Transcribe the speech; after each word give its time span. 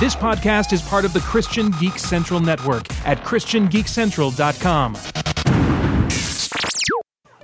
This 0.00 0.16
podcast 0.16 0.72
is 0.72 0.80
part 0.80 1.04
of 1.04 1.12
the 1.12 1.20
Christian 1.20 1.72
Geek 1.72 1.98
Central 1.98 2.40
Network 2.40 2.86
at 3.06 3.22
ChristianGeekCentral.com. 3.22 4.94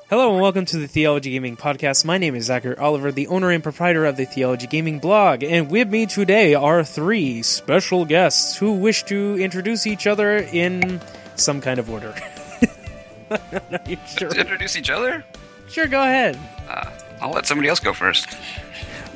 Hello 0.09 0.33
and 0.33 0.41
welcome 0.41 0.65
to 0.65 0.79
the 0.79 0.89
Theology 0.89 1.33
Gaming 1.33 1.59
Podcast. 1.59 2.07
My 2.07 2.17
name 2.17 2.35
is 2.35 2.47
Zachary 2.47 2.79
Oliver, 2.79 3.13
the 3.13 3.27
owner 3.27 3.51
and 3.51 3.63
proprietor 3.63 4.07
of 4.07 4.17
the 4.17 4.25
Theology 4.25 4.67
Gaming 4.67 5.01
blog, 5.01 5.45
and 5.45 5.71
with 5.71 5.91
me 5.91 6.07
today 6.07 6.55
are 6.55 6.83
three 6.83 7.43
special 7.43 8.07
guests 8.07 8.57
who 8.57 8.73
wish 8.73 9.03
to 9.03 9.37
introduce 9.39 9.87
each 9.87 10.07
other 10.07 10.39
in 10.39 11.03
some 11.35 11.61
kind 11.61 11.79
of 11.79 11.91
order. 11.91 12.15
Are 13.31 13.81
you 13.87 13.99
sure? 14.07 14.31
to 14.31 14.41
introduce 14.41 14.77
each 14.77 14.89
other? 14.89 15.23
Sure, 15.69 15.89
go 15.89 16.01
ahead. 16.01 16.39
Uh, 16.71 16.91
I'll 17.21 17.33
let 17.33 17.45
somebody 17.45 17.69
else 17.69 17.81
go 17.81 17.93
first. 17.93 18.35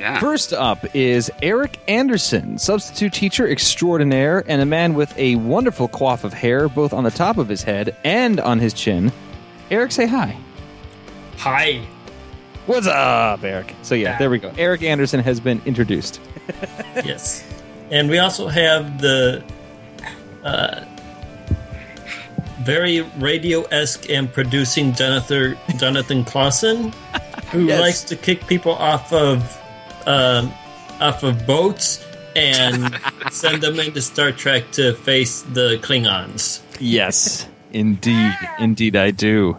Yeah. 0.00 0.18
First 0.18 0.52
up 0.54 0.96
is 0.96 1.30
Eric 1.42 1.78
Anderson, 1.86 2.56
substitute 2.58 3.12
teacher 3.12 3.46
extraordinaire 3.46 4.42
and 4.48 4.62
a 4.62 4.66
man 4.66 4.94
with 4.94 5.16
a 5.18 5.36
wonderful 5.36 5.88
coif 5.88 6.24
of 6.24 6.32
hair 6.32 6.68
both 6.70 6.92
on 6.94 7.04
the 7.04 7.10
top 7.10 7.36
of 7.36 7.48
his 7.48 7.62
head 7.62 7.94
and 8.02 8.40
on 8.40 8.58
his 8.60 8.72
chin. 8.72 9.12
Eric, 9.70 9.92
say 9.92 10.06
hi. 10.06 10.36
Hi. 11.36 11.82
What's 12.66 12.86
up, 12.86 13.42
Eric? 13.44 13.74
So, 13.82 13.94
yeah, 13.94 14.16
there 14.18 14.30
we 14.30 14.38
go. 14.38 14.52
Eric 14.56 14.82
Anderson 14.82 15.20
has 15.20 15.38
been 15.38 15.60
introduced. 15.66 16.18
yes. 16.96 17.44
And 17.90 18.08
we 18.08 18.18
also 18.18 18.48
have 18.48 19.00
the 19.00 19.44
uh, 20.44 20.84
very 22.62 23.00
radio 23.18 23.62
esque 23.64 24.08
and 24.08 24.32
producing 24.32 24.92
Jonathan 24.94 25.56
Jonathan 25.78 26.24
Clausen, 26.24 26.92
who 27.50 27.64
Yes. 27.66 27.80
likes 27.80 28.02
to 28.04 28.16
kick 28.16 28.46
people 28.46 28.72
off 28.72 29.12
of 29.12 29.59
um, 30.10 30.52
off 31.00 31.22
of 31.22 31.46
boats 31.46 32.04
and 32.36 33.00
send 33.30 33.62
them 33.62 33.78
into 33.78 34.00
Star 34.00 34.32
Trek 34.32 34.70
to 34.72 34.94
face 34.94 35.42
the 35.42 35.78
Klingons. 35.82 36.60
Yes, 36.80 37.46
indeed. 37.72 38.32
Indeed, 38.58 38.96
I 38.96 39.10
do. 39.10 39.58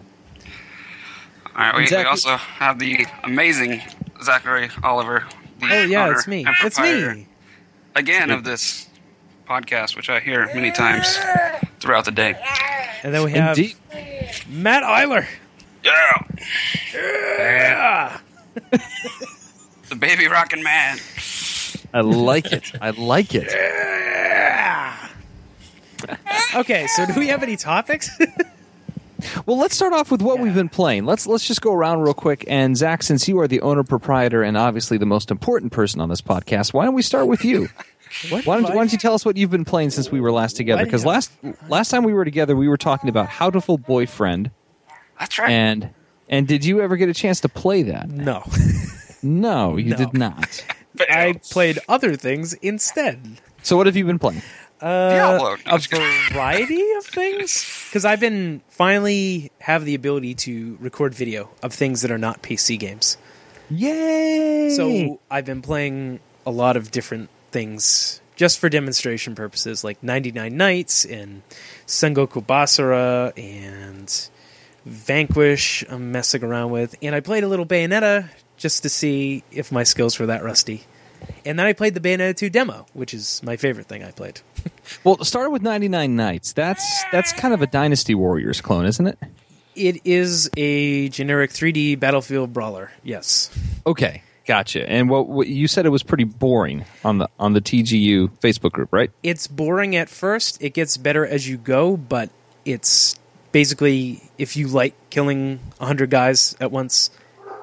All 1.56 1.72
right. 1.72 1.76
We, 1.76 1.96
we 1.96 2.04
also 2.04 2.36
have 2.38 2.80
the 2.80 3.06
amazing 3.24 3.82
Zachary 4.24 4.70
Oliver. 4.84 5.26
The 5.60 5.68
Oh 5.72 5.84
yeah, 5.84 6.12
it's 6.12 6.28
me. 6.28 6.46
and 6.46 6.56
It's 6.64 6.80
me. 6.80 7.28
Again, 7.96 8.32
of 8.32 8.44
this 8.44 8.88
podcast, 9.48 9.96
which 9.96 10.10
I 10.10 10.20
hear 10.20 10.46
many 10.56 10.72
times 10.72 11.20
throughout 11.80 12.06
the 12.06 12.12
day. 12.12 12.36
And 13.04 13.14
then 13.14 13.24
we 13.24 13.32
have 13.34 13.58
Indeed. 13.58 13.76
Matt 14.50 14.84
Eiler. 14.84 15.26
Yeah. 15.84 16.24
Yeah. 16.94 18.20
The 19.92 19.98
baby 19.98 20.30
rocking 20.30 20.64
man. 20.64 21.00
I 21.94 22.00
like 22.00 22.54
it. 22.54 22.72
I 22.80 22.92
like 22.92 23.36
it. 23.36 23.52
Okay, 26.56 26.88
so 26.88 27.06
do 27.06 27.20
we 27.20 27.28
have 27.28 27.44
any 27.44 27.58
topics? 27.58 28.10
Well, 29.46 29.56
let's 29.60 29.76
start 29.76 29.94
off 29.94 30.10
with 30.10 30.24
what 30.24 30.40
we've 30.40 30.56
been 30.56 30.68
playing. 30.68 31.06
Let's 31.06 31.28
let's 31.28 31.48
just 31.48 31.62
go 31.62 31.74
around 31.74 32.02
real 32.02 32.16
quick. 32.16 32.44
And 32.48 32.76
Zach, 32.76 33.04
since 33.04 33.28
you 33.28 33.40
are 33.40 33.48
the 33.48 33.62
owner 33.62 33.84
proprietor 33.84 34.42
and 34.42 34.58
obviously 34.58 34.98
the 34.98 35.06
most 35.06 35.30
important 35.30 35.72
person 35.72 36.02
on 36.02 36.10
this 36.10 36.22
podcast, 36.22 36.74
why 36.74 36.86
don't 36.86 36.96
we 36.96 37.04
start 37.04 37.28
with 37.28 37.46
you? 37.46 37.70
what? 38.30 38.48
Why 38.48 38.56
don't, 38.56 38.64
why 38.64 38.74
don't 38.74 38.92
you 38.92 38.98
tell 38.98 39.14
us 39.14 39.24
what 39.24 39.38
you've 39.38 39.52
been 39.52 39.64
playing 39.64 39.92
since 39.92 40.12
we 40.12 40.20
were 40.20 40.32
last 40.32 40.58
together? 40.58 40.84
Because 40.84 41.06
last 41.06 41.32
last 41.70 41.92
time 41.92 42.04
we 42.04 42.14
were 42.14 42.26
together, 42.26 42.56
we 42.56 42.68
were 42.68 42.78
talking 42.78 43.10
about 43.10 43.30
Hatoful 43.30 43.86
Boyfriend, 43.86 44.50
That's 45.20 45.38
right. 45.38 45.52
and 45.52 45.92
and 46.28 46.48
did 46.48 46.66
you 46.66 46.82
ever 46.82 46.98
get 46.98 47.08
a 47.08 47.14
chance 47.14 47.42
to 47.42 47.50
play 47.50 47.84
that? 47.84 48.10
No. 48.10 48.44
No, 49.24 49.78
you 49.78 49.92
No. 49.92 49.98
did 49.98 50.14
not. 50.14 50.66
I 51.00 51.40
played 51.50 51.80
other 51.88 52.16
things 52.16 52.54
instead. 52.56 53.40
So 53.64 53.78
what 53.78 53.86
have 53.86 53.96
you 53.96 54.06
been 54.06 54.20
playing? 54.20 54.42
Uh, 54.82 55.10
Diablo. 55.10 55.56
No, 55.68 55.76
a 55.76 56.32
variety 56.32 56.92
of 56.94 57.06
things 57.06 57.84
because 57.90 58.04
I've 58.04 58.20
been 58.20 58.62
finally 58.70 59.52
have 59.60 59.86
the 59.86 59.94
ability 59.96 60.34
to 60.36 60.78
record 60.82 61.14
video 61.14 61.50
of 61.62 61.72
things 61.74 62.02
that 62.02 62.10
are 62.12 62.18
not 62.18 62.42
PC 62.42 62.80
games. 62.80 63.18
Yay! 63.70 64.72
So 64.76 65.20
I've 65.30 65.46
been 65.46 65.62
playing 65.62 66.20
a 66.46 66.52
lot 66.52 66.76
of 66.78 66.92
different 66.92 67.30
things 67.52 68.22
just 68.36 68.58
for 68.60 68.70
demonstration 68.70 69.36
purposes, 69.36 69.84
like 69.84 70.02
99 70.04 70.58
Nights 70.58 71.06
and 71.06 71.44
Sengoku 71.86 72.44
Basara 72.46 73.32
and 73.38 74.30
Vanquish. 74.86 75.86
I'm 75.90 76.12
messing 76.12 76.44
around 76.44 76.72
with, 76.72 76.96
and 77.02 77.14
I 77.16 77.20
played 77.20 77.44
a 77.44 77.48
little 77.48 77.66
Bayonetta 77.66 78.30
just 78.62 78.84
to 78.84 78.90
see 78.90 79.44
if 79.52 79.72
my 79.72 79.84
skills 79.84 80.20
were 80.20 80.28
that 80.28 80.44
rusty. 80.44 80.84
And 81.46 81.58
then 81.58 81.66
I 81.66 81.74
played 81.74 81.96
the 81.96 82.00
Bayonetta 82.00 82.36
2 82.36 82.50
demo, 82.50 82.86
which 82.94 83.14
is 83.14 83.42
my 83.44 83.58
favorite 83.58 83.88
thing 83.88 84.04
I 84.04 84.12
played. 84.12 84.42
well, 85.04 85.24
started 85.24 85.50
with 85.50 85.64
99 85.64 86.16
Nights. 86.16 86.54
That's 86.54 87.04
that's 87.12 87.34
kind 87.34 87.54
of 87.54 87.62
a 87.62 87.68
Dynasty 87.68 88.16
Warriors 88.16 88.62
clone, 88.62 88.86
isn't 88.86 89.08
it? 89.08 89.20
It 89.76 90.02
is 90.06 90.50
a 90.58 91.10
generic 91.10 91.52
3D 91.52 92.00
battlefield 92.00 92.54
brawler. 92.54 92.92
Yes. 93.04 93.50
Okay, 93.86 94.22
gotcha. 94.46 94.88
And 94.88 95.10
what, 95.10 95.28
what 95.28 95.48
you 95.48 95.68
said 95.68 95.86
it 95.86 95.90
was 95.90 96.04
pretty 96.04 96.26
boring 96.26 96.86
on 97.04 97.18
the 97.18 97.30
on 97.40 97.54
the 97.54 97.62
TGU 97.62 98.30
Facebook 98.40 98.72
group, 98.72 98.90
right? 98.92 99.12
It's 99.24 99.48
boring 99.48 99.96
at 99.96 100.10
first. 100.10 100.62
It 100.62 100.74
gets 100.74 100.98
better 100.98 101.26
as 101.26 101.48
you 101.48 101.58
go, 101.58 101.98
but 101.98 102.30
it's 102.66 103.16
basically 103.52 104.22
if 104.38 104.56
you 104.56 104.68
like 104.68 104.94
killing 105.10 105.60
100 105.78 106.10
guys 106.10 106.56
at 106.60 106.72
once, 106.72 107.10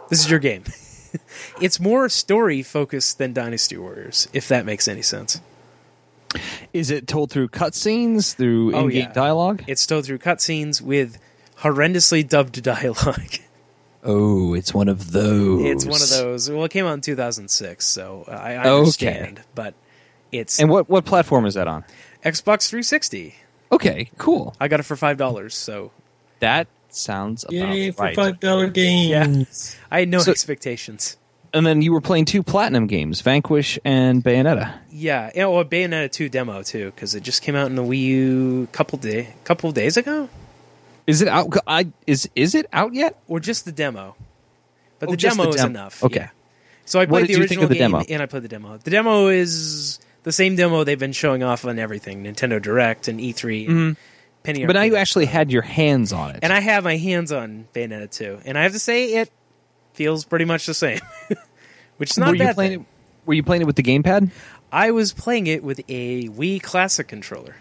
this 0.09 0.21
is 0.21 0.31
your 0.31 0.41
game. 0.41 0.65
it's 1.61 1.79
more 1.81 2.09
story 2.09 2.63
focused 2.63 3.19
than 3.19 3.33
Dynasty 3.33 3.77
Warriors, 3.77 4.29
if 4.33 4.49
that 4.49 4.65
makes 4.67 4.89
any 4.89 5.03
sense. 5.03 5.41
Is 6.73 6.91
it 6.91 7.07
told 7.07 7.31
through 7.31 7.49
cutscenes, 7.49 8.35
through 8.35 8.75
Oh, 8.75 8.85
in-game 8.85 9.07
yeah. 9.09 9.13
dialogue? 9.13 9.65
It's 9.67 9.87
told 9.87 10.05
through 10.05 10.19
cutscenes 10.19 10.81
with 10.83 11.19
horrendously 11.61 12.29
dubbed 12.29 12.63
dialogue. 12.63 13.37
Oh, 14.05 14.55
it's 14.55 14.73
one 14.75 14.89
of 14.89 15.13
those. 15.13 15.65
it's 15.65 15.85
one 15.87 16.01
of 16.03 16.09
those. 16.11 16.51
Well, 16.51 16.65
it 16.65 16.71
came 16.71 16.87
out 16.87 16.93
in 16.95 17.01
2006, 17.01 17.85
so 17.85 18.25
uh, 18.29 18.31
I, 18.33 18.53
I 18.55 18.69
Okay. 18.69 18.79
understand, 18.79 19.41
but 19.55 19.75
it's 20.31 20.61
And 20.61 20.71
what 20.71 20.89
what 20.89 21.05
platform 21.05 21.47
is 21.47 21.55
that 21.55 21.67
on? 21.67 21.85
Xbox 22.25 22.69
360. 22.69 23.35
Okay, 23.73 24.11
cool. 24.19 24.55
I 24.61 24.69
got 24.69 24.81
it 24.81 24.85
for 24.85 24.97
five 24.97 25.17
dollars, 25.17 25.55
so 25.55 25.91
That 26.41 26.69
sounds 26.95 27.45
about 27.45 27.53
Yay 27.55 27.91
for 27.91 28.03
right. 28.03 28.17
five 28.17 28.41
dollar 28.41 28.69
games. 28.69 29.77
Yeah. 29.77 29.87
I 29.91 30.01
had 30.01 30.09
no 30.09 30.19
So- 30.21 30.31
expectations. 30.31 31.17
And 31.55 31.67
then 31.67 31.81
you 31.81 31.95
were 31.95 32.03
playing 32.03 32.27
two 32.27 32.43
platinum 32.43 32.87
games, 32.87 33.23
Vanquish 33.23 33.79
and 33.83 34.23
Bayonetta. 34.23 34.75
Yeah, 34.91 35.31
yeah, 35.35 35.47
well, 35.47 35.65
Bayonetta 35.65 36.13
2 36.13 36.29
demo 36.29 36.63
too, 36.63 36.93
because 36.95 37.15
it 37.15 37.23
just 37.23 37.41
came 37.41 37.57
out 37.57 37.69
in 37.69 37.75
the 37.75 37.83
Wii 37.83 38.01
U 38.03 38.69
couple 38.73 38.99
day, 38.99 39.33
couple 39.45 39.73
days 39.73 39.97
ago, 39.97 40.29
Is 41.07 41.23
it 41.23 41.29
out? 41.29 41.57
I 41.67 41.89
is 42.07 42.29
is 42.37 42.55
it 42.55 42.67
out 42.71 42.93
yet? 42.93 43.17
or 43.29 43.41
just 43.41 43.65
the 43.65 43.73
demo. 43.73 44.15
But 44.99 45.09
Oh, 45.09 45.13
the 45.13 45.17
just 45.17 45.39
the 45.39 45.43
demo 45.45 45.55
is 45.55 45.65
enough. 45.65 46.05
okay. 46.05 46.21
yeah. 46.21 46.29
So 46.85 47.01
I 47.01 47.07
played 47.07 47.29
the 47.29 47.37
original 47.41 47.67
the 47.67 47.75
game 47.75 47.93
demo? 47.93 48.05
and 48.07 48.21
I 48.23 48.27
played 48.27 48.43
the 48.43 48.49
demo. 48.49 48.77
The 48.77 48.91
demo 48.91 49.29
is 49.29 50.01
the 50.25 50.33
same 50.33 50.55
demo 50.55 50.85
they've 50.85 50.99
been 50.99 51.13
showing 51.13 51.43
off 51.43 51.65
on 51.65 51.79
everything: 51.79 52.25
Nintendo 52.25 52.61
Direct 52.61 53.09
and 53.09 53.21
E3. 53.21 53.67
And 53.69 53.69
mm-hmm. 53.97 54.01
Penny. 54.55 54.67
But 54.67 54.73
now 54.73 54.83
you 54.83 54.97
actually 54.97 55.27
had 55.27 55.51
your 55.53 55.63
hands 55.63 56.13
on 56.13 56.31
it. 56.31 56.39
and 56.43 56.53
I 56.53 56.61
have 56.61 56.85
my 56.85 56.97
hands 56.97 57.33
on 57.33 57.69
Bayonetta 57.75 58.11
2, 58.11 58.41
and 58.47 58.57
I 58.59 58.63
have 58.63 58.73
to 58.73 58.79
say 58.79 59.15
it 59.15 59.31
feels 59.93 60.25
pretty 60.25 60.45
much 60.47 60.65
the 60.65 60.75
same, 60.75 61.01
which 61.99 62.13
is 62.13 62.19
not 62.19 62.29
were 62.29 62.35
a 62.35 62.39
you 62.39 62.45
bad 62.45 62.55
playing 62.55 62.71
thing. 62.71 62.81
it? 62.81 62.87
Were 63.27 63.35
you 63.35 63.43
playing 63.43 63.61
it 63.63 63.67
with 63.67 63.77
the 63.77 63.83
gamepad? 63.83 64.31
I 64.73 64.91
was 64.93 65.13
playing 65.13 65.49
it 65.49 65.63
with 65.63 65.81
a 65.89 66.29
Wii 66.29 66.63
Classic 66.63 67.07
controller. 67.07 67.57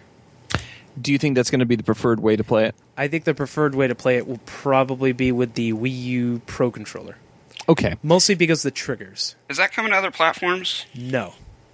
Do 0.99 1.11
you 1.11 1.17
think 1.17 1.35
that's 1.35 1.51
going 1.51 1.59
to 1.59 1.65
be 1.65 1.75
the 1.75 1.83
preferred 1.83 2.19
way 2.21 2.35
to 2.37 2.43
play 2.43 2.65
it? 2.67 2.75
I 2.95 3.07
think 3.07 3.25
the 3.25 3.33
preferred 3.35 3.75
way 3.75 3.87
to 3.87 3.95
play 3.95 4.17
it 4.17 4.27
will 4.27 4.39
probably 4.45 5.11
be 5.11 5.31
with 5.31 5.53
the 5.55 5.73
Wii 5.73 6.01
U 6.03 6.41
Pro 6.47 6.71
controller. 6.71 7.17
Okay, 7.69 7.95
Mostly 8.01 8.33
because 8.35 8.63
the 8.63 8.71
triggers. 8.71 9.35
Is 9.49 9.57
that 9.57 9.73
coming 9.73 9.91
to 9.91 9.97
other 9.97 10.09
platforms? 10.11 10.85
No. 10.95 11.33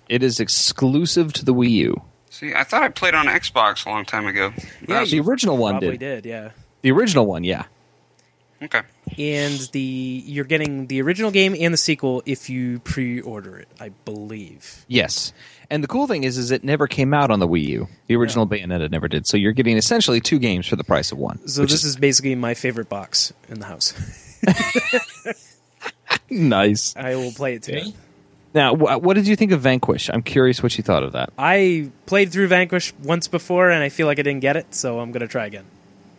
it 0.09 0.24
is 0.24 0.40
exclusive 0.40 1.31
to 1.34 1.45
the 1.45 1.53
Wii 1.53 1.69
U. 1.69 2.01
See, 2.33 2.51
I 2.56 2.63
thought 2.63 2.81
I 2.81 2.89
played 2.89 3.13
on 3.13 3.27
Xbox 3.27 3.85
a 3.85 3.89
long 3.89 4.06
time 4.06 4.25
ago. 4.25 4.51
Yeah, 4.57 4.65
That's- 4.88 5.12
The 5.12 5.19
original 5.19 5.56
one 5.56 5.74
Probably 5.74 5.97
did. 6.00 6.24
did, 6.24 6.25
yeah. 6.30 6.50
The 6.81 6.89
original 6.91 7.27
one, 7.27 7.44
yeah. 7.44 7.65
okay. 8.63 8.81
And 9.19 9.59
the 9.71 9.80
you're 10.25 10.44
getting 10.44 10.88
the 10.88 11.00
original 11.03 11.30
game 11.30 11.56
and 11.59 11.71
the 11.71 11.77
sequel 11.77 12.24
if 12.25 12.50
you 12.50 12.80
pre-order 12.80 13.57
it, 13.59 13.68
I 13.80 13.89
believe. 13.89 14.83
Yes. 14.88 15.31
And 15.69 15.83
the 15.83 15.88
cool 15.88 16.07
thing 16.07 16.24
is, 16.24 16.39
is 16.39 16.50
it 16.50 16.63
never 16.63 16.88
came 16.88 17.13
out 17.13 17.30
on 17.30 17.38
the 17.39 17.47
Wii 17.47 17.65
U. 17.68 17.88
The 18.07 18.15
original 18.15 18.47
Bayonetta 18.47 18.89
never 18.89 19.07
did. 19.07 19.27
So 19.27 19.38
you're 19.38 19.51
getting 19.51 19.77
essentially 19.77 20.19
two 20.19 20.39
games 20.39 20.65
for 20.68 20.75
the 20.75 20.83
price 20.83 21.12
of 21.12 21.19
one. 21.19 21.47
So 21.47 21.68
this 21.68 21.83
is 21.83 21.97
basically 21.97 22.33
my 22.33 22.56
favorite 22.56 22.89
box 22.89 23.31
in 23.47 23.59
the 23.59 23.65
house. 23.68 23.94
nice. 26.31 26.95
I 26.95 27.15
will 27.15 27.31
play 27.31 27.56
it 27.56 27.63
to 27.63 27.77
Okay. 27.77 27.89
it. 27.89 27.95
Now, 28.53 28.75
wh- 28.75 29.01
what 29.01 29.15
did 29.15 29.27
you 29.27 29.35
think 29.35 29.51
of 29.51 29.61
Vanquish? 29.61 30.09
I'm 30.13 30.21
curious 30.21 30.61
what 30.61 30.77
you 30.77 30.83
thought 30.83 31.03
of 31.03 31.13
that. 31.13 31.31
I 31.38 31.89
played 32.05 32.31
through 32.31 32.47
Vanquish 32.47 32.94
once 33.03 33.27
before 33.27 33.69
and 33.71 33.83
I 33.83 33.89
feel 33.89 34.05
like 34.07 34.19
I 34.19 34.21
didn't 34.21 34.41
get 34.41 34.55
it, 34.57 34.73
so 34.75 35.00
I'm 35.00 35.11
going 35.11 35.21
to 35.21 35.27
try 35.27 35.45
again. 35.47 35.65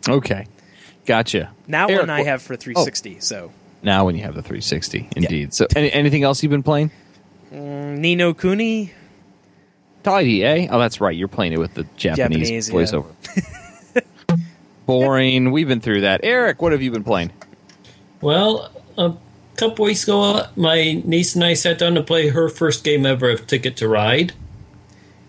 Okay, 0.07 0.45
gotcha. 1.05 1.51
Now 1.67 1.87
Eric, 1.87 2.01
one 2.01 2.09
I 2.09 2.23
wh- 2.23 2.27
have 2.27 2.41
for 2.41 2.55
360, 2.55 3.19
so 3.21 3.51
Now, 3.81 4.05
when 4.05 4.15
you 4.15 4.23
have 4.23 4.35
the 4.35 4.41
360, 4.41 5.09
indeed. 5.15 5.53
So, 5.53 5.65
any, 5.75 5.91
anything 5.91 6.23
else 6.23 6.43
you've 6.43 6.51
been 6.51 6.63
playing? 6.63 6.91
Mm, 7.53 7.97
Ni 7.99 8.15
no 8.15 8.33
Kuni. 8.33 8.91
IDA. 10.05 10.67
Oh, 10.69 10.77
that's 10.77 11.01
right. 11.01 11.15
You're 11.15 11.27
playing 11.27 11.53
it 11.53 11.59
with 11.59 11.73
the 11.73 11.83
Japanese, 11.97 12.49
Japanese, 12.49 12.69
yeah. 12.69 12.75
voiceover. 12.75 14.35
Boring. 14.85 15.51
We've 15.51 15.67
been 15.67 15.81
through 15.81 16.01
that. 16.01 16.21
Eric, 16.23 16.61
what 16.61 16.71
have 16.73 16.81
you 16.83 16.91
been 16.91 17.03
playing? 17.03 17.31
Well, 18.21 18.71
a 18.99 19.13
couple 19.55 19.85
weeks 19.85 20.03
ago, 20.03 20.45
my 20.55 21.01
niece 21.05 21.35
and 21.35 21.43
I 21.43 21.53
sat 21.53 21.77
down 21.79 21.95
to 21.95 22.03
play 22.03 22.29
her 22.29 22.49
first 22.49 22.83
game 22.83 23.05
ever 23.05 23.29
of 23.29 23.47
Ticket 23.47 23.77
to 23.77 23.87
Ride, 23.87 24.33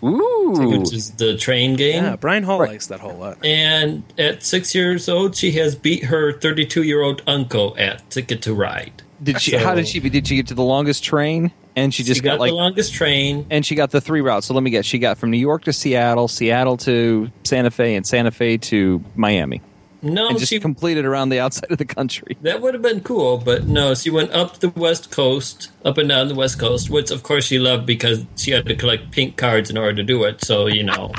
Ooh. 0.03 0.77
which 0.79 0.93
is 0.93 1.11
the 1.11 1.37
train 1.37 1.75
game. 1.75 2.03
Yeah, 2.03 2.15
Brian 2.15 2.43
Hall 2.43 2.59
Right. 2.59 2.69
likes 2.71 2.87
that 2.87 2.99
whole 2.99 3.15
lot. 3.17 3.43
And 3.45 4.03
at 4.17 4.43
six 4.43 4.75
years 4.75 5.09
old, 5.09 5.35
she 5.35 5.51
has 5.53 5.75
beat 5.75 6.05
her 6.05 6.33
32 6.33 6.83
year 6.83 7.01
old 7.01 7.21
uncle 7.25 7.75
at 7.79 8.07
Ticket 8.09 8.41
to 8.43 8.53
Ride. 8.53 9.01
Did 9.21 9.41
she? 9.41 9.55
how 9.55 9.73
did 9.73 9.87
she? 9.87 9.99
Did 9.99 10.27
she 10.27 10.35
get 10.35 10.47
to 10.47 10.53
the 10.53 10.63
longest 10.63 11.03
train? 11.03 11.51
And 11.75 11.93
she 11.93 12.03
just 12.03 12.19
she 12.19 12.23
got, 12.23 12.33
got 12.33 12.39
like 12.41 12.49
the 12.51 12.55
longest 12.55 12.93
train. 12.93 13.45
and 13.49 13.65
she 13.65 13.73
got 13.75 13.89
the 13.91 14.01
three 14.01 14.21
routes. 14.21 14.47
So 14.47 14.53
let 14.53 14.61
me 14.63 14.69
guess. 14.71 14.85
She 14.85 14.99
got 14.99 15.17
from 15.17 15.31
New 15.31 15.37
York 15.37 15.63
to 15.65 15.73
Seattle, 15.73 16.27
Seattle 16.27 16.77
to 16.77 17.29
Santa 17.43 17.71
Fe, 17.71 17.95
and 17.95 18.05
Santa 18.05 18.29
Fe 18.31 18.57
to 18.57 19.03
Miami, 19.15 19.61
No, 20.01 20.29
and 20.29 20.37
just 20.37 20.49
she 20.49 20.59
completed 20.59 21.05
around 21.05 21.29
the 21.29 21.39
outside 21.39 21.71
of 21.71 21.77
the 21.77 21.85
country. 21.85 22.37
that 22.41 22.61
would 22.61 22.73
have 22.75 22.83
been 22.83 23.01
cool, 23.01 23.37
but 23.37 23.65
no, 23.65 23.95
she 23.95 24.09
went 24.09 24.31
up 24.31 24.59
the 24.59 24.69
west 24.69 25.11
coast, 25.11 25.71
up 25.83 25.97
and 25.97 26.09
down 26.09 26.27
the 26.27 26.35
west 26.35 26.59
coast, 26.59 26.89
which 26.89 27.09
of 27.09 27.23
course 27.23 27.45
she 27.45 27.57
loved 27.57 27.85
because 27.85 28.25
she 28.35 28.51
had 28.51 28.65
to 28.67 28.75
collect 28.75 29.11
pink 29.11 29.37
cards 29.37 29.69
in 29.69 29.77
order 29.77 29.95
to 29.95 30.03
do 30.03 30.23
it. 30.23 30.43
So 30.43 30.67
you 30.67 30.83
know, 30.83 31.13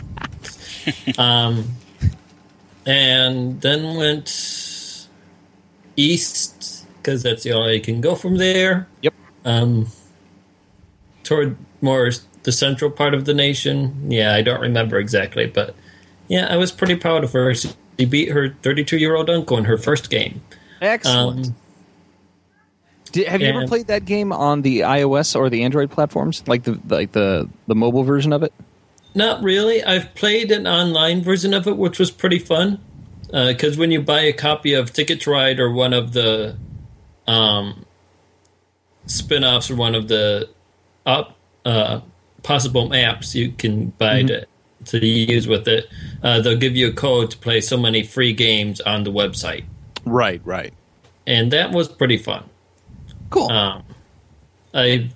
um, 1.19 1.77
and 2.87 3.61
then 3.61 3.97
went 3.97 5.09
east 5.97 6.87
because 6.99 7.23
that's 7.23 7.43
the 7.43 7.53
only 7.53 7.69
way 7.69 7.75
you 7.77 7.81
can 7.81 8.01
go 8.01 8.15
from 8.15 8.37
there. 8.37 8.89
Yep. 9.03 9.15
um, 9.45 9.89
toward 11.25 11.57
more 11.81 12.11
the 12.45 12.53
central 12.53 12.91
part 12.91 13.13
of 13.13 13.25
the 13.25 13.35
nation. 13.35 14.11
Yeah, 14.11 14.35
I 14.35 14.43
don't 14.43 14.61
remember 14.61 14.99
exactly, 14.99 15.47
but 15.47 15.75
yeah, 16.29 16.47
I 16.49 16.57
was 16.57 16.73
pretty 16.73 16.97
proud 16.97 17.25
of 17.25 17.33
her. 17.33 17.55
She 17.55 17.71
beat 18.05 18.31
her 18.31 18.55
32 18.62 18.99
year 18.99 19.15
old 19.15 19.29
uncle 19.31 19.56
in 19.56 19.65
her 19.65 19.77
first 19.77 20.11
game. 20.11 20.41
Excellent. 20.81 21.47
Um, 21.49 21.56
Did, 23.12 23.29
have 23.29 23.41
you 23.41 23.49
ever 23.49 23.67
played 23.67 23.89
that 23.89 24.05
game 24.05 24.33
on 24.33 24.62
the 24.62 24.81
iOS 24.81 25.35
or 25.35 25.50
the 25.50 25.62
Android 25.65 25.91
platforms, 25.91 26.43
like 26.47 26.65
the 26.65 26.79
like 26.89 27.12
the 27.12 27.49
the 27.67 27.75
mobile 27.75 28.05
version 28.05 28.33
of 28.33 28.43
it? 28.43 28.53
Not 29.15 29.43
really. 29.43 29.83
I've 29.83 30.15
played 30.15 30.53
an 30.53 30.67
online 30.67 31.23
version 31.23 31.55
of 31.55 31.67
it, 31.67 31.77
which 31.77 31.99
was 31.99 32.11
pretty 32.11 32.39
fun. 32.39 32.81
Because 33.31 33.77
when 33.77 33.91
you 33.91 34.01
buy 34.01 34.21
a 34.21 34.33
copy 34.33 34.73
of 34.73 34.93
Ticket 34.93 35.21
to 35.23 35.31
Ride 35.31 35.61
or 35.61 35.71
one 35.71 35.93
of 35.93 36.12
the 36.12 36.56
um, 37.27 37.85
spin 39.06 39.44
offs 39.44 39.71
or 39.71 39.77
one 39.77 39.94
of 39.94 40.09
the 40.09 40.49
up, 41.05 41.37
uh, 41.65 42.01
possible 42.43 42.89
maps 42.89 43.35
you 43.35 43.53
can 43.53 43.91
buy 43.91 44.23
to, 44.23 44.47
to 44.88 45.06
use 45.06 45.46
with 45.46 45.69
it, 45.69 45.88
uh, 46.23 46.40
they'll 46.40 46.56
give 46.56 46.76
you 46.76 46.88
a 46.88 46.93
code 46.93 47.31
to 47.31 47.38
play 47.38 47.61
so 47.61 47.76
many 47.76 48.02
free 48.02 48.32
games 48.32 48.81
on 48.81 49.05
the 49.05 49.12
website. 49.12 49.64
Right, 50.05 50.40
right. 50.44 50.73
And 51.26 51.52
that 51.52 51.73
was 51.73 51.88
pretty 51.88 52.17
fun. 52.17 52.49
Cool. 53.31 53.50
Um, 53.50 53.85
I 54.73 55.11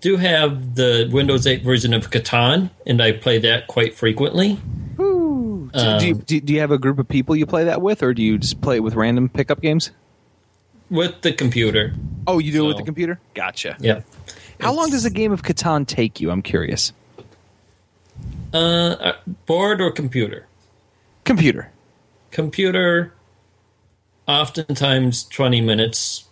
do 0.00 0.16
have 0.16 0.74
the 0.74 1.08
Windows 1.10 1.46
8 1.46 1.62
version 1.62 1.94
of 1.94 2.10
Catan, 2.10 2.70
and 2.86 3.02
I 3.02 3.12
play 3.12 3.38
that 3.38 3.66
quite 3.66 3.94
frequently. 3.94 4.58
do, 4.96 5.70
do, 5.72 6.06
you, 6.06 6.14
do, 6.14 6.40
do 6.40 6.52
you 6.52 6.60
have 6.60 6.70
a 6.70 6.78
group 6.78 6.98
of 6.98 7.08
people 7.08 7.34
you 7.34 7.46
play 7.46 7.64
that 7.64 7.80
with, 7.80 8.02
or 8.02 8.12
do 8.12 8.22
you 8.22 8.38
just 8.38 8.60
play 8.60 8.76
it 8.76 8.80
with 8.80 8.94
random 8.94 9.28
pickup 9.28 9.60
games? 9.60 9.90
with 10.90 11.22
the 11.22 11.32
computer. 11.32 11.94
Oh, 12.26 12.38
you 12.38 12.52
do 12.52 12.64
it 12.64 12.68
with 12.68 12.76
the 12.78 12.84
computer. 12.84 13.20
Gotcha. 13.34 13.76
Yeah. 13.80 14.02
How 14.60 14.72
long 14.72 14.90
does 14.90 15.04
a 15.04 15.10
game 15.10 15.32
of 15.32 15.42
Catan 15.42 15.86
take 15.86 16.20
you? 16.20 16.30
I'm 16.30 16.42
curious. 16.42 16.92
Uh, 18.54 19.12
board 19.46 19.80
or 19.80 19.90
computer? 19.90 20.46
Computer. 21.24 21.70
Computer. 22.30 23.12
Oftentimes 24.26 25.24
twenty 25.24 25.60
minutes. 25.60 26.20
It- 26.20 26.30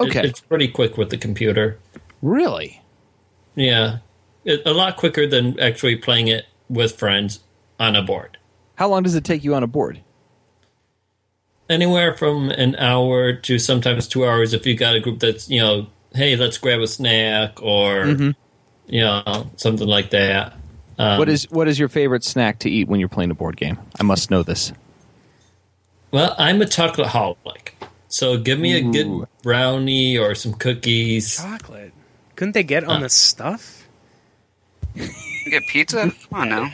Okay. 0.00 0.20
it's 0.26 0.40
pretty 0.40 0.66
quick 0.68 0.96
with 0.96 1.10
the 1.10 1.18
computer. 1.18 1.78
Really? 2.22 2.82
Yeah, 3.54 3.98
it, 4.44 4.62
a 4.66 4.72
lot 4.72 4.96
quicker 4.96 5.26
than 5.28 5.60
actually 5.60 5.94
playing 5.96 6.26
it 6.28 6.46
with 6.68 6.98
friends 6.98 7.40
on 7.78 7.94
a 7.94 8.02
board. 8.02 8.36
How 8.76 8.88
long 8.88 9.02
does 9.04 9.14
it 9.14 9.22
take 9.22 9.44
you 9.44 9.54
on 9.54 9.62
a 9.62 9.66
board? 9.68 10.00
Anywhere 11.68 12.14
from 12.16 12.50
an 12.50 12.74
hour 12.76 13.32
to 13.32 13.58
sometimes 13.58 14.08
two 14.08 14.26
hours 14.26 14.52
if 14.54 14.66
you 14.66 14.76
got 14.76 14.96
a 14.96 15.00
group 15.00 15.20
that's 15.20 15.48
you 15.48 15.60
know, 15.60 15.86
hey, 16.14 16.34
let's 16.36 16.58
grab 16.58 16.80
a 16.80 16.86
snack 16.88 17.62
or 17.62 18.06
you 18.86 19.00
know 19.00 19.50
something 19.56 19.86
like 19.86 20.10
that. 20.10 20.56
Um, 20.98 21.18
what 21.18 21.28
is 21.28 21.50
what 21.50 21.68
is 21.68 21.78
your 21.78 21.88
favorite 21.88 22.24
snack 22.24 22.58
to 22.60 22.70
eat 22.70 22.88
when 22.88 23.00
you're 23.00 23.08
playing 23.08 23.30
a 23.30 23.34
board 23.34 23.56
game? 23.56 23.78
I 23.98 24.02
must 24.02 24.30
know 24.30 24.42
this. 24.42 24.72
Well, 26.10 26.34
I'm 26.38 26.60
a 26.60 26.66
chocolate 26.66 27.08
holic. 27.08 27.70
So 28.08 28.36
give 28.36 28.58
me 28.58 28.76
a 28.76 28.82
good 28.82 29.26
brownie 29.42 30.18
or 30.18 30.34
some 30.34 30.52
cookies. 30.52 31.36
Chocolate. 31.36 31.92
Couldn't 32.36 32.52
they 32.52 32.62
get 32.62 32.84
on 32.84 33.00
the 33.00 33.08
stuff? 33.08 33.88
Get 34.94 35.62
pizza? 35.68 36.12
Come 36.28 36.40
on 36.40 36.48
now. 36.50 36.72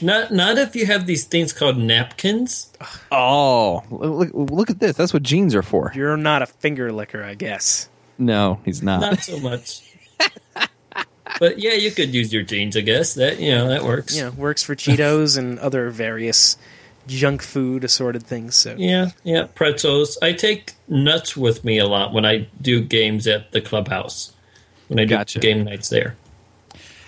Not 0.00 0.32
not 0.32 0.56
if 0.58 0.76
you 0.76 0.86
have 0.86 1.06
these 1.06 1.24
things 1.24 1.52
called 1.52 1.76
napkins. 1.76 2.72
Oh, 3.10 3.82
look, 3.90 4.30
look 4.32 4.70
at 4.70 4.78
this. 4.78 4.96
That's 4.96 5.12
what 5.12 5.24
jeans 5.24 5.54
are 5.54 5.62
for. 5.62 5.92
You're 5.94 6.16
not 6.16 6.42
a 6.42 6.46
finger 6.46 6.92
licker, 6.92 7.22
I 7.24 7.34
guess. 7.34 7.88
No, 8.16 8.60
he's 8.64 8.82
not. 8.82 9.00
Not 9.00 9.18
so 9.20 9.38
much. 9.40 9.82
but 11.40 11.58
yeah, 11.58 11.72
you 11.72 11.90
could 11.90 12.14
use 12.14 12.32
your 12.32 12.44
jeans, 12.44 12.76
I 12.76 12.82
guess. 12.82 13.14
That 13.14 13.40
you 13.40 13.50
know, 13.50 13.68
that 13.68 13.82
works. 13.82 14.16
Yeah, 14.16 14.28
works 14.30 14.62
for 14.62 14.76
Cheetos 14.76 15.36
and 15.36 15.58
other 15.58 15.90
various 15.90 16.56
junk 17.08 17.42
food 17.42 17.82
assorted 17.82 18.22
things. 18.22 18.54
So 18.54 18.76
Yeah, 18.78 19.10
yeah, 19.24 19.46
pretzels. 19.52 20.16
I 20.22 20.32
take 20.34 20.74
nuts 20.86 21.36
with 21.36 21.64
me 21.64 21.78
a 21.78 21.86
lot 21.88 22.12
when 22.12 22.24
I 22.24 22.46
do 22.62 22.80
games 22.80 23.26
at 23.26 23.50
the 23.50 23.60
clubhouse. 23.60 24.32
When 24.86 25.00
I 25.00 25.04
do 25.04 25.10
Gotcha. 25.16 25.40
game 25.40 25.64
nights 25.64 25.88
there. 25.88 26.14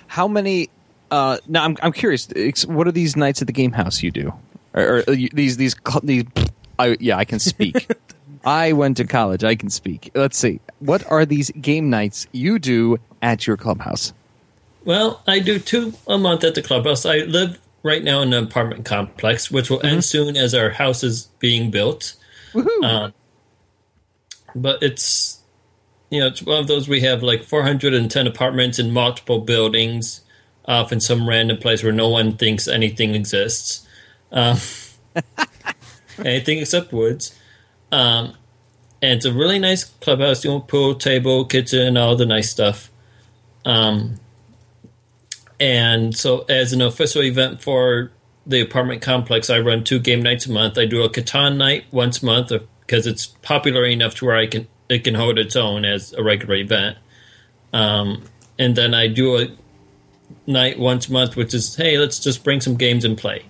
How 0.08 0.26
many? 0.26 0.70
Uh, 1.10 1.38
now 1.46 1.64
I'm 1.64 1.76
I'm 1.82 1.92
curious. 1.92 2.26
What 2.66 2.86
are 2.88 2.92
these 2.92 3.16
nights 3.16 3.40
at 3.42 3.46
the 3.46 3.52
game 3.52 3.72
house 3.72 4.02
you 4.02 4.10
do? 4.10 4.32
Or, 4.74 5.04
or 5.06 5.12
you- 5.12 5.28
these 5.32 5.56
these 5.56 5.76
these? 6.02 6.24
I, 6.78 6.96
yeah, 7.00 7.16
I 7.18 7.24
can 7.24 7.38
speak. 7.38 7.90
I 8.44 8.72
went 8.72 8.96
to 8.96 9.04
college. 9.04 9.44
I 9.44 9.54
can 9.54 9.70
speak. 9.70 10.10
Let's 10.14 10.36
see. 10.36 10.58
What 10.80 11.08
are 11.12 11.24
these 11.24 11.50
game 11.60 11.90
nights 11.90 12.26
you 12.32 12.58
do 12.58 12.98
at 13.20 13.46
your 13.46 13.56
clubhouse? 13.56 14.12
Well, 14.84 15.22
I 15.26 15.38
do 15.38 15.58
two 15.58 15.94
a 16.06 16.18
month 16.18 16.44
at 16.44 16.54
the 16.54 16.62
clubhouse. 16.62 17.06
I 17.06 17.18
live 17.18 17.58
right 17.82 18.02
now 18.02 18.20
in 18.22 18.32
an 18.32 18.44
apartment 18.44 18.84
complex, 18.84 19.50
which 19.50 19.70
will 19.70 19.84
end 19.84 20.04
soon 20.04 20.36
as 20.36 20.54
our 20.54 20.70
house 20.70 21.02
is 21.02 21.26
being 21.38 21.70
built. 21.70 22.14
Woohoo! 22.52 22.84
Um, 22.84 23.14
but 24.54 24.82
it's 24.82 25.40
you 26.10 26.20
know 26.20 26.26
it's 26.26 26.42
one 26.42 26.58
of 26.58 26.66
those 26.66 26.88
we 26.88 27.00
have 27.00 27.22
like 27.22 27.42
410 27.42 28.26
apartments 28.26 28.78
in 28.78 28.92
multiple 28.92 29.38
buildings 29.38 30.20
off 30.66 30.92
in 30.92 31.00
some 31.00 31.28
random 31.28 31.56
place 31.56 31.82
where 31.82 31.92
no 31.92 32.08
one 32.08 32.36
thinks 32.36 32.68
anything 32.68 33.14
exists 33.14 33.86
um, 34.30 34.58
anything 36.24 36.58
except 36.58 36.92
woods 36.92 37.38
um, 37.90 38.34
and 39.00 39.12
it's 39.12 39.24
a 39.24 39.32
really 39.32 39.58
nice 39.58 39.84
clubhouse 39.84 40.44
you 40.44 40.50
know 40.50 40.60
pool 40.60 40.94
table 40.94 41.44
kitchen 41.44 41.96
all 41.96 42.14
the 42.14 42.26
nice 42.26 42.50
stuff 42.50 42.90
um, 43.64 44.20
and 45.62 46.16
so 46.16 46.40
as 46.48 46.72
an 46.72 46.82
official 46.82 47.22
event 47.22 47.62
for 47.62 48.10
the 48.44 48.60
apartment 48.60 49.00
complex, 49.00 49.48
I 49.48 49.60
run 49.60 49.84
two 49.84 50.00
game 50.00 50.20
nights 50.20 50.44
a 50.44 50.50
month. 50.50 50.76
I 50.76 50.86
do 50.86 51.04
a 51.04 51.08
Catan 51.08 51.56
night 51.56 51.84
once 51.92 52.20
a 52.20 52.26
month 52.26 52.50
because 52.80 53.06
it's 53.06 53.26
popular 53.26 53.84
enough 53.84 54.16
to 54.16 54.24
where 54.24 54.34
I 54.34 54.48
can 54.48 54.66
it 54.88 55.04
can 55.04 55.14
hold 55.14 55.38
its 55.38 55.54
own 55.54 55.84
as 55.84 56.12
a 56.14 56.22
regular 56.24 56.56
event. 56.56 56.98
Um, 57.72 58.24
and 58.58 58.74
then 58.74 58.92
I 58.92 59.06
do 59.06 59.38
a 59.38 59.46
night 60.48 60.80
once 60.80 61.06
a 61.06 61.12
month, 61.12 61.36
which 61.36 61.54
is 61.54 61.76
hey, 61.76 61.96
let's 61.96 62.18
just 62.18 62.42
bring 62.42 62.60
some 62.60 62.74
games 62.74 63.04
and 63.04 63.16
play. 63.16 63.44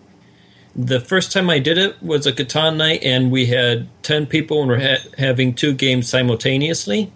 The 0.77 1.01
first 1.01 1.33
time 1.33 1.49
I 1.49 1.61
did 1.61 1.79
it 1.79 2.03
was 2.03 2.27
a 2.27 2.33
Catan 2.33 2.77
night, 2.77 3.03
and 3.03 3.33
we 3.33 3.47
had 3.47 3.89
ten 4.03 4.27
people 4.27 4.61
and 4.61 4.69
we're 4.69 4.81
ha- 4.81 5.09
having 5.17 5.55
two 5.55 5.73
games 5.73 6.11
simultaneously. 6.11 7.11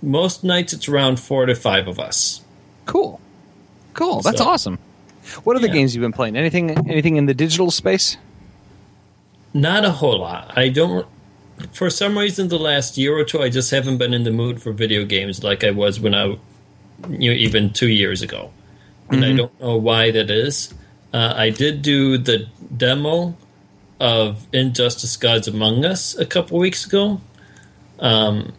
Most 0.00 0.42
nights 0.42 0.72
it's 0.72 0.88
around 0.88 1.20
four 1.20 1.44
to 1.44 1.54
five 1.54 1.86
of 1.86 2.00
us. 2.00 2.40
cool, 2.86 3.20
cool. 3.94 4.20
That's 4.22 4.38
So- 4.38 4.48
awesome. 4.48 4.78
What 5.44 5.56
other 5.56 5.68
Yeah. 5.68 5.72
games 5.74 5.94
you've 5.94 6.02
been 6.02 6.12
playing? 6.12 6.36
Anything 6.36 6.70
anything 6.90 7.16
in 7.16 7.26
the 7.26 7.34
digital 7.34 7.70
space? 7.70 8.16
Not 9.54 9.84
a 9.84 9.90
whole 9.90 10.18
lot. 10.20 10.52
I 10.56 10.68
don't. 10.68 11.06
For 11.72 11.90
some 11.90 12.18
reason, 12.18 12.48
the 12.48 12.58
last 12.58 12.98
year 12.98 13.16
or 13.16 13.22
two, 13.24 13.40
I 13.40 13.48
just 13.48 13.70
haven't 13.70 13.98
been 13.98 14.12
in 14.14 14.24
the 14.24 14.30
mood 14.32 14.60
for 14.60 14.72
video 14.72 15.04
games 15.04 15.44
like 15.44 15.62
I 15.62 15.70
was 15.70 16.00
when 16.00 16.14
I, 16.14 16.24
you 17.08 17.30
know, 17.30 17.36
even 17.36 17.70
two 17.70 17.88
years 17.88 18.20
ago, 18.22 18.50
and 19.10 19.24
I 19.24 19.32
don't 19.32 19.60
know 19.60 19.76
why 19.76 20.10
that 20.10 20.30
is. 20.30 20.74
Uh, 21.12 21.34
I 21.36 21.50
did 21.50 21.82
do 21.82 22.16
the 22.18 22.46
demo 22.76 23.36
of 24.00 24.46
Injustice: 24.52 25.16
Gods 25.16 25.46
Among 25.46 25.84
Us 25.84 26.16
a 26.16 26.24
couple 26.26 26.58
weeks 26.58 26.84
ago, 26.86 27.20
um, 28.00 28.52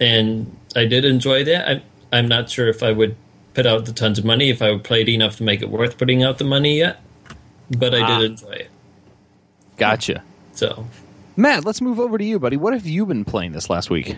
and 0.00 0.54
I 0.76 0.84
did 0.84 1.04
enjoy 1.04 1.42
that. 1.44 1.68
I, 1.68 1.82
I'm 2.16 2.28
not 2.28 2.50
sure 2.50 2.68
if 2.68 2.82
I 2.82 2.92
would 2.92 3.16
put 3.54 3.66
out 3.66 3.84
the 3.86 3.92
tons 3.92 4.18
of 4.18 4.24
money 4.24 4.50
if 4.50 4.62
I 4.62 4.76
played 4.78 5.08
enough 5.08 5.36
to 5.36 5.42
make 5.42 5.62
it 5.62 5.68
worth 5.70 5.98
putting 5.98 6.22
out 6.22 6.38
the 6.38 6.44
money 6.44 6.78
yet. 6.78 7.00
But 7.70 7.94
I 7.94 8.00
Ah. 8.02 8.18
did 8.20 8.30
enjoy 8.32 8.50
it. 8.52 8.70
Gotcha. 9.76 10.22
So 10.54 10.86
Matt, 11.36 11.64
let's 11.64 11.80
move 11.80 12.00
over 12.00 12.18
to 12.18 12.24
you, 12.24 12.38
buddy. 12.38 12.56
What 12.56 12.72
have 12.72 12.86
you 12.86 13.06
been 13.06 13.24
playing 13.24 13.52
this 13.52 13.70
last 13.70 13.90
week? 13.90 14.16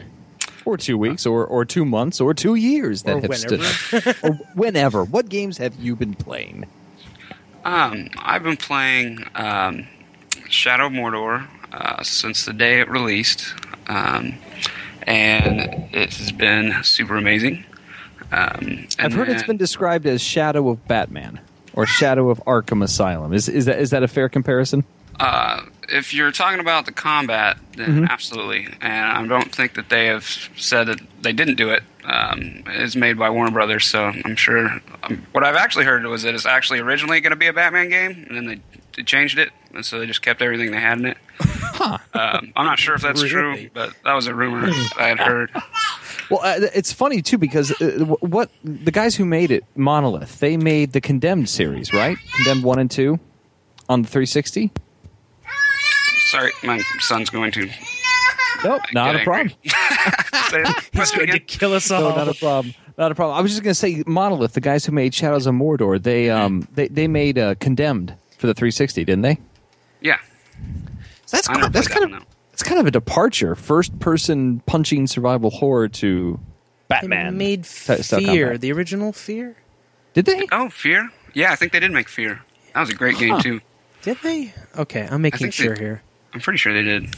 Or 0.65 0.77
two 0.77 0.97
weeks, 0.99 1.25
or, 1.27 1.45
or 1.45 1.65
two 1.65 1.85
months, 1.85 2.21
or 2.21 2.33
two 2.35 2.55
years 2.55 3.03
that 3.05 3.17
Or 3.17 3.21
have 3.23 3.37
stood 3.37 3.61
whenever. 3.61 4.17
or 4.23 4.33
whenever. 4.55 5.05
What 5.05 5.29
games 5.29 5.59
have 5.59 5.75
you 5.77 5.97
been 5.97 6.15
playing? 6.15 6.67
Um, 7.65 8.09
I've 8.19 8.43
been 8.43 8.57
playing 8.57 9.25
um, 9.35 9.87
Shadow 10.49 10.87
of 10.87 10.93
Mordor 10.93 11.47
uh, 11.73 12.03
since 12.03 12.45
the 12.45 12.53
day 12.53 12.81
it 12.81 12.89
released, 12.89 13.55
um, 13.87 14.35
and 15.07 15.89
it 15.93 16.15
has 16.15 16.33
been 16.33 16.83
super 16.85 17.17
amazing. 17.17 17.65
Um, 18.33 18.87
I've 18.99 19.07
and 19.07 19.13
heard 19.13 19.29
it's 19.29 19.43
been 19.43 19.57
described 19.57 20.07
as 20.07 20.21
Shadow 20.21 20.69
of 20.71 20.87
Batman 20.87 21.41
or 21.75 21.87
Shadow 21.87 22.31
of 22.31 22.39
Arkham 22.47 22.83
Asylum. 22.83 23.33
Is 23.33 23.49
is 23.49 23.65
that 23.67 23.79
is 23.81 23.91
that 23.91 24.03
a 24.03 24.09
fair 24.09 24.29
comparison? 24.29 24.85
Uh, 25.19 25.63
if 25.89 26.15
you're 26.15 26.31
talking 26.33 26.61
about 26.61 26.87
the 26.87 26.93
combat, 26.93 27.59
then 27.77 27.89
Mm-hmm. 27.91 28.05
absolutely. 28.05 28.69
And 28.81 29.07
I 29.07 29.27
don't 29.27 29.55
think 29.55 29.75
that 29.75 29.89
they 29.91 30.07
have 30.07 30.25
said 30.57 30.85
that 30.87 31.01
they 31.21 31.33
didn't 31.33 31.57
do 31.57 31.71
it. 31.71 31.83
Um, 32.05 32.63
it's 32.69 32.97
made 32.97 33.19
by 33.19 33.29
Warner 33.29 33.51
Brothers, 33.51 33.87
so 33.87 34.05
I'm 34.05 34.37
sure. 34.37 34.81
Um, 35.03 35.27
what 35.33 35.45
I've 35.45 35.57
actually 35.57 35.85
heard 35.85 36.05
was 36.07 36.23
that 36.23 36.35
it's 36.35 36.47
actually 36.47 36.79
originally 36.79 37.21
going 37.21 37.33
to 37.33 37.37
be 37.37 37.49
a 37.49 37.53
Batman 37.53 37.91
game, 37.91 38.25
and 38.29 38.37
then 38.37 38.47
they, 38.47 38.61
they 38.97 39.03
changed 39.03 39.39
it, 39.39 39.51
and 39.75 39.85
so 39.85 39.99
they 39.99 40.07
just 40.07 40.23
kept 40.23 40.41
everything 40.41 40.71
they 40.71 40.81
had 40.81 40.99
in 40.99 41.07
it. 41.07 41.19
Um, 41.81 42.53
I'm 42.57 42.67
not 42.67 42.79
sure 42.79 42.95
if 42.95 43.01
that's 43.01 43.23
true, 43.23 43.71
but 43.73 43.95
that 44.05 44.13
was 44.13 44.27
a 44.27 44.35
rumor 44.35 44.69
I 44.99 45.09
had 45.09 45.19
heard. 45.19 45.51
Well, 46.31 46.41
uh, 46.43 46.67
it's 46.75 46.93
funny 46.93 47.23
too 47.23 47.39
because 47.39 47.73
uh, 47.81 48.05
what 48.21 48.51
the 48.63 48.91
guys 48.93 49.17
who 49.17 49.25
made 49.25 49.51
it, 49.51 49.65
Monolith, 49.75 50.39
they 50.39 50.57
made 50.57 50.93
the 50.93 51.01
Condemned 51.01 51.49
series, 51.49 51.93
right? 51.93 52.17
Condemned 52.37 52.63
one 52.65 52.79
and 52.79 52.91
two 52.91 53.19
on 53.89 54.03
the 54.03 54.09
360. 54.09 54.71
Sorry, 56.27 56.53
my 56.63 56.81
son's 57.01 57.31
going 57.31 57.51
to. 57.53 57.69
Nope, 58.63 58.83
not 58.93 59.17
a 59.17 59.25
problem. 59.25 59.51
He's 60.93 61.11
going 61.11 61.29
to 61.29 61.41
kill 61.41 61.73
us 61.73 61.91
all. 61.91 62.03
No, 62.11 62.17
not 62.17 62.29
a 62.29 62.35
problem. 62.35 62.75
Not 62.97 63.11
a 63.11 63.15
problem. 63.15 63.37
I 63.37 63.41
was 63.41 63.51
just 63.53 63.63
going 63.63 63.71
to 63.73 63.75
say 63.75 64.05
Monolith, 64.07 64.53
the 64.53 64.61
guys 64.61 64.85
who 64.85 64.93
made 64.93 65.15
Shadows 65.15 65.47
of 65.47 65.55
Mordor, 65.55 66.01
they 66.01 66.31
um 66.31 66.69
they 66.75 66.87
they 66.89 67.09
made 67.09 67.39
uh, 67.39 67.55
Condemned 67.57 68.15
for 68.39 68.47
the 68.47 68.55
360, 68.55 69.05
didn't 69.05 69.23
they? 69.23 69.39
yeah, 70.03 70.19
So 71.27 71.37
that's 71.39 71.49
cool. 71.49 71.69
that's 71.71 71.89
kind 71.89 72.05
of 72.05 72.11
one, 72.13 72.25
it's 72.61 72.69
kind 72.69 72.79
of 72.79 72.87
a 72.87 72.91
departure. 72.91 73.55
First 73.55 73.99
person 74.01 74.61
punching 74.67 75.07
survival 75.07 75.49
horror 75.51 75.89
to 75.89 76.39
They 76.89 76.97
Batman. 76.97 77.39
made 77.39 77.67
Fear, 77.67 77.99
combat. 78.49 78.61
the 78.61 78.73
original 78.73 79.13
Fear. 79.15 79.57
Did 80.13 80.27
they? 80.27 80.47
Oh, 80.53 80.69
Fear? 80.69 81.11
Yeah, 81.33 81.53
I 81.53 81.57
think 81.57 81.73
they 81.73 81.81
did 81.81 81.91
make 81.91 82.09
Fear. 82.09 82.43
That 82.75 82.81
was 82.81 82.91
a 82.91 82.95
great 82.95 83.17
game 83.19 83.31
Huh. 83.31 83.41
too. 83.43 83.61
Did 84.03 84.19
they? 84.23 84.53
Okay, 84.77 85.09
I'm 85.11 85.23
making 85.23 85.39
think 85.39 85.57
they- 85.57 85.65
sure 85.65 85.75
here. 85.75 86.03
I'm 86.35 86.41
pretty 86.41 86.59
sure 86.59 86.73
they 86.75 86.83
did. 86.83 87.15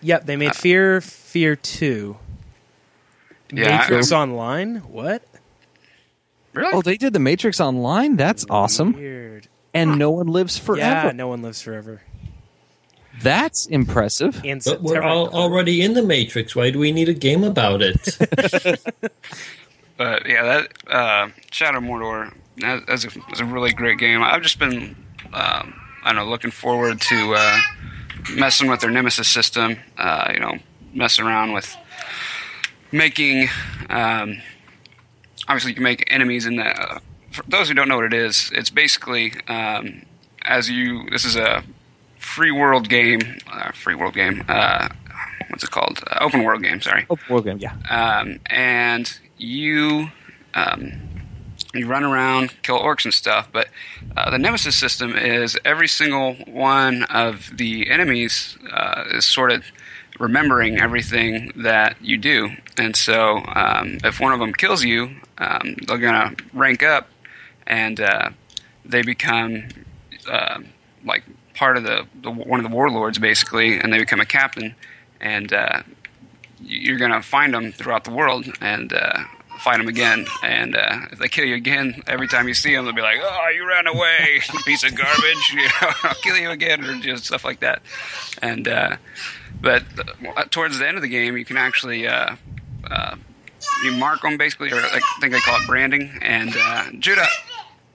Yep, 0.00 0.26
they 0.26 0.36
made 0.36 0.50
uh, 0.50 0.54
Fear, 0.54 1.00
Fear 1.00 1.56
Two. 1.56 2.16
Yeah, 3.52 3.78
Matrix 3.78 4.10
I- 4.10 4.20
Online. 4.22 4.76
What? 4.78 5.22
Really? 6.52 6.72
Oh, 6.72 6.82
they 6.82 6.96
did 6.96 7.12
the 7.12 7.20
Matrix 7.20 7.60
Online. 7.60 8.16
That's 8.16 8.44
awesome. 8.50 8.92
Weird. 8.94 9.46
And 9.72 9.98
no 9.98 10.10
one 10.10 10.26
lives 10.26 10.58
forever. 10.58 11.06
Yeah, 11.08 11.12
no 11.12 11.28
one 11.28 11.42
lives 11.42 11.62
forever. 11.62 12.02
That's 13.24 13.66
impressive. 13.66 14.40
And 14.44 14.62
but 14.64 14.82
we're 14.82 15.02
all 15.02 15.28
already 15.28 15.82
in 15.82 15.94
the 15.94 16.02
Matrix. 16.02 16.54
Why 16.54 16.70
do 16.70 16.78
we 16.78 16.92
need 16.92 17.08
a 17.08 17.14
game 17.14 17.42
about 17.42 17.82
it? 17.82 18.80
But 19.96 20.26
yeah, 20.26 20.42
that 20.42 20.92
uh, 20.92 21.28
Shadow 21.52 21.78
of 21.78 21.84
Mordor 21.84 22.34
that, 22.58 22.86
that's 22.86 23.04
a, 23.04 23.08
that's 23.28 23.40
a 23.40 23.44
really 23.44 23.72
great 23.72 23.98
game. 23.98 24.22
I've 24.22 24.42
just 24.42 24.58
been, 24.58 24.96
um, 25.32 25.74
I 26.02 26.12
don't 26.12 26.16
know, 26.16 26.26
looking 26.26 26.50
forward 26.50 27.00
to 27.00 27.34
uh, 27.36 27.60
messing 28.32 28.68
with 28.68 28.80
their 28.80 28.90
Nemesis 28.90 29.28
system. 29.28 29.76
Uh, 29.96 30.30
you 30.32 30.40
know, 30.40 30.58
messing 30.92 31.24
around 31.24 31.52
with 31.52 31.76
making. 32.92 33.48
Um, 33.88 34.40
obviously, 35.48 35.70
you 35.70 35.74
can 35.76 35.84
make 35.84 36.04
enemies 36.12 36.46
in 36.46 36.56
the. 36.56 36.66
Uh, 36.66 36.98
for 37.32 37.42
those 37.48 37.68
who 37.68 37.74
don't 37.74 37.88
know 37.88 37.96
what 37.96 38.06
it 38.06 38.14
is, 38.14 38.50
it's 38.54 38.70
basically 38.70 39.32
um, 39.48 40.02
as 40.42 40.70
you. 40.70 41.08
This 41.10 41.24
is 41.24 41.36
a 41.36 41.64
free 42.24 42.50
world 42.50 42.88
game. 42.88 43.20
Uh, 43.50 43.70
free 43.72 43.94
world 43.94 44.14
game. 44.14 44.42
Uh, 44.48 44.88
what's 45.48 45.62
it 45.64 45.70
called? 45.70 46.00
Uh, 46.10 46.18
open 46.20 46.42
world 46.42 46.62
game. 46.62 46.80
Sorry 46.80 47.06
Open 47.10 47.24
world 47.28 47.44
game. 47.44 47.58
Yeah. 47.58 47.74
um, 47.90 48.40
and 48.46 49.18
you 49.38 50.08
um, 50.54 50.92
you 51.74 51.86
run 51.86 52.04
around, 52.04 52.54
kill 52.62 52.78
orcs 52.78 53.04
and 53.04 53.12
stuff. 53.12 53.48
But 53.52 53.68
uh, 54.16 54.30
the 54.30 54.38
nemesis 54.38 54.76
system 54.76 55.14
is 55.16 55.58
every 55.64 55.88
single 55.88 56.34
one 56.46 57.02
of 57.04 57.50
the 57.56 57.90
enemies 57.90 58.56
uh, 58.72 59.04
is 59.12 59.24
sort 59.24 59.50
of 59.52 59.64
remembering 60.20 60.78
everything 60.78 61.50
that 61.56 61.96
you 62.00 62.16
do, 62.16 62.50
and 62.78 62.94
so 62.94 63.42
um, 63.54 63.98
if 64.04 64.20
one 64.20 64.32
of 64.32 64.38
them 64.38 64.52
kills 64.52 64.84
you, 64.84 65.16
um, 65.38 65.74
they're 65.86 65.98
gonna 65.98 66.34
rank 66.52 66.84
up, 66.84 67.08
and 67.66 67.98
uh, 68.00 68.30
they 68.84 69.02
become 69.02 69.64
uh, 70.30 70.60
like 71.04 71.24
part 71.54 71.76
of 71.76 71.84
the, 71.84 72.06
the 72.20 72.30
one 72.30 72.60
of 72.60 72.68
the 72.68 72.74
warlords 72.74 73.18
basically, 73.18 73.78
and 73.78 73.92
they 73.92 73.98
become 73.98 74.20
a 74.20 74.26
captain, 74.26 74.74
and 75.20 75.52
uh, 75.52 75.82
you're 76.60 76.98
to 76.98 77.22
find 77.22 77.54
them 77.54 77.72
throughout 77.72 78.04
the 78.04 78.10
world 78.10 78.46
and 78.60 78.92
uh, 78.92 79.24
fight 79.58 79.78
them 79.78 79.88
again. 79.88 80.26
And 80.42 80.76
uh, 80.76 81.06
if 81.12 81.18
they 81.18 81.28
kill 81.28 81.44
you 81.44 81.54
again, 81.54 82.02
every 82.06 82.28
time 82.28 82.48
you 82.48 82.54
see 82.54 82.74
them, 82.74 82.84
they'll 82.84 82.94
be 82.94 83.02
like, 83.02 83.18
"Oh, 83.20 83.48
you 83.54 83.66
ran 83.66 83.86
away, 83.86 84.40
you 84.52 84.60
piece 84.64 84.84
of 84.84 84.94
garbage! 84.94 85.50
You 85.54 85.62
know, 85.62 85.92
I'll 86.02 86.14
kill 86.14 86.36
you 86.36 86.50
again," 86.50 86.84
or 86.84 86.98
just 87.00 87.26
stuff 87.26 87.44
like 87.44 87.60
that. 87.60 87.82
And 88.42 88.66
uh, 88.68 88.96
but 89.60 89.84
uh, 90.36 90.44
towards 90.50 90.78
the 90.78 90.86
end 90.86 90.96
of 90.96 91.02
the 91.02 91.08
game, 91.08 91.36
you 91.36 91.44
can 91.44 91.56
actually. 91.56 92.06
Uh, 92.06 92.36
you 93.82 93.92
mark 93.92 94.20
them 94.20 94.36
basically, 94.36 94.70
or 94.70 94.76
I 94.76 95.00
think 95.20 95.32
they 95.32 95.40
call 95.40 95.58
it 95.58 95.66
branding. 95.66 96.18
And 96.20 96.54
Judah, 97.00 97.26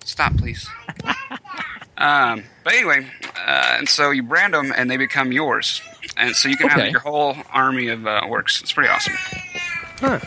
stop, 0.04 0.36
please. 0.36 0.68
Um, 2.00 2.44
but 2.64 2.74
anyway, 2.74 3.06
uh, 3.46 3.76
and 3.78 3.90
so 3.90 4.12
you 4.12 4.24
brand 4.24 4.54
them, 4.54 4.74
and 4.76 4.90
they 4.90 4.98
become 4.98 5.32
yours, 5.32 5.82
and 6.18 6.36
so 6.36 6.48
you 6.50 6.56
can 6.58 6.68
Okay. 6.72 6.82
have 6.84 6.92
your 6.92 7.02
whole 7.02 7.36
army 7.52 7.90
of 7.90 8.08
uh, 8.08 8.22
orcs. 8.24 8.62
It's 8.62 8.72
pretty 8.74 8.90
awesome. 8.90 9.14
Huh. 10.00 10.20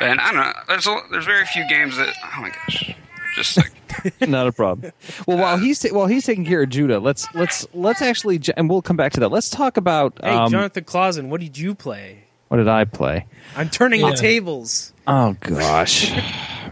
And 0.00 0.20
I 0.20 0.32
don't 0.32 0.36
know. 0.42 0.52
There's 0.68 0.86
a, 0.86 0.96
there's 1.10 1.24
very 1.24 1.44
few 1.46 1.68
games 1.68 1.96
that. 1.96 2.14
Oh 2.36 2.40
my 2.40 2.50
gosh, 2.50 2.94
just 3.36 3.56
like 3.56 3.72
Not 4.28 4.46
a 4.46 4.52
problem. 4.52 4.92
Well, 5.26 5.38
while 5.38 5.56
he's 5.56 5.80
ta- 5.80 5.94
while 5.94 6.06
he's 6.06 6.24
taking 6.26 6.44
care 6.44 6.62
of 6.62 6.68
Judah, 6.68 6.98
let's 7.00 7.26
let's 7.34 7.66
let's 7.74 8.02
actually, 8.02 8.38
j- 8.38 8.52
and 8.56 8.68
we'll 8.70 8.82
come 8.82 8.96
back 8.96 9.12
to 9.12 9.20
that. 9.20 9.28
Let's 9.30 9.50
talk 9.50 9.76
about 9.76 10.18
Hey, 10.22 10.30
um, 10.30 10.50
Jonathan 10.50 10.84
Clausen, 10.84 11.28
what 11.30 11.40
did 11.40 11.56
you 11.58 11.74
play? 11.74 12.24
what 12.48 12.58
did 12.58 12.68
I 12.68 12.84
play? 12.84 13.26
I'm 13.56 13.68
turning 13.70 14.00
Yeah. 14.00 14.10
the 14.10 14.16
tables. 14.16 14.92
Oh 15.08 15.36
gosh. 15.40 16.12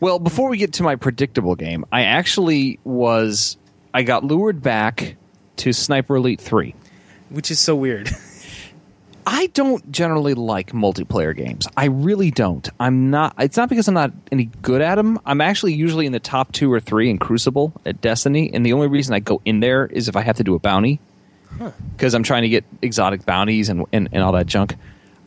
well, 0.00 0.18
before 0.18 0.48
we 0.48 0.58
get 0.58 0.74
to 0.74 0.82
my 0.82 0.96
predictable 0.96 1.54
game, 1.54 1.84
I 1.92 2.02
actually 2.02 2.78
was 2.84 3.56
I 3.92 4.02
got 4.02 4.24
lured 4.24 4.62
back 4.62 5.16
to 5.56 5.72
Sniper 5.72 6.16
Elite 6.16 6.40
3. 6.40 6.74
Which 7.30 7.50
is 7.50 7.58
so 7.58 7.74
weird. 7.74 8.10
I 9.28 9.48
don't 9.48 9.90
generally 9.90 10.34
like 10.34 10.70
multiplayer 10.70 11.36
games. 11.36 11.66
I 11.76 11.86
really 11.86 12.30
don't. 12.30 12.68
I'm 12.78 13.10
not 13.10 13.34
it's 13.38 13.56
not 13.56 13.68
because 13.68 13.88
I'm 13.88 13.94
not 13.94 14.12
any 14.30 14.44
good 14.62 14.80
at 14.80 14.94
them. 14.94 15.18
I'm 15.26 15.40
actually 15.40 15.74
usually 15.74 16.06
in 16.06 16.12
the 16.12 16.20
top 16.20 16.52
2 16.52 16.72
or 16.72 16.78
3 16.78 17.10
in 17.10 17.18
Crucible 17.18 17.72
at 17.84 18.00
Destiny, 18.00 18.52
and 18.54 18.64
the 18.64 18.72
only 18.72 18.86
reason 18.86 19.14
I 19.14 19.20
go 19.20 19.42
in 19.44 19.60
there 19.60 19.86
is 19.86 20.08
if 20.08 20.14
I 20.14 20.22
have 20.22 20.36
to 20.36 20.44
do 20.44 20.54
a 20.54 20.60
bounty. 20.60 21.00
Because 21.92 22.14
I'm 22.14 22.22
trying 22.22 22.42
to 22.42 22.48
get 22.48 22.64
exotic 22.82 23.24
bounties 23.24 23.68
and, 23.68 23.86
and, 23.92 24.10
and 24.12 24.22
all 24.22 24.32
that 24.32 24.46
junk. 24.46 24.76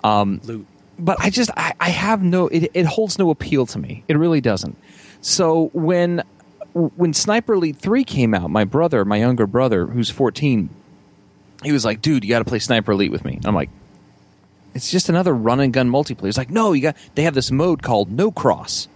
Um, 0.03 0.39
Loot. 0.43 0.67
But 0.99 1.17
I 1.19 1.29
just 1.29 1.49
I, 1.57 1.73
I 1.79 1.89
have 1.89 2.21
no 2.21 2.47
it, 2.47 2.71
it 2.73 2.85
holds 2.85 3.17
no 3.17 3.29
appeal 3.29 3.65
to 3.67 3.79
me. 3.79 4.03
It 4.07 4.17
really 4.17 4.41
doesn't. 4.41 4.77
So 5.21 5.69
when 5.73 6.23
when 6.73 7.13
Sniper 7.13 7.53
Elite 7.53 7.77
3 7.77 8.03
came 8.03 8.33
out, 8.33 8.49
my 8.49 8.63
brother, 8.63 9.03
my 9.03 9.17
younger 9.17 9.47
brother, 9.47 9.87
who's 9.87 10.09
14, 10.09 10.69
he 11.63 11.71
was 11.71 11.83
like, 11.83 12.01
"Dude, 12.01 12.23
you 12.23 12.29
got 12.29 12.39
to 12.39 12.45
play 12.45 12.59
Sniper 12.59 12.91
Elite 12.91 13.11
with 13.11 13.25
me." 13.25 13.39
I'm 13.43 13.55
like, 13.55 13.69
"It's 14.73 14.91
just 14.91 15.09
another 15.09 15.33
run 15.33 15.59
and 15.59 15.73
gun 15.73 15.89
multiplayer." 15.89 16.25
He's 16.25 16.37
like, 16.37 16.49
"No, 16.49 16.73
you 16.73 16.81
got 16.81 16.95
they 17.15 17.23
have 17.23 17.33
this 17.33 17.51
mode 17.51 17.81
called 17.81 18.11
No 18.11 18.31
Cross." 18.31 18.87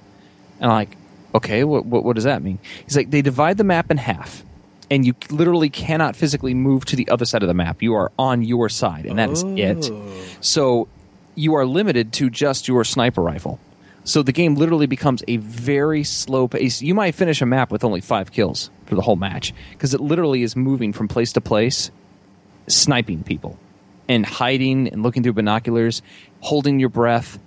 And 0.60 0.72
I'm 0.72 0.76
like, 0.78 0.98
"Okay, 1.36 1.64
what 1.64 1.86
what, 1.86 2.04
what 2.04 2.16
does 2.16 2.26
that 2.26 2.42
mean?" 2.42 2.60
He's 2.86 2.96
like, 2.96 3.12
"They 3.12 3.22
divide 3.22 3.58
the 3.58 3.64
map 3.64 3.92
in 3.92 3.98
half." 3.98 4.44
And 4.92 5.06
you 5.06 5.16
literally 5.32 5.70
cannot 5.70 6.16
physically 6.16 6.54
move 6.54 6.86
to 6.86 6.96
the 6.96 7.10
other 7.10 7.26
side 7.26 7.42
of 7.42 7.48
the 7.48 7.54
map. 7.54 7.82
You 7.82 7.96
are 7.96 8.12
on 8.20 8.44
your 8.44 8.70
side, 8.70 9.06
and 9.06 9.18
that 9.18 9.30
is 9.32 9.44
it. 9.44 9.90
Oh. 9.92 10.14
So 10.40 10.88
you 11.36 11.56
are 11.56 11.66
limited 11.66 12.14
to 12.14 12.30
just 12.30 12.68
your 12.68 12.84
sniper 12.84 13.22
rifle. 13.22 13.60
So 14.06 14.22
the 14.22 14.34
game 14.34 14.56
literally 14.56 14.88
becomes 14.88 15.24
a 15.28 15.38
very 15.38 16.04
slow 16.04 16.48
pace. 16.48 16.82
You 16.82 16.94
might 16.94 17.16
finish 17.16 17.42
a 17.42 17.46
map 17.46 17.72
with 17.72 17.84
only 17.84 18.02
five 18.02 18.32
kills 18.32 18.70
for 18.86 18.96
the 18.96 19.02
whole 19.02 19.16
match 19.16 19.54
because 19.72 19.94
it 19.94 20.02
literally 20.02 20.44
is 20.44 20.56
moving 20.56 20.92
from 20.92 21.08
place 21.08 21.32
to 21.34 21.42
place, 21.42 21.90
sniping 22.68 23.24
people 23.24 23.58
and 24.10 24.26
hiding 24.26 24.90
and 24.90 25.04
looking 25.04 25.24
through 25.24 25.34
binoculars, 25.34 26.02
holding 26.42 26.80
your 26.80 26.90
breath, 26.90 27.40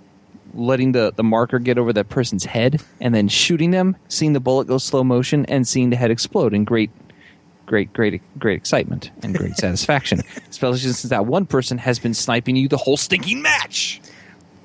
letting 0.53 0.93
the, 0.93 1.13
the 1.15 1.23
marker 1.23 1.59
get 1.59 1.77
over 1.77 1.93
that 1.93 2.09
person's 2.09 2.45
head 2.45 2.81
and 2.99 3.13
then 3.13 3.27
shooting 3.27 3.71
them, 3.71 3.95
seeing 4.07 4.33
the 4.33 4.39
bullet 4.39 4.67
go 4.67 4.79
slow 4.79 5.03
motion, 5.03 5.45
and 5.45 5.67
seeing 5.67 5.91
the 5.91 5.95
head 5.95 6.09
explode 6.09 6.53
in 6.53 6.63
great, 6.63 6.89
great, 7.67 7.93
great, 7.93 8.19
great 8.39 8.57
excitement 8.57 9.11
and 9.21 9.37
great 9.37 9.55
satisfaction. 9.57 10.21
Especially 10.49 10.79
since 10.79 11.03
that 11.03 11.27
one 11.27 11.45
person 11.45 11.77
has 11.77 11.99
been 11.99 12.15
sniping 12.15 12.55
you 12.55 12.67
the 12.67 12.77
whole 12.77 12.97
stinking 12.97 13.43
match. 13.43 14.01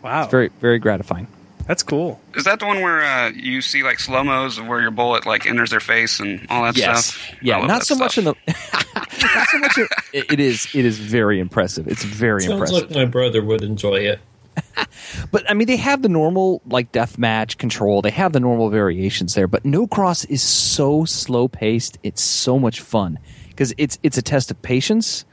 Wow, 0.03 0.27
Very, 0.29 0.49
very 0.61 0.79
gratifying. 0.79 1.27
that's 1.67 1.83
cool. 1.83 2.21
Is 2.35 2.45
that 2.45 2.59
the 2.59 2.67
one 2.67 2.81
where 2.81 3.03
uh, 3.03 3.29
you 3.31 3.61
see 3.61 3.83
like 3.85 4.01
slow 4.01 4.25
mos 4.25 4.59
of 4.59 4.67
where 4.67 4.81
your 4.81 4.91
bullet 4.91 5.27
like 5.27 5.47
enters 5.47 5.71
their 5.71 5.79
face 5.81 6.19
and 6.19 6.45
all 6.51 6.63
that 6.65 6.77
Yes. 6.77 7.07
stuff? 7.15 7.29
I 7.35 7.37
Yeah, 7.43 7.59
love 7.59 7.69
not 7.69 7.83
so 7.85 7.95
much 7.95 8.19
in 8.19 8.25
stuff. 8.25 8.37
the. 8.47 9.07
not 9.35 9.49
so 9.49 9.59
much. 9.59 9.79
In, 9.79 9.87
it, 10.13 10.33
it 10.33 10.41
is. 10.41 10.67
It 10.75 10.85
is 10.85 10.99
very 10.99 11.39
impressive. 11.39 11.87
It's 11.87 12.03
very 12.03 12.45
impressive. 12.45 12.77
Sounds 12.79 12.91
like 12.91 12.97
my 12.97 13.05
brother 13.05 13.45
would 13.45 13.63
enjoy 13.63 13.97
it. 13.97 14.19
But 15.31 15.49
I 15.51 15.55
mean, 15.55 15.67
they 15.67 15.77
have 15.77 16.03
the 16.03 16.09
normal 16.09 16.63
like 16.67 16.93
death 16.93 17.19
match 17.19 17.59
control. 17.59 18.03
They 18.03 18.11
have 18.11 18.33
the 18.33 18.41
normal 18.41 18.71
variations 18.71 19.35
there. 19.35 19.47
But 19.47 19.65
No 19.65 19.87
Cross 19.87 20.27
is 20.27 20.43
so 20.43 21.05
slow 21.05 21.49
paced. 21.49 21.99
It's 22.03 22.23
so 22.23 22.59
much 22.59 22.81
fun 22.81 23.19
because 23.49 23.75
it's 23.79 23.99
it's 24.03 24.19
a 24.19 24.23
test 24.23 24.51
of 24.51 24.61
patience, 24.63 25.25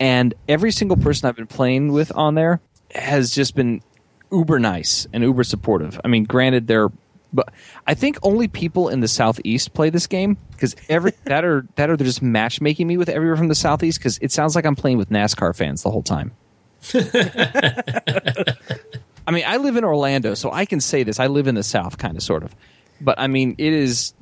and 0.00 0.34
every 0.48 0.72
single 0.72 0.96
person 0.96 1.28
I've 1.28 1.36
been 1.36 1.46
playing 1.46 1.92
with 1.92 2.12
on 2.14 2.34
there 2.34 2.60
has 2.94 3.34
just 3.34 3.54
been 3.54 3.82
uber 4.32 4.58
nice 4.58 5.06
and 5.12 5.22
uber 5.22 5.44
supportive. 5.44 6.00
I 6.04 6.08
mean, 6.08 6.24
granted, 6.24 6.66
they're 6.66 6.90
but 7.32 7.52
I 7.86 7.94
think 7.94 8.16
only 8.22 8.46
people 8.46 8.88
in 8.88 9.00
the 9.00 9.08
southeast 9.08 9.74
play 9.74 9.90
this 9.90 10.06
game 10.06 10.38
because 10.52 10.76
every 10.88 11.12
that 11.24 11.44
or 11.44 11.66
that 11.76 11.90
or 11.90 11.96
they're 11.96 12.06
just 12.06 12.22
matchmaking 12.22 12.86
me 12.86 12.96
with 12.96 13.08
everyone 13.08 13.38
from 13.38 13.48
the 13.48 13.54
southeast 13.54 13.98
because 13.98 14.18
it 14.18 14.32
sounds 14.32 14.54
like 14.54 14.64
I'm 14.64 14.76
playing 14.76 14.98
with 14.98 15.10
NASCAR 15.10 15.54
fans 15.54 15.82
the 15.82 15.90
whole 15.90 16.02
time. 16.02 16.32
I 19.26 19.30
mean, 19.30 19.44
I 19.46 19.56
live 19.56 19.76
in 19.76 19.84
Orlando, 19.84 20.34
so 20.34 20.52
I 20.52 20.66
can 20.66 20.80
say 20.80 21.02
this. 21.02 21.18
I 21.18 21.28
live 21.28 21.46
in 21.46 21.54
the 21.54 21.62
South, 21.62 21.96
kind 21.98 22.16
of, 22.16 22.22
sort 22.22 22.42
of. 22.42 22.54
But 23.00 23.18
I 23.18 23.26
mean, 23.26 23.54
it 23.58 23.72
is. 23.72 24.12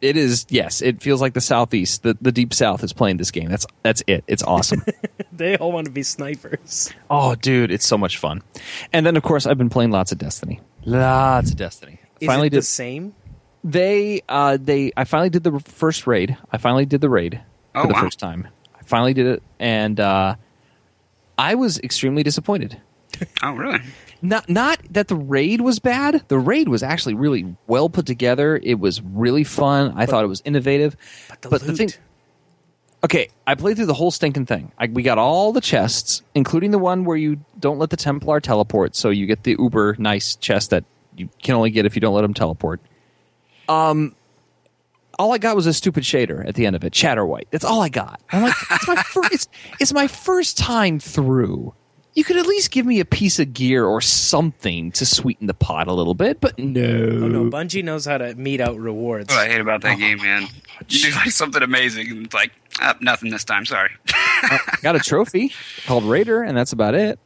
It 0.00 0.16
is 0.16 0.46
yes. 0.48 0.80
It 0.80 1.02
feels 1.02 1.20
like 1.20 1.34
the 1.34 1.40
Southeast, 1.40 2.04
the, 2.04 2.16
the 2.20 2.30
Deep 2.30 2.54
South, 2.54 2.84
is 2.84 2.92
playing 2.92 3.16
this 3.16 3.32
game. 3.32 3.48
That's 3.48 3.66
that's 3.82 4.02
it. 4.06 4.22
It's 4.26 4.42
awesome. 4.42 4.84
They 5.30 5.56
all 5.56 5.70
want 5.70 5.84
to 5.86 5.92
be 5.92 6.02
snipers. 6.02 6.92
oh, 7.08 7.36
dude, 7.36 7.70
it's 7.70 7.86
so 7.86 7.96
much 7.96 8.18
fun. 8.18 8.42
And 8.92 9.06
then, 9.06 9.16
of 9.16 9.22
course, 9.22 9.46
I've 9.46 9.56
been 9.56 9.68
playing 9.70 9.92
lots 9.92 10.10
of 10.10 10.18
Destiny. 10.18 10.60
Lots 10.84 11.52
of 11.52 11.56
Destiny. 11.56 12.00
Is 12.20 12.26
finally 12.26 12.48
it 12.48 12.54
the 12.54 12.62
same? 12.62 13.14
they 13.62 14.20
uh 14.28 14.58
they 14.60 14.90
I 14.96 15.04
finally 15.04 15.30
did 15.30 15.44
the 15.44 15.60
first 15.60 16.08
raid. 16.08 16.36
I 16.50 16.58
finally 16.58 16.86
did 16.86 17.00
the 17.00 17.08
raid 17.08 17.40
Oh, 17.76 17.82
for 17.82 17.86
the 17.88 17.94
wow. 17.94 18.00
first 18.00 18.18
time. 18.18 18.48
I 18.76 18.82
finally 18.82 19.14
did 19.14 19.26
it, 19.26 19.42
and 19.60 20.00
uh 20.00 20.34
I 21.38 21.54
was 21.54 21.78
extremely 21.80 22.22
disappointed. 22.22 22.80
Oh, 23.42 23.52
really? 23.52 23.80
not 24.22 24.48
not 24.48 24.80
that 24.90 25.08
the 25.08 25.16
raid 25.16 25.60
was 25.60 25.78
bad. 25.78 26.24
The 26.28 26.38
raid 26.38 26.68
was 26.68 26.82
actually 26.82 27.14
really 27.14 27.56
well 27.66 27.88
put 27.88 28.06
together. 28.06 28.60
It 28.62 28.78
was 28.78 29.00
really 29.00 29.44
fun. 29.44 29.92
I 29.96 30.06
thought 30.06 30.24
it 30.24 30.28
was 30.28 30.42
innovative. 30.44 30.96
But 31.28 31.40
the 31.42 31.48
But 31.48 31.62
loot. 31.62 31.66
the 31.68 31.76
thing, 31.76 31.92
okay, 33.04 33.28
I 33.46 33.54
played 33.54 33.76
through 33.76 33.86
the 33.86 33.94
whole 33.94 34.10
stinking 34.10 34.46
thing. 34.46 34.72
I, 34.78 34.86
we 34.86 35.02
got 35.02 35.18
all 35.18 35.52
the 35.52 35.60
chests, 35.60 36.22
including 36.34 36.70
the 36.72 36.78
one 36.78 37.04
where 37.04 37.16
you 37.16 37.40
don't 37.58 37.78
let 37.78 37.90
the 37.90 37.96
Templar 37.96 38.40
teleport, 38.40 38.94
so 38.94 39.10
you 39.10 39.26
get 39.26 39.44
the 39.44 39.56
uber 39.58 39.96
nice 39.98 40.36
chest 40.36 40.70
that 40.70 40.84
you 41.16 41.28
can 41.42 41.54
only 41.54 41.70
get 41.70 41.86
if 41.86 41.94
you 41.96 42.00
don't 42.00 42.14
let 42.14 42.24
him 42.24 42.34
teleport. 42.34 42.80
Um, 43.68 44.14
all 45.18 45.32
I 45.32 45.38
got 45.38 45.56
was 45.56 45.66
a 45.66 45.72
stupid 45.72 46.04
shader 46.04 46.46
at 46.46 46.54
the 46.54 46.64
end 46.66 46.76
of 46.76 46.84
it, 46.84 46.92
Chatterwhite. 46.92 47.48
That's 47.50 47.64
all 47.64 47.80
I 47.82 47.88
got. 47.88 48.20
I'm 48.30 48.42
like, 48.42 48.54
it's 48.70 48.86
my 48.88 49.02
first. 49.02 49.32
It's, 49.32 49.48
it's 49.80 49.92
my 49.92 50.06
first 50.06 50.56
time 50.58 50.98
through. 51.00 51.74
You 52.14 52.24
could 52.24 52.36
at 52.36 52.46
least 52.46 52.72
give 52.72 52.84
me 52.84 52.98
a 52.98 53.04
piece 53.04 53.38
of 53.38 53.52
gear 53.54 53.84
or 53.84 54.00
something 54.00 54.90
to 54.92 55.06
sweeten 55.06 55.46
the 55.46 55.54
pot 55.54 55.86
a 55.86 55.92
little 55.92 56.14
bit, 56.14 56.40
but 56.40 56.58
no. 56.58 56.82
Oh 56.82 57.28
no, 57.28 57.44
Bungie 57.44 57.84
knows 57.84 58.06
how 58.06 58.18
to 58.18 58.34
mete 58.34 58.60
out 58.60 58.76
rewards. 58.76 59.28
What 59.28 59.38
I 59.38 59.48
hate 59.48 59.60
about 59.60 59.82
that 59.82 59.96
Oh, 59.96 59.98
game, 59.98 60.18
man. 60.18 60.48
You 60.88 61.02
do 61.02 61.10
like 61.12 61.30
something 61.30 61.62
amazing, 61.62 62.10
and 62.10 62.26
it's 62.26 62.34
like 62.34 62.52
ah, 62.80 62.96
nothing 63.00 63.30
this 63.30 63.44
time. 63.44 63.64
Sorry. 63.66 63.90
got 64.82 64.96
a 64.96 65.00
trophy 65.00 65.52
called 65.86 66.04
Raider, 66.04 66.42
and 66.42 66.56
that's 66.56 66.72
about 66.72 66.94
it. 66.94 67.20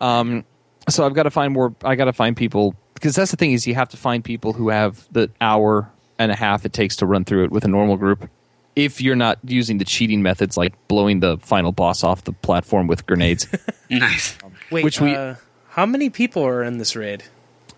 Um, 0.00 0.44
so 0.88 1.04
I've 1.04 1.14
got 1.14 1.24
to 1.24 1.30
find 1.30 1.52
more. 1.52 1.74
I 1.82 1.96
got 1.96 2.04
to 2.04 2.12
find 2.12 2.36
people 2.36 2.74
because 2.94 3.14
that's 3.16 3.30
the 3.30 3.36
thing 3.36 3.52
is 3.52 3.66
you 3.66 3.74
have 3.74 3.88
to 3.90 3.96
find 3.96 4.24
people 4.24 4.52
who 4.52 4.68
have 4.68 5.06
the 5.12 5.30
hour 5.40 5.90
and 6.18 6.30
a 6.32 6.36
half 6.36 6.64
it 6.64 6.72
takes 6.72 6.96
to 6.96 7.06
run 7.06 7.24
through 7.24 7.44
it 7.44 7.50
with 7.50 7.64
a 7.64 7.68
normal 7.68 7.96
group. 7.96 8.28
If 8.76 9.00
you're 9.00 9.16
not 9.16 9.38
using 9.44 9.78
the 9.78 9.84
cheating 9.84 10.22
methods 10.22 10.56
like 10.56 10.72
blowing 10.88 11.20
the 11.20 11.38
final 11.38 11.72
boss 11.72 12.04
off 12.04 12.24
the 12.24 12.32
platform 12.32 12.86
with 12.86 13.06
grenades, 13.06 13.46
nice. 13.90 14.38
Wait, 14.70 14.84
which 14.84 15.00
we- 15.00 15.14
uh, 15.14 15.34
how 15.70 15.86
many 15.86 16.10
people 16.10 16.44
are 16.46 16.62
in 16.62 16.78
this 16.78 16.94
raid? 16.96 17.24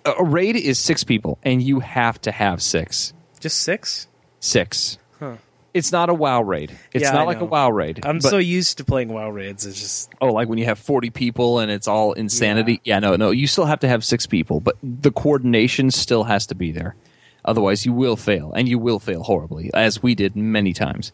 a 0.05 0.11
a 0.13 0.25
raid 0.25 0.57
is 0.57 0.79
six 0.79 1.05
people, 1.05 1.39
and 1.43 1.63
you 1.63 1.81
have 1.81 2.21
to 2.23 2.33
have 2.33 2.61
six. 2.63 3.13
Just 3.41 3.61
six? 3.63 4.09
Six. 4.41 4.97
Huh. 5.19 5.37
It's 5.73 5.93
not 5.93 6.09
a 6.11 6.15
WoW 6.15 6.43
raid. 6.43 6.73
It's 6.93 7.05
Yeah, 7.05 7.13
not 7.13 7.21
I 7.23 7.25
like 7.25 7.41
a. 7.41 7.45
WoW 7.45 7.71
raid. 7.71 8.01
I'm 8.05 8.19
but- 8.19 8.29
so 8.31 8.39
used 8.39 8.79
to 8.79 8.85
playing 8.85 9.09
WoW 9.11 9.31
raids. 9.31 9.65
It's 9.67 9.79
just 9.81 10.11
oh, 10.21 10.33
like 10.33 10.49
when 10.49 10.59
you 10.59 10.65
have 10.65 10.79
40 10.79 11.11
people 11.11 11.61
and 11.61 11.71
it's 11.71 11.87
all 11.89 12.13
insanity. 12.15 12.81
Yeah. 12.85 12.99
no, 12.99 13.17
no. 13.17 13.31
You 13.31 13.47
still 13.47 13.67
have 13.67 13.81
to 13.81 13.89
have 13.89 14.05
six 14.05 14.27
people, 14.27 14.61
but 14.61 14.77
the 14.83 15.13
coordination 15.13 15.91
still 15.91 16.25
has 16.25 16.47
to 16.47 16.55
be 16.55 16.73
there. 16.73 16.97
Otherwise, 17.45 17.87
you 17.87 17.93
will 17.93 18.17
fail, 18.17 18.53
and 18.53 18.69
you 18.69 18.79
will 18.79 18.99
fail 18.99 19.23
horribly, 19.23 19.71
as 19.75 20.03
we 20.03 20.15
did 20.15 20.37
many 20.37 20.73
times. 20.73 21.13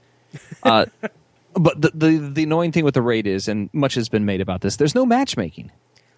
Uh, 0.63 0.87
but 1.55 1.81
the, 1.81 1.91
the 1.95 2.19
the 2.19 2.43
annoying 2.43 2.73
thing 2.73 2.85
with 2.85 2.95
the 2.95 3.03
raid 3.03 3.27
is, 3.27 3.49
and 3.49 3.71
much 3.73 3.95
has 3.95 4.09
been 4.09 4.25
made 4.25 4.41
about 4.41 4.61
this. 4.61 4.77
There's 4.77 4.95
no 4.95 5.07
matchmaking. 5.07 5.71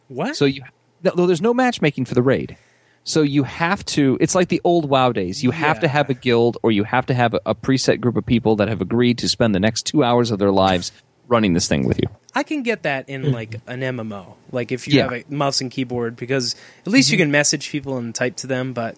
what? 0.08 0.36
So 0.36 0.44
you 0.44 0.62
no, 1.02 1.26
there's 1.26 1.42
no 1.42 1.54
matchmaking 1.54 2.06
for 2.06 2.14
the 2.14 2.22
raid. 2.22 2.56
So 3.04 3.22
you 3.22 3.44
have 3.44 3.84
to. 3.86 4.18
It's 4.20 4.34
like 4.34 4.48
the 4.48 4.60
old 4.64 4.88
WoW 4.88 5.12
days. 5.12 5.42
You 5.42 5.50
have 5.52 5.80
to 5.80 5.88
have 5.88 6.10
a 6.10 6.14
guild, 6.14 6.58
or 6.62 6.70
you 6.72 6.84
have 6.84 7.06
to 7.06 7.14
have 7.14 7.34
a, 7.34 7.40
a 7.46 7.54
preset 7.54 8.00
group 8.00 8.16
of 8.16 8.26
people 8.26 8.56
that 8.56 8.68
have 8.68 8.80
agreed 8.82 9.18
to 9.18 9.28
spend 9.28 9.54
the 9.54 9.60
next 9.60 9.84
two 9.84 10.04
hours 10.04 10.30
of 10.30 10.38
their 10.38 10.50
lives 10.52 10.92
running 11.26 11.52
this 11.52 11.68
thing 11.68 11.86
with 11.86 11.98
you. 11.98 12.08
I 12.34 12.42
can 12.42 12.62
get 12.62 12.82
that 12.82 13.08
in 13.08 13.32
like 13.32 13.60
an 13.66 13.80
MMO, 13.80 14.34
like 14.52 14.72
if 14.72 14.86
you 14.88 14.94
Yeah. 14.94 15.04
have 15.04 15.12
a 15.12 15.24
mouse 15.34 15.60
and 15.60 15.70
keyboard, 15.70 16.16
because 16.16 16.54
at 16.86 16.92
least 16.92 17.10
you 17.10 17.16
can 17.16 17.30
message 17.30 17.70
people 17.70 17.96
and 17.96 18.14
type 18.14 18.36
to 18.36 18.46
them. 18.46 18.72
But 18.72 18.96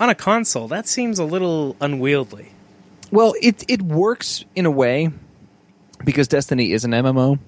on 0.00 0.08
a 0.08 0.14
console, 0.14 0.68
that 0.68 0.86
seems 0.86 1.18
a 1.18 1.24
little 1.24 1.76
unwieldy. 1.80 2.50
Well, 3.10 3.34
it 3.40 3.64
it 3.68 3.82
works 3.82 4.44
in 4.54 4.66
a 4.66 4.70
way 4.70 5.10
because 6.04 6.28
Destiny 6.28 6.72
is 6.72 6.84
an 6.84 6.92
MMO. 6.92 7.38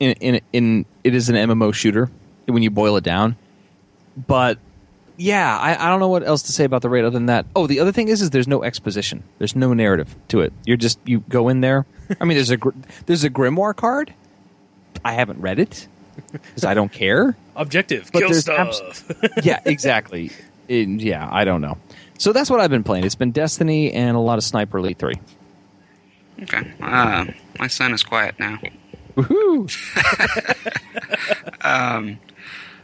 In 0.00 0.12
in 0.20 0.40
in 0.52 0.86
it 1.04 1.14
is 1.14 1.28
an 1.28 1.36
MMO 1.36 1.72
shooter 1.72 2.10
when 2.46 2.62
you 2.62 2.70
boil 2.70 2.96
it 2.96 3.04
down. 3.04 3.36
But 4.16 4.58
yeah, 5.16 5.58
I, 5.58 5.86
I 5.86 5.88
don't 5.88 6.00
know 6.00 6.08
what 6.08 6.22
else 6.22 6.42
to 6.42 6.52
say 6.52 6.64
about 6.64 6.82
the 6.82 6.88
raid 6.90 7.04
other 7.04 7.10
than 7.10 7.26
that. 7.26 7.46
Oh, 7.54 7.66
the 7.66 7.80
other 7.80 7.92
thing 7.92 8.08
is 8.08 8.20
is 8.22 8.30
there's 8.30 8.48
no 8.48 8.62
exposition. 8.62 9.22
There's 9.38 9.56
no 9.56 9.72
narrative 9.72 10.14
to 10.28 10.40
it. 10.40 10.52
You're 10.64 10.76
just 10.76 10.98
you 11.04 11.20
go 11.28 11.48
in 11.48 11.60
there. 11.60 11.86
I 12.20 12.24
mean, 12.24 12.36
there's 12.36 12.50
a 12.50 12.56
gr- 12.56 12.70
there's 13.06 13.24
a 13.24 13.30
grimoire 13.30 13.74
card. 13.74 14.12
I 15.04 15.12
haven't 15.12 15.40
read 15.40 15.58
it 15.58 15.88
because 16.32 16.64
I 16.64 16.74
don't 16.74 16.92
care. 16.92 17.36
Objective: 17.56 18.10
But 18.12 18.20
kill 18.20 18.34
stuff. 18.34 19.04
yeah, 19.42 19.60
exactly. 19.64 20.30
In- 20.68 20.98
yeah, 21.00 21.28
I 21.30 21.44
don't 21.44 21.60
know. 21.60 21.78
So 22.18 22.32
that's 22.32 22.48
what 22.50 22.60
I've 22.60 22.70
been 22.70 22.84
playing. 22.84 23.04
It's 23.04 23.14
been 23.14 23.32
Destiny 23.32 23.92
and 23.92 24.16
a 24.16 24.20
lot 24.20 24.38
of 24.38 24.44
Sniper 24.44 24.78
Elite 24.78 24.98
Three. 24.98 25.14
Okay. 26.42 26.72
Uh, 26.80 27.26
my 27.58 27.66
son 27.66 27.92
is 27.94 28.02
quiet 28.02 28.38
now. 28.38 28.58
Woohoo! 29.16 29.70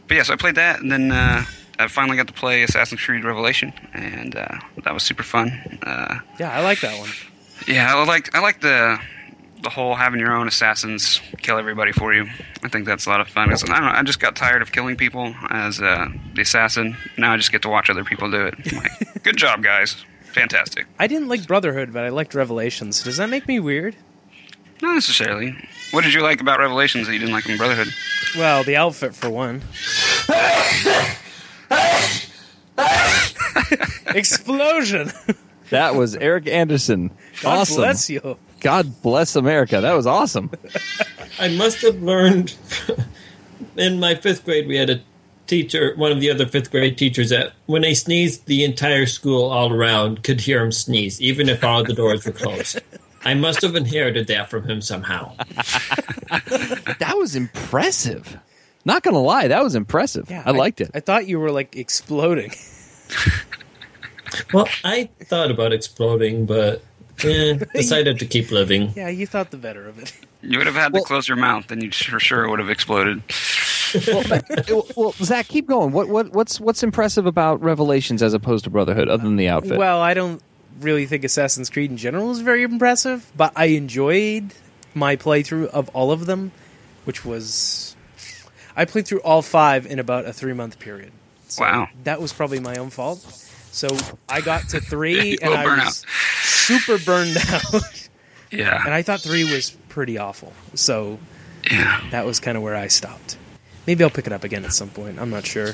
But 0.07 0.17
yeah, 0.17 0.23
so 0.23 0.33
I 0.33 0.35
played 0.35 0.55
that, 0.55 0.79
and 0.81 0.91
then 0.91 1.11
uh, 1.11 1.45
I 1.79 1.87
finally 1.87 2.17
got 2.17 2.27
to 2.27 2.33
play 2.33 2.63
Assassin's 2.63 3.01
Creed 3.01 3.23
Revelation, 3.23 3.73
and 3.93 4.35
uh, 4.35 4.59
that 4.83 4.93
was 4.93 5.03
super 5.03 5.23
fun. 5.23 5.79
Uh, 5.81 6.19
yeah, 6.39 6.51
I 6.51 6.61
like 6.61 6.81
that 6.81 6.99
one. 6.99 7.09
yeah, 7.67 7.95
I 7.95 8.03
like 8.05 8.35
I 8.35 8.39
like 8.41 8.59
the 8.61 8.99
the 9.63 9.69
whole 9.69 9.95
having 9.95 10.19
your 10.19 10.33
own 10.33 10.47
assassins 10.47 11.21
kill 11.37 11.57
everybody 11.57 11.91
for 11.91 12.13
you. 12.13 12.27
I 12.61 12.67
think 12.67 12.85
that's 12.85 13.05
a 13.05 13.09
lot 13.09 13.21
of 13.21 13.27
fun. 13.27 13.51
I 13.51 13.55
don't 13.55 13.69
know. 13.69 13.75
I 13.75 14.03
just 14.03 14.19
got 14.19 14.35
tired 14.35 14.61
of 14.61 14.71
killing 14.71 14.95
people 14.95 15.33
as 15.49 15.81
uh, 15.81 16.09
the 16.35 16.41
assassin. 16.41 16.97
Now 17.17 17.33
I 17.33 17.37
just 17.37 17.51
get 17.51 17.61
to 17.63 17.69
watch 17.69 17.89
other 17.89 18.03
people 18.03 18.29
do 18.29 18.45
it. 18.45 18.73
Like, 18.73 18.91
good 19.23 19.37
job, 19.37 19.63
guys! 19.63 20.05
Fantastic. 20.33 20.85
I 20.99 21.07
didn't 21.07 21.29
like 21.29 21.47
Brotherhood, 21.47 21.93
but 21.93 22.03
I 22.03 22.09
liked 22.09 22.35
Revelations. 22.35 23.03
Does 23.03 23.17
that 23.17 23.29
make 23.29 23.47
me 23.47 23.59
weird? 23.59 23.95
Not 24.81 24.95
necessarily. 24.95 25.55
What 25.91 26.03
did 26.03 26.13
you 26.13 26.21
like 26.21 26.41
about 26.41 26.59
Revelations 26.59 27.07
that 27.07 27.13
you 27.13 27.19
didn't 27.19 27.33
like 27.33 27.47
in 27.47 27.57
Brotherhood? 27.57 27.87
Well, 28.35 28.63
the 28.63 28.75
outfit 28.75 29.15
for 29.15 29.29
one. 29.29 29.61
Explosion! 34.07 35.11
That 35.69 35.95
was 35.95 36.15
Eric 36.15 36.47
Anderson. 36.47 37.11
God 37.41 37.59
awesome. 37.59 37.77
bless 37.77 38.09
you. 38.09 38.37
God 38.63 39.01
bless 39.01 39.35
America. 39.35 39.81
That 39.81 39.93
was 39.93 40.07
awesome. 40.07 40.49
I 41.39 41.49
must 41.49 41.81
have 41.81 42.01
learned 42.01 42.55
in 43.77 43.99
my 43.99 44.15
fifth 44.15 44.45
grade. 44.45 44.67
We 44.67 44.77
had 44.77 44.89
a 44.89 45.01
teacher, 45.47 45.93
one 45.95 46.11
of 46.11 46.19
the 46.19 46.31
other 46.31 46.47
fifth 46.47 46.71
grade 46.71 46.97
teachers, 46.97 47.29
that 47.29 47.53
when 47.65 47.81
they 47.81 47.93
sneezed, 47.93 48.45
the 48.45 48.63
entire 48.63 49.05
school 49.05 49.51
all 49.51 49.71
around 49.71 50.23
could 50.23 50.41
hear 50.41 50.63
him 50.63 50.71
sneeze, 50.71 51.21
even 51.21 51.49
if 51.49 51.63
all 51.63 51.83
the 51.83 51.93
doors 51.93 52.25
were 52.25 52.31
closed. 52.31 52.79
I 53.25 53.33
must 53.33 53.61
have 53.61 53.75
inherited 53.75 54.27
that 54.27 54.49
from 54.49 54.67
him 54.67 54.81
somehow. 54.81 55.35
That 56.99 57.17
was 57.17 57.35
impressive. 57.35 58.39
Not 58.85 59.03
gonna 59.03 59.19
lie, 59.19 59.47
that 59.49 59.63
was 59.63 59.75
impressive. 59.75 60.29
Yeah, 60.31 60.41
I 60.45 60.51
liked 60.51 60.81
it. 60.81 60.89
I 60.95 60.99
thought 60.99 61.27
you 61.27 61.39
were 61.39 61.51
like 61.51 61.75
exploding. 61.75 62.51
Well, 64.51 64.67
I 64.83 65.09
thought 65.21 65.51
about 65.51 65.73
exploding, 65.73 66.45
but 66.47 66.83
eh, 67.23 67.53
decided 67.73 68.19
to 68.19 68.25
keep 68.25 68.51
living. 68.51 68.91
yeah, 68.95 69.09
you 69.09 69.25
thought 69.27 69.51
the 69.51 69.57
better 69.57 69.87
of 69.87 69.99
it. 69.99 70.13
You 70.41 70.57
would 70.57 70.67
have 70.67 70.75
had 70.75 70.91
Well- 70.93 71.03
to 71.03 71.07
close 71.07 71.27
your 71.27 71.37
mouth, 71.37 71.67
then 71.67 71.81
you 71.81 71.91
for 71.91 72.19
sure 72.19 72.49
would 72.49 72.59
have 72.59 72.69
exploded. 72.69 73.21
well, 74.07 74.85
well, 74.97 75.11
Zach, 75.13 75.47
keep 75.47 75.67
going. 75.67 75.91
What 75.93 76.07
what 76.09 76.29
what's 76.33 76.59
what's 76.59 76.83
impressive 76.83 77.25
about 77.25 77.61
Revelations 77.61 78.21
as 78.23 78.33
opposed 78.33 78.63
to 78.65 78.69
Brotherhood, 78.69 79.07
other 79.07 79.23
than 79.23 79.35
the 79.37 79.47
outfit? 79.47 79.77
Well, 79.77 80.01
I 80.01 80.13
don't 80.13 80.41
really 80.81 81.05
think 81.05 81.23
Assassin's 81.23 81.69
Creed 81.69 81.91
in 81.91 81.97
general 81.97 82.31
is 82.31 82.39
very 82.39 82.63
impressive, 82.63 83.31
but 83.37 83.53
I 83.55 83.65
enjoyed 83.65 84.53
my 84.95 85.15
playthrough 85.15 85.67
of 85.67 85.89
all 85.89 86.11
of 86.11 86.25
them, 86.25 86.51
which 87.05 87.23
was 87.23 87.95
I 88.75 88.85
played 88.85 89.05
through 89.07 89.21
all 89.21 89.41
five 89.43 89.85
in 89.85 89.99
about 89.99 90.25
a 90.25 90.33
three 90.33 90.53
month 90.53 90.79
period. 90.79 91.11
So 91.47 91.61
Wow. 91.63 91.89
that 92.03 92.19
was 92.19 92.33
probably 92.33 92.59
my 92.59 92.75
own 92.75 92.89
fault. 92.89 93.19
So 93.73 93.87
I 94.29 94.41
got 94.41 94.69
to 94.69 94.79
three 94.79 95.37
and 95.41 95.53
I 95.53 95.65
was 95.85 96.05
super 96.43 96.97
burned 97.03 97.35
out, 97.49 98.09
Yeah. 98.51 98.81
and 98.85 98.93
I 98.93 99.01
thought 99.01 99.19
three 99.21 99.43
was 99.51 99.71
pretty 99.89 100.17
awful. 100.17 100.53
So 100.75 101.17
yeah. 101.69 102.01
that 102.11 102.25
was 102.25 102.39
kind 102.39 102.55
of 102.55 102.63
where 102.63 102.75
I 102.75 102.87
stopped. 102.87 103.35
Maybe 103.87 104.03
I'll 104.03 104.09
pick 104.11 104.27
it 104.27 104.31
up 104.33 104.43
again 104.43 104.63
at 104.63 104.73
some 104.73 104.89
point. 104.89 105.19
I'm 105.19 105.29
not 105.31 105.45
sure. 105.45 105.71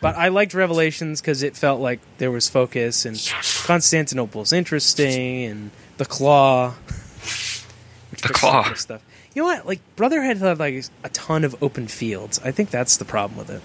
But 0.00 0.16
I 0.16 0.28
liked 0.28 0.54
Revelations 0.54 1.20
because 1.20 1.42
it 1.42 1.56
felt 1.56 1.80
like 1.80 2.00
there 2.18 2.30
was 2.30 2.48
focus 2.48 3.04
and 3.04 3.16
Constantinople's 3.16 4.52
interesting 4.52 5.44
and 5.44 5.70
the 5.96 6.04
Claw. 6.06 6.70
Which 8.10 8.22
The 8.22 8.28
Claw. 8.32 8.72
stuff. 8.74 9.02
You 9.34 9.42
know 9.42 9.48
what? 9.48 9.66
Like 9.66 9.80
Brotherhood 9.96 10.36
had 10.38 10.58
like 10.58 10.84
a 11.02 11.08
ton 11.10 11.44
of 11.44 11.60
open 11.62 11.88
fields. 11.88 12.40
I 12.44 12.52
think 12.52 12.70
that's 12.70 12.96
the 12.98 13.04
problem 13.04 13.36
with 13.38 13.50
it. 13.50 13.62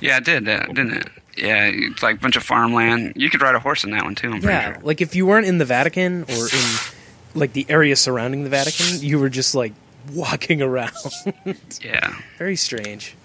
Yeah, 0.00 0.18
it 0.18 0.24
did, 0.24 0.48
uh, 0.48 0.66
didn't 0.66 0.94
it? 0.94 1.08
Yeah, 1.36 1.70
it's 1.72 2.02
like 2.02 2.16
a 2.16 2.20
bunch 2.20 2.36
of 2.36 2.42
farmland. 2.42 3.14
You 3.16 3.30
could 3.30 3.42
ride 3.42 3.54
a 3.54 3.60
horse 3.60 3.84
in 3.84 3.90
that 3.90 4.04
one 4.04 4.14
too. 4.14 4.30
I'm 4.32 4.42
Yeah, 4.42 4.74
sure. 4.74 4.82
like 4.82 5.00
if 5.00 5.14
you 5.14 5.26
weren't 5.26 5.46
in 5.46 5.58
the 5.58 5.64
Vatican 5.64 6.22
or 6.24 6.44
in 6.48 6.64
like 7.34 7.52
the 7.52 7.66
area 7.68 7.96
surrounding 7.96 8.44
the 8.44 8.50
Vatican, 8.50 9.02
you 9.02 9.18
were 9.18 9.28
just 9.28 9.54
like 9.54 9.72
walking 10.12 10.62
around. 10.68 10.92
Yeah, 11.82 12.14
Very 12.38 12.56
strange. 12.56 13.16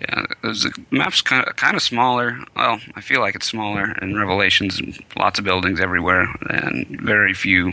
yeah. 0.00 0.26
The 0.42 0.72
map's 0.90 1.20
kind 1.22 1.46
of 1.46 1.56
kind 1.56 1.76
of 1.76 1.82
smaller. 1.82 2.38
Well, 2.54 2.80
I 2.94 3.00
feel 3.00 3.20
like 3.20 3.34
it's 3.34 3.46
smaller 3.46 3.92
in 4.00 4.16
Revelations. 4.16 4.80
Lots 5.16 5.38
of 5.40 5.44
buildings 5.44 5.80
everywhere, 5.80 6.28
and 6.48 6.86
very 7.00 7.34
few, 7.34 7.72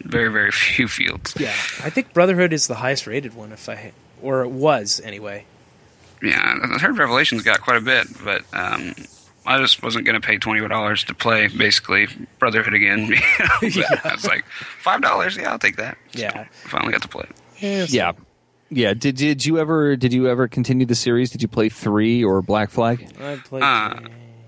very 0.00 0.30
very 0.30 0.52
few 0.52 0.86
fields. 0.86 1.34
Yeah, 1.38 1.50
I 1.82 1.90
think 1.90 2.12
Brotherhood 2.12 2.52
is 2.52 2.68
the 2.68 2.76
highest 2.76 3.06
rated 3.08 3.34
one. 3.34 3.50
If 3.50 3.68
I 3.68 3.90
or 4.22 4.42
it 4.44 4.50
was 4.50 5.00
anyway. 5.04 5.46
Yeah, 6.22 6.58
I 6.62 6.78
heard 6.78 6.98
Revelations 6.98 7.42
got 7.42 7.60
quite 7.60 7.76
a 7.76 7.80
bit, 7.80 8.06
but 8.22 8.42
um, 8.52 8.94
I 9.46 9.58
just 9.58 9.82
wasn't 9.82 10.04
going 10.04 10.20
to 10.20 10.26
pay 10.26 10.38
twenty 10.38 10.66
dollars 10.68 11.04
to 11.04 11.14
play 11.14 11.48
basically 11.48 12.06
Brotherhood 12.38 12.74
again. 12.74 13.12
You 13.62 13.80
know? 13.80 13.86
I 14.04 14.14
was 14.14 14.26
like 14.26 14.44
five 14.80 15.02
dollars. 15.02 15.36
Yeah, 15.36 15.52
I'll 15.52 15.58
take 15.58 15.76
that. 15.76 15.96
Yeah. 16.12 16.46
I 16.64 16.68
finally 16.68 16.92
got 16.92 17.02
to 17.02 17.08
play 17.08 17.24
it. 17.28 17.36
Yeah, 17.62 17.86
yeah, 17.88 18.12
yeah. 18.70 18.94
Did 18.94 19.16
did 19.16 19.44
you 19.44 19.58
ever 19.58 19.96
did 19.96 20.12
you 20.12 20.28
ever 20.28 20.48
continue 20.48 20.86
the 20.86 20.94
series? 20.94 21.30
Did 21.30 21.42
you 21.42 21.48
play 21.48 21.68
three 21.68 22.22
or 22.24 22.42
Black 22.42 22.70
Flag? 22.70 23.06
I 23.20 23.36
played. 23.36 23.62
Uh, 23.62 24.00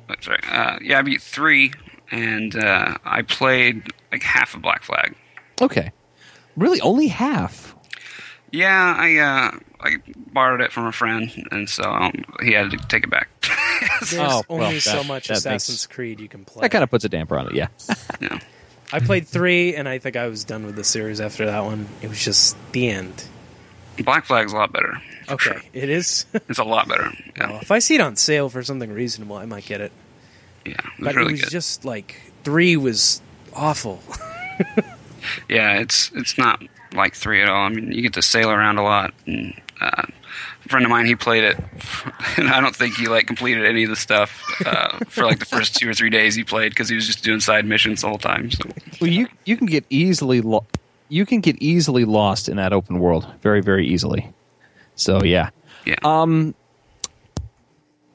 That's 0.09 0.29
right. 0.29 0.45
Uh, 0.51 0.79
yeah, 0.83 0.99
I 0.99 1.03
beat 1.03 1.23
three, 1.23 1.73
and 2.11 2.55
uh, 2.57 2.97
I 3.05 3.23
played 3.23 3.93
like 4.11 4.23
half 4.23 4.55
of 4.55 4.63
Black 4.63 4.83
Flag. 4.83 5.15
Okay, 5.61 5.93
really, 6.57 6.81
only 6.81 7.09
half. 7.09 7.75
Yeah, 8.51 8.95
I 8.99 9.17
uh, 9.17 9.59
I 9.83 9.97
borrowed 10.33 10.61
it 10.61 10.73
from 10.73 10.87
a 10.87 10.93
friend, 10.93 11.31
and 11.51 11.69
so 11.69 11.83
um, 11.85 12.13
he 12.43 12.53
had 12.53 12.71
to 12.71 12.77
take 12.89 13.05
it 13.05 13.11
back. 13.11 13.29
There's 14.01 14.15
Oh, 14.15 14.43
well, 14.49 14.63
only 14.69 14.81
so 14.81 14.99
that- 14.99 15.07
much 15.07 15.29
that 15.29 15.39
Assassin's 15.39 15.85
makes- 15.85 15.87
Creed 15.95 16.21
you 16.21 16.29
can 16.29 16.45
play. 16.45 16.61
That 16.63 16.71
kind 16.71 16.85
of 16.85 16.91
puts 16.91 17.05
a 17.05 17.09
damper 17.09 17.39
on 17.39 17.49
it. 17.49 17.55
Yeah. 17.55 17.69
yeah. 18.21 18.39
I 18.93 19.01
played 19.01 19.27
three, 19.27 19.75
and 19.75 19.89
I 19.89 19.99
think 19.99 20.17
I 20.17 20.27
was 20.29 20.45
done 20.45 20.67
with 20.67 20.77
the 20.77 20.85
series 20.85 21.21
after 21.21 21.47
that 21.47 21.65
one. 21.65 21.89
It 22.03 22.09
was 22.09 22.23
just 22.23 22.57
the 22.73 22.89
end. 22.91 23.25
Black 24.05 24.25
Flag's 24.27 24.53
a 24.53 24.57
lot 24.57 24.73
better. 24.73 25.01
Okay, 25.31 25.53
sure. 25.53 25.63
it 25.73 25.89
is. 25.89 26.27
It's 26.49 26.59
a 26.59 26.65
lot 26.65 26.89
better. 26.89 27.11
Yeah, 27.37 27.51
Well, 27.53 27.61
if 27.63 27.71
I 27.71 27.79
see 27.79 27.95
it 27.95 28.01
on 28.01 28.17
sale 28.17 28.49
for 28.51 28.63
something 28.63 28.93
reasonable, 28.93 29.37
I 29.37 29.47
might 29.47 29.65
get 29.65 29.81
it. 29.81 29.93
yeah, 30.65 30.73
it 30.73 30.85
was 30.99 31.07
But 31.07 31.15
really 31.17 31.29
it 31.29 31.33
was 31.33 31.41
good. 31.43 31.51
just 31.51 31.85
like 31.85 32.17
three 32.45 32.77
was 32.77 33.21
awful. 33.55 34.03
Yeah, 35.49 35.79
it's 35.79 36.11
it's 36.15 36.37
not 36.37 36.63
like 36.95 37.15
three 37.15 37.41
at 37.43 37.49
all. 37.49 37.65
I 37.67 37.69
mean, 37.69 37.93
you 37.93 38.03
get 38.03 38.15
to 38.15 38.23
sail 38.23 38.51
around 38.51 38.79
a 38.79 38.83
lot. 38.83 39.15
And, 39.27 39.55
uh, 39.83 40.03
a 40.65 40.69
friend 40.69 40.85
of 40.85 40.91
mine, 40.91 41.07
he 41.07 41.17
played 41.17 41.45
it, 41.45 41.59
and 42.37 42.49
I 42.49 42.61
don't 42.61 42.75
think 42.75 42.95
he 42.97 43.09
like 43.09 43.27
completed 43.27 43.65
any 43.67 43.85
of 43.85 43.91
the 43.91 43.97
stuff 43.97 44.43
uh, 44.65 44.99
for 45.09 45.25
like 45.25 45.39
the 45.39 45.45
first 45.45 45.75
two 45.77 45.89
or 45.89 45.95
three 45.95 46.11
days 46.11 46.35
he 46.35 46.45
played 46.45 46.71
because 46.71 46.89
he 46.89 46.95
was 46.95 47.07
just 47.07 47.25
doing 47.25 47.41
side 47.41 47.65
missions 47.65 48.03
the 48.03 48.09
whole 48.09 48.19
time. 48.19 48.51
So 48.51 48.65
Well, 49.01 49.11
you 49.11 49.29
you 49.45 49.57
can 49.57 49.67
get 49.67 49.85
easily 49.91 50.41
lo- 50.41 50.67
you 51.09 51.27
can 51.27 51.41
get 51.41 51.57
easily 51.61 52.05
lost 52.05 52.49
in 52.49 52.57
that 52.57 52.73
open 52.73 52.99
world 52.99 53.27
very 53.43 53.61
very 53.61 53.87
easily. 53.87 54.33
So 54.95 55.23
yeah. 55.25 55.51
yeah, 55.85 55.97
Um, 56.05 56.55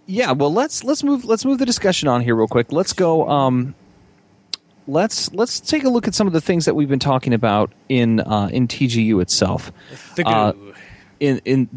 yeah, 0.05 0.31
well 0.31 0.53
let's 0.53 0.83
let's 0.83 1.03
move 1.03 1.25
let's 1.25 1.43
move 1.43 1.59
the 1.59 1.65
discussion 1.65 2.07
on 2.07 2.21
here 2.21 2.35
real 2.35 2.47
quick. 2.47 2.71
Let's 2.71 2.93
go 2.93 3.27
um 3.27 3.75
let's 4.87 5.31
let's 5.33 5.59
take 5.59 5.83
a 5.83 5.89
look 5.89 6.07
at 6.07 6.15
some 6.15 6.27
of 6.27 6.33
the 6.33 6.41
things 6.41 6.65
that 6.65 6.75
we've 6.75 6.87
been 6.89 6.99
talking 6.99 7.33
about 7.33 7.71
in 7.89 8.21
uh, 8.21 8.49
in 8.51 8.67
TGU 8.67 9.21
itself. 9.21 9.71
The 10.15 10.23
goo. 10.23 10.29
Uh, 10.29 10.53
In 11.19 11.41
in 11.45 11.69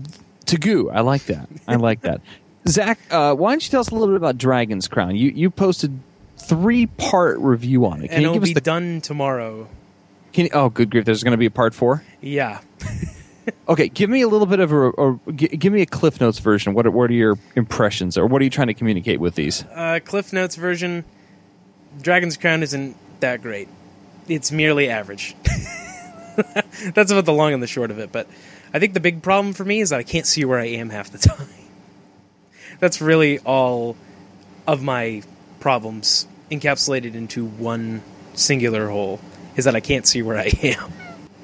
Tagoo, 0.46 0.90
I 0.90 1.00
like 1.00 1.24
that. 1.26 1.48
I 1.68 1.76
like 1.76 2.00
that. 2.02 2.20
Zach, 2.68 2.98
uh, 3.10 3.34
why 3.34 3.52
don't 3.52 3.64
you 3.64 3.70
tell 3.70 3.80
us 3.80 3.88
a 3.88 3.94
little 3.94 4.08
bit 4.08 4.16
about 4.16 4.36
Dragon's 4.38 4.88
Crown? 4.88 5.16
You 5.16 5.30
you 5.30 5.50
posted 5.50 5.98
three 6.36 6.86
part 6.86 7.38
review 7.38 7.86
on 7.86 8.02
it. 8.02 8.08
Can 8.08 8.16
and 8.16 8.22
you 8.22 8.28
it'll 8.28 8.34
give 8.34 8.42
us 8.44 8.48
be 8.50 8.54
the 8.54 8.60
done 8.60 9.00
tomorrow. 9.00 9.68
can 10.32 10.44
you, 10.46 10.50
oh 10.52 10.68
good 10.68 10.90
grief, 10.90 11.04
there's 11.04 11.22
going 11.22 11.32
to 11.32 11.38
be 11.38 11.46
a 11.46 11.50
part 11.50 11.74
4? 11.74 12.02
Yeah. 12.20 12.60
Okay, 13.68 13.88
give 13.88 14.08
me 14.10 14.20
a 14.20 14.28
little 14.28 14.46
bit 14.46 14.60
of 14.60 14.70
a, 14.70 14.76
or 14.76 15.18
gi- 15.34 15.48
give 15.56 15.72
me 15.72 15.80
a 15.80 15.86
Cliff 15.86 16.20
Notes 16.20 16.38
version. 16.38 16.72
What 16.72 16.86
are, 16.86 16.90
what 16.90 17.10
are 17.10 17.14
your 17.14 17.36
impressions, 17.56 18.16
or 18.16 18.26
what 18.26 18.40
are 18.40 18.44
you 18.44 18.50
trying 18.50 18.68
to 18.68 18.74
communicate 18.74 19.18
with 19.18 19.34
these? 19.34 19.64
Uh, 19.74 19.98
Cliff 20.04 20.32
Notes 20.32 20.54
version 20.54 21.04
Dragon's 22.00 22.36
Crown 22.36 22.62
isn't 22.62 22.96
that 23.20 23.42
great. 23.42 23.68
It's 24.28 24.52
merely 24.52 24.88
average. 24.88 25.34
That's 26.94 27.10
about 27.10 27.24
the 27.24 27.32
long 27.32 27.52
and 27.52 27.62
the 27.62 27.66
short 27.66 27.90
of 27.90 27.98
it. 27.98 28.12
But 28.12 28.28
I 28.72 28.78
think 28.78 28.94
the 28.94 29.00
big 29.00 29.22
problem 29.22 29.52
for 29.52 29.64
me 29.64 29.80
is 29.80 29.90
that 29.90 29.98
I 30.00 30.02
can't 30.04 30.26
see 30.26 30.44
where 30.44 30.58
I 30.58 30.66
am 30.66 30.90
half 30.90 31.10
the 31.10 31.18
time. 31.28 31.48
That's 32.78 33.00
really 33.00 33.38
all 33.40 33.96
of 34.66 34.82
my 34.82 35.22
problems 35.58 36.26
encapsulated 36.50 37.14
into 37.14 37.44
one 37.44 38.02
singular 38.34 38.88
whole 38.88 39.20
is 39.56 39.64
that 39.64 39.74
I 39.76 39.80
can't 39.80 40.06
see 40.06 40.22
where 40.22 40.38
I 40.38 40.50
am. 40.62 40.92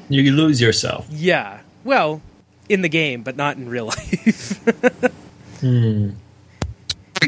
You 0.09 0.31
lose 0.33 0.61
yourself. 0.61 1.07
Yeah. 1.11 1.61
Well, 1.85 2.23
in 2.69 2.83
the 2.83 2.89
game, 2.89 3.23
but 3.23 3.37
not 3.37 3.57
in 3.57 3.69
real 3.69 3.87
life. 3.97 4.65
the 5.61 6.13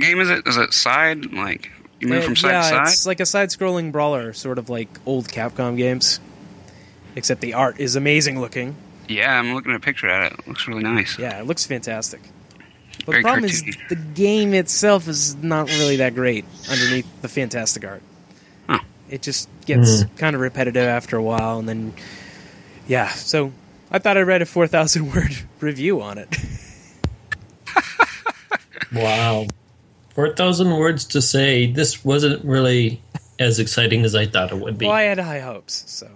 game 0.00 0.20
is 0.20 0.30
it? 0.30 0.46
Is 0.46 0.56
it 0.56 0.72
side 0.72 1.32
like 1.32 1.70
you 2.00 2.08
move 2.08 2.22
Uh, 2.22 2.26
from 2.26 2.36
side 2.36 2.50
yeah, 2.50 2.62
to 2.62 2.68
side? 2.68 2.88
it's 2.88 3.06
like 3.06 3.20
a 3.20 3.26
side-scrolling 3.26 3.90
brawler, 3.92 4.32
sort 4.32 4.58
of 4.58 4.68
like 4.70 4.88
old 5.06 5.28
Capcom 5.28 5.76
games. 5.76 6.20
Except 7.16 7.40
the 7.40 7.54
art 7.54 7.80
is 7.80 7.96
amazing 7.96 8.40
looking. 8.40 8.76
Yeah, 9.08 9.38
I'm 9.38 9.54
looking 9.54 9.72
at 9.72 9.76
a 9.76 9.80
picture 9.80 10.08
at 10.08 10.32
it. 10.32 10.38
It 10.38 10.48
looks 10.48 10.68
really 10.68 10.82
nice. 10.82 11.18
Yeah, 11.18 11.40
it 11.40 11.46
looks 11.46 11.64
fantastic. 11.64 12.20
But 12.98 13.12
Very 13.12 13.22
the 13.22 13.28
problem 13.28 13.44
is 13.46 13.64
the 13.88 13.96
game 13.96 14.54
itself 14.54 15.08
is 15.08 15.34
not 15.36 15.68
really 15.68 15.96
that 15.96 16.14
great 16.14 16.44
underneath 16.70 17.22
the 17.22 17.28
fantastic 17.28 17.84
art. 17.84 18.02
Huh. 18.68 18.80
It 19.08 19.22
just 19.22 19.48
gets 19.64 20.02
hmm. 20.02 20.14
kind 20.16 20.34
of 20.34 20.42
repetitive 20.42 20.86
after 20.86 21.16
a 21.16 21.22
while, 21.22 21.58
and 21.58 21.68
then 21.68 21.94
yeah. 22.86 23.08
So 23.08 23.52
I 23.90 23.98
thought 23.98 24.16
I 24.16 24.22
read 24.22 24.42
a 24.42 24.46
four 24.46 24.66
thousand 24.66 25.12
word 25.14 25.36
review 25.60 26.02
on 26.02 26.18
it. 26.18 26.36
Wow. 28.92 29.46
4,000 30.14 30.76
words 30.76 31.04
to 31.06 31.22
say 31.22 31.70
this 31.70 32.04
wasn't 32.04 32.44
really 32.44 33.00
as 33.38 33.58
exciting 33.58 34.04
as 34.04 34.14
I 34.14 34.26
thought 34.26 34.50
it 34.50 34.58
would 34.58 34.78
be. 34.78 34.86
Well, 34.86 34.94
I 34.94 35.02
had 35.02 35.18
high 35.18 35.40
hopes, 35.40 35.84
so. 35.86 36.10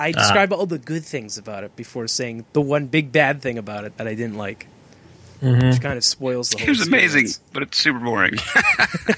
I 0.00 0.12
described 0.12 0.52
all 0.52 0.66
the 0.66 0.78
good 0.78 1.04
things 1.04 1.38
about 1.38 1.62
it 1.62 1.76
before 1.76 2.08
saying 2.08 2.44
the 2.54 2.60
one 2.60 2.86
big 2.86 3.12
bad 3.12 3.42
thing 3.42 3.58
about 3.58 3.84
it 3.84 3.96
that 3.98 4.06
I 4.08 4.14
didn't 4.14 4.36
like, 4.36 4.66
Mhm. 5.42 5.70
which 5.72 5.80
kind 5.82 5.96
of 5.96 6.04
spoils 6.04 6.50
the 6.50 6.56
It 6.56 6.60
whole. 6.60 6.68
was 6.70 6.86
amazing, 6.88 7.28
but 7.52 7.62
it's 7.62 7.78
super 7.78 7.98
boring. 8.00 8.34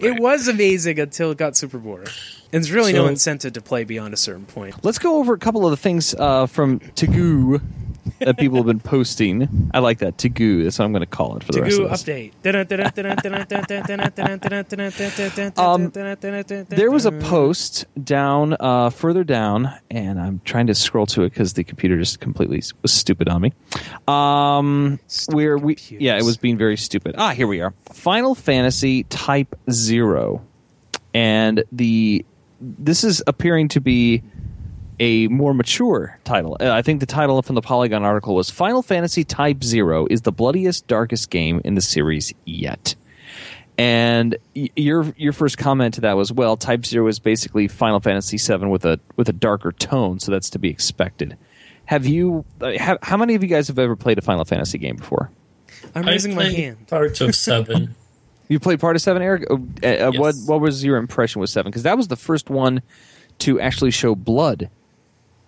It 0.00 0.20
was 0.20 0.46
amazing 0.46 1.00
until 1.00 1.30
it 1.32 1.38
got 1.38 1.56
super 1.56 1.78
boring. 1.78 2.06
And 2.52 2.62
there's 2.62 2.70
really 2.70 2.92
no 2.92 3.06
incentive 3.06 3.54
to 3.54 3.60
play 3.60 3.82
beyond 3.84 4.14
a 4.14 4.16
certain 4.16 4.44
point. 4.44 4.84
Let's 4.84 4.98
go 4.98 5.16
over 5.16 5.32
a 5.34 5.38
couple 5.38 5.64
of 5.64 5.70
the 5.72 5.76
things 5.76 6.14
uh, 6.14 6.46
from 6.46 6.78
Tagoo 6.94 7.60
that 8.20 8.36
people 8.38 8.56
have 8.58 8.66
been 8.66 8.80
posting. 8.80 9.70
I 9.74 9.78
like 9.80 9.98
that. 9.98 10.18
Tagoo. 10.18 10.64
That's 10.64 10.78
what 10.78 10.84
I'm 10.84 10.92
going 10.92 11.00
to 11.00 11.06
call 11.06 11.36
it 11.36 11.44
for 11.44 11.52
the 11.52 11.58
rest 11.62 11.78
of 11.84 11.90
this. 11.90 12.02
update. 12.02 12.32
There 16.76 16.90
was 16.90 17.04
a 17.06 17.12
post 17.28 17.86
down 18.04 18.56
uh, 18.60 18.90
further 18.90 19.24
down, 19.24 19.72
and 19.90 20.20
I'm 20.20 20.40
trying 20.44 20.66
to 20.68 20.74
scroll 20.74 21.06
to 21.06 21.22
it 21.22 21.30
because 21.30 21.52
the 21.54 21.64
computer 21.64 21.98
just 21.98 22.20
completely 22.20 22.62
was 22.82 22.92
stupid 22.92 23.28
on 23.28 23.42
me. 23.42 23.52
Um, 24.06 24.98
where 25.30 25.58
we, 25.58 25.76
yeah, 25.90 26.16
it 26.16 26.24
was 26.24 26.36
being 26.36 26.56
very 26.58 26.76
stupid. 26.76 27.14
Ah, 27.18 27.30
here 27.30 27.46
we 27.46 27.60
are. 27.60 27.74
Final 27.92 28.34
Fantasy 28.34 29.04
Type 29.04 29.54
Zero, 29.70 30.44
and 31.14 31.64
the 31.72 32.24
this 32.60 33.04
is 33.04 33.22
appearing 33.26 33.68
to 33.68 33.80
be 33.80 34.22
a 35.00 35.28
more 35.28 35.54
mature 35.54 36.18
title. 36.24 36.56
Uh, 36.60 36.70
I 36.70 36.82
think 36.82 37.00
the 37.00 37.06
title 37.06 37.40
from 37.42 37.54
the 37.54 37.60
Polygon 37.62 38.04
article 38.04 38.34
was 38.34 38.50
Final 38.50 38.82
Fantasy 38.82 39.24
Type 39.24 39.62
Zero 39.62 40.06
is 40.10 40.22
the 40.22 40.32
bloodiest, 40.32 40.86
darkest 40.86 41.30
game 41.30 41.60
in 41.64 41.74
the 41.74 41.80
series 41.80 42.32
yet. 42.44 42.94
And 43.76 44.36
y- 44.56 44.70
your 44.76 45.12
your 45.16 45.32
first 45.32 45.56
comment 45.58 45.94
to 45.94 46.00
that 46.02 46.14
was, 46.16 46.32
well, 46.32 46.56
Type 46.56 46.84
Zero 46.84 47.06
is 47.06 47.18
basically 47.20 47.68
Final 47.68 48.00
Fantasy 48.00 48.36
VII 48.38 48.66
with 48.66 48.84
a 48.84 48.98
with 49.16 49.28
a 49.28 49.32
darker 49.32 49.72
tone, 49.72 50.18
so 50.18 50.32
that's 50.32 50.50
to 50.50 50.58
be 50.58 50.68
expected. 50.68 51.36
Have 51.84 52.04
you? 52.06 52.44
Uh, 52.60 52.72
have, 52.78 52.98
how 53.02 53.16
many 53.16 53.34
of 53.34 53.42
you 53.42 53.48
guys 53.48 53.68
have 53.68 53.78
ever 53.78 53.94
played 53.96 54.18
a 54.18 54.22
Final 54.22 54.44
Fantasy 54.44 54.78
game 54.78 54.96
before? 54.96 55.30
I'm 55.94 56.04
raising 56.04 56.34
my 56.34 56.44
hand. 56.50 56.88
Parts 56.88 57.20
of 57.20 57.34
seven. 57.34 57.94
You 58.50 58.58
played 58.58 58.80
part 58.80 58.96
of 58.96 59.02
seven, 59.02 59.20
Eric. 59.20 59.44
Uh, 59.50 59.56
uh, 59.86 60.10
What 60.12 60.34
what 60.46 60.62
was 60.62 60.82
your 60.82 60.96
impression 60.96 61.38
with 61.38 61.50
seven? 61.50 61.70
Because 61.70 61.82
that 61.82 61.98
was 61.98 62.08
the 62.08 62.16
first 62.16 62.48
one 62.48 62.80
to 63.40 63.60
actually 63.60 63.90
show 63.90 64.14
blood 64.14 64.70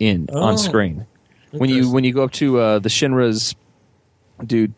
in 0.01 0.29
on 0.33 0.55
Oh. 0.55 0.57
screen. 0.57 1.07
When 1.53 1.71
you 1.71 1.91
when 1.91 2.03
you 2.05 2.13
go 2.13 2.25
up 2.25 2.33
to 2.33 2.59
uh, 2.59 2.79
the 2.81 2.89
Shinra's 2.89 3.55
dude, 4.45 4.73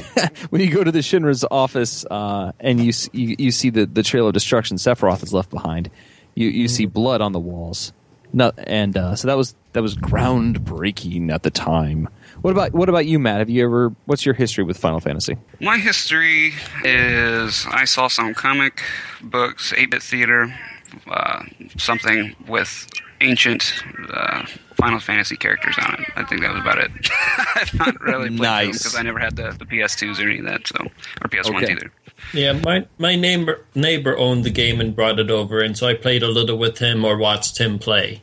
when 0.50 0.60
you 0.60 0.70
go 0.70 0.84
to 0.84 0.92
the 0.92 0.98
Shinra's 1.00 1.44
office 1.50 2.04
uh, 2.10 2.52
and 2.60 2.80
you, 2.84 2.92
you 3.12 3.36
you 3.38 3.50
see 3.50 3.70
the 3.70 3.86
the 3.86 4.02
trail 4.02 4.26
of 4.26 4.34
destruction 4.34 4.76
Sephiroth 4.76 5.22
is 5.22 5.32
left 5.32 5.50
behind, 5.50 5.90
you 6.34 6.48
you 6.48 6.68
see 6.68 6.84
blood 6.86 7.20
on 7.20 7.32
the 7.32 7.38
walls. 7.40 7.92
No, 8.30 8.52
and 8.58 8.94
uh, 8.94 9.16
so 9.16 9.26
that 9.26 9.38
was 9.38 9.54
that 9.72 9.82
was 9.82 9.96
groundbreaking 9.96 11.32
at 11.32 11.42
the 11.44 11.50
time. 11.50 12.10
What 12.42 12.50
about 12.50 12.72
what 12.72 12.90
about 12.90 13.06
you, 13.06 13.18
Matt? 13.18 13.38
Have 13.38 13.48
you 13.48 13.64
ever? 13.64 13.94
What's 14.04 14.26
your 14.26 14.34
history 14.34 14.64
with 14.64 14.76
Final 14.76 15.00
Fantasy? 15.00 15.38
My 15.60 15.78
history 15.78 16.52
is 16.84 17.64
I 17.70 17.86
saw 17.86 18.08
some 18.08 18.34
comic 18.34 18.82
books, 19.22 19.72
8 19.74 19.90
bit 19.90 20.02
theater, 20.02 20.54
uh, 21.06 21.42
something 21.78 22.36
with 22.46 22.86
ancient 23.22 23.72
uh, 24.12 24.44
Final 24.78 25.00
Fantasy 25.00 25.36
characters 25.36 25.76
on 25.82 25.94
it. 25.94 26.06
I 26.16 26.24
think 26.24 26.40
that 26.42 26.52
was 26.52 26.60
about 26.62 26.78
it. 26.78 26.90
I've 27.56 27.74
not 27.74 28.00
really 28.00 28.28
played 28.28 28.40
Nice. 28.40 28.78
because 28.78 28.94
I 28.96 29.02
never 29.02 29.18
had 29.18 29.34
the, 29.36 29.50
the 29.58 29.64
PS2s 29.64 30.18
or 30.24 30.28
any 30.30 30.38
of 30.38 30.44
that, 30.46 30.66
so 30.68 30.84
or 30.84 31.28
PS1s 31.28 31.62
Okay. 31.64 31.72
either. 31.72 31.92
Yeah, 32.32 32.52
my 32.52 32.86
my 32.98 33.14
neighbor 33.16 33.64
neighbor 33.74 34.16
owned 34.16 34.44
the 34.44 34.50
game 34.50 34.80
and 34.80 34.94
brought 34.94 35.18
it 35.18 35.30
over, 35.30 35.60
and 35.60 35.76
so 35.76 35.86
I 35.86 35.94
played 35.94 36.22
a 36.22 36.28
little 36.28 36.56
with 36.58 36.78
him 36.78 37.04
or 37.04 37.16
watched 37.16 37.58
him 37.58 37.78
play. 37.78 38.22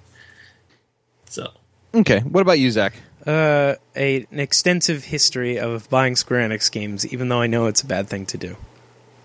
So 1.25 1.51
Okay, 1.93 2.19
what 2.19 2.41
about 2.41 2.59
you, 2.59 2.71
Zach? 2.71 2.93
Uh, 3.25 3.75
a, 3.95 4.25
an 4.31 4.39
extensive 4.39 5.05
history 5.05 5.57
of 5.57 5.89
buying 5.89 6.15
Square 6.15 6.49
Enix 6.49 6.71
games, 6.71 7.05
even 7.07 7.29
though 7.29 7.41
I 7.41 7.47
know 7.47 7.65
it's 7.67 7.81
a 7.81 7.85
bad 7.87 8.07
thing 8.07 8.25
to 8.27 8.37
do. 8.37 8.55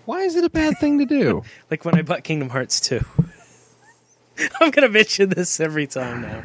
Why 0.05 0.21
is 0.21 0.35
it 0.35 0.43
a 0.43 0.49
bad 0.49 0.77
thing 0.79 0.97
to 0.99 1.05
do? 1.05 1.43
Like 1.69 1.85
when 1.85 1.95
I 1.95 2.01
bought 2.01 2.23
Kingdom 2.23 2.49
Hearts 2.49 2.79
2. 2.81 2.99
I'm 4.59 4.71
gonna 4.71 4.89
mention 4.89 5.29
this 5.29 5.59
every 5.59 5.85
time 5.87 6.21
now. 6.23 6.43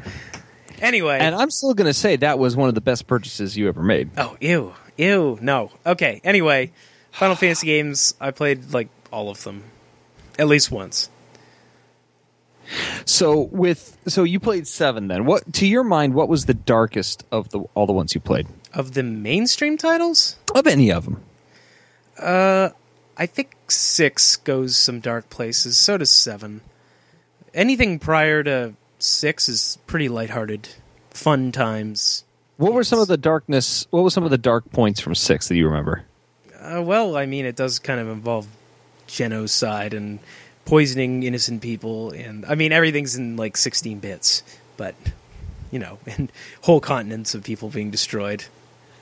Anyway, 0.80 1.18
and 1.18 1.34
I'm 1.34 1.50
still 1.50 1.74
going 1.74 1.86
to 1.88 1.94
say 1.94 2.16
that 2.16 2.38
was 2.38 2.56
one 2.56 2.68
of 2.68 2.74
the 2.74 2.80
best 2.80 3.06
purchases 3.06 3.56
you 3.56 3.68
ever 3.68 3.82
made. 3.82 4.10
oh 4.18 4.36
ew, 4.40 4.74
ew, 4.96 5.38
no. 5.40 5.70
Okay, 5.84 6.20
anyway, 6.24 6.72
Final 7.12 7.36
Fantasy 7.36 7.66
games 7.66 8.14
I 8.20 8.30
played 8.30 8.72
like 8.72 8.88
all 9.12 9.30
of 9.30 9.42
them, 9.44 9.64
at 10.38 10.48
least 10.48 10.70
once. 10.70 11.08
So 13.04 13.42
with 13.42 13.96
so 14.08 14.24
you 14.24 14.40
played 14.40 14.66
seven 14.66 15.08
then. 15.08 15.24
What 15.24 15.52
to 15.54 15.66
your 15.66 15.84
mind? 15.84 16.14
What 16.14 16.28
was 16.28 16.46
the 16.46 16.54
darkest 16.54 17.24
of 17.30 17.50
the 17.50 17.60
all 17.74 17.86
the 17.86 17.92
ones 17.92 18.14
you 18.14 18.20
played? 18.20 18.46
Of 18.74 18.94
the 18.94 19.02
mainstream 19.02 19.78
titles, 19.78 20.36
Of 20.54 20.66
any 20.66 20.90
of 20.90 21.04
them? 21.04 21.22
Uh, 22.18 22.70
I 23.16 23.26
think 23.26 23.54
six 23.68 24.36
goes 24.36 24.76
some 24.76 25.00
dark 25.00 25.30
places. 25.30 25.76
So 25.78 25.96
does 25.96 26.10
seven. 26.10 26.60
Anything 27.54 27.98
prior 27.98 28.42
to 28.42 28.74
six 28.98 29.48
is 29.48 29.78
pretty 29.86 30.08
lighthearted, 30.08 30.68
fun 31.10 31.52
times. 31.52 32.24
What 32.56 32.72
were 32.72 32.84
some 32.84 32.98
of 32.98 33.08
the 33.08 33.16
darkness? 33.16 33.86
What 33.90 34.02
were 34.02 34.10
some 34.10 34.24
of 34.24 34.30
the 34.30 34.38
dark 34.38 34.70
points 34.70 35.00
from 35.00 35.14
six 35.14 35.48
that 35.48 35.56
you 35.56 35.66
remember? 35.66 36.04
Uh, 36.58 36.82
well, 36.82 37.16
I 37.16 37.26
mean, 37.26 37.44
it 37.44 37.56
does 37.56 37.78
kind 37.78 38.00
of 38.00 38.08
involve 38.08 38.46
genocide 39.06 39.94
and 39.94 40.18
poisoning 40.64 41.22
innocent 41.22 41.62
people, 41.62 42.10
and 42.10 42.44
I 42.46 42.54
mean, 42.54 42.72
everything's 42.72 43.16
in 43.16 43.36
like 43.36 43.56
16 43.56 43.98
bits, 44.00 44.42
but 44.76 44.94
you 45.70 45.78
know, 45.78 45.98
and 46.06 46.32
whole 46.62 46.80
continents 46.80 47.34
of 47.34 47.44
people 47.44 47.68
being 47.68 47.90
destroyed 47.90 48.44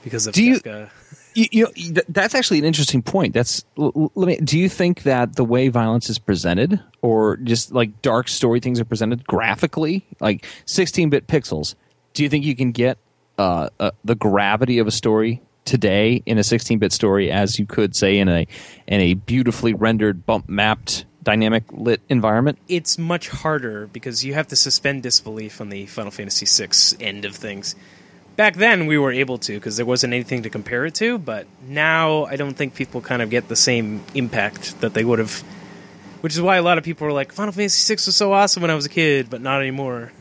because 0.03 0.27
of 0.27 0.33
Do 0.33 0.59
Kefka. 0.59 0.65
You, 0.83 0.89
you 1.35 1.65
know, 1.65 2.01
that's 2.07 2.33
actually 2.33 2.59
an 2.59 2.65
interesting 2.65 3.01
point. 3.01 3.33
That's 3.33 3.65
let 3.75 4.27
me. 4.27 4.37
Do 4.37 4.57
you 4.57 4.69
think 4.69 5.03
that 5.03 5.35
the 5.35 5.43
way 5.43 5.67
violence 5.67 6.09
is 6.09 6.17
presented, 6.17 6.81
or 7.01 7.37
just 7.37 7.73
like 7.73 8.01
dark 8.01 8.29
story 8.29 8.61
things 8.61 8.79
are 8.79 8.85
presented 8.85 9.27
graphically, 9.27 10.05
like 10.21 10.45
16-bit 10.65 11.27
pixels, 11.27 11.75
do 12.13 12.23
you 12.23 12.29
think 12.29 12.45
you 12.45 12.55
can 12.55 12.71
get 12.71 12.97
uh, 13.37 13.69
uh, 13.79 13.91
the 14.05 14.15
gravity 14.15 14.79
of 14.79 14.87
a 14.87 14.91
story 14.91 15.41
today 15.65 16.23
in 16.25 16.37
a 16.37 16.41
16-bit 16.41 16.93
story 16.93 17.31
as 17.31 17.59
you 17.59 17.65
could 17.65 17.95
say 17.95 18.17
in 18.17 18.29
a 18.29 18.47
in 18.87 19.01
a 19.01 19.15
beautifully 19.15 19.73
rendered, 19.73 20.25
bump 20.25 20.47
mapped, 20.47 21.05
dynamic 21.25 21.65
lit 21.73 22.01
environment? 22.07 22.57
It's 22.69 22.97
much 22.97 23.27
harder 23.27 23.87
because 23.87 24.23
you 24.23 24.33
have 24.35 24.47
to 24.47 24.55
suspend 24.55 25.03
disbelief 25.03 25.59
on 25.59 25.67
the 25.67 25.85
Final 25.87 26.11
Fantasy 26.11 26.45
VI 26.45 27.03
end 27.03 27.25
of 27.25 27.35
things. 27.35 27.75
Back 28.35 28.55
then, 28.55 28.85
we 28.87 28.97
were 28.97 29.11
able 29.11 29.37
to 29.39 29.53
because 29.53 29.77
there 29.77 29.85
wasn't 29.85 30.13
anything 30.13 30.43
to 30.43 30.49
compare 30.49 30.85
it 30.85 30.95
to, 30.95 31.17
but 31.17 31.47
now 31.67 32.25
I 32.25 32.35
don't 32.35 32.53
think 32.53 32.75
people 32.75 33.01
kind 33.01 33.21
of 33.21 33.29
get 33.29 33.47
the 33.47 33.55
same 33.55 34.03
impact 34.13 34.81
that 34.81 34.93
they 34.93 35.05
would 35.05 35.19
have. 35.19 35.39
Which 36.21 36.33
is 36.33 36.41
why 36.41 36.57
a 36.57 36.61
lot 36.61 36.77
of 36.77 36.83
people 36.83 37.05
were 37.05 37.13
like, 37.13 37.31
Final 37.31 37.53
Fantasy 37.53 37.93
VI 37.93 38.01
was 38.05 38.15
so 38.15 38.33
awesome 38.33 38.61
when 38.61 38.71
I 38.71 38.75
was 38.75 38.85
a 38.85 38.89
kid, 38.89 39.29
but 39.29 39.41
not 39.41 39.61
anymore. 39.61 40.11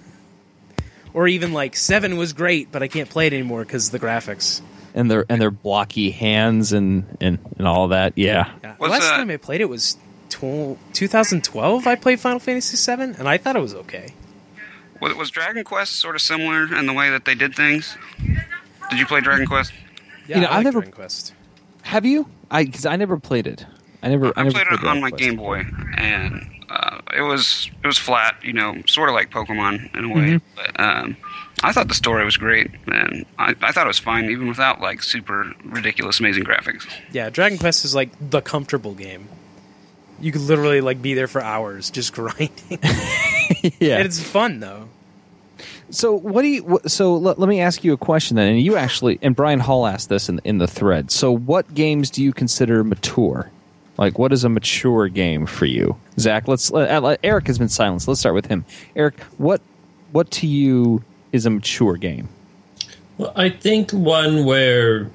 Or 1.12 1.26
even 1.26 1.52
like 1.52 1.76
7 1.76 2.16
was 2.16 2.32
great, 2.32 2.70
but 2.70 2.82
I 2.82 2.88
can't 2.88 3.08
play 3.08 3.26
it 3.26 3.32
anymore 3.32 3.64
because 3.64 3.90
the 3.90 3.98
graphics. 3.98 4.60
And 4.94 5.10
their 5.10 5.24
and 5.28 5.40
their 5.40 5.50
blocky 5.50 6.10
hands 6.10 6.72
and 6.72 7.16
and, 7.20 7.38
and 7.58 7.66
all 7.66 7.88
that. 7.88 8.12
Yeah. 8.16 8.52
Yeah. 8.62 8.76
Last 8.78 9.10
uh, 9.10 9.16
time 9.16 9.30
I 9.30 9.38
played 9.38 9.60
it 9.60 9.68
was 9.68 9.96
tw- 10.28 10.78
2012. 10.92 11.86
I 11.86 11.94
played 11.96 12.20
Final 12.20 12.38
Fantasy 12.38 12.76
VII, 12.76 13.02
and 13.02 13.28
I 13.28 13.38
thought 13.38 13.56
it 13.56 13.60
was 13.60 13.74
okay. 13.74 14.14
Was, 15.00 15.14
was 15.14 15.30
Dragon 15.30 15.64
Quest 15.64 15.94
sort 15.96 16.14
of 16.14 16.20
similar 16.22 16.74
in 16.74 16.86
the 16.86 16.92
way 16.92 17.10
that 17.10 17.24
they 17.24 17.34
did 17.34 17.54
things? 17.54 17.96
Did 18.90 18.98
you 18.98 19.06
play 19.06 19.20
Dragon 19.20 19.46
Quest? 19.46 19.72
Yeah, 20.26 20.36
You 20.36 20.42
know, 20.42 20.48
I 20.48 20.52
I 20.52 20.56
like 20.56 20.64
never- 20.64 20.78
Dragon 20.80 20.92
Quest. 20.92 21.34
Have 21.82 22.04
you? 22.06 22.28
I 22.50 22.64
because 22.64 22.86
I 22.86 22.96
never 22.96 23.18
played 23.18 23.46
it. 23.46 23.66
I 24.02 24.08
never. 24.08 24.28
I, 24.28 24.40
I 24.40 24.42
never 24.44 24.52
played 24.52 24.66
it 24.70 24.84
on 24.84 25.00
my 25.00 25.10
Quest. 25.10 25.22
Game 25.22 25.36
Boy, 25.36 25.64
and 25.96 26.46
uh, 26.70 27.00
it 27.16 27.20
was 27.22 27.70
it 27.82 27.86
was 27.86 27.98
flat, 27.98 28.36
you 28.42 28.52
know, 28.54 28.80
sort 28.86 29.08
of 29.10 29.14
like 29.14 29.30
Pokemon 29.30 29.94
in 29.96 30.04
a 30.04 30.08
way. 30.08 30.14
Mm-hmm. 30.14 30.46
But 30.56 30.80
um, 30.80 31.16
I 31.62 31.72
thought 31.72 31.88
the 31.88 31.94
story 31.94 32.24
was 32.24 32.36
great, 32.38 32.70
and 32.86 33.26
I, 33.38 33.54
I 33.62 33.72
thought 33.72 33.84
it 33.84 33.88
was 33.88 33.98
fine, 33.98 34.26
even 34.30 34.48
without 34.48 34.80
like 34.80 35.02
super 35.02 35.52
ridiculous, 35.64 36.20
amazing 36.20 36.44
graphics. 36.44 36.86
Yeah, 37.12 37.28
Dragon 37.30 37.58
Quest 37.58 37.84
is 37.84 37.94
like 37.94 38.10
the 38.30 38.40
comfortable 38.40 38.94
game. 38.94 39.28
You 40.20 40.32
could 40.32 40.42
literally 40.42 40.80
like 40.80 41.02
be 41.02 41.12
there 41.14 41.26
for 41.28 41.42
hours 41.42 41.90
just 41.90 42.12
grinding. 42.14 42.50
Yeah. 43.80 43.96
and 43.96 44.06
it's 44.06 44.22
fun 44.22 44.60
though. 44.60 44.88
So 45.90 46.12
what 46.12 46.42
do 46.42 46.48
you? 46.48 46.80
So 46.86 47.14
let, 47.14 47.38
let 47.38 47.48
me 47.48 47.60
ask 47.60 47.84
you 47.84 47.92
a 47.92 47.96
question 47.96 48.36
then. 48.36 48.48
And 48.48 48.60
you 48.60 48.76
actually 48.76 49.18
and 49.22 49.34
Brian 49.34 49.60
Hall 49.60 49.86
asked 49.86 50.08
this 50.08 50.28
in 50.28 50.40
in 50.44 50.58
the 50.58 50.66
thread. 50.66 51.10
So 51.10 51.32
what 51.32 51.72
games 51.74 52.10
do 52.10 52.22
you 52.22 52.32
consider 52.32 52.84
mature? 52.84 53.50
Like 53.96 54.18
what 54.18 54.32
is 54.32 54.44
a 54.44 54.48
mature 54.48 55.08
game 55.08 55.46
for 55.46 55.66
you, 55.66 55.96
Zach? 56.18 56.48
Let's. 56.48 56.70
Let, 56.70 56.90
uh, 56.90 57.16
Eric 57.22 57.46
has 57.46 57.58
been 57.58 57.68
silenced. 57.68 58.08
Let's 58.08 58.20
start 58.20 58.34
with 58.34 58.46
him. 58.46 58.64
Eric, 58.96 59.20
what 59.38 59.60
what 60.12 60.30
to 60.32 60.46
you 60.46 61.02
is 61.32 61.46
a 61.46 61.50
mature 61.50 61.96
game? 61.96 62.28
Well, 63.16 63.32
I 63.36 63.48
think 63.48 63.92
one 63.92 64.44
where 64.44 65.10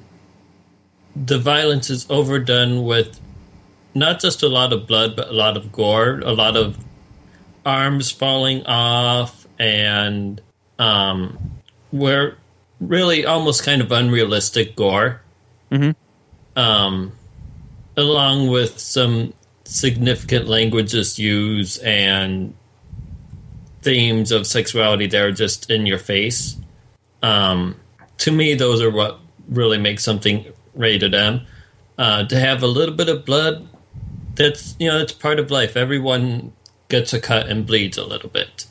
the 1.14 1.38
violence 1.38 1.90
is 1.90 2.06
overdone 2.10 2.84
with 2.84 3.20
not 3.94 4.20
just 4.20 4.42
a 4.42 4.48
lot 4.48 4.72
of 4.72 4.86
blood, 4.86 5.14
but 5.14 5.28
a 5.28 5.32
lot 5.32 5.56
of 5.56 5.72
gore, 5.72 6.20
a 6.20 6.32
lot 6.32 6.56
of 6.56 6.78
arms 7.64 8.10
falling 8.10 8.64
off, 8.66 9.46
and 9.58 10.40
um, 10.78 11.38
where 11.90 12.36
really 12.80 13.26
almost 13.26 13.64
kind 13.64 13.82
of 13.82 13.92
unrealistic 13.92 14.74
gore. 14.76 15.22
Um, 16.56 17.12
along 17.96 18.48
with 18.48 18.78
some 18.78 19.34
significant 19.64 20.48
languages 20.48 21.18
used 21.18 21.82
and 21.82 22.54
themes 23.82 24.32
of 24.32 24.46
sexuality 24.46 25.06
that 25.06 25.20
are 25.20 25.32
just 25.32 25.70
in 25.70 25.86
your 25.86 25.98
face. 25.98 26.56
Um, 27.22 27.76
to 28.18 28.32
me, 28.32 28.54
those 28.54 28.82
are 28.82 28.90
what 28.90 29.20
really 29.48 29.78
makes 29.78 30.04
something 30.04 30.44
rated 30.74 31.14
M. 31.14 31.42
Uh, 31.98 32.24
to 32.24 32.38
have 32.38 32.62
a 32.62 32.66
little 32.66 32.94
bit 32.94 33.08
of 33.08 33.24
blood, 33.24 33.66
that's 34.34 34.74
you 34.78 34.88
know, 34.88 34.98
it's 34.98 35.12
part 35.12 35.38
of 35.38 35.50
life. 35.50 35.76
Everyone 35.76 36.52
gets 36.90 37.12
a 37.14 37.20
cut 37.20 37.48
and 37.48 37.64
bleeds 37.66 37.96
a 37.96 38.04
little 38.04 38.28
bit. 38.28 38.66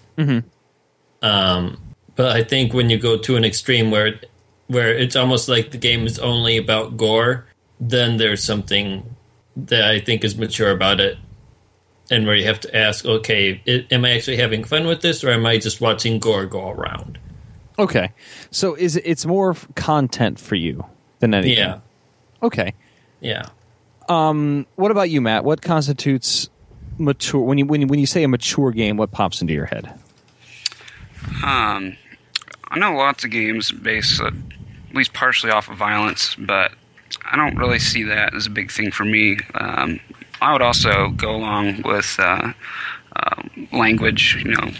Um, 1.21 1.77
but 2.15 2.35
I 2.35 2.43
think 2.43 2.73
when 2.73 2.89
you 2.89 2.97
go 2.99 3.17
to 3.17 3.35
an 3.35 3.43
extreme 3.43 3.89
where 3.91 4.07
it, 4.07 4.29
where 4.67 4.93
it's 4.93 5.15
almost 5.15 5.49
like 5.49 5.71
the 5.71 5.77
game 5.77 6.05
is 6.05 6.19
only 6.19 6.57
about 6.57 6.97
gore, 6.97 7.45
then 7.79 8.17
there's 8.17 8.43
something 8.43 9.15
that 9.55 9.83
I 9.89 9.99
think 9.99 10.23
is 10.23 10.37
mature 10.37 10.71
about 10.71 10.99
it, 10.99 11.17
and 12.11 12.25
where 12.25 12.35
you 12.35 12.45
have 12.45 12.59
to 12.61 12.75
ask, 12.75 13.05
okay, 13.05 13.61
i 13.67 13.85
am 13.93 14.05
I 14.05 14.11
actually 14.11 14.37
having 14.37 14.63
fun 14.63 14.85
with 14.87 15.01
this, 15.01 15.23
or 15.23 15.31
am 15.31 15.45
I 15.45 15.57
just 15.57 15.81
watching 15.81 16.19
gore 16.19 16.45
go 16.45 16.69
around? 16.69 17.17
Okay, 17.77 18.11
so 18.51 18.75
is 18.75 18.97
it's 18.97 19.25
more 19.25 19.55
content 19.75 20.39
for 20.39 20.55
you 20.55 20.85
than 21.19 21.33
anything? 21.33 21.57
Yeah, 21.57 21.79
Okay. 22.43 22.73
yeah. 23.21 23.49
What 24.07 24.91
about 24.91 25.09
you, 25.09 25.21
Matt? 25.21 25.43
What 25.45 25.61
constitutes 25.61 26.49
mature? 26.99 27.41
When 27.41 27.57
you 27.57 27.65
when 27.65 27.81
you, 27.81 27.87
when 27.87 27.99
you 27.99 28.05
say 28.05 28.23
a 28.23 28.27
mature 28.27 28.71
game, 28.71 28.97
what 28.97 29.11
pops 29.11 29.41
into 29.41 29.53
your 29.53 29.65
head? 29.65 29.93
Um, 31.43 31.97
I 32.69 32.77
know 32.79 32.93
lots 32.95 33.23
of 33.23 33.31
games 33.31 33.71
based 33.71 34.21
uh, 34.21 34.27
at 34.27 34.95
least 34.95 35.13
partially 35.13 35.51
off 35.51 35.69
of 35.69 35.77
violence, 35.77 36.35
but 36.35 36.71
I 37.29 37.35
don't 37.35 37.57
really 37.57 37.79
see 37.79 38.03
that 38.03 38.33
as 38.35 38.45
a 38.45 38.49
big 38.49 38.71
thing 38.71 38.91
for 38.91 39.05
me. 39.05 39.37
Um, 39.55 39.99
I 40.41 40.53
would 40.53 40.61
also 40.61 41.09
go 41.09 41.35
along 41.35 41.81
with 41.83 42.15
uh, 42.19 42.53
uh, 43.15 43.41
language, 43.73 44.41
you 44.43 44.51
know, 44.51 44.71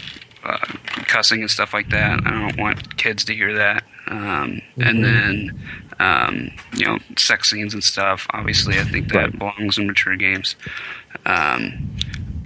uh, 0.44 0.58
cussing 1.06 1.40
and 1.42 1.50
stuff 1.50 1.74
like 1.74 1.90
that. 1.90 2.20
I 2.26 2.30
don't 2.30 2.58
want 2.58 2.96
kids 2.96 3.24
to 3.26 3.34
hear 3.34 3.54
that. 3.54 3.84
Um, 4.06 4.62
And 4.78 5.04
then, 5.04 5.60
um, 6.00 6.50
you 6.74 6.86
know, 6.86 6.98
sex 7.16 7.50
scenes 7.50 7.74
and 7.74 7.84
stuff. 7.84 8.26
Obviously, 8.30 8.78
I 8.80 8.84
think 8.84 9.08
that 9.12 9.18
Right. 9.18 9.38
belongs 9.38 9.78
in 9.78 9.86
mature 9.86 10.16
games. 10.16 10.56
Um, 11.26 11.96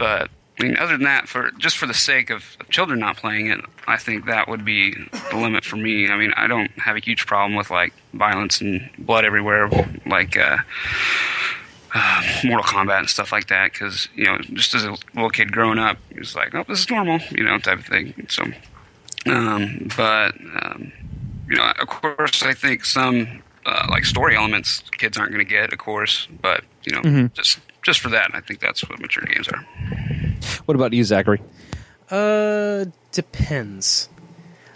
but 0.05 0.29
I 0.61 0.62
mean, 0.64 0.77
other 0.77 0.99
than 0.99 1.05
that, 1.05 1.29
for 1.29 1.51
just 1.53 1.79
for 1.79 1.87
the 1.87 1.95
sake 1.95 2.29
of, 2.29 2.59
of 2.61 2.69
children 2.69 3.01
not 3.01 3.17
playing 3.17 3.47
it, 3.47 3.59
I 3.87 3.97
think 3.97 4.27
that 4.27 4.49
would 4.49 4.62
be 4.62 4.93
the 5.31 5.37
limit 5.38 5.64
for 5.64 5.77
me. 5.77 6.11
I 6.11 6.17
mean, 6.19 6.35
I 6.37 6.47
don't 6.47 6.71
have 6.73 6.95
a 6.95 7.01
huge 7.01 7.25
problem 7.27 7.55
with 7.57 7.71
like 7.71 7.95
violence 8.12 8.61
and 8.61 8.90
blood 8.99 9.25
everywhere, 9.25 9.71
like 10.05 10.37
uh, 10.37 10.59
uh, 11.95 12.23
Mortal 12.45 12.64
Kombat 12.64 12.99
and 12.99 13.09
stuff 13.09 13.33
like 13.33 13.49
that. 13.49 13.73
Because 13.73 14.11
you 14.14 14.27
know, 14.27 14.37
just 14.53 14.75
as 14.75 14.85
a 14.85 14.95
little 15.14 15.31
kid 15.31 15.51
growing 15.51 15.79
up, 15.79 15.97
it's 16.11 16.37
like, 16.37 16.55
oh, 16.55 16.64
this 16.69 16.81
is 16.81 16.90
normal, 16.90 17.21
you 17.31 17.45
know, 17.45 17.59
type 17.59 17.79
of 17.79 17.87
thing. 17.87 18.27
So, 18.29 18.45
um, 19.25 19.88
but 19.97 20.35
um, 20.61 20.93
you 21.49 21.57
know, 21.57 21.73
of 21.81 21.88
course, 21.88 22.43
I 22.43 22.53
think 22.53 22.85
some 22.85 23.43
uh, 23.64 23.87
like 23.88 24.05
story 24.05 24.37
elements 24.37 24.83
kids 24.99 25.17
aren't 25.17 25.33
going 25.33 25.45
to 25.45 25.51
get, 25.51 25.73
of 25.73 25.79
course. 25.79 26.29
But 26.43 26.62
you 26.83 26.93
know, 26.93 27.29
just 27.29 27.59
just 27.85 28.01
for 28.01 28.09
that, 28.11 28.31
I 28.35 28.40
think 28.40 28.59
that's 28.61 28.88
what 28.88 28.99
mature 29.01 29.25
games 29.25 29.47
are. 29.49 29.64
What 30.64 30.75
about 30.75 30.92
you, 30.92 31.05
Zachary? 31.05 31.40
Uh, 32.11 32.87
depends. 33.12 34.09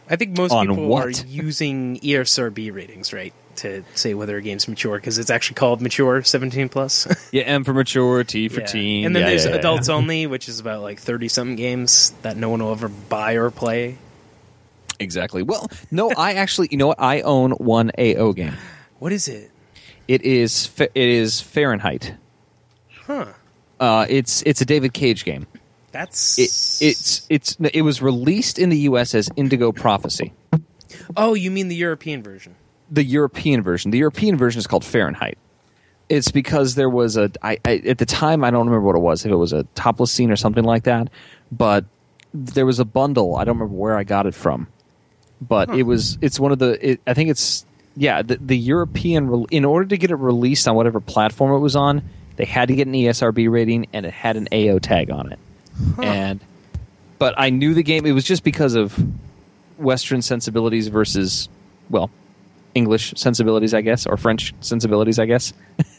I 0.08 0.16
think 0.16 0.36
most 0.38 0.52
On 0.52 0.66
people 0.68 0.86
what? 0.88 1.04
are 1.06 1.26
using 1.26 1.98
ESRB 2.00 2.72
ratings, 2.72 3.12
right, 3.12 3.34
to 3.56 3.84
say 3.94 4.14
whether 4.14 4.36
a 4.38 4.42
game's 4.42 4.66
mature 4.66 4.96
because 4.96 5.18
it's 5.18 5.28
actually 5.28 5.56
called 5.56 5.82
mature, 5.82 6.22
seventeen 6.22 6.68
plus. 6.70 7.06
Yeah, 7.32 7.42
M 7.42 7.64
for 7.64 7.74
mature, 7.74 8.24
T 8.24 8.48
for 8.48 8.60
Yeah. 8.60 8.66
teen, 8.66 9.04
and 9.06 9.14
then 9.14 9.22
Yeah, 9.22 9.28
there's 9.30 9.44
yeah, 9.44 9.50
yeah. 9.52 9.56
adults 9.58 9.88
only, 9.98 10.26
which 10.26 10.48
is 10.48 10.60
about 10.60 10.80
like 10.82 10.98
thirty 11.00 11.28
something 11.28 11.56
games 11.56 12.12
that 12.22 12.36
no 12.38 12.48
one 12.48 12.62
will 12.62 12.72
ever 12.72 12.88
buy 12.88 13.32
or 13.34 13.50
play. 13.50 13.98
Exactly. 15.00 15.42
Well, 15.42 15.68
no, 15.90 16.10
I 16.10 16.34
actually, 16.34 16.68
you 16.70 16.76
know 16.78 16.88
what? 16.88 17.00
I 17.00 17.20
own 17.20 17.52
one 17.52 17.90
AO 17.98 18.32
game. 18.32 18.54
What 18.98 19.12
is 19.12 19.28
it? 19.28 19.52
It 20.08 20.22
is 20.22 20.70
it 20.80 20.90
is 20.96 21.40
Fahrenheit. 21.40 22.14
Huh? 23.08 23.26
Uh, 23.80 24.06
it's 24.08 24.42
it's 24.46 24.60
a 24.60 24.64
David 24.64 24.92
Cage 24.92 25.24
game. 25.24 25.48
That's 25.90 26.38
It, 26.38 26.44
it's 26.86 27.26
it's 27.28 27.56
it 27.72 27.82
was 27.82 28.00
released 28.00 28.60
in 28.60 28.68
the 28.68 28.78
U.S. 28.80 29.14
as 29.14 29.28
Indigo 29.34 29.72
Prophecy. 29.72 30.32
Oh, 31.16 31.34
you 31.34 31.50
mean 31.50 31.66
the 31.66 31.74
European 31.74 32.22
version? 32.22 32.54
the 32.90 33.04
European 33.04 33.62
version. 33.62 33.90
The 33.90 33.98
European 33.98 34.36
version 34.36 34.58
is 34.58 34.66
called 34.66 34.84
Fahrenheit. 34.84 35.38
It's 36.08 36.30
because 36.30 36.74
there 36.74 36.88
was 36.88 37.16
a 37.16 37.30
I, 37.42 37.58
I 37.64 37.76
at 37.86 37.98
the 37.98 38.06
time 38.06 38.44
I 38.44 38.50
don't 38.50 38.66
remember 38.66 38.86
what 38.86 38.96
it 38.96 39.00
was 39.00 39.24
if 39.24 39.30
it 39.30 39.36
was 39.36 39.52
a 39.52 39.64
topless 39.74 40.10
scene 40.10 40.30
or 40.30 40.36
something 40.36 40.64
like 40.64 40.84
that, 40.84 41.08
but 41.52 41.84
there 42.32 42.64
was 42.64 42.78
a 42.78 42.84
bundle. 42.84 43.36
I 43.36 43.44
don't 43.44 43.58
remember 43.58 43.76
where 43.76 43.96
I 43.96 44.04
got 44.04 44.26
it 44.26 44.34
from, 44.34 44.68
but 45.40 45.68
it 45.70 45.82
was 45.82 46.16
it's 46.22 46.40
one 46.40 46.52
of 46.52 46.58
the 46.58 46.92
it, 46.92 47.00
I 47.06 47.12
think 47.12 47.28
it's 47.30 47.66
yeah 47.94 48.22
the, 48.22 48.36
the 48.36 48.56
European 48.56 49.46
in 49.50 49.66
order 49.66 49.86
to 49.86 49.98
get 49.98 50.10
it 50.10 50.16
released 50.16 50.66
on 50.66 50.74
whatever 50.76 51.00
platform 51.00 51.52
it 51.52 51.58
was 51.58 51.76
on, 51.76 52.02
they 52.38 52.44
had 52.44 52.68
to 52.68 52.76
get 52.76 52.86
an 52.86 52.94
ESRB 52.94 53.50
rating 53.50 53.88
and 53.92 54.06
it 54.06 54.12
had 54.12 54.36
an 54.36 54.48
AO 54.52 54.78
tag 54.78 55.10
on 55.10 55.32
it, 55.32 55.38
and 56.00 56.40
but 57.18 57.34
I 57.36 57.50
knew 57.50 57.74
the 57.74 57.82
game. 57.82 58.06
It 58.06 58.12
was 58.12 58.24
just 58.24 58.44
because 58.44 58.76
of 58.76 58.96
Western 59.76 60.22
sensibilities 60.22 60.86
versus 60.86 61.48
well 61.90 62.10
English 62.76 63.14
sensibilities, 63.16 63.74
I 63.74 63.80
guess, 63.80 64.06
or 64.06 64.16
French 64.16 64.54
sensibilities, 64.60 65.18
I 65.18 65.26
guess. 65.26 65.52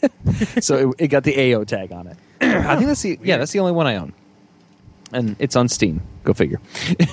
so 0.60 0.90
it, 0.90 1.04
it 1.04 1.08
got 1.08 1.24
the 1.24 1.54
AO 1.54 1.64
tag 1.64 1.92
on 1.92 2.06
it. 2.06 2.16
I 2.40 2.76
think 2.76 2.86
that's 2.86 3.02
the 3.02 3.18
yeah, 3.22 3.36
that's 3.36 3.52
the 3.52 3.60
only 3.60 3.72
one 3.72 3.86
I 3.86 3.96
own, 3.96 4.14
and 5.12 5.36
it's 5.38 5.56
on 5.56 5.68
Steam. 5.68 6.00
Go 6.24 6.32
figure. 6.32 6.60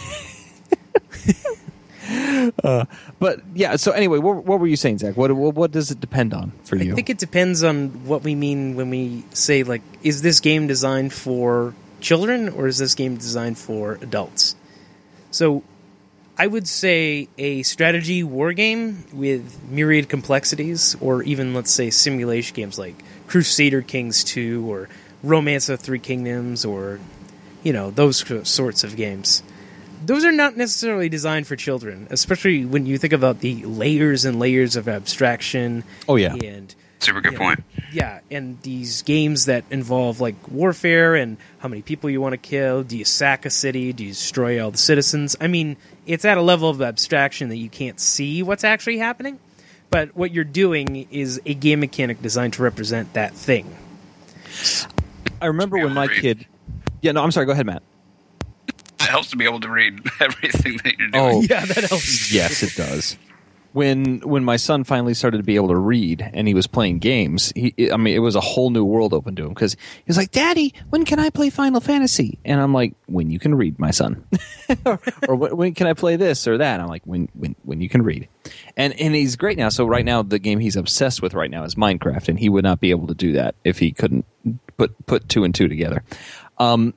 uh, 2.64 2.86
but 3.20 3.42
yeah, 3.54 3.76
so 3.76 3.92
anyway, 3.92 4.20
what, 4.20 4.46
what 4.46 4.60
were 4.60 4.68
you 4.68 4.76
saying, 4.76 5.00
Zach? 5.00 5.18
What, 5.18 5.32
what 5.32 5.56
what 5.56 5.72
does 5.72 5.92
it 5.92 6.00
depend 6.00 6.34
on 6.34 6.52
for 6.64 6.76
you? 6.76 6.92
I 6.92 6.96
think 6.96 7.10
it 7.10 7.18
depends 7.18 7.64
on 7.64 8.06
what 8.06 8.24
we 8.24 8.36
mean 8.36 8.76
when 8.76 8.90
we 8.90 9.26
say 9.34 9.64
like, 9.64 9.82
is 10.04 10.22
this 10.22 10.40
game 10.40 10.68
designed 10.68 11.14
for 11.14 11.74
children 12.00 12.50
or 12.50 12.68
is 12.68 12.78
this 12.78 12.96
game 12.96 13.18
designed 13.18 13.58
for 13.58 13.94
adults? 14.02 14.56
So, 15.32 15.64
I 16.38 16.48
would 16.48 16.68
say 16.68 17.28
a 17.38 17.64
strategy 17.64 18.24
war 18.24 18.54
game 18.54 19.06
with 19.12 19.60
myriad 19.70 20.08
complexities, 20.08 20.96
or 21.02 21.24
even 21.24 21.54
let's 21.54 21.72
say 21.72 21.90
simulation 21.90 22.56
games 22.56 22.78
like 22.78 22.96
Crusader 23.28 23.82
Kings 23.82 24.24
Two 24.24 24.72
or 24.72 24.88
Romance 25.24 25.68
of 25.68 25.80
Three 25.80 26.00
Kingdoms, 26.00 26.64
or 26.64 27.00
you 27.64 27.74
know 27.74 27.92
those 27.92 28.24
sorts 28.48 28.84
of 28.84 28.96
games. 28.96 29.44
Those 30.08 30.24
are 30.26 30.32
not 30.32 30.56
necessarily 30.58 31.10
designed 31.10 31.46
for 31.48 31.56
children, 31.56 32.08
especially 32.10 32.66
when 32.66 32.86
you 32.86 32.98
think 32.98 33.12
about 33.14 33.42
the 33.42 33.64
layers 33.66 34.24
and 34.26 34.40
layers 34.40 34.76
of 34.76 34.88
abstraction. 34.88 35.84
Oh, 36.08 36.16
yeah. 36.16 36.34
and 36.34 36.74
Super 37.00 37.22
good 37.22 37.34
Yeah. 37.34 37.38
point. 37.38 37.64
yeah, 37.94 38.20
and 38.32 38.58
these 38.64 39.04
games 39.04 39.46
that 39.46 39.66
involve 39.70 40.20
like 40.20 40.36
warfare 40.50 41.14
and 41.16 41.38
how 41.60 41.68
many 41.68 41.82
people 41.84 42.10
you 42.10 42.20
want 42.22 42.34
to 42.34 42.38
kill. 42.38 42.82
Do 42.84 42.98
you 42.98 43.06
sack 43.06 43.46
a 43.46 43.50
city? 43.52 43.94
Do 43.94 44.04
you 44.06 44.12
destroy 44.14 44.64
all 44.64 44.72
the 44.72 44.78
citizens? 44.80 45.36
I 45.40 45.46
mean, 45.48 45.78
it's 46.08 46.26
at 46.26 46.38
a 46.40 46.42
level 46.42 46.70
of 46.70 46.82
abstraction 46.82 47.50
that 47.50 47.58
you 47.58 47.70
can't 47.70 48.00
see 48.00 48.42
what's 48.42 48.64
actually 48.64 48.98
happening. 48.98 49.38
But 49.92 50.16
what 50.18 50.32
you're 50.34 50.44
doing 50.44 51.08
is 51.12 51.40
a 51.46 51.54
game 51.54 51.82
mechanic 51.82 52.22
designed 52.22 52.54
to 52.54 52.64
represent 52.64 53.14
that 53.14 53.34
thing. 53.36 53.76
I 55.42 55.46
remember 55.48 55.78
when 55.78 55.94
my 55.94 56.08
kid. 56.08 56.46
Yeah, 57.02 57.12
no, 57.12 57.24
I'm 57.24 57.32
sorry. 57.32 57.46
Go 57.46 57.52
ahead, 57.52 57.66
Matt. 57.68 57.84
It 59.08 59.12
helps 59.12 59.30
to 59.32 59.38
be 59.38 59.46
able 59.46 59.60
to 59.62 59.70
read 59.70 60.00
everything 60.20 60.78
that 60.84 60.98
you're 60.98 61.10
doing. 61.10 61.24
Oh, 61.24 61.42
Yeah, 61.42 61.66
that 61.66 61.86
helps. 61.90 62.32
yes, 62.34 62.64
it 62.64 62.76
does. 62.76 63.18
When 63.74 64.22
when 64.22 64.44
my 64.44 64.56
son 64.56 64.86
finally 64.86 65.14
started 65.14 65.38
to 65.38 65.44
be 65.44 65.56
able 65.56 65.68
to 65.68 65.76
read 65.76 66.28
and 66.34 66.48
he 66.48 66.56
was 66.56 66.66
playing 66.66 66.98
games, 66.98 67.54
he 67.56 67.92
I 67.92 67.98
mean 67.98 68.16
it 68.16 68.20
was 68.20 68.36
a 68.36 68.40
whole 68.42 68.72
new 68.72 68.84
world 68.84 69.14
open 69.14 69.36
to 69.36 69.44
him 69.44 69.50
because 69.50 69.74
he 69.74 70.04
was 70.08 70.18
like, 70.18 70.32
"Daddy, 70.32 70.74
when 70.90 71.06
can 71.06 71.20
I 71.20 71.30
play 71.30 71.52
Final 71.52 71.80
Fantasy?" 71.80 72.40
And 72.44 72.60
I'm 72.60 72.74
like, 72.74 72.96
"When 73.06 73.30
you 73.30 73.38
can 73.38 73.54
read, 73.54 73.78
my 73.78 73.92
son." 73.92 74.26
or 74.86 75.00
or 75.28 75.36
when, 75.36 75.56
when 75.58 75.74
can 75.76 75.86
I 75.86 75.94
play 75.94 76.16
this 76.16 76.48
or 76.48 76.58
that? 76.58 76.74
And 76.76 76.82
I'm 76.82 76.88
like, 76.88 77.04
"When 77.06 77.30
when 77.34 77.56
when 77.66 77.80
you 77.82 77.90
can 77.90 78.02
read." 78.02 78.28
And 78.78 79.00
and 79.00 79.14
he's 79.14 79.36
great 79.36 79.60
now. 79.60 79.70
So 79.70 79.86
right 79.86 80.06
now 80.06 80.24
the 80.24 80.40
game 80.40 80.58
he's 80.60 80.78
obsessed 80.78 81.22
with 81.22 81.36
right 81.36 81.52
now 81.52 81.64
is 81.64 81.76
Minecraft, 81.76 82.30
and 82.30 82.40
he 82.40 82.50
would 82.50 82.64
not 82.64 82.80
be 82.80 82.90
able 82.90 83.06
to 83.08 83.14
do 83.16 83.34
that 83.34 83.54
if 83.64 83.78
he 83.78 83.92
couldn't 83.92 84.26
put 84.78 85.06
put 85.06 85.30
two 85.30 85.44
and 85.44 85.54
two 85.54 85.68
together. 85.68 86.04
Um, 86.58 86.96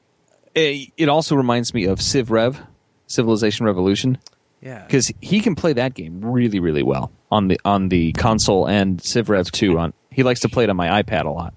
it, 0.54 0.92
it 0.96 1.08
also 1.08 1.36
reminds 1.36 1.72
me 1.74 1.84
of 1.84 2.00
Civ 2.00 2.30
Rev, 2.30 2.60
Civilization 3.06 3.66
Revolution 3.66 4.18
Yeah, 4.60 4.84
because 4.84 5.12
he 5.20 5.40
can 5.40 5.54
play 5.54 5.72
that 5.74 5.94
game 5.94 6.20
really, 6.24 6.60
really 6.60 6.82
well 6.82 7.10
on 7.30 7.48
the 7.48 7.60
on 7.64 7.88
the 7.88 8.12
console 8.12 8.66
and 8.66 9.00
Civ 9.02 9.28
Rev 9.28 9.50
two. 9.50 9.78
On 9.78 9.92
he 10.10 10.22
likes 10.22 10.40
to 10.40 10.48
play 10.48 10.64
it 10.64 10.70
on 10.70 10.76
my 10.76 11.02
iPad 11.02 11.25
a 11.25 11.31
lot, 11.31 11.54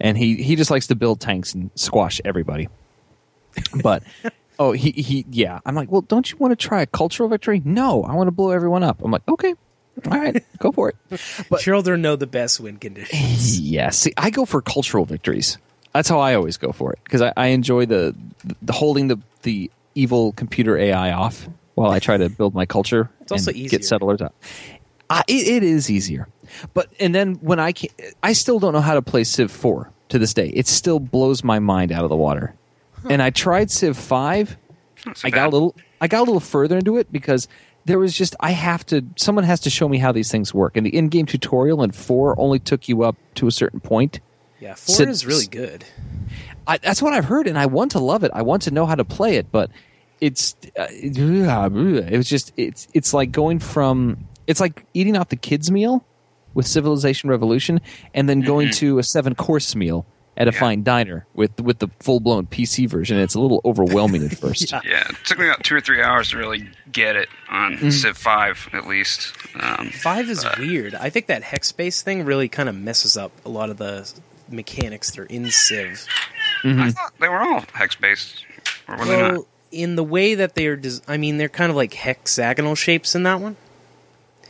and 0.00 0.16
he 0.16 0.36
he 0.42 0.56
just 0.56 0.70
likes 0.70 0.86
to 0.88 0.94
build 0.94 1.20
tanks 1.20 1.54
and 1.54 1.70
squash 1.74 2.20
everybody. 2.24 2.68
But 3.82 4.02
oh, 4.58 4.72
he 4.72 4.90
he 4.90 5.24
yeah, 5.30 5.60
I'm 5.64 5.74
like, 5.74 5.90
well, 5.90 6.02
don't 6.02 6.30
you 6.30 6.36
want 6.36 6.52
to 6.52 6.56
try 6.56 6.82
a 6.82 6.86
cultural 6.86 7.28
victory? 7.28 7.62
No, 7.64 8.04
I 8.04 8.14
want 8.14 8.26
to 8.28 8.32
blow 8.32 8.50
everyone 8.50 8.82
up. 8.82 9.02
I'm 9.02 9.10
like, 9.10 9.26
okay, 9.26 9.54
all 10.04 10.18
right, 10.18 10.44
go 10.58 10.72
for 10.72 10.90
it. 10.90 10.96
But 11.48 11.60
children 11.60 12.02
know 12.02 12.16
the 12.16 12.26
best 12.26 12.60
win 12.60 12.76
conditions. 12.76 13.58
yeah, 13.58 13.88
see, 13.90 14.12
I 14.18 14.28
go 14.28 14.44
for 14.44 14.60
cultural 14.60 15.06
victories. 15.06 15.56
That's 15.96 16.08
how 16.08 16.20
I 16.20 16.34
always 16.34 16.56
go 16.56 16.72
for 16.72 16.92
it 16.92 16.98
because 17.04 17.22
I, 17.22 17.32
I 17.36 17.46
enjoy 17.48 17.86
the, 17.86 18.14
the 18.62 18.72
holding 18.72 19.08
the 19.08 19.18
the 19.42 19.70
evil 19.94 20.32
computer 20.32 20.76
AI 20.76 21.12
off 21.12 21.48
while 21.74 21.90
I 21.90 21.98
try 21.98 22.16
to 22.16 22.28
build 22.28 22.54
my 22.54 22.66
culture 22.66 23.10
It's 23.20 23.32
also 23.32 23.50
and 23.50 23.58
easier. 23.58 23.78
get 23.78 23.84
settlers 23.84 24.20
up. 24.20 24.34
I, 25.08 25.22
it, 25.28 25.48
it 25.48 25.62
is 25.62 25.90
easier, 25.90 26.28
but 26.74 26.92
and 26.98 27.14
then 27.14 27.36
when 27.36 27.60
I 27.60 27.72
can, 27.72 27.90
I 28.22 28.32
still 28.32 28.58
don't 28.58 28.72
know 28.72 28.80
how 28.80 28.94
to 28.94 29.02
play 29.02 29.24
Civ 29.24 29.50
Four 29.50 29.90
to 30.08 30.18
this 30.18 30.34
day. 30.34 30.48
It 30.48 30.66
still 30.66 30.98
blows 31.00 31.44
my 31.44 31.58
mind 31.58 31.92
out 31.92 32.04
of 32.04 32.10
the 32.10 32.16
water. 32.16 32.54
And 33.08 33.22
I 33.22 33.30
tried 33.30 33.70
Civ 33.70 33.96
Five. 33.96 34.56
So 35.14 35.28
I 35.28 35.30
got 35.30 35.46
a 35.46 35.50
little 35.50 35.76
I 36.00 36.08
got 36.08 36.18
a 36.18 36.24
little 36.24 36.40
further 36.40 36.76
into 36.76 36.96
it 36.96 37.12
because 37.12 37.46
there 37.84 37.98
was 38.00 38.14
just 38.14 38.34
I 38.40 38.50
have 38.50 38.84
to 38.86 39.04
someone 39.16 39.44
has 39.44 39.60
to 39.60 39.70
show 39.70 39.88
me 39.88 39.98
how 39.98 40.10
these 40.12 40.30
things 40.30 40.52
work. 40.52 40.76
And 40.76 40.84
the 40.84 40.94
in-game 40.96 41.26
tutorial 41.26 41.82
in 41.84 41.92
4 41.92 42.38
only 42.38 42.58
took 42.58 42.88
you 42.88 43.02
up 43.04 43.16
to 43.36 43.46
a 43.46 43.52
certain 43.52 43.78
point. 43.80 44.18
Yeah, 44.60 44.74
four 44.74 44.94
Sid- 44.96 45.08
is 45.08 45.26
really 45.26 45.46
good. 45.46 45.84
I, 46.66 46.78
that's 46.78 47.00
what 47.02 47.12
I've 47.12 47.26
heard 47.26 47.46
and 47.46 47.58
I 47.58 47.66
want 47.66 47.92
to 47.92 47.98
love 48.00 48.24
it. 48.24 48.30
I 48.34 48.42
want 48.42 48.62
to 48.62 48.70
know 48.70 48.86
how 48.86 48.94
to 48.94 49.04
play 49.04 49.36
it, 49.36 49.52
but 49.52 49.70
it's 50.20 50.56
uh, 50.78 50.86
it 50.90 52.16
was 52.16 52.28
just 52.28 52.52
it's 52.56 52.88
it's 52.94 53.12
like 53.14 53.32
going 53.32 53.58
from 53.58 54.26
it's 54.46 54.60
like 54.60 54.84
eating 54.94 55.16
out 55.16 55.28
the 55.30 55.36
kids 55.36 55.70
meal 55.70 56.04
with 56.54 56.66
Civilization 56.66 57.28
Revolution 57.30 57.80
and 58.14 58.28
then 58.28 58.40
going 58.40 58.70
to 58.72 58.98
a 58.98 59.02
seven 59.02 59.34
course 59.34 59.74
meal 59.76 60.06
at 60.38 60.48
a 60.48 60.52
Yeah. 60.52 60.58
fine 60.60 60.82
diner 60.82 61.26
with 61.34 61.60
with 61.60 61.78
the 61.78 61.88
full-blown 62.00 62.46
PC 62.46 62.88
version. 62.88 63.18
It's 63.18 63.34
a 63.34 63.40
little 63.40 63.60
overwhelming 63.64 64.24
at 64.24 64.36
first. 64.38 64.72
Yeah, 64.72 64.80
it 65.08 65.16
took 65.24 65.38
me 65.38 65.46
about 65.46 65.64
two 65.64 65.74
or 65.76 65.80
three 65.80 66.02
hours 66.02 66.30
to 66.30 66.38
really 66.38 66.68
get 66.90 67.14
it 67.16 67.28
on 67.50 67.76
Mm. 67.76 67.92
Civ 67.92 68.16
5, 68.16 68.70
at 68.72 68.86
least. 68.86 69.32
Um, 69.60 69.90
Five 69.90 70.28
is 70.30 70.44
Uh, 70.44 70.54
weird. 70.58 70.94
I 70.94 71.10
think 71.10 71.26
that 71.26 71.42
hex 71.42 71.68
space 71.68 72.00
thing 72.02 72.24
really 72.24 72.48
kind 72.48 72.68
of 72.68 72.74
messes 72.74 73.16
up 73.16 73.32
a 73.44 73.48
lot 73.50 73.68
of 73.70 73.76
the 73.76 74.10
mechanics 74.48 75.10
that 75.12 75.20
are 75.22 75.26
in 75.26 75.50
Civ. 75.50 76.06
I 76.64 76.90
thought 76.90 77.12
they 77.20 77.28
were 77.28 77.40
all 77.40 77.64
hex 77.74 77.94
based, 77.96 78.44
or 78.88 78.96
were 78.96 79.04
they 79.04 79.20
not? 79.20 79.32
Well, 79.32 79.46
in 79.72 79.96
the 79.96 80.04
way 80.04 80.34
that 80.34 80.54
they 80.54 80.66
are, 80.66 80.76
des- 80.76 81.00
I 81.06 81.16
mean, 81.16 81.36
they're 81.36 81.48
kind 81.48 81.70
of 81.70 81.76
like 81.76 81.92
hexagonal 81.94 82.74
shapes 82.74 83.14
in 83.14 83.22
that 83.24 83.40
one. 83.40 83.56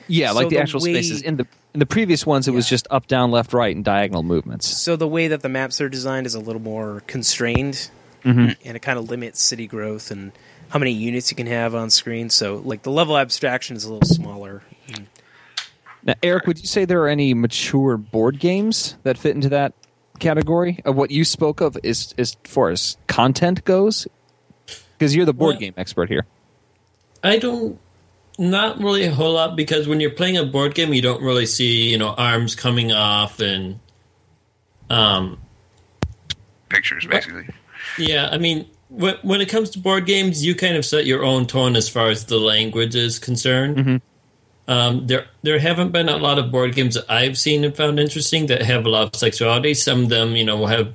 Yeah, 0.09 0.31
like 0.33 0.49
the, 0.49 0.57
the 0.57 0.63
actual 0.63 0.81
way- 0.81 0.93
spaces. 0.95 1.23
In 1.23 1.37
the 1.37 1.47
in 1.75 1.81
the 1.81 1.87
previous 1.87 2.25
ones, 2.25 2.49
it 2.49 2.53
was 2.53 2.67
just 2.69 2.87
up, 2.91 3.07
down, 3.07 3.31
left, 3.31 3.53
right, 3.53 3.75
and 3.75 3.85
diagonal 3.85 4.23
movements. 4.23 4.67
So 4.67 4.97
the 4.97 5.09
way 5.09 5.29
that 5.29 5.43
the 5.43 5.49
maps 5.51 5.79
are 5.81 5.89
designed 5.91 6.27
is 6.27 6.35
a 6.35 6.41
little 6.41 6.63
more 6.63 7.03
constrained, 7.07 7.91
Mm-hmm. 8.25 8.53
and 8.65 8.77
it 8.77 8.81
kind 8.81 8.99
of 8.99 9.09
limits 9.11 9.41
city 9.43 9.67
growth 9.69 10.11
and 10.11 10.33
how 10.71 10.79
many 10.81 10.91
units 10.91 11.31
you 11.31 11.37
can 11.37 11.47
have 11.47 11.75
on 11.77 11.91
screen. 11.91 12.29
So, 12.31 12.57
like 12.65 12.83
the 12.83 12.91
level 12.91 13.17
abstraction 13.17 13.77
is 13.77 13.85
a 13.85 13.93
little 13.93 14.09
smaller. 14.09 14.63
Now, 16.03 16.15
Eric, 16.23 16.47
would 16.47 16.59
you 16.61 16.67
say 16.67 16.85
there 16.85 17.03
are 17.03 17.09
any 17.09 17.35
mature 17.35 17.97
board 17.97 18.39
games 18.39 18.97
that 19.03 19.19
fit 19.19 19.35
into 19.35 19.49
that 19.51 19.75
category 20.19 20.81
of 20.85 20.97
what 20.97 21.11
you 21.11 21.25
spoke 21.25 21.61
of 21.61 21.77
as 21.85 22.15
as 22.19 22.37
far 22.45 22.71
as 22.71 22.97
content 23.07 23.65
goes? 23.65 24.07
Because 24.99 25.15
you're 25.15 25.27
the 25.27 25.33
board 25.35 25.55
Well- 25.55 25.61
game 25.61 25.75
expert 25.77 26.09
here. 26.09 26.27
I 27.25 27.39
don't, 27.39 27.79
not 28.39 28.79
really 28.79 29.05
a 29.05 29.11
whole 29.11 29.33
lot 29.35 29.57
because 29.57 29.89
when 29.89 29.99
you're 30.01 30.11
playing 30.11 30.37
a 30.37 30.45
board 30.45 30.75
game, 30.75 30.93
you 30.95 31.03
don't 31.03 31.23
really 31.23 31.47
see 31.47 31.91
you 31.91 31.99
know 31.99 32.11
arms 32.17 32.55
coming 32.55 32.93
off 32.93 33.41
and, 33.41 33.81
um, 34.91 35.39
Pictures, 36.69 37.07
basically. 37.07 37.49
yeah. 37.99 38.29
I 38.31 38.39
mean, 38.39 38.67
when 38.89 39.17
when 39.23 39.41
it 39.41 39.49
comes 39.49 39.71
to 39.71 39.79
board 39.79 40.05
games, 40.07 40.45
you 40.45 40.55
kind 40.55 40.77
of 40.77 40.85
set 40.85 41.07
your 41.07 41.23
own 41.25 41.47
tone 41.47 41.77
as 41.77 41.89
far 41.89 42.09
as 42.11 42.25
the 42.27 42.39
language 42.39 42.95
is 42.95 43.19
concerned. 43.19 44.01
Um, 44.69 45.07
there 45.07 45.27
there 45.43 45.59
haven't 45.61 45.93
been 45.93 46.09
a 46.09 46.17
lot 46.17 46.39
of 46.39 46.51
board 46.51 46.75
games 46.75 46.95
that 46.95 47.09
I've 47.09 47.39
seen 47.39 47.65
and 47.65 47.77
found 47.77 48.01
interesting 48.01 48.47
that 48.47 48.63
have 48.63 48.85
a 48.85 48.89
lot 48.89 49.15
of 49.15 49.17
sexuality. 49.17 49.75
Some 49.75 50.05
of 50.05 50.09
them, 50.09 50.35
you 50.35 50.45
know, 50.45 50.57
will 50.57 50.67
have 50.67 50.95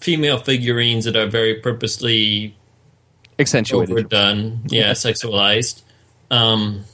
female 0.00 0.38
figurines 0.38 1.04
that 1.04 1.16
are 1.16 1.28
very 1.28 1.54
purposely 1.54 2.56
Accentuated. 3.38 3.90
overdone, 3.90 4.62
yeah, 4.66 4.92
sexualized. 4.92 5.82
Um, 6.30 6.84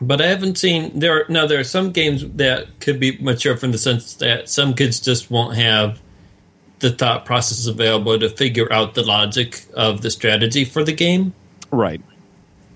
but 0.00 0.20
I 0.20 0.26
haven't 0.26 0.58
seen 0.58 0.98
there. 0.98 1.22
Are, 1.22 1.26
now 1.28 1.46
there 1.46 1.58
are 1.58 1.64
some 1.64 1.90
games 1.90 2.24
that 2.32 2.80
could 2.80 3.00
be 3.00 3.18
mature 3.18 3.56
from 3.56 3.72
the 3.72 3.78
sense 3.78 4.14
that 4.14 4.48
some 4.48 4.74
kids 4.74 5.00
just 5.00 5.30
won't 5.30 5.56
have 5.56 6.00
the 6.78 6.90
thought 6.90 7.24
process 7.24 7.66
available 7.66 8.18
to 8.18 8.28
figure 8.28 8.70
out 8.72 8.94
the 8.94 9.02
logic 9.02 9.64
of 9.74 10.02
the 10.02 10.10
strategy 10.10 10.64
for 10.64 10.84
the 10.84 10.92
game. 10.92 11.34
Right. 11.70 12.00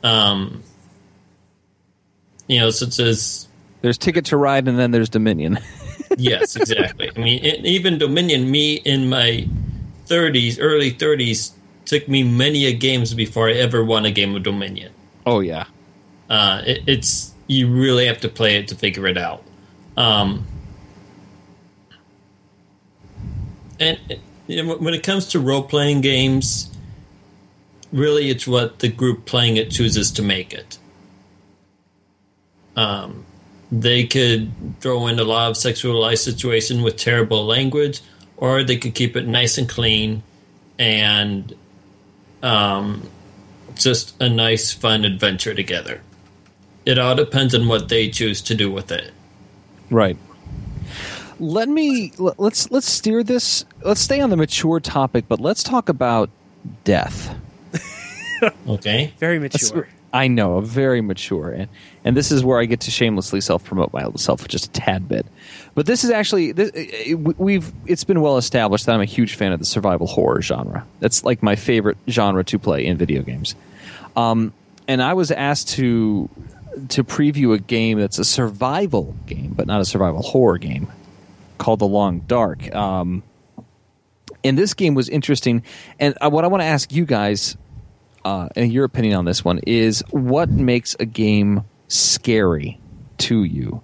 Um, 0.02 0.62
you 2.50 2.58
know, 2.58 2.70
such 2.70 2.98
as 2.98 3.46
There's 3.80 3.96
Ticket 3.96 4.24
to 4.26 4.36
Ride, 4.36 4.66
and 4.66 4.76
then 4.76 4.90
there's 4.90 5.08
Dominion. 5.08 5.60
yes, 6.16 6.56
exactly. 6.56 7.10
I 7.14 7.18
mean, 7.20 7.44
e- 7.44 7.60
even 7.64 7.96
Dominion, 7.96 8.50
me 8.50 8.74
in 8.74 9.08
my 9.08 9.46
30s, 10.06 10.58
early 10.60 10.92
30s, 10.92 11.52
took 11.84 12.08
me 12.08 12.24
many 12.24 12.66
a 12.66 12.72
games 12.72 13.14
before 13.14 13.48
I 13.48 13.52
ever 13.52 13.84
won 13.84 14.04
a 14.04 14.10
game 14.10 14.34
of 14.34 14.42
Dominion. 14.42 14.92
oh 15.26 15.40
yeah. 15.40 15.66
Uh, 16.28 16.62
it, 16.66 16.82
it's 16.86 17.34
you 17.46 17.68
really 17.68 18.06
have 18.06 18.20
to 18.20 18.28
play 18.28 18.56
it 18.56 18.68
to 18.68 18.74
figure 18.74 19.06
it 19.06 19.18
out. 19.18 19.42
Um, 19.96 20.46
and 23.80 23.98
you 24.46 24.62
know, 24.62 24.76
when 24.76 24.94
it 24.94 25.02
comes 25.02 25.26
to 25.28 25.40
role 25.40 25.62
playing 25.62 26.00
games, 26.00 26.70
really 27.92 28.28
it's 28.28 28.46
what 28.46 28.80
the 28.80 28.88
group 28.88 29.24
playing 29.24 29.56
it 29.56 29.70
chooses 29.70 30.10
to 30.12 30.22
make 30.22 30.52
it. 30.52 30.78
Um, 32.76 33.24
they 33.72 34.04
could 34.06 34.50
throw 34.80 35.06
in 35.06 35.18
a 35.18 35.24
lot 35.24 35.50
of 35.50 35.56
sexualized 35.56 36.18
situation 36.18 36.82
with 36.82 36.96
terrible 36.96 37.44
language, 37.44 38.00
or 38.36 38.62
they 38.64 38.76
could 38.76 38.94
keep 38.94 39.16
it 39.16 39.26
nice 39.26 39.58
and 39.58 39.68
clean 39.68 40.22
and 40.78 41.54
um, 42.42 43.08
just 43.74 44.20
a 44.20 44.28
nice, 44.28 44.72
fun 44.72 45.04
adventure 45.04 45.54
together. 45.54 46.00
It 46.86 46.98
all 46.98 47.14
depends 47.14 47.54
on 47.54 47.68
what 47.68 47.88
they 47.88 48.08
choose 48.08 48.40
to 48.42 48.54
do 48.54 48.70
with 48.70 48.90
it. 48.90 49.12
Right. 49.90 50.16
Let 51.38 51.68
me 51.68 52.12
let- 52.18 52.38
let's 52.40 52.70
let's 52.70 52.88
steer 52.90 53.22
this. 53.22 53.64
Let's 53.84 54.00
stay 54.00 54.20
on 54.20 54.30
the 54.30 54.36
mature 54.36 54.80
topic, 54.80 55.24
but 55.28 55.40
let's 55.40 55.62
talk 55.62 55.88
about 55.88 56.30
death. 56.84 57.34
Okay. 58.66 59.12
Very 59.18 59.36
That's- 59.38 59.70
mature. 59.70 59.86
I 60.12 60.26
know, 60.28 60.60
very 60.60 61.00
mature, 61.00 61.50
and 61.50 61.68
and 62.04 62.16
this 62.16 62.32
is 62.32 62.42
where 62.44 62.58
I 62.60 62.64
get 62.64 62.80
to 62.80 62.90
shamelessly 62.90 63.40
self 63.40 63.62
promote 63.64 63.92
myself 63.92 64.46
just 64.48 64.64
a 64.66 64.70
tad 64.70 65.08
bit. 65.08 65.24
But 65.74 65.86
this 65.86 66.02
is 66.02 66.10
actually 66.10 66.50
this, 66.52 66.70
it- 66.74 67.14
we've 67.14 67.72
it's 67.86 68.02
been 68.04 68.20
well 68.20 68.36
established 68.36 68.86
that 68.86 68.94
I'm 68.94 69.00
a 69.00 69.04
huge 69.04 69.36
fan 69.36 69.52
of 69.52 69.60
the 69.60 69.66
survival 69.66 70.06
horror 70.08 70.42
genre. 70.42 70.84
That's 70.98 71.24
like 71.24 71.42
my 71.42 71.54
favorite 71.54 71.96
genre 72.08 72.42
to 72.44 72.58
play 72.58 72.86
in 72.86 72.96
video 72.96 73.22
games. 73.22 73.54
Um, 74.16 74.52
and 74.88 75.00
I 75.00 75.14
was 75.14 75.30
asked 75.30 75.68
to 75.70 76.28
to 76.88 77.04
preview 77.04 77.54
a 77.54 77.58
game 77.58 77.98
that's 78.00 78.18
a 78.18 78.24
survival 78.24 79.14
game, 79.26 79.52
but 79.56 79.66
not 79.68 79.80
a 79.80 79.84
survival 79.84 80.22
horror 80.22 80.58
game, 80.58 80.88
called 81.58 81.78
The 81.78 81.86
Long 81.86 82.20
Dark. 82.20 82.74
Um, 82.74 83.22
and 84.42 84.56
this 84.58 84.74
game 84.74 84.94
was 84.94 85.08
interesting. 85.08 85.62
And 85.98 86.16
uh, 86.20 86.30
what 86.30 86.44
I 86.44 86.48
want 86.48 86.62
to 86.62 86.66
ask 86.66 86.92
you 86.92 87.04
guys 87.04 87.56
uh, 88.24 88.48
and 88.56 88.72
your 88.72 88.84
opinion 88.84 89.16
on 89.16 89.24
this 89.24 89.44
one 89.44 89.60
is 89.66 90.02
what 90.10 90.50
makes 90.50 90.96
a 91.00 91.06
game 91.06 91.64
scary 91.88 92.80
to 93.18 93.44
you, 93.44 93.82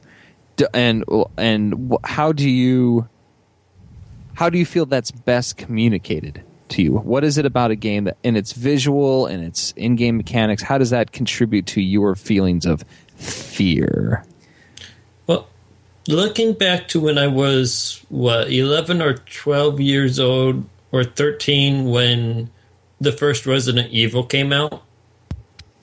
and 0.72 1.04
and 1.36 1.96
how 2.04 2.32
do 2.32 2.48
you 2.48 3.08
how 4.34 4.50
do 4.50 4.58
you 4.58 4.66
feel 4.66 4.86
that's 4.86 5.10
best 5.10 5.56
communicated 5.56 6.42
to 6.68 6.82
you? 6.82 6.92
What 6.92 7.24
is 7.24 7.38
it 7.38 7.46
about 7.46 7.70
a 7.70 7.76
game 7.76 8.04
that, 8.04 8.18
in 8.22 8.36
its 8.36 8.52
visual 8.52 9.26
and 9.26 9.42
its 9.42 9.72
in-game 9.76 10.16
mechanics, 10.16 10.62
how 10.62 10.78
does 10.78 10.90
that 10.90 11.12
contribute 11.12 11.66
to 11.68 11.80
your 11.80 12.14
feelings 12.14 12.66
of 12.66 12.84
fear? 13.16 14.24
Well, 15.26 15.48
looking 16.06 16.52
back 16.52 16.88
to 16.88 17.00
when 17.00 17.18
I 17.18 17.28
was, 17.28 18.04
what, 18.08 18.52
11 18.52 19.00
or 19.00 19.14
12 19.14 19.80
years 19.80 20.20
old, 20.20 20.64
or 20.92 21.04
13 21.04 21.90
when 21.90 22.50
the 23.00 23.12
first 23.12 23.46
Resident 23.46 23.92
Evil 23.92 24.24
came 24.24 24.52
out, 24.52 24.72
I 24.72 24.78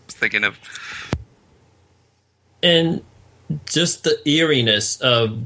was 0.06 0.16
Thinking 0.16 0.44
of 0.44 0.60
and 2.64 3.04
just 3.66 4.06
the 4.06 4.18
eeriness 4.28 5.00
of 5.02 5.44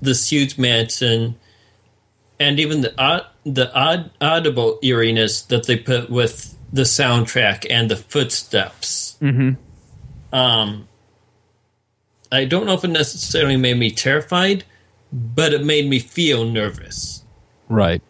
this 0.00 0.30
huge 0.30 0.56
mansion 0.56 1.34
and 2.38 2.58
even 2.58 2.80
the 2.80 2.98
odd, 2.98 3.26
the 3.44 3.74
odd, 3.74 4.10
audible 4.20 4.78
eeriness 4.82 5.42
that 5.42 5.66
they 5.66 5.76
put 5.76 6.08
with 6.08 6.56
the 6.72 6.82
soundtrack 6.82 7.66
and 7.68 7.90
the 7.90 7.96
footsteps. 7.96 9.18
Mm-hmm. 9.20 10.34
Um, 10.34 10.88
I 12.32 12.44
don't 12.44 12.64
know 12.64 12.74
if 12.74 12.84
it 12.84 12.88
necessarily 12.88 13.56
made 13.56 13.76
me 13.76 13.90
terrified, 13.90 14.64
but 15.12 15.52
it 15.52 15.64
made 15.64 15.90
me 15.90 15.98
feel 15.98 16.46
nervous. 16.46 17.24
Right. 17.68 18.00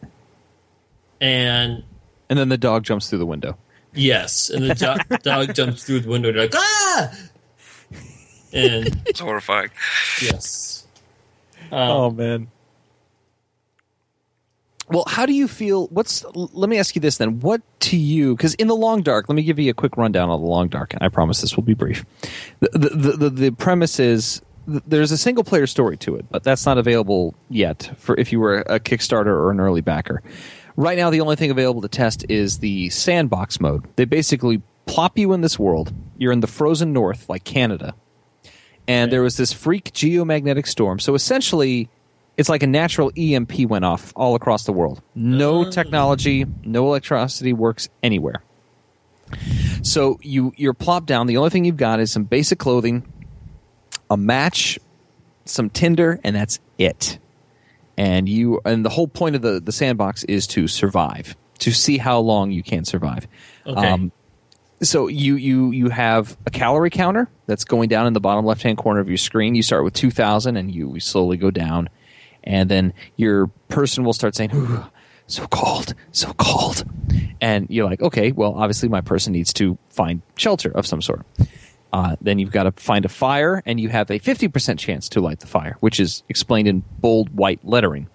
And 1.20 1.82
And 2.30 2.38
then 2.38 2.48
the 2.48 2.56
dog 2.56 2.84
jumps 2.84 3.10
through 3.10 3.18
the 3.18 3.26
window. 3.26 3.58
yes, 3.92 4.48
and 4.48 4.70
the 4.70 4.74
do- 4.74 5.16
dog 5.22 5.52
jumps 5.54 5.84
through 5.84 6.00
the 6.00 6.08
window. 6.08 6.32
They're 6.32 6.42
like 6.42 6.54
ah, 6.54 7.12
and 8.52 9.02
it's 9.06 9.20
horrifying. 9.20 9.70
yes, 10.22 10.86
oh 11.72 12.10
man. 12.10 12.48
Well, 14.88 15.04
how 15.06 15.24
do 15.24 15.32
you 15.32 15.46
feel? 15.46 15.86
What's? 15.88 16.24
Let 16.34 16.68
me 16.68 16.76
ask 16.78 16.96
you 16.96 17.00
this 17.00 17.18
then. 17.18 17.38
What 17.40 17.62
to 17.80 17.96
you? 17.96 18.34
Because 18.34 18.54
in 18.54 18.66
the 18.66 18.74
Long 18.74 19.02
Dark, 19.02 19.28
let 19.28 19.36
me 19.36 19.42
give 19.42 19.58
you 19.58 19.70
a 19.70 19.74
quick 19.74 19.96
rundown 19.96 20.30
on 20.30 20.40
the 20.40 20.46
Long 20.46 20.66
Dark, 20.68 20.94
and 20.94 21.02
I 21.02 21.08
promise 21.08 21.40
this 21.40 21.54
will 21.56 21.62
be 21.62 21.74
brief. 21.74 22.04
The 22.58 22.70
the 22.72 22.88
the, 22.88 23.12
the, 23.16 23.30
the 23.30 23.50
premise 23.52 24.00
is 24.00 24.42
th- 24.66 24.82
there's 24.88 25.12
a 25.12 25.16
single 25.18 25.44
player 25.44 25.68
story 25.68 25.96
to 25.98 26.16
it, 26.16 26.26
but 26.30 26.42
that's 26.42 26.66
not 26.66 26.76
available 26.76 27.34
yet 27.48 27.92
for 27.98 28.16
if 28.18 28.32
you 28.32 28.40
were 28.40 28.62
a 28.62 28.80
Kickstarter 28.80 29.26
or 29.26 29.52
an 29.52 29.60
early 29.60 29.80
backer. 29.80 30.22
Right 30.80 30.96
now, 30.96 31.10
the 31.10 31.20
only 31.20 31.36
thing 31.36 31.50
available 31.50 31.82
to 31.82 31.88
test 31.88 32.24
is 32.30 32.60
the 32.60 32.88
sandbox 32.88 33.60
mode. 33.60 33.86
They 33.96 34.06
basically 34.06 34.62
plop 34.86 35.18
you 35.18 35.34
in 35.34 35.42
this 35.42 35.58
world. 35.58 35.92
You're 36.16 36.32
in 36.32 36.40
the 36.40 36.46
frozen 36.46 36.94
north, 36.94 37.28
like 37.28 37.44
Canada, 37.44 37.94
and 38.88 39.12
there 39.12 39.20
was 39.20 39.36
this 39.36 39.52
freak 39.52 39.92
geomagnetic 39.92 40.66
storm. 40.66 40.98
So 40.98 41.14
essentially, 41.14 41.90
it's 42.38 42.48
like 42.48 42.62
a 42.62 42.66
natural 42.66 43.12
EMP 43.14 43.66
went 43.68 43.84
off 43.84 44.14
all 44.16 44.34
across 44.34 44.64
the 44.64 44.72
world. 44.72 45.02
No 45.14 45.66
oh. 45.66 45.70
technology, 45.70 46.46
no 46.64 46.86
electricity 46.86 47.52
works 47.52 47.90
anywhere. 48.02 48.42
So 49.82 50.18
you 50.22 50.54
you're 50.56 50.72
plopped 50.72 51.08
down. 51.08 51.26
The 51.26 51.36
only 51.36 51.50
thing 51.50 51.66
you've 51.66 51.76
got 51.76 52.00
is 52.00 52.10
some 52.10 52.24
basic 52.24 52.58
clothing, 52.58 53.04
a 54.08 54.16
match, 54.16 54.78
some 55.44 55.68
tinder, 55.68 56.18
and 56.24 56.34
that's 56.34 56.58
it. 56.78 57.18
And 58.00 58.30
you 58.30 58.62
and 58.64 58.82
the 58.82 58.88
whole 58.88 59.08
point 59.08 59.36
of 59.36 59.42
the 59.42 59.60
the 59.60 59.72
sandbox 59.72 60.24
is 60.24 60.46
to 60.48 60.66
survive, 60.66 61.36
to 61.58 61.70
see 61.70 61.98
how 61.98 62.18
long 62.20 62.50
you 62.50 62.62
can 62.62 62.86
survive. 62.86 63.28
Okay. 63.66 63.86
Um, 63.86 64.10
so 64.82 65.08
you 65.08 65.36
you 65.36 65.70
you 65.70 65.90
have 65.90 66.34
a 66.46 66.50
calorie 66.50 66.88
counter 66.88 67.28
that's 67.44 67.64
going 67.64 67.90
down 67.90 68.06
in 68.06 68.14
the 68.14 68.20
bottom 68.20 68.46
left 68.46 68.62
hand 68.62 68.78
corner 68.78 69.00
of 69.00 69.08
your 69.08 69.18
screen. 69.18 69.54
You 69.54 69.62
start 69.62 69.84
with 69.84 69.92
two 69.92 70.10
thousand, 70.10 70.56
and 70.56 70.74
you 70.74 70.98
slowly 70.98 71.36
go 71.36 71.50
down, 71.50 71.90
and 72.42 72.70
then 72.70 72.94
your 73.16 73.48
person 73.68 74.02
will 74.02 74.14
start 74.14 74.34
saying, 74.34 74.50
Ooh, 74.54 74.86
"So 75.26 75.46
cold, 75.48 75.94
so 76.10 76.32
cold," 76.38 76.84
and 77.38 77.66
you're 77.68 77.84
like, 77.84 78.00
"Okay, 78.00 78.32
well, 78.32 78.54
obviously 78.54 78.88
my 78.88 79.02
person 79.02 79.34
needs 79.34 79.52
to 79.54 79.76
find 79.90 80.22
shelter 80.36 80.70
of 80.70 80.86
some 80.86 81.02
sort." 81.02 81.26
Uh, 81.92 82.16
then 82.20 82.38
you've 82.38 82.52
got 82.52 82.64
to 82.64 82.72
find 82.72 83.04
a 83.04 83.08
fire, 83.08 83.62
and 83.66 83.80
you 83.80 83.88
have 83.88 84.10
a 84.10 84.18
fifty 84.18 84.48
percent 84.48 84.78
chance 84.78 85.08
to 85.08 85.20
light 85.20 85.40
the 85.40 85.46
fire, 85.46 85.76
which 85.80 85.98
is 85.98 86.22
explained 86.28 86.68
in 86.68 86.84
bold 87.00 87.30
white 87.30 87.60
lettering 87.64 88.08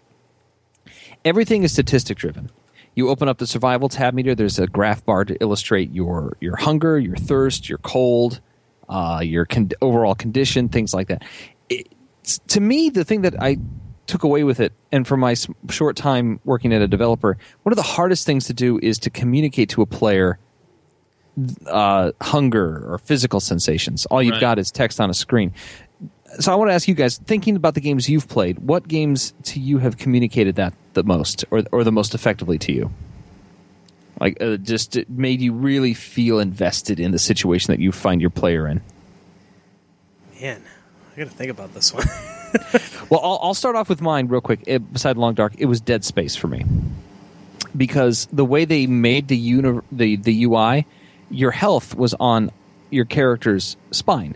everything 1.26 1.64
is 1.64 1.74
statistic 1.74 2.18
driven. 2.18 2.50
You 2.94 3.10
open 3.10 3.28
up 3.28 3.40
the 3.40 3.48
survival 3.48 3.90
tab 3.90 4.14
meter. 4.14 4.36
There's 4.36 4.60
a 4.60 4.68
graph 4.68 5.04
bar 5.04 5.26
to 5.26 5.36
illustrate 5.42 5.92
your 5.92 6.38
your 6.40 6.56
hunger, 6.56 6.98
your 6.98 7.18
thirst, 7.18 7.68
your 7.68 7.80
cold, 7.80 8.40
uh, 8.88 9.20
your 9.22 9.46
con- 9.46 9.72
overall 9.82 10.16
condition, 10.16 10.70
things 10.70 10.94
like 10.94 11.08
that. 11.10 11.26
It, 11.68 11.94
to 12.48 12.62
me, 12.62 12.90
the 12.90 13.04
thing 13.04 13.24
that 13.24 13.36
I 13.42 13.58
took 14.08 14.24
away 14.24 14.44
with 14.44 14.60
it, 14.60 14.72
and 14.92 15.06
for 15.06 15.18
my 15.18 15.36
short 15.70 15.98
time 15.98 16.40
working 16.46 16.72
at 16.72 16.82
a 16.82 16.88
developer, 16.88 17.38
one 17.64 17.74
of 17.74 17.78
the 17.78 17.84
hardest 17.84 18.26
things 18.26 18.46
to 18.46 18.54
do 18.54 18.80
is 18.82 18.98
to 19.00 19.10
communicate 19.10 19.70
to 19.70 19.82
a 19.82 19.86
player 19.86 20.40
uh, 21.68 22.12
hunger 22.22 22.86
or 22.94 22.98
physical 23.00 23.40
sensations. 23.40 24.06
All 24.08 24.22
you've 24.22 24.34
Right. 24.34 24.42
got 24.42 24.60
is 24.60 24.72
text 24.72 25.00
on 25.00 25.10
a 25.10 25.14
screen 25.14 25.54
so 26.40 26.52
I 26.52 26.56
want 26.56 26.70
to 26.70 26.74
ask 26.74 26.88
you 26.88 26.96
guys, 26.96 27.18
thinking 27.18 27.56
about 27.56 27.76
the 27.76 27.80
games 27.82 28.10
you've 28.10 28.28
played, 28.28 28.60
what 28.60 28.88
games 28.90 29.34
to 29.44 29.60
you 29.60 29.78
have 29.78 29.98
communicated 29.98 30.56
that 30.56 30.74
the 30.94 31.04
most, 31.04 31.46
or 31.50 31.64
or 31.72 31.86
the 31.86 31.94
most 31.94 32.14
effectively 32.14 32.58
to 32.60 32.74
you? 32.74 32.92
Like, 34.20 34.42
uh, 34.42 34.58
just 34.58 34.98
it 34.98 35.10
made 35.10 35.40
you 35.40 35.54
really 35.54 35.94
feel 35.94 36.40
invested 36.40 37.00
in 37.00 37.12
the 37.12 37.20
situation 37.20 37.72
that 37.72 37.80
you 37.80 37.94
find 37.94 38.20
your 38.20 38.32
player 38.32 38.68
in. 38.68 38.82
Man, 40.42 40.62
I 41.14 41.18
got 41.20 41.24
to 41.26 41.30
think 41.30 41.52
about 41.52 41.74
this 41.74 41.94
one. 41.94 42.06
Well, 43.10 43.20
I'll, 43.22 43.40
I'll 43.42 43.54
start 43.54 43.76
off 43.76 43.88
with 43.90 44.02
mine 44.02 44.28
real 44.28 44.40
quick. 44.42 44.62
It, 44.66 44.92
beside 44.94 45.18
Long 45.18 45.34
Dark, 45.36 45.54
it 45.58 45.66
was 45.66 45.80
Dead 45.82 46.04
Space 46.06 46.36
for 46.38 46.48
me 46.48 46.64
because 47.76 48.28
the 48.32 48.46
way 48.46 48.64
they 48.66 48.88
made 48.88 49.28
the 49.28 49.36
uni- 49.38 49.82
the 49.92 50.16
the 50.16 50.44
UI, 50.46 50.86
your 51.30 51.52
health 51.52 51.96
was 51.96 52.14
on 52.16 52.52
your 52.90 53.06
character's 53.06 53.78
spine, 53.92 54.36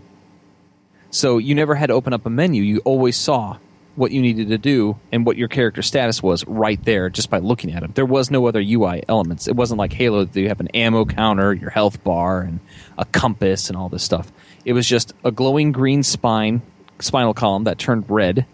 so 1.11 1.37
you 1.37 1.55
never 1.55 1.75
had 1.75 1.87
to 1.87 1.93
open 1.93 2.13
up 2.13 2.25
a 2.25 2.29
menu. 2.29 2.61
You 2.63 2.79
always 2.85 3.17
saw 3.17 3.57
what 3.95 4.11
you 4.11 4.21
needed 4.21 4.47
to 4.47 4.57
do 4.57 4.97
and 5.11 5.25
what 5.25 5.35
your 5.35 5.49
character 5.49 5.81
status 5.81 6.23
was 6.23 6.45
right 6.47 6.83
there 6.85 7.09
just 7.09 7.29
by 7.29 7.39
looking 7.39 7.73
at 7.73 7.81
them. 7.81 7.91
There 7.95 8.05
was 8.05 8.31
no 8.31 8.47
other 8.47 8.61
UI 8.61 9.03
elements. 9.09 9.47
It 9.47 9.55
wasn't 9.55 9.77
like 9.77 9.91
Halo 9.91 10.23
that 10.23 10.39
you 10.39 10.47
have 10.47 10.61
an 10.61 10.69
ammo 10.69 11.03
counter, 11.03 11.53
your 11.53 11.69
health 11.69 12.01
bar, 12.03 12.41
and 12.41 12.61
a 12.97 13.05
compass 13.05 13.69
and 13.69 13.77
all 13.77 13.89
this 13.89 14.03
stuff. 14.03 14.31
It 14.63 14.73
was 14.73 14.87
just 14.87 15.13
a 15.23 15.31
glowing 15.31 15.71
green 15.71 16.03
spine 16.03 16.61
spinal 16.99 17.33
column 17.33 17.65
that 17.65 17.77
turned 17.77 18.09
red 18.09 18.45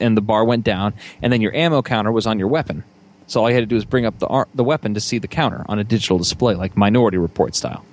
and 0.00 0.16
the 0.16 0.20
bar 0.20 0.44
went 0.44 0.64
down, 0.64 0.94
and 1.22 1.32
then 1.32 1.40
your 1.40 1.54
ammo 1.54 1.82
counter 1.82 2.10
was 2.10 2.26
on 2.26 2.38
your 2.38 2.48
weapon. 2.48 2.84
So 3.26 3.40
all 3.40 3.48
you 3.48 3.54
had 3.54 3.62
to 3.62 3.66
do 3.66 3.74
was 3.74 3.84
bring 3.84 4.06
up 4.06 4.18
the 4.18 4.26
ar- 4.26 4.48
the 4.54 4.64
weapon 4.64 4.94
to 4.94 5.00
see 5.00 5.18
the 5.18 5.28
counter 5.28 5.64
on 5.68 5.78
a 5.78 5.84
digital 5.84 6.18
display, 6.18 6.54
like 6.54 6.76
Minority 6.76 7.18
Report 7.18 7.54
style, 7.54 7.84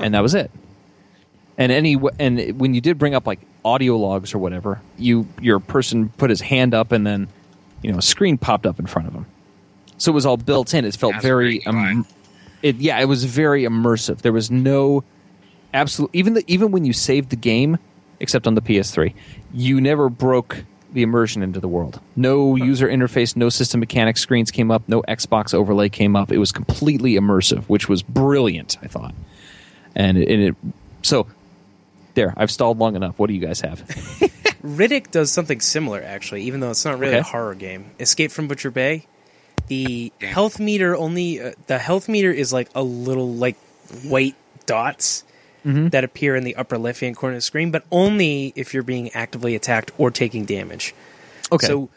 and 0.00 0.14
that 0.14 0.22
was 0.22 0.34
it. 0.34 0.50
And 1.58 1.72
any 1.72 1.94
w- 1.94 2.14
and 2.18 2.58
when 2.58 2.74
you 2.74 2.80
did 2.80 2.98
bring 2.98 3.14
up 3.14 3.26
like 3.26 3.40
audio 3.64 3.96
logs 3.96 4.34
or 4.34 4.38
whatever, 4.38 4.80
you 4.96 5.26
your 5.40 5.60
person 5.60 6.08
put 6.10 6.30
his 6.30 6.40
hand 6.40 6.72
up, 6.74 6.92
and 6.92 7.06
then 7.06 7.28
you 7.82 7.92
know 7.92 7.98
a 7.98 8.02
screen 8.02 8.38
popped 8.38 8.64
up 8.64 8.78
in 8.78 8.86
front 8.86 9.08
of 9.08 9.14
him. 9.14 9.26
So 9.98 10.12
it 10.12 10.14
was 10.14 10.24
all 10.24 10.36
built 10.36 10.72
in. 10.74 10.84
It 10.84 10.96
felt 10.96 11.14
That's 11.14 11.24
very 11.24 11.66
um, 11.66 12.06
it 12.62 12.76
yeah, 12.76 12.98
it 13.00 13.06
was 13.06 13.24
very 13.24 13.64
immersive. 13.64 14.18
There 14.22 14.32
was 14.32 14.50
no 14.50 15.04
absolute 15.74 16.10
even 16.14 16.34
the, 16.34 16.44
even 16.46 16.70
when 16.70 16.84
you 16.84 16.92
saved 16.92 17.30
the 17.30 17.36
game, 17.36 17.78
except 18.20 18.46
on 18.46 18.54
the 18.54 18.62
PS3, 18.62 19.12
you 19.52 19.80
never 19.80 20.08
broke 20.08 20.64
the 20.98 21.04
immersion 21.04 21.42
into 21.42 21.60
the 21.60 21.68
world. 21.68 22.00
No 22.16 22.56
user 22.56 22.88
interface, 22.88 23.36
no 23.36 23.48
system 23.48 23.78
mechanics 23.80 24.20
screens 24.20 24.50
came 24.50 24.70
up, 24.70 24.82
no 24.88 25.02
Xbox 25.02 25.54
overlay 25.54 25.88
came 25.88 26.16
up. 26.16 26.32
It 26.32 26.38
was 26.38 26.50
completely 26.52 27.12
immersive, 27.14 27.62
which 27.64 27.88
was 27.88 28.02
brilliant. 28.02 28.76
I 28.82 28.88
thought, 28.88 29.14
and 29.94 30.18
it, 30.18 30.28
and 30.28 30.42
it 30.42 30.56
so 31.02 31.28
there. 32.14 32.34
I've 32.36 32.50
stalled 32.50 32.78
long 32.78 32.96
enough. 32.96 33.16
What 33.18 33.28
do 33.28 33.34
you 33.34 33.40
guys 33.40 33.60
have? 33.60 33.78
Riddick 34.62 35.12
does 35.12 35.30
something 35.30 35.60
similar, 35.60 36.02
actually, 36.02 36.42
even 36.42 36.58
though 36.58 36.70
it's 36.70 36.84
not 36.84 36.98
really 36.98 37.12
Okay. 37.14 37.20
a 37.20 37.22
horror 37.22 37.54
game. 37.54 37.92
Escape 38.00 38.32
from 38.32 38.48
Butcher 38.48 38.72
Bay. 38.72 39.06
The 39.68 40.12
health 40.20 40.58
meter 40.58 40.96
only 40.96 41.40
uh, 41.40 41.52
the 41.68 41.78
health 41.78 42.08
meter 42.08 42.32
is 42.32 42.52
like 42.52 42.68
a 42.74 42.82
little 42.82 43.32
like 43.34 43.56
white 44.02 44.34
dots 44.66 45.22
that 45.90 46.04
appear 46.04 46.34
in 46.34 46.44
the 46.44 46.56
upper 46.56 46.78
left 46.78 47.00
hand 47.00 47.16
corner 47.16 47.34
of 47.34 47.38
the 47.38 47.42
screen, 47.42 47.70
but 47.70 47.84
only 47.90 48.52
if 48.56 48.72
you're 48.72 48.82
being 48.82 49.10
actively 49.12 49.54
attacked 49.54 49.90
or 49.98 50.10
taking 50.10 50.44
damage. 50.44 50.94
Okay, 51.52 51.66
So 51.66 51.90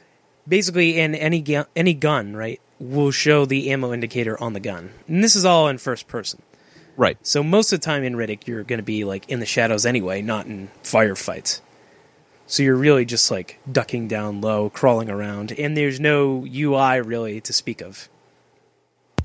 basically, 0.47 0.99
in 0.99 1.15
any 1.15 1.41
gu- 1.41 1.65
any 1.75 1.93
gun, 1.93 2.35
right, 2.35 2.59
will 2.79 3.11
show 3.11 3.45
the 3.45 3.71
ammo 3.71 3.93
indicator 3.93 4.41
on 4.41 4.53
the 4.53 4.59
gun, 4.59 4.91
and 5.07 5.23
this 5.23 5.35
is 5.35 5.45
all 5.45 5.67
in 5.69 5.77
first 5.77 6.07
person. 6.07 6.41
right. 6.97 7.17
So 7.25 7.41
most 7.43 7.71
of 7.71 7.79
the 7.79 7.85
time 7.85 8.03
in 8.03 8.15
Riddick, 8.15 8.47
you're 8.47 8.63
going 8.63 8.79
to 8.79 8.83
be 8.83 9.03
like 9.05 9.29
in 9.29 9.39
the 9.39 9.45
shadows 9.45 9.85
anyway, 9.85 10.21
not 10.21 10.45
in 10.47 10.69
firefights. 10.83 11.61
So 12.47 12.63
you're 12.63 12.75
really 12.75 13.05
just 13.05 13.31
like 13.31 13.59
ducking 13.71 14.09
down 14.09 14.41
low, 14.41 14.69
crawling 14.69 15.09
around, 15.09 15.53
and 15.53 15.77
there's 15.77 15.99
no 16.01 16.45
UI 16.45 16.99
really 16.99 17.39
to 17.41 17.53
speak 17.53 17.79
of. 17.81 18.09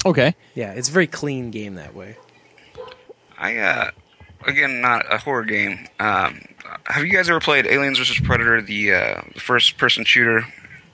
Okay. 0.04 0.36
Yeah, 0.54 0.70
it's 0.72 0.88
a 0.88 0.92
very 0.92 1.08
clean 1.08 1.50
game 1.50 1.74
that 1.74 1.94
way. 1.94 2.16
I 3.38 3.56
uh, 3.58 3.90
again 4.46 4.80
not 4.80 5.04
a 5.12 5.18
horror 5.18 5.44
game. 5.44 5.86
Um, 6.00 6.40
have 6.86 7.04
you 7.04 7.12
guys 7.12 7.28
ever 7.28 7.40
played 7.40 7.66
Aliens 7.66 7.98
vs 7.98 8.20
Predator, 8.20 8.62
the 8.62 8.92
uh, 8.94 9.20
the 9.34 9.40
first 9.40 9.76
person 9.78 10.04
shooter? 10.04 10.44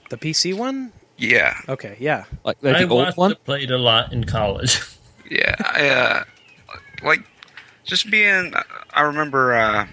The 0.09 0.17
PC 0.17 0.53
one? 0.55 0.91
Yeah, 1.17 1.55
Okay, 1.69 1.95
yeah. 1.99 2.25
Like, 2.43 2.57
like 2.61 2.75
I 2.75 2.83
the 2.85 2.89
old 2.89 3.05
watched 3.05 3.17
one. 3.17 3.31
it 3.31 3.43
played 3.45 3.71
a 3.71 3.77
lot 3.77 4.11
in 4.11 4.23
college. 4.25 4.79
yeah. 5.31 5.55
I 5.59 5.89
uh, 5.89 6.23
like 7.03 7.21
just 7.83 8.09
being. 8.11 8.53
I 8.93 9.01
remember 9.01 9.53
uh, 9.55 9.87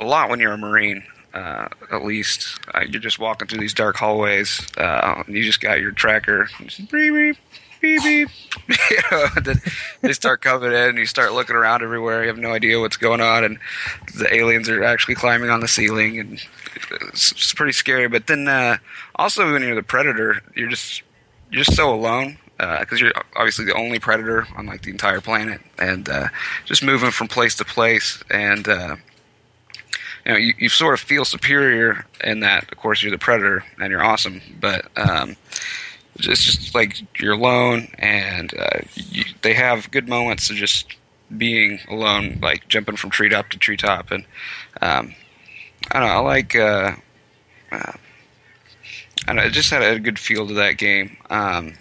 a 0.00 0.04
lot 0.04 0.30
when 0.30 0.40
you're 0.40 0.52
a 0.52 0.58
Marine. 0.58 1.02
Uh, 1.34 1.68
at 1.92 2.02
least 2.02 2.58
uh, 2.74 2.80
you're 2.88 3.00
just 3.02 3.18
walking 3.18 3.46
through 3.46 3.58
these 3.60 3.74
dark 3.74 3.96
hallways. 3.96 4.66
Uh, 4.78 5.22
and 5.26 5.36
you 5.36 5.42
just 5.44 5.60
got 5.60 5.80
your 5.80 5.90
tracker. 5.90 6.48
Just 6.64 6.90
beep 6.90 7.12
beep 7.12 7.36
beep 7.86 8.02
beep. 8.02 8.28
they 10.00 10.12
start 10.12 10.40
coming 10.40 10.72
in, 10.72 10.90
and 10.90 10.98
you 10.98 11.06
start 11.06 11.32
looking 11.32 11.54
around 11.54 11.82
everywhere. 11.82 12.22
You 12.22 12.28
have 12.28 12.38
no 12.38 12.52
idea 12.52 12.80
what's 12.80 12.96
going 12.96 13.20
on, 13.20 13.44
and 13.44 13.58
the 14.16 14.32
aliens 14.34 14.68
are 14.68 14.82
actually 14.82 15.14
climbing 15.14 15.50
on 15.50 15.60
the 15.60 15.68
ceiling, 15.68 16.18
and 16.18 16.40
it's, 17.08 17.32
it's 17.32 17.54
pretty 17.54 17.72
scary. 17.72 18.08
But 18.08 18.26
then 18.26 18.48
uh, 18.48 18.78
also 19.14 19.52
when 19.52 19.62
you're 19.62 19.74
the 19.74 19.82
predator, 19.82 20.42
you're 20.54 20.68
just 20.68 21.02
you're 21.50 21.62
just 21.64 21.76
so 21.76 21.94
alone 21.94 22.38
because 22.58 23.00
you're 23.00 23.12
obviously 23.36 23.64
the 23.64 23.74
only 23.74 23.98
predator 23.98 24.46
on 24.56 24.66
like 24.66 24.82
the 24.82 24.90
entire 24.90 25.20
planet, 25.20 25.60
and 25.78 26.08
uh, 26.08 26.28
just 26.64 26.82
moving 26.82 27.10
from 27.10 27.28
place 27.28 27.54
to 27.56 27.64
place, 27.64 28.22
and 28.30 28.68
uh, 28.68 28.96
you 30.24 30.32
know 30.32 30.38
you, 30.38 30.54
you 30.58 30.68
sort 30.68 30.94
of 30.94 31.00
feel 31.00 31.24
superior 31.24 32.04
in 32.24 32.40
that. 32.40 32.70
Of 32.72 32.78
course, 32.78 33.02
you're 33.02 33.12
the 33.12 33.18
predator 33.18 33.64
and 33.78 33.90
you're 33.90 34.04
awesome, 34.04 34.40
but 34.60 34.86
um, 34.96 35.36
it's 36.18 36.42
just 36.42 36.74
like 36.74 37.20
you're 37.20 37.34
alone, 37.34 37.88
and 37.98 38.52
uh, 38.58 38.80
you, 38.94 39.24
they 39.42 39.54
have 39.54 39.90
good 39.90 40.08
moments 40.08 40.50
of 40.50 40.56
just 40.56 40.96
being 41.36 41.80
alone, 41.88 42.38
like 42.42 42.68
jumping 42.68 42.96
from 42.96 43.10
treetop 43.10 43.48
to 43.50 43.58
treetop, 43.58 44.10
and 44.10 44.24
um, 44.80 45.14
I 45.90 46.00
don't 46.00 46.08
know. 46.08 46.14
I 46.14 46.18
like. 46.18 46.54
Uh, 46.54 46.92
uh, 47.72 47.92
I 49.24 49.32
don't 49.32 49.36
know, 49.36 49.42
it 49.42 49.52
just 49.52 49.70
had 49.70 49.82
a 49.82 49.98
good 49.98 50.18
feel 50.18 50.46
to 50.46 50.54
that 50.54 50.78
game. 50.78 51.16
Um, 51.30 51.74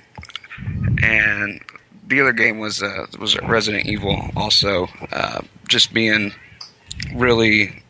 and 1.04 1.62
the 2.08 2.22
other 2.22 2.32
game 2.32 2.60
was 2.60 2.82
uh, 2.82 3.06
was 3.20 3.40
Resident 3.42 3.86
Evil, 3.86 4.30
also 4.36 4.88
uh, 5.12 5.42
just 5.68 5.94
being 5.94 6.34
really. 7.14 7.84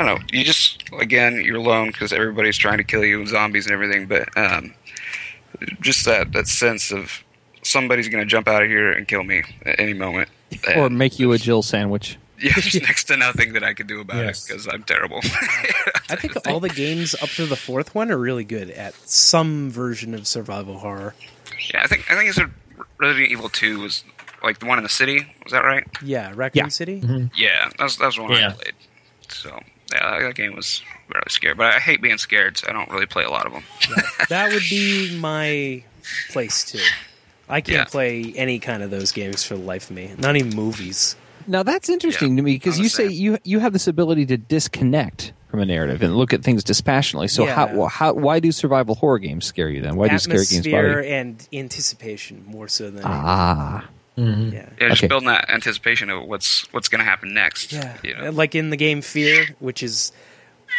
I 0.00 0.06
don't 0.06 0.20
know. 0.20 0.26
You 0.32 0.44
just 0.44 0.82
again, 0.98 1.42
you're 1.44 1.56
alone 1.56 1.88
because 1.88 2.12
everybody's 2.12 2.56
trying 2.56 2.78
to 2.78 2.84
kill 2.84 3.04
you 3.04 3.18
and 3.20 3.28
zombies 3.28 3.66
and 3.66 3.72
everything. 3.74 4.06
But 4.06 4.28
um, 4.36 4.74
just 5.80 6.04
that 6.06 6.32
that 6.32 6.48
sense 6.48 6.90
of 6.92 7.22
somebody's 7.62 8.08
going 8.08 8.22
to 8.22 8.26
jump 8.28 8.48
out 8.48 8.62
of 8.62 8.68
here 8.68 8.90
and 8.90 9.06
kill 9.06 9.24
me 9.24 9.42
at 9.66 9.78
any 9.78 9.92
moment, 9.92 10.28
Or 10.76 10.86
And 10.86 10.96
make 10.96 11.18
you 11.18 11.32
a 11.32 11.38
Jill 11.38 11.62
sandwich. 11.62 12.16
yeah, 12.40 12.52
there's 12.54 12.74
next 12.82 13.04
to 13.04 13.16
nothing 13.18 13.52
that 13.52 13.62
I 13.62 13.74
could 13.74 13.86
do 13.86 14.00
about 14.00 14.24
Yes. 14.24 14.44
it 14.44 14.48
because 14.48 14.66
I'm 14.68 14.82
terrible. 14.84 15.18
I 16.08 16.16
think 16.16 16.34
all 16.48 16.60
the 16.60 16.70
games 16.70 17.14
up 17.22 17.28
to 17.30 17.44
the 17.46 17.56
fourth 17.56 17.94
one 17.94 18.10
are 18.10 18.16
really 18.18 18.44
good 18.44 18.70
at 18.70 18.94
some 19.08 19.70
version 19.70 20.14
of 20.14 20.26
survival 20.26 20.78
horror. 20.78 21.14
yeah, 21.72 21.82
I 21.82 21.86
think 21.86 22.10
I 22.10 22.14
think 22.16 22.30
it's 22.30 22.38
a 22.38 22.50
Resident 22.98 23.30
Evil 23.30 23.48
Two 23.50 23.80
was 23.80 24.02
like 24.42 24.58
the 24.60 24.66
one 24.66 24.78
in 24.78 24.82
the 24.84 24.88
city. 24.88 25.26
Was 25.44 25.52
that 25.52 25.64
right? 25.64 25.86
Yeah, 26.02 26.32
Raccoon 26.34 26.64
Yeah. 26.64 26.68
City. 26.68 27.02
Yeah, 27.36 27.68
that 27.76 27.84
was 27.84 27.98
that 27.98 28.06
was 28.06 28.16
the 28.16 28.22
one 28.22 28.32
I 28.32 28.52
played. 28.52 28.72
So 29.28 29.60
yeah, 29.92 30.20
that 30.20 30.34
game 30.34 30.54
was 30.54 30.82
really 31.08 31.22
scary. 31.28 31.54
But 31.54 31.74
I 31.74 31.78
hate 31.78 32.00
being 32.02 32.18
scared, 32.18 32.58
so 32.58 32.68
I 32.68 32.72
don't 32.72 32.90
really 32.90 33.06
play 33.06 33.24
a 33.24 33.30
lot 33.30 33.46
of 33.46 33.52
them. 33.52 33.62
That 34.28 34.50
would 34.52 34.62
be 34.70 35.16
my 35.18 35.82
place 36.28 36.64
too. 36.70 36.80
I 37.48 37.60
can't 37.60 37.78
Yeah. 37.78 37.84
play 37.84 38.32
any 38.36 38.58
kind 38.60 38.82
of 38.82 38.90
those 38.90 39.10
games 39.12 39.42
for 39.44 39.54
the 39.56 39.62
life 39.62 39.90
of 39.90 39.96
me. 39.96 40.12
Not 40.18 40.36
even 40.36 40.54
movies. 40.54 41.16
Now 41.46 41.62
that's 41.64 41.88
interesting 41.88 42.32
Yeah, 42.32 42.36
to 42.36 42.42
me 42.42 42.52
because 42.52 42.78
you 42.78 42.88
say 42.88 43.06
you 43.08 43.38
you 43.44 43.58
have 43.58 43.72
this 43.72 43.88
ability 43.88 44.26
to 44.26 44.36
disconnect 44.36 45.32
from 45.50 45.58
a 45.60 45.66
narrative 45.66 46.00
and 46.02 46.14
look 46.14 46.32
at 46.32 46.44
things 46.44 46.62
dispassionately. 46.62 47.26
So 47.26 47.44
Yeah. 47.44 47.54
how, 47.56 47.86
how 47.86 48.12
why 48.12 48.38
do 48.38 48.52
survival 48.52 48.94
horror 48.94 49.18
games 49.18 49.46
scare 49.46 49.68
you 49.68 49.80
then? 49.82 49.96
Why 49.96 50.06
do 50.08 50.18
scary 50.18 50.44
games 50.44 50.52
Atmosphere 50.66 50.94
bother 50.94 51.02
you? 51.02 51.08
and 51.14 51.48
anticipation 51.52 52.44
more 52.46 52.68
so 52.68 52.90
than 52.90 53.02
Ah, 53.04 53.78
anything. 53.78 53.88
Mm-hmm. 54.20 54.52
yeah. 54.54 54.66
Yeah, 54.80 54.88
just 54.88 55.00
Okay. 55.00 55.08
building 55.08 55.28
that 55.28 55.48
anticipation 55.50 56.10
of 56.10 56.24
what's 56.26 56.70
what's 56.72 56.88
going 56.88 56.98
to 56.98 57.04
happen 57.04 57.32
next. 57.34 57.72
Yeah, 57.72 57.96
you 58.02 58.16
know? 58.16 58.30
like 58.30 58.54
in 58.54 58.70
the 58.70 58.76
game 58.76 59.00
Fear, 59.02 59.56
which 59.58 59.82
is 59.82 60.12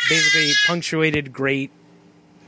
basically 0.10 0.52
punctuated 0.68 1.34
great, 1.34 1.72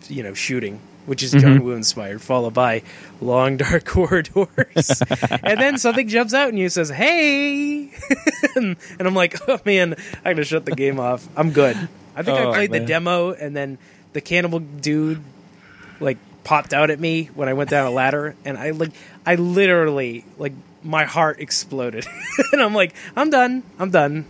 you 0.08 0.24
know, 0.24 0.34
shooting, 0.34 0.80
which 1.06 1.24
is 1.24 1.32
John 1.32 1.42
mm-hmm. 1.42 1.64
Woo 1.64 1.72
inspired, 1.74 2.22
followed 2.22 2.54
by 2.54 2.84
long 3.22 3.58
dark 3.58 3.86
corridors, 3.96 5.02
and 5.44 5.60
then 5.60 5.78
something 5.78 6.08
jumps 6.08 6.34
out 6.34 6.50
and 6.50 6.60
you 6.60 6.70
says, 6.70 6.90
"Hey," 6.90 7.92
and 8.56 8.78
I'm 9.00 9.16
like, 9.16 9.36
"Oh 9.48 9.60
man, 9.66 9.96
I 10.24 10.34
gotta 10.34 10.44
shut 10.44 10.66
the 10.66 10.76
game 10.76 11.00
off. 11.00 11.28
I'm 11.36 11.52
good." 11.52 11.76
I 12.16 12.22
think 12.22 12.40
Oh, 12.40 12.52
I 12.52 12.54
played 12.54 12.72
the 12.72 12.80
demo, 12.82 13.34
and 13.34 13.56
then 13.56 13.80
the 14.14 14.22
cannibal 14.22 14.60
dude 14.60 15.24
like 16.00 16.18
popped 16.44 16.74
out 16.74 16.90
at 16.92 17.00
me 17.00 17.30
when 17.34 17.50
I 17.50 17.54
went 17.54 17.70
down 17.70 17.88
a 17.88 17.92
ladder, 17.92 18.36
and 18.46 18.58
I 18.58 18.72
like, 18.72 18.92
I 19.26 19.36
literally 19.36 20.26
like 20.38 20.54
my 20.84 21.06
heart 21.06 21.40
exploded, 21.40 22.06
and 22.52 22.62
I'm 22.62 22.74
like, 22.74 22.94
"I'm 23.16 23.30
done. 23.30 23.64
I'm 23.80 23.90
done." 23.92 24.26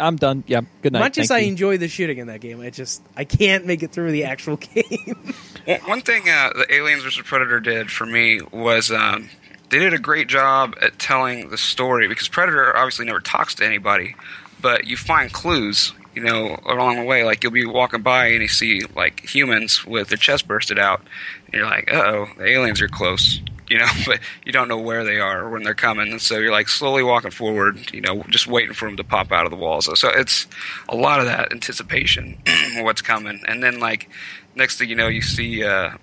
I'm 0.00 0.16
done. 0.16 0.44
Yeah, 0.46 0.62
good 0.80 0.94
night. 0.94 1.00
Much 1.00 1.18
as 1.18 1.28
Thank 1.28 1.38
I 1.42 1.44
you. 1.44 1.50
enjoy 1.50 1.76
the 1.76 1.88
shooting 1.88 2.16
in 2.16 2.28
that 2.28 2.40
game, 2.40 2.58
I 2.62 2.70
just 2.70 3.02
I 3.18 3.24
can't 3.24 3.66
make 3.66 3.82
it 3.82 3.92
through 3.92 4.12
the 4.12 4.24
actual 4.24 4.56
game. 4.74 5.34
One- 5.66 5.80
One 5.80 6.00
thing 6.00 6.22
uh, 6.26 6.52
the 6.56 6.66
Aliens 6.74 7.02
vs 7.02 7.22
Predator 7.26 7.60
did 7.60 7.90
for 7.90 8.06
me 8.06 8.40
was 8.50 8.90
um, 8.90 9.28
they 9.68 9.78
did 9.78 9.92
a 9.92 9.98
great 9.98 10.26
job 10.26 10.74
at 10.80 10.98
telling 10.98 11.50
the 11.50 11.58
story 11.58 12.08
because 12.08 12.28
Predator 12.28 12.74
obviously 12.74 13.04
never 13.04 13.20
talks 13.20 13.54
to 13.56 13.66
anybody, 13.66 14.16
but 14.62 14.86
you 14.86 14.96
find 14.96 15.30
clues, 15.30 15.92
you 16.14 16.22
know, 16.22 16.58
along 16.64 16.96
the 16.96 17.04
way. 17.04 17.24
Like 17.24 17.42
you'll 17.42 17.52
be 17.52 17.66
walking 17.66 18.00
by 18.00 18.28
and 18.28 18.40
you 18.40 18.48
see 18.48 18.80
like 18.96 19.20
humans 19.34 19.84
with 19.84 20.08
their 20.08 20.16
chest 20.16 20.48
bursted 20.48 20.78
out, 20.78 21.02
and 21.46 21.54
you're 21.54 21.66
like, 21.66 21.92
"Uh 21.92 22.02
oh, 22.06 22.28
the 22.38 22.46
aliens 22.46 22.80
are 22.80 22.88
close." 22.88 23.42
You 23.68 23.78
know, 23.78 23.88
but 24.06 24.20
you 24.44 24.52
don't 24.52 24.68
know 24.68 24.78
where 24.78 25.04
they 25.04 25.18
are 25.20 25.44
or 25.44 25.50
when 25.50 25.62
they're 25.62 25.74
coming, 25.74 26.10
and 26.10 26.20
so 26.20 26.38
you're 26.38 26.52
like 26.52 26.68
slowly 26.68 27.02
walking 27.02 27.30
forward. 27.30 27.92
You 27.92 28.00
know, 28.00 28.22
just 28.28 28.46
waiting 28.46 28.74
for 28.74 28.86
them 28.86 28.96
to 28.96 29.04
pop 29.04 29.32
out 29.32 29.44
of 29.44 29.50
the 29.50 29.56
walls. 29.56 29.88
So 29.98 30.08
it's 30.08 30.46
a 30.88 30.96
lot 30.96 31.20
of 31.20 31.26
that 31.26 31.52
anticipation, 31.52 32.38
what's 32.78 33.02
coming, 33.02 33.40
and 33.46 33.62
then 33.62 33.80
like 33.80 34.08
next 34.54 34.78
thing 34.78 34.88
you 34.88 34.96
know, 34.96 35.08
you 35.08 35.22
see 35.22 35.64
uh, 35.64 35.96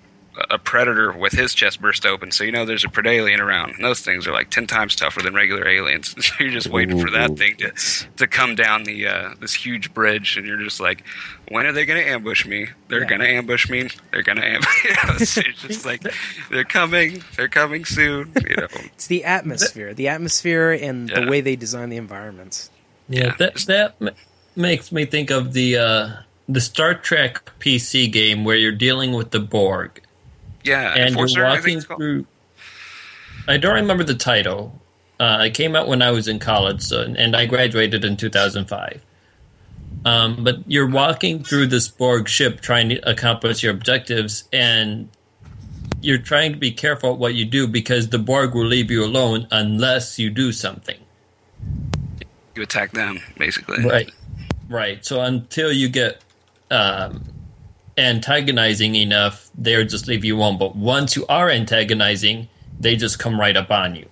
a 0.50 0.58
predator 0.58 1.12
with 1.12 1.32
his 1.34 1.52
chest 1.54 1.80
burst 1.80 2.06
open, 2.06 2.30
so 2.30 2.42
you 2.42 2.52
know 2.52 2.64
there's 2.64 2.84
a 2.84 2.88
predalien 2.88 3.38
around. 3.38 3.74
And 3.74 3.84
those 3.84 4.00
things 4.00 4.26
are 4.26 4.32
like 4.32 4.48
ten 4.50 4.66
times 4.66 4.96
tougher 4.96 5.20
than 5.22 5.34
regular 5.34 5.68
aliens. 5.68 6.14
So 6.22 6.34
you're 6.40 6.50
just 6.52 6.68
waiting 6.68 6.98
for 7.00 7.10
that 7.10 7.36
thing 7.36 7.56
to 7.56 7.72
to 8.16 8.26
come 8.26 8.54
down 8.54 8.84
the 8.84 9.06
uh, 9.06 9.34
this 9.40 9.52
huge 9.52 9.92
bridge, 9.92 10.36
and 10.38 10.46
you're 10.46 10.56
just 10.62 10.80
like, 10.80 11.04
when 11.48 11.66
are 11.66 11.72
they 11.72 11.84
going 11.84 12.02
to 12.02 12.08
ambush 12.10 12.46
me? 12.46 12.68
They're 12.88 13.02
Yeah. 13.02 13.08
going 13.08 13.20
to 13.20 13.28
ambush 13.28 13.68
me. 13.68 13.90
They're 14.10 14.22
going 14.22 14.38
to 14.38 14.46
ambush. 14.46 14.84
You 14.84 14.90
know, 14.90 15.14
it's 15.20 15.34
just 15.34 15.84
like 15.90 16.02
they're 16.50 16.64
coming. 16.64 17.22
They're 17.36 17.48
coming 17.48 17.84
soon. 17.84 18.32
You 18.48 18.56
know. 18.56 18.68
It's 18.86 19.06
the 19.08 19.24
atmosphere, 19.24 19.92
the 19.94 20.08
atmosphere, 20.08 20.70
and 20.72 21.08
the 21.10 21.26
way 21.28 21.40
they 21.42 21.56
design 21.56 21.90
the 21.90 21.96
environments. 21.98 22.70
Yeah, 23.08 23.24
Yeah. 23.26 23.34
that 23.38 23.54
that 23.66 24.00
ma- 24.00 24.10
makes 24.56 24.90
me 24.92 25.04
think 25.04 25.30
of 25.30 25.52
the 25.52 25.76
uh, 25.76 26.08
the 26.48 26.60
Star 26.60 26.94
Trek 26.94 27.50
PC 27.60 28.10
game 28.10 28.44
where 28.44 28.56
you're 28.56 28.72
dealing 28.72 29.12
with 29.12 29.30
the 29.32 29.40
Borg 29.40 30.00
Yeah, 30.64 30.94
and 30.94 31.10
Enforcer, 31.10 31.40
you're 31.40 31.46
I 31.46 31.56
walking 31.56 31.82
called. 31.82 31.98
through. 31.98 32.26
I 33.48 33.56
don't 33.56 33.74
remember 33.74 34.04
the 34.04 34.14
title. 34.14 34.80
Uh, 35.18 35.44
it 35.46 35.54
came 35.54 35.76
out 35.76 35.88
when 35.88 36.02
I 36.02 36.10
was 36.10 36.28
in 36.28 36.38
college, 36.38 36.82
so, 36.82 37.02
and 37.02 37.36
I 37.36 37.46
graduated 37.46 38.04
in 38.04 38.16
2005. 38.16 39.04
Um, 40.04 40.42
but 40.42 40.58
you're 40.66 40.88
walking 40.88 41.44
through 41.44 41.66
this 41.66 41.86
Borg 41.88 42.28
ship 42.28 42.60
trying 42.60 42.88
to 42.88 43.08
accomplish 43.08 43.62
your 43.62 43.72
objectives, 43.72 44.48
and 44.52 45.08
you're 46.00 46.18
trying 46.18 46.52
to 46.52 46.58
be 46.58 46.72
careful 46.72 47.16
what 47.16 47.34
you 47.34 47.44
do 47.44 47.68
because 47.68 48.08
the 48.08 48.18
Borg 48.18 48.54
will 48.54 48.66
leave 48.66 48.90
you 48.90 49.04
alone 49.04 49.46
unless 49.50 50.18
you 50.18 50.30
do 50.30 50.50
something. 50.50 50.98
You 52.56 52.62
attack 52.62 52.92
them, 52.92 53.20
basically. 53.38 53.84
Right. 53.84 54.10
Right. 54.68 55.04
So 55.04 55.20
until 55.20 55.72
you 55.72 55.88
get 55.88 56.20
um, 56.70 57.22
antagonizing 57.98 58.94
enough, 58.94 59.50
they'll 59.56 59.84
just 59.86 60.06
leave 60.08 60.24
you 60.24 60.36
alone. 60.38 60.58
But 60.58 60.76
once 60.76 61.16
you 61.16 61.26
are 61.28 61.50
antagonizing, 61.50 62.48
they 62.78 62.96
just 62.96 63.18
come 63.18 63.38
right 63.38 63.56
up 63.56 63.70
on 63.70 63.96
you. 63.96 64.06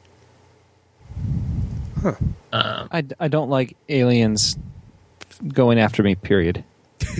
Huh. 2.02 2.14
Um, 2.52 2.88
I, 2.90 3.04
I 3.20 3.28
don't 3.28 3.50
like 3.50 3.76
aliens 3.88 4.56
going 5.48 5.78
after 5.78 6.02
me. 6.02 6.14
Period. 6.14 6.64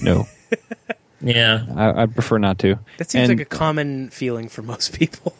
No, 0.03 0.27
Yeah. 1.21 1.67
I, 1.77 2.03
I 2.03 2.07
prefer 2.07 2.39
not 2.39 2.59
to. 2.61 2.79
That 2.99 3.11
seems 3.11 3.29
And- 3.29 3.39
like 3.39 3.47
a 3.47 3.49
common 3.57 4.11
feeling 4.11 4.49
for 4.49 4.63
most 4.63 4.93
people. 4.93 5.35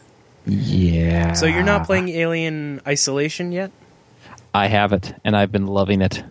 yeah. 0.47 1.33
So 1.33 1.47
you're 1.47 1.63
not 1.63 1.87
playing 1.87 2.09
Alien 2.11 2.81
Isolation 2.87 3.53
yet? 3.53 3.71
I 4.53 4.67
have 4.67 4.93
it, 4.93 5.15
and 5.25 5.37
I've 5.37 5.53
been 5.53 5.67
loving 5.67 6.03
it. 6.03 6.23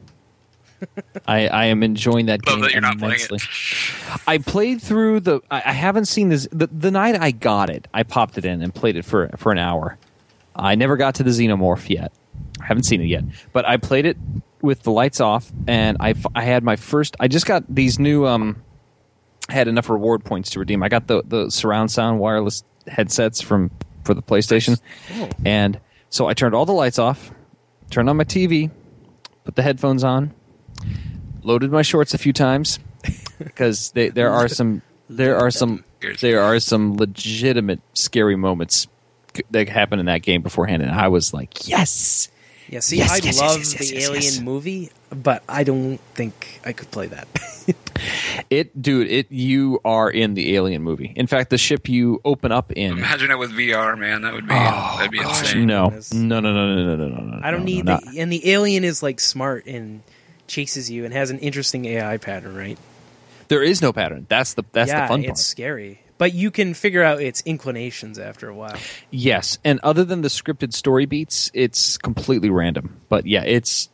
I, 1.27 1.47
I 1.47 1.65
am 1.65 1.83
enjoying 1.83 2.27
that 2.27 2.45
Love 2.45 2.55
game 2.55 2.61
that 2.63 2.71
you're 2.71 2.81
not 2.81 2.97
playing 2.99 3.15
it. 3.19 3.29
immensely. 3.29 4.19
I 4.27 4.37
played 4.37 4.81
through 4.81 5.21
the. 5.21 5.41
I, 5.51 5.57
I 5.65 5.71
haven't 5.73 6.05
seen 6.05 6.29
this. 6.29 6.47
The, 6.51 6.67
the 6.67 6.91
night 6.91 7.19
I 7.19 7.31
got 7.31 7.69
it, 7.69 7.87
I 7.93 8.03
popped 8.03 8.37
it 8.37 8.45
in 8.45 8.61
and 8.61 8.73
played 8.73 8.95
it 8.95 9.05
for 9.05 9.29
for 9.37 9.51
an 9.51 9.57
hour. 9.57 9.97
I 10.55 10.75
never 10.75 10.97
got 10.97 11.15
to 11.15 11.23
the 11.23 11.29
xenomorph 11.31 11.89
yet. 11.89 12.11
I 12.61 12.65
haven't 12.65 12.83
seen 12.83 13.01
it 13.01 13.05
yet, 13.05 13.23
but 13.53 13.65
I 13.65 13.77
played 13.77 14.05
it 14.05 14.17
with 14.61 14.83
the 14.83 14.91
lights 14.91 15.21
off, 15.21 15.51
and 15.67 15.97
I 15.99 16.13
I 16.35 16.43
had 16.43 16.63
my 16.63 16.75
first. 16.75 17.15
I 17.19 17.27
just 17.27 17.45
got 17.45 17.63
these 17.73 17.99
new. 17.99 18.25
Um, 18.25 18.63
I 19.47 19.53
had 19.53 19.67
enough 19.67 19.89
reward 19.89 20.23
points 20.23 20.51
to 20.51 20.59
redeem. 20.59 20.83
I 20.83 20.89
got 20.89 21.07
the 21.07 21.23
the 21.25 21.49
surround 21.49 21.91
sound 21.91 22.19
wireless 22.19 22.63
headsets 22.87 23.41
from 23.41 23.71
for 24.03 24.13
the 24.13 24.21
PlayStation, 24.21 24.79
and 25.45 25.79
so 26.09 26.27
I 26.27 26.33
turned 26.33 26.55
all 26.55 26.65
the 26.65 26.73
lights 26.73 26.99
off, 26.99 27.31
turned 27.89 28.09
on 28.09 28.17
my 28.17 28.23
TV, 28.23 28.69
put 29.45 29.55
the 29.55 29.61
headphones 29.61 30.03
on, 30.03 30.33
loaded 31.43 31.71
my 31.71 31.81
shorts 31.81 32.13
a 32.13 32.17
few 32.17 32.33
times 32.33 32.79
because 33.39 33.91
they, 33.91 34.09
there 34.09 34.31
are 34.31 34.47
some 34.47 34.81
there 35.09 35.37
are 35.37 35.51
some 35.51 35.83
there 36.21 36.41
are 36.41 36.59
some 36.59 36.97
legitimate 36.97 37.81
scary 37.93 38.35
moments 38.35 38.87
that 39.51 39.69
happen 39.69 39.99
in 39.99 40.05
that 40.07 40.21
game 40.21 40.41
beforehand, 40.41 40.81
and 40.81 40.91
I 40.91 41.07
was 41.07 41.33
like, 41.33 41.67
yes. 41.67 42.29
Yeah, 42.67 42.81
see, 42.81 42.97
Yes, 42.97 43.11
I 43.11 43.15
yes, 43.15 43.25
yes, 43.25 43.39
love 43.39 43.57
yes, 43.57 43.73
yes, 43.73 43.89
the 43.89 43.95
yes, 43.95 44.03
Alien 44.05 44.23
yes. 44.23 44.39
movie, 44.41 44.91
but 45.09 45.43
I 45.49 45.63
don't 45.63 45.97
think 46.13 46.61
I 46.63 46.71
could 46.71 46.91
play 46.91 47.07
that. 47.07 47.27
It, 48.49 48.81
dude, 48.81 49.07
it 49.11 49.31
you 49.31 49.79
are 49.83 50.09
in 50.09 50.33
the 50.33 50.55
Alien 50.55 50.81
movie. 50.81 51.11
In 51.15 51.27
fact, 51.27 51.49
the 51.49 51.57
ship 51.57 51.89
you 51.89 52.21
open 52.23 52.51
up 52.51 52.71
in. 52.71 52.93
Imagine 52.93 53.29
it 53.31 53.37
with 53.37 53.51
VR, 53.51 53.97
man. 53.97 54.21
That 54.21 54.33
would 54.33 54.47
be 54.47 54.53
Oh, 54.53 54.95
that'd 54.97 55.11
be 55.11 55.19
gosh. 55.19 55.53
insane. 55.53 55.67
No, 55.67 55.89
no, 55.89 56.39
no, 56.39 56.53
no, 56.53 56.85
no, 56.85 56.95
no, 56.95 57.07
no, 57.09 57.21
no. 57.21 57.39
I 57.43 57.51
don't 57.51 57.61
no, 57.61 57.65
need 57.65 57.85
no, 57.85 57.99
the 58.01 58.19
and 58.19 58.31
the 58.31 58.49
alien 58.51 58.83
is 58.83 59.03
like 59.03 59.19
smart 59.19 59.65
and 59.65 60.01
chases 60.49 60.91
you 60.91 61.05
and 61.05 61.13
has 61.13 61.29
an 61.29 61.39
interesting 61.39 61.85
AI 61.85 62.17
pattern, 62.17 62.55
right? 62.55 62.77
There 63.47 63.63
is 63.63 63.81
no 63.81 63.93
pattern. 63.93 64.25
That's 64.29 64.53
the 64.53 64.63
that's 64.71 64.89
yeah, 64.89 65.01
the 65.01 65.07
fun 65.07 65.23
it's 65.23 65.43
scary. 65.43 66.01
But 66.17 66.33
you 66.33 66.51
can 66.51 66.73
figure 66.73 67.01
out 67.01 67.21
its 67.21 67.41
inclinations 67.41 68.19
after 68.19 68.49
a 68.49 68.53
while. 68.53 68.77
Yes, 69.09 69.57
and 69.63 69.79
other 69.83 70.03
than 70.03 70.21
the 70.21 70.27
scripted 70.27 70.73
story 70.73 71.05
beats, 71.05 71.49
it's 71.53 71.97
completely 71.97 72.49
random. 72.49 72.99
But 73.07 73.25
yeah, 73.25 73.43
it's 73.43 73.89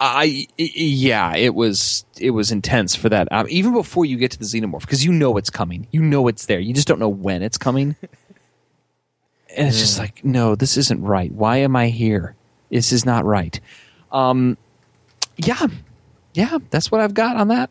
I 0.00 0.46
I- 0.58 0.72
yeah, 0.74 1.36
it 1.36 1.54
was 1.54 2.04
it 2.18 2.30
was 2.30 2.50
intense 2.50 2.96
for 2.96 3.08
that. 3.10 3.30
Um, 3.30 3.46
even 3.50 3.72
before 3.72 4.04
you 4.04 4.16
get 4.16 4.32
to 4.32 4.38
the 4.38 4.44
xenomorph, 4.44 4.80
because 4.80 5.04
you 5.04 5.12
know 5.12 5.36
it's 5.36 5.50
coming, 5.50 5.86
you 5.92 6.02
know 6.02 6.26
it's 6.28 6.46
there. 6.46 6.58
You 6.58 6.74
just 6.74 6.88
don't 6.88 6.98
know 6.98 7.08
when 7.08 7.42
it's 7.42 7.58
coming, 7.58 7.96
and 9.56 9.68
it's 9.68 9.78
just 9.78 9.98
like, 9.98 10.24
no, 10.24 10.54
this 10.56 10.76
isn't 10.76 11.02
right. 11.02 11.30
Why 11.30 11.58
am 11.58 11.76
I 11.76 11.88
here? 11.88 12.34
This 12.70 12.92
is 12.92 13.04
not 13.04 13.24
right. 13.24 13.60
Um, 14.10 14.56
yeah, 15.44 15.66
yeah, 16.34 16.58
that's 16.70 16.90
what 16.90 17.00
I've 17.00 17.14
got 17.14 17.36
on 17.36 17.48
that. 17.48 17.70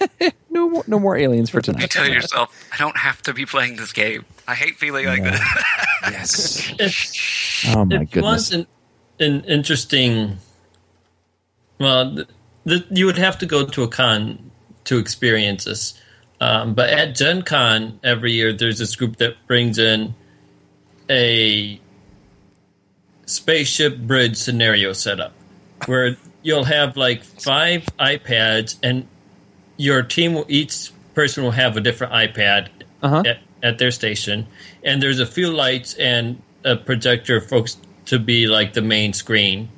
no 0.50 0.68
more, 0.70 0.84
no 0.86 0.98
more 0.98 1.16
aliens 1.16 1.50
for 1.50 1.60
tonight. 1.60 1.82
You 1.82 1.88
tonight. 1.88 2.04
tell 2.06 2.14
yourself, 2.14 2.68
I 2.72 2.78
don't 2.78 2.96
have 2.96 3.20
to 3.22 3.32
be 3.34 3.44
playing 3.46 3.76
this 3.76 3.92
game. 3.92 4.24
I 4.48 4.54
hate 4.54 4.76
feeling 4.76 5.06
like 5.06 5.22
this. 5.22 5.40
yes. 6.02 6.74
If, 6.78 7.66
Oh 7.74 7.84
my 7.84 7.96
it 8.02 8.10
goodness. 8.10 8.22
was 8.22 8.52
an, 8.52 8.66
an 9.18 9.44
interesting. 9.44 10.38
Well, 11.78 12.14
th- 12.16 12.28
th- 12.66 12.84
you 12.90 13.04
would 13.06 13.18
have 13.18 13.38
to 13.38 13.46
go 13.46 13.66
to 13.66 13.82
a 13.82 13.88
con 13.88 14.50
to 14.84 14.98
experience 14.98 15.64
this. 15.64 15.94
Um, 16.40 16.72
but 16.72 16.88
at 16.88 17.14
Gen 17.14 17.42
Con 17.42 18.00
every 18.02 18.32
year, 18.32 18.50
there's 18.54 18.78
this 18.78 18.96
group 18.96 19.16
that 19.16 19.34
brings 19.46 19.78
in 19.78 20.14
a 21.10 21.78
spaceship 23.26 23.98
bridge 23.98 24.36
scenario 24.36 24.92
setup 24.94 25.32
where 25.86 26.16
you'll 26.42 26.64
have 26.64 26.96
like 26.96 27.22
five 27.24 27.84
iPads, 27.98 28.76
and 28.82 29.06
your 29.76 30.02
team 30.02 30.34
will 30.34 30.46
each 30.48 30.90
person 31.14 31.44
will 31.44 31.50
have 31.52 31.76
a 31.76 31.80
different 31.80 32.12
iPad 32.12 32.68
Uh-huh. 33.02 33.22
at, 33.26 33.38
at 33.62 33.78
their 33.78 33.90
station, 33.90 34.46
and 34.84 35.02
there's 35.02 35.20
a 35.20 35.26
few 35.26 35.50
lights 35.50 35.94
and 35.94 36.40
a 36.64 36.76
projector 36.76 37.40
folks 37.40 37.78
to 38.06 38.18
be 38.18 38.46
like 38.46 38.72
the 38.74 38.82
main 38.82 39.12
screen. 39.14 39.68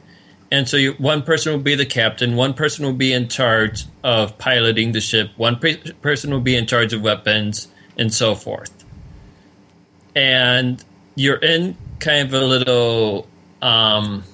And 0.51 0.69
so 0.69 0.77
you, 0.77 0.93
one 0.99 1.23
person 1.23 1.53
will 1.53 1.61
be 1.63 1.75
the 1.77 1.87
captain, 1.87 2.35
one 2.37 2.53
person 2.55 2.85
will 2.85 2.93
be 2.93 3.13
in 3.13 3.29
charge 3.29 3.85
of 4.05 4.37
piloting 4.39 4.93
the 4.93 5.01
ship, 5.01 5.31
one 5.37 5.57
pe- 5.57 5.93
person 6.03 6.31
will 6.31 6.41
be 6.41 6.57
in 6.57 6.67
charge 6.67 6.93
of 6.93 7.01
weapons, 7.03 7.69
and 7.97 8.13
so 8.13 8.35
forth. 8.35 8.73
And 10.15 10.83
you're 11.15 11.37
in 11.39 11.77
kind 12.01 12.27
of 12.29 12.35
a 12.35 12.45
little 12.45 13.27
um, 13.63 14.25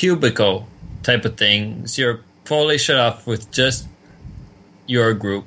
cubicle 0.00 0.66
type 1.02 1.24
of 1.26 1.36
thing. 1.36 1.86
So 1.86 2.02
you're 2.02 2.20
fully 2.46 2.78
shut 2.78 2.96
off 2.96 3.26
with 3.26 3.50
just 3.52 3.86
your 4.86 5.12
group 5.14 5.44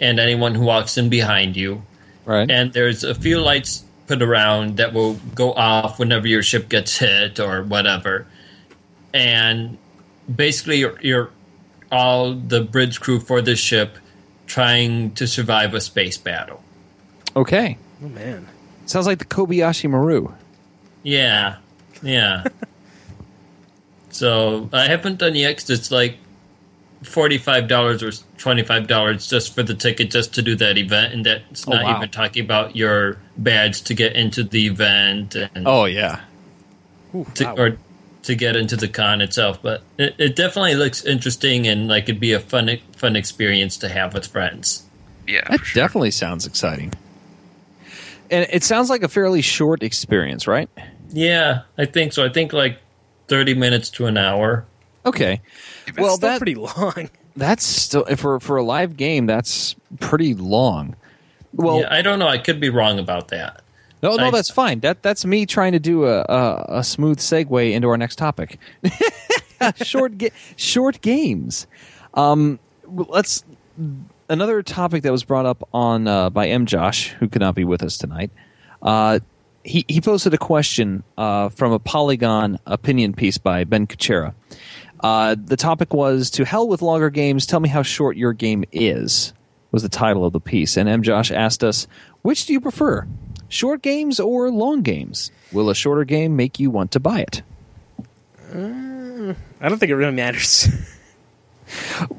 and 0.00 0.18
anyone 0.18 0.54
who 0.56 0.64
walks 0.64 0.98
in 0.98 1.08
behind 1.08 1.54
you 1.56 1.82
Right. 2.26 2.50
and 2.50 2.72
there's 2.72 3.04
a 3.04 3.14
few 3.14 3.38
lights 3.40 3.84
put 4.08 4.20
around 4.20 4.78
that 4.78 4.92
will 4.92 5.14
go 5.34 5.52
off 5.52 5.98
whenever 6.00 6.26
your 6.26 6.42
ship 6.42 6.68
gets 6.68 6.98
hit 6.98 7.38
or 7.38 7.62
whatever. 7.62 8.26
And 9.14 9.78
basically, 10.34 10.78
you're, 10.80 10.98
you're 11.00 11.30
all 11.92 12.34
the 12.34 12.60
bridge 12.62 13.00
crew 13.00 13.20
for 13.20 13.40
the 13.40 13.54
ship 13.54 13.96
trying 14.46 15.12
to 15.14 15.26
survive 15.26 15.72
a 15.72 15.80
space 15.80 16.18
battle. 16.18 16.62
okay. 17.36 17.78
Oh 18.02 18.08
man. 18.08 18.48
Sounds 18.86 19.06
like 19.06 19.18
the 19.20 19.24
Kobayashi 19.24 19.88
Maru. 19.88 20.32
Yeah, 21.04 21.56
yeah. 22.02 22.44
so 24.14 24.68
I 24.72 24.86
haven't 24.86 25.18
done 25.18 25.34
yet 25.34 25.56
'cause 25.58 25.70
it's 25.70 25.90
like 25.90 26.16
forty-five 27.02 27.68
dollars 27.68 28.02
or 28.02 28.12
twenty-five 28.38 28.86
dollars 28.86 29.26
just 29.28 29.54
for 29.54 29.62
the 29.62 29.74
ticket 29.74 30.10
just 30.10 30.34
to 30.34 30.42
do 30.42 30.54
that 30.56 30.78
event, 30.78 31.12
and 31.12 31.26
that's 31.26 31.66
Oh, 31.68 31.72
not 31.72 31.84
wow. 31.84 31.96
even 31.98 32.08
talking 32.10 32.44
about 32.44 32.74
your 32.76 33.18
badge 33.36 33.82
to 33.82 33.94
get 33.94 34.14
into 34.16 34.42
the 34.42 34.66
event 34.66 35.34
and 35.34 35.66
Oh 35.66 35.84
yeah. 35.84 36.20
Ooh, 37.14 37.26
to, 37.34 37.44
wow. 37.44 37.54
or 37.56 37.76
to 38.22 38.34
get 38.34 38.56
into 38.56 38.76
the 38.76 38.88
con 38.88 39.20
itself. 39.20 39.58
But 39.62 39.82
it, 39.98 40.14
it 40.18 40.34
definitely 40.36 40.74
looks 40.76 41.04
interesting 41.04 41.66
and 41.66 41.88
like 41.88 42.04
it'd 42.04 42.20
be 42.20 42.32
a 42.32 42.40
fun 42.40 42.78
fun 42.96 43.16
experience 43.16 43.76
to 43.78 43.88
have 43.88 44.14
with 44.14 44.26
friends. 44.26 44.84
yeah, 45.28 45.42
That 45.50 45.60
sure. 45.64 45.82
definitely 45.82 46.10
sounds 46.12 46.46
exciting. 46.46 46.92
And 48.30 48.46
it 48.50 48.64
sounds 48.64 48.88
like 48.88 49.02
a 49.02 49.08
fairly 49.08 49.42
short 49.42 49.82
experience, 49.82 50.46
right? 50.46 50.68
Yeah, 51.12 51.62
I 51.76 51.84
think 51.84 52.12
so. 52.14 52.24
I 52.24 52.30
think 52.30 52.52
like 52.54 52.78
thirty 53.28 53.54
minutes 53.54 53.90
to 53.90 54.06
an 54.06 54.16
hour. 54.16 54.64
Okay. 55.06 55.40
It's 55.86 55.98
Well, 55.98 56.16
that's 56.16 56.38
pretty 56.38 56.54
long. 56.54 57.10
that's 57.36 57.64
still 57.64 58.04
for 58.16 58.40
for 58.40 58.56
a 58.56 58.62
live 58.62 58.96
game. 58.96 59.26
That's 59.26 59.76
pretty 60.00 60.34
long. 60.34 60.96
Well, 61.52 61.80
yeah, 61.80 61.94
I 61.94 62.02
don't 62.02 62.18
know. 62.18 62.26
I 62.28 62.38
could 62.38 62.58
be 62.60 62.70
wrong 62.70 62.98
about 62.98 63.28
that. 63.28 63.62
no, 64.02 64.16
no, 64.16 64.26
I- 64.26 64.30
that's 64.30 64.50
fine. 64.50 64.80
That 64.80 65.02
that's 65.02 65.24
me 65.24 65.46
trying 65.46 65.72
to 65.72 65.78
do 65.78 66.04
a 66.04 66.20
a, 66.22 66.64
a 66.78 66.84
smooth 66.84 67.18
segue 67.18 67.72
into 67.72 67.88
our 67.88 67.96
next 67.98 68.16
topic. 68.16 68.58
short 69.76 70.18
ga- 70.18 70.32
short 70.56 71.00
games. 71.00 71.66
Um, 72.14 72.58
let's 72.86 73.44
another 74.28 74.62
topic 74.62 75.02
that 75.02 75.12
was 75.12 75.24
brought 75.24 75.46
up 75.46 75.68
on 75.74 76.08
uh, 76.08 76.30
by 76.30 76.48
M. 76.48 76.66
Josh, 76.66 77.10
who 77.10 77.28
could 77.28 77.40
not 77.40 77.54
be 77.54 77.64
with 77.64 77.82
us 77.82 77.98
tonight. 77.98 78.30
Uh, 78.82 79.18
he 79.64 79.84
he 79.88 80.00
posted 80.00 80.34
a 80.34 80.38
question 80.38 81.02
uh, 81.18 81.48
from 81.48 81.72
a 81.72 81.78
Polygon 81.78 82.58
opinion 82.66 83.14
piece 83.14 83.38
by 83.38 83.64
Ben 83.64 83.86
Kuchera. 83.86 84.34
Uh, 85.00 85.36
the 85.42 85.56
topic 85.56 85.92
was 85.92 86.30
to 86.30 86.44
hell 86.44 86.68
with 86.68 86.82
longer 86.82 87.10
games. 87.10 87.46
Tell 87.46 87.60
me 87.60 87.68
how 87.68 87.82
short 87.82 88.16
your 88.16 88.32
game 88.32 88.64
is. 88.72 89.32
Was 89.72 89.82
the 89.82 89.88
title 89.88 90.24
of 90.24 90.32
the 90.32 90.40
piece, 90.40 90.76
and 90.76 90.88
M. 90.88 91.02
Josh 91.02 91.32
asked 91.32 91.64
us, 91.64 91.88
which 92.22 92.46
do 92.46 92.52
you 92.52 92.60
prefer, 92.60 93.08
short 93.48 93.82
games 93.82 94.20
or 94.20 94.48
long 94.50 94.82
games? 94.82 95.32
Will 95.50 95.68
a 95.68 95.74
shorter 95.74 96.04
game 96.04 96.36
make 96.36 96.60
you 96.60 96.70
want 96.70 96.92
to 96.92 97.00
buy 97.00 97.20
it? 97.20 97.42
I 98.54 99.68
don't 99.68 99.78
think 99.78 99.90
it 99.90 99.96
really 99.96 100.12
matters. 100.12 100.68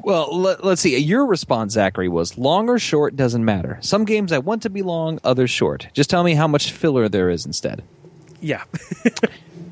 Well, 0.03 0.37
let, 0.39 0.63
us 0.63 0.81
see. 0.81 0.97
Your 0.97 1.25
response, 1.25 1.73
Zachary, 1.73 2.07
was 2.09 2.37
long 2.37 2.69
or 2.69 2.79
short 2.79 3.15
doesn't 3.15 3.43
matter. 3.43 3.77
Some 3.81 4.05
games 4.05 4.31
I 4.31 4.37
want 4.39 4.61
to 4.63 4.69
be 4.69 4.81
long, 4.81 5.19
others 5.23 5.49
short. 5.49 5.87
Just 5.93 6.09
tell 6.09 6.23
me 6.23 6.33
how 6.35 6.47
much 6.47 6.71
filler 6.71 7.09
there 7.09 7.29
is 7.29 7.45
instead. 7.45 7.83
yeah. 8.41 8.63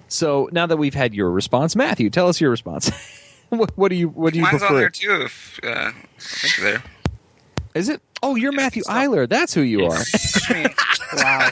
So 0.10 0.48
now 0.52 0.68
that 0.68 0.78
we've 0.78 0.94
had 0.94 1.16
your 1.16 1.32
response, 1.32 1.76
Matthew, 1.76 2.12
tell 2.12 2.28
us 2.28 2.40
your 2.40 2.52
response. 2.52 2.92
what, 3.50 3.76
what 3.76 3.90
do 3.90 3.96
you 3.96 4.10
what 4.10 4.32
do 4.32 4.38
you 4.38 4.44
Mine's 4.44 4.62
on 4.62 4.68
prefer? 4.68 4.80
there 4.82 4.90
too. 4.92 5.22
If 5.24 5.60
uh, 5.64 5.70
I 5.70 5.92
think 6.20 6.56
there. 6.62 6.84
Is 7.74 7.90
it? 7.90 8.00
Oh, 8.22 8.36
you're 8.36 8.52
Yeah, 8.54 8.58
Matthew 8.58 8.84
Eiler. 8.84 9.28
That's 9.28 9.56
who 9.56 9.62
you 9.62 9.86
are. 9.86 10.04
Wow. 11.16 11.50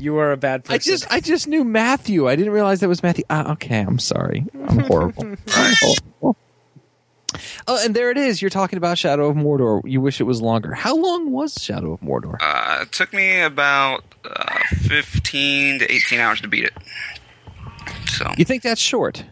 you 0.00 0.16
are 0.18 0.32
a 0.32 0.36
bad 0.36 0.64
person. 0.64 0.74
I 0.74 0.78
just 0.78 1.12
I 1.12 1.20
just 1.20 1.46
knew 1.46 1.62
Matthew. 1.62 2.28
I 2.28 2.34
didn't 2.34 2.52
realize 2.52 2.80
that 2.80 2.88
was 2.88 3.04
Matthew. 3.04 3.22
Ah, 3.30 3.52
okay, 3.52 3.80
I'm 3.80 4.00
sorry. 4.00 4.44
I'm 4.68 4.80
horrible. 4.80 5.36
I'm 7.34 7.40
horrible. 7.40 7.64
Oh, 7.68 7.84
and 7.84 7.94
there 7.94 8.10
it 8.10 8.18
is. 8.18 8.40
You're 8.42 8.50
talking 8.50 8.76
about 8.76 8.98
Shadow 8.98 9.28
of 9.28 9.36
Mordor. 9.36 9.80
You 9.84 10.00
wish 10.00 10.20
it 10.20 10.24
was 10.24 10.40
longer. 10.42 10.74
How 10.74 10.96
long 10.96 11.30
was 11.30 11.54
Shadow 11.60 11.92
of 11.92 12.00
Mordor? 12.00 12.36
uh, 12.40 12.80
it 12.82 12.92
took 12.92 13.12
me 13.12 13.40
about 13.40 14.04
uh, 14.24 14.58
15 14.82 15.80
to 15.80 15.92
18 15.92 16.20
hours 16.20 16.40
to 16.42 16.48
beat 16.48 16.64
it. 16.64 16.72
So, 18.10 18.30
You 18.36 18.44
think 18.44 18.62
that's 18.62 18.80
short, 18.80 19.24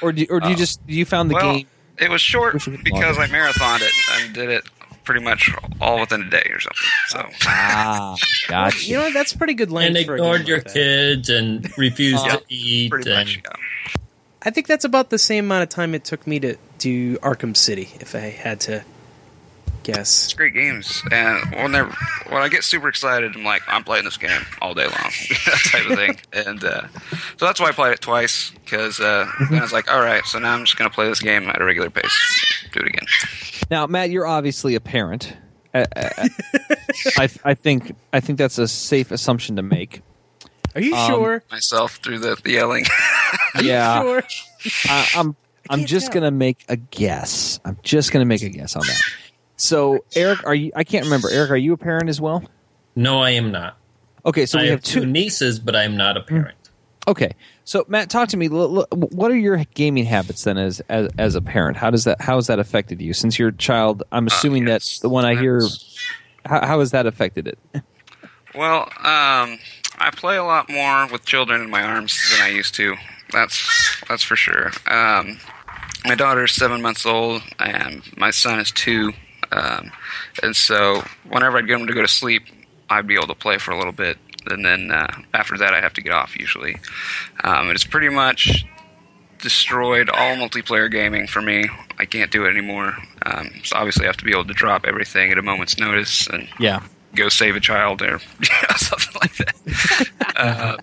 or 0.00 0.12
do, 0.12 0.24
or 0.30 0.40
do 0.40 0.48
you 0.48 0.56
just 0.56 0.80
you 0.86 1.04
found 1.04 1.30
the 1.30 1.36
Uh, 1.36 1.42
well, 1.42 1.54
game? 1.56 1.66
it 1.98 2.10
was 2.10 2.20
short 2.20 2.54
it 2.54 2.66
was 2.66 2.80
because. 2.82 3.18
I 3.18 3.26
marathoned 3.26 3.82
it 3.82 3.92
and 4.22 4.34
did 4.34 4.48
it 4.50 4.64
pretty 5.04 5.20
much 5.20 5.50
all 5.80 6.00
within 6.00 6.22
a 6.22 6.30
day 6.30 6.46
or 6.50 6.60
something. 6.60 6.88
So, 7.08 7.28
Ah, 7.46 8.16
gotcha. 8.48 8.86
you 8.86 8.96
know 8.96 9.12
that's 9.12 9.34
pretty 9.34 9.52
good 9.54 9.70
length. 9.70 9.96
and 9.96 10.06
for 10.06 10.12
a 10.12 10.16
ignored 10.16 10.40
game 10.42 10.48
your 10.48 10.56
like 10.58 10.64
that. 10.68 10.72
kids 10.74 11.28
and 11.28 11.76
refused 11.76 12.24
Yeah, 12.26 12.36
to 12.36 12.42
eat. 12.48 12.90
pretty 12.90 13.10
and, 13.10 13.18
much, 13.18 13.36
yeah. 13.44 14.00
I 14.44 14.50
think 14.50 14.66
that's 14.66 14.84
about 14.84 15.10
the 15.10 15.18
same 15.18 15.46
amount 15.46 15.62
of 15.62 15.68
time 15.70 15.94
it 15.94 16.04
took 16.04 16.26
me 16.26 16.38
to 16.40 16.56
do 16.78 17.16
Arkham 17.18 17.56
City, 17.56 17.88
if 18.00 18.14
I 18.14 18.18
had 18.18 18.60
to 18.62 18.84
guess. 19.84 20.24
It's 20.24 20.34
great 20.34 20.52
games, 20.52 21.02
and 21.10 21.54
when 21.54 21.72
they're 21.72 21.86
when 22.28 22.42
I 22.42 22.48
get 22.48 22.62
super 22.64 22.88
excited, 22.88 23.34
I'm 23.34 23.44
like, 23.44 23.62
I'm 23.68 23.84
playing 23.84 24.04
this 24.04 24.16
game 24.16 24.42
all 24.60 24.74
day 24.74 24.84
long, 24.84 24.92
that 24.92 25.60
type 25.72 25.90
of 25.90 25.96
thing. 25.96 26.18
And 26.32 26.62
uh, 26.62 26.88
so 27.36 27.46
that's 27.46 27.58
why 27.58 27.68
I 27.68 27.72
played 27.72 27.92
it 27.92 28.00
twice 28.00 28.50
because 28.64 29.00
uh, 29.00 29.26
then 29.48 29.58
I 29.58 29.62
was 29.62 29.72
like, 29.72 29.90
all 29.90 30.00
right, 30.00 30.24
so 30.24 30.38
now 30.38 30.52
I'm 30.52 30.64
just 30.64 30.76
gonna 30.76 30.90
play 30.90 31.08
this 31.08 31.20
game 31.20 31.48
at 31.48 31.60
a 31.60 31.64
regular 31.64 31.90
pace, 31.90 32.66
do 32.72 32.80
it 32.80 32.88
again. 32.88 33.06
Now, 33.70 33.86
Matt, 33.86 34.10
you're 34.10 34.26
obviously 34.26 34.74
a 34.74 34.80
parent. 34.80 35.34
Uh, 35.72 35.86
uh, 35.96 36.28
I, 37.16 37.28
I 37.44 37.54
think 37.54 37.94
I 38.12 38.20
think 38.20 38.38
that's 38.38 38.58
a 38.58 38.68
safe 38.68 39.10
assumption 39.10 39.56
to 39.56 39.62
make. 39.62 40.02
Are 40.74 40.80
you 40.80 40.94
Um, 40.94 41.06
sure? 41.10 41.42
Myself 41.50 41.96
through 41.96 42.18
the, 42.20 42.36
the 42.42 42.50
yelling. 42.52 42.84
Yeah, 43.62 44.02
Sure. 44.02 44.22
I, 44.88 45.08
I'm 45.16 45.36
I'm 45.70 45.84
just 45.84 46.06
tell. 46.06 46.14
gonna 46.14 46.30
make 46.32 46.64
a 46.68 46.76
guess. 46.76 47.60
I'm 47.64 47.78
just 47.84 48.10
gonna 48.12 48.24
make 48.24 48.42
a 48.42 48.48
guess 48.48 48.74
on 48.74 48.82
that. 48.84 49.00
So, 49.56 50.04
Eric, 50.16 50.44
are 50.44 50.54
you? 50.54 50.72
I 50.74 50.82
can't 50.82 51.04
remember. 51.04 51.30
Eric, 51.30 51.50
are 51.52 51.56
you 51.56 51.72
a 51.72 51.76
parent 51.76 52.08
as 52.08 52.20
well? 52.20 52.42
No, 52.96 53.20
I 53.22 53.30
am 53.30 53.52
not. 53.52 53.76
Okay, 54.26 54.44
so 54.46 54.58
I 54.58 54.62
we 54.62 54.68
have 54.68 54.78
have 54.80 54.84
two 54.84 55.00
two. 55.00 55.06
nieces, 55.06 55.60
but 55.60 55.76
I 55.76 55.84
am 55.84 55.96
not 55.96 56.16
a 56.16 56.20
parent. 56.20 56.56
Okay, 57.06 57.32
so 57.64 57.84
Matt, 57.86 58.10
talk 58.10 58.28
to 58.30 58.36
me. 58.36 58.48
L- 58.48 58.78
l- 58.80 58.86
What 58.90 59.30
are 59.30 59.36
your 59.36 59.56
gaming 59.74 60.04
habits 60.04 60.42
then, 60.44 60.58
as 60.58 60.80
as, 60.88 61.08
as 61.16 61.34
a 61.36 61.40
parent? 61.42 61.76
How 61.76 61.90
does 61.90 62.04
that 62.04 62.20
how 62.20 62.34
has 62.36 62.48
that 62.48 62.58
affected 62.58 63.00
you 63.00 63.12
since 63.14 63.38
your 63.38 63.52
child? 63.52 64.02
I'm 64.10 64.26
assuming 64.26 64.66
yes. 64.66 64.96
that 64.98 65.02
the 65.02 65.08
one 65.10 65.24
I 65.24 65.36
hear. 65.36 65.62
How, 66.44 66.66
how 66.66 66.80
has 66.80 66.90
that 66.90 67.06
affected 67.06 67.46
it? 67.46 67.58
Well, 68.54 68.88
um, 69.04 69.58
I 69.98 70.10
play 70.10 70.36
a 70.36 70.44
lot 70.44 70.68
more 70.68 71.06
with 71.10 71.24
children 71.24 71.62
in 71.62 71.70
my 71.70 71.82
arms 71.82 72.18
than 72.32 72.42
I 72.42 72.50
used 72.50 72.74
to. 72.76 72.96
That's 73.32 74.02
that's 74.08 74.22
for 74.22 74.36
sure. 74.36 74.70
Um, 74.86 75.38
my 76.04 76.14
daughter 76.14 76.44
is 76.44 76.52
seven 76.52 76.82
months 76.82 77.06
old, 77.06 77.42
and 77.58 78.02
my 78.16 78.30
son 78.30 78.60
is 78.60 78.70
two. 78.70 79.12
Um, 79.50 79.92
and 80.42 80.54
so, 80.54 81.04
whenever 81.28 81.58
I'd 81.58 81.66
get 81.66 81.80
him 81.80 81.86
to 81.86 81.94
go 81.94 82.02
to 82.02 82.08
sleep, 82.08 82.44
I'd 82.90 83.06
be 83.06 83.14
able 83.14 83.28
to 83.28 83.34
play 83.34 83.58
for 83.58 83.70
a 83.70 83.78
little 83.78 83.92
bit, 83.92 84.18
and 84.46 84.64
then 84.64 84.90
uh, 84.90 85.22
after 85.32 85.56
that, 85.58 85.74
I 85.74 85.80
have 85.80 85.94
to 85.94 86.02
get 86.02 86.12
off 86.12 86.38
usually. 86.38 86.76
Um, 87.42 87.70
it's 87.70 87.84
pretty 87.84 88.08
much 88.08 88.64
destroyed 89.40 90.08
all 90.10 90.36
multiplayer 90.36 90.90
gaming 90.90 91.26
for 91.26 91.40
me. 91.42 91.66
I 91.98 92.06
can't 92.06 92.30
do 92.30 92.44
it 92.46 92.48
anymore. 92.50 92.96
Um, 93.24 93.50
so 93.62 93.76
obviously, 93.76 94.04
I 94.04 94.08
have 94.08 94.16
to 94.18 94.24
be 94.24 94.32
able 94.32 94.46
to 94.46 94.54
drop 94.54 94.84
everything 94.86 95.30
at 95.30 95.38
a 95.38 95.42
moment's 95.42 95.78
notice 95.78 96.26
and 96.26 96.48
Yeah. 96.58 96.82
Go 97.14 97.28
save 97.28 97.56
a 97.56 97.60
child 97.60 98.02
or 98.02 98.06
you 98.40 98.48
know, 98.62 98.76
something 98.76 99.14
like 99.20 99.36
that. 99.36 100.10
uh, 100.36 100.76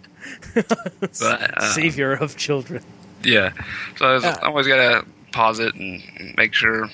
but, 0.53 1.21
uh, 1.57 1.73
Savior 1.73 2.13
of 2.13 2.35
children. 2.37 2.83
yeah. 3.23 3.51
So 3.97 4.05
I, 4.05 4.13
was, 4.13 4.23
I 4.25 4.33
always 4.47 4.67
got 4.67 4.77
to 4.77 5.05
pause 5.31 5.59
it 5.59 5.73
and 5.75 6.01
make 6.37 6.53
sure 6.53 6.89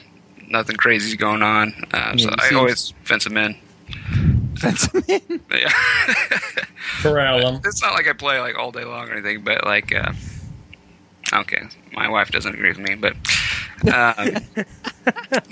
nothing 0.48 0.76
crazy 0.76 1.10
is 1.10 1.16
going 1.16 1.42
on. 1.42 1.74
Uh, 1.92 2.16
so 2.18 2.30
I 2.38 2.50
see- 2.50 2.56
always 2.56 2.94
fence 3.04 3.24
them 3.24 3.38
in. 3.38 3.56
Fence 4.58 4.88
them 4.88 5.04
in. 5.08 5.42
Yeah. 5.52 5.72
Corral 7.02 7.40
them. 7.40 7.62
it's 7.66 7.82
not 7.82 7.94
like 7.94 8.08
I 8.08 8.14
play 8.14 8.40
like 8.40 8.58
all 8.58 8.72
day 8.72 8.84
long 8.84 9.10
or 9.10 9.14
anything, 9.14 9.44
but 9.44 9.66
like, 9.66 9.94
uh, 9.94 10.14
okay, 11.34 11.64
my 11.94 12.10
wife 12.10 12.32
doesn't 12.32 12.54
agree 12.54 12.70
with 12.70 12.80
me, 12.80 12.96
but, 12.96 13.14
um, 13.94 14.36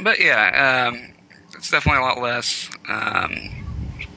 but 0.04 0.20
yeah, 0.20 0.88
um, 0.90 1.14
it's 1.54 1.70
definitely 1.72 2.02
a 2.02 2.06
lot 2.06 2.20
less. 2.22 2.70
Um, 2.88 3.65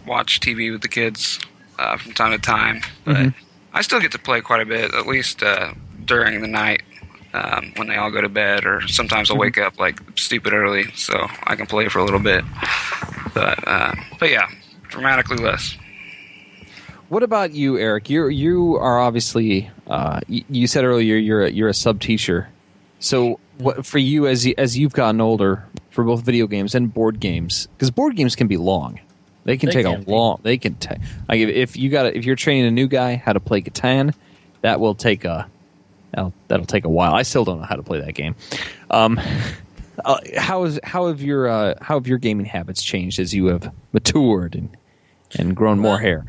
watch 0.09 0.41
TV 0.41 0.73
with 0.73 0.83
the 0.83 0.89
kids 0.89 1.39
uh, 1.79 1.97
from 1.97 2.13
time 2.13 2.33
to 2.33 2.39
time, 2.39 2.81
but 3.05 3.33
I 3.73 3.83
still 3.83 4.01
get 4.01 4.13
to 4.13 4.19
play 4.19 4.41
quite 4.41 4.61
a 4.63 4.67
bit, 4.67 4.93
at 4.95 5.07
least 5.07 5.43
uh, 5.43 5.73
during 6.05 6.41
the 6.41 6.49
night. 6.49 6.83
Um, 7.35 7.75
when 7.77 7.89
they 7.89 7.97
all 7.97 8.11
go 8.11 8.23
to 8.23 8.29
bed, 8.31 8.65
or 8.65 8.81
sometimes 8.89 9.31
I'll 9.31 9.37
wake 9.37 9.59
up 9.59 9.79
like 9.79 10.01
stupid 10.19 10.55
early, 10.55 10.85
so 10.97 11.27
I 11.45 11.57
can 11.57 11.67
play 11.67 11.89
for 11.89 11.99
a 11.99 12.05
little 12.05 12.19
bit. 12.21 12.43
But 13.35 13.69
uh, 13.69 13.95
but 14.19 14.31
yeah, 14.31 14.49
dramatically 14.89 15.37
less. 15.37 15.77
What 17.11 17.23
about 17.23 17.53
you, 17.53 17.79
Eric? 17.79 18.09
You 18.11 18.29
you 18.29 18.77
are 18.77 18.99
obviously 18.99 19.71
uh, 19.87 20.21
y- 20.29 20.45
you 20.49 20.67
said 20.67 20.85
earlier 20.85 21.17
you're 21.17 21.45
a, 21.45 21.51
you're 21.51 21.69
a 21.69 21.75
sub 21.75 22.01
teacher. 22.01 22.49
So 22.99 23.39
what 23.59 23.85
for 23.85 23.99
you 23.99 24.27
as 24.27 24.47
you, 24.47 24.55
as 24.59 24.77
you've 24.79 24.95
gotten 24.95 25.21
older 25.21 25.67
for 25.91 26.05
both 26.05 26.23
video 26.23 26.47
games 26.47 26.75
and 26.75 26.93
board 26.93 27.21
games 27.21 27.67
because 27.77 27.91
board 27.91 28.17
games 28.17 28.37
can 28.37 28.47
be 28.49 28.57
long. 28.57 29.01
They 29.49 29.57
can 29.57 29.69
They 29.71 29.77
take 29.77 29.87
can 29.87 30.03
a 30.03 30.05
be. 30.05 30.13
long. 30.13 30.41
They 30.43 30.59
can 30.59 30.75
take. 30.75 30.99
Like 31.27 31.41
if, 31.41 31.49
if 31.49 31.77
you 31.79 31.89
got 31.89 32.15
if 32.15 32.27
you're 32.27 32.37
training 32.37 32.67
a 32.67 32.71
new 32.71 32.87
guy 32.87 33.17
how 33.17 33.33
to 33.33 33.41
play 33.41 33.63
Catan, 33.63 34.13
that 34.61 34.79
will 34.79 34.95
take 34.95 35.25
a 35.25 35.49
that'll, 36.13 36.35
that'll 36.49 36.67
take 36.67 36.85
a 36.85 36.91
while. 36.91 37.15
I 37.15 37.23
still 37.23 37.47
don't 37.47 37.61
know 37.61 37.65
how 37.65 37.77
to 37.77 37.83
play 37.83 37.99
that 37.99 38.13
game. 38.13 38.35
Um, 38.91 39.19
uh, 40.05 40.19
how 40.37 40.65
is 40.65 40.79
how 40.85 41.07
have 41.07 41.23
your 41.23 41.49
uh, 41.49 41.77
how 41.81 41.95
have 41.95 42.07
your 42.07 42.19
gaming 42.19 42.45
habits 42.45 42.83
changed 42.83 43.19
as 43.19 43.33
you 43.33 43.47
have 43.47 43.73
matured 43.95 44.55
and 44.55 44.69
and 45.39 45.57
grown 45.57 45.79
more 45.79 45.99
hair? 45.99 46.27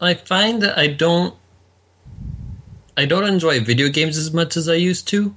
I 0.00 0.14
find 0.14 0.62
that 0.62 0.78
I 0.78 0.86
don't 0.86 1.34
I 2.96 3.04
don't 3.04 3.24
enjoy 3.24 3.60
video 3.60 3.90
games 3.90 4.16
as 4.16 4.32
much 4.32 4.56
as 4.56 4.70
I 4.70 4.76
used 4.76 5.06
to. 5.08 5.36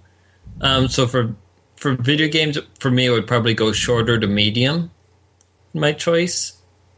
Um, 0.61 0.87
so 0.87 1.07
for 1.07 1.35
for 1.75 1.95
video 1.95 2.29
games, 2.29 2.57
for 2.79 2.89
me, 2.89 3.07
it 3.07 3.09
would 3.09 3.27
probably 3.27 3.53
go 3.53 3.73
shorter 3.73 4.17
to 4.17 4.27
medium. 4.27 4.91
My 5.73 5.91
choice. 5.91 6.53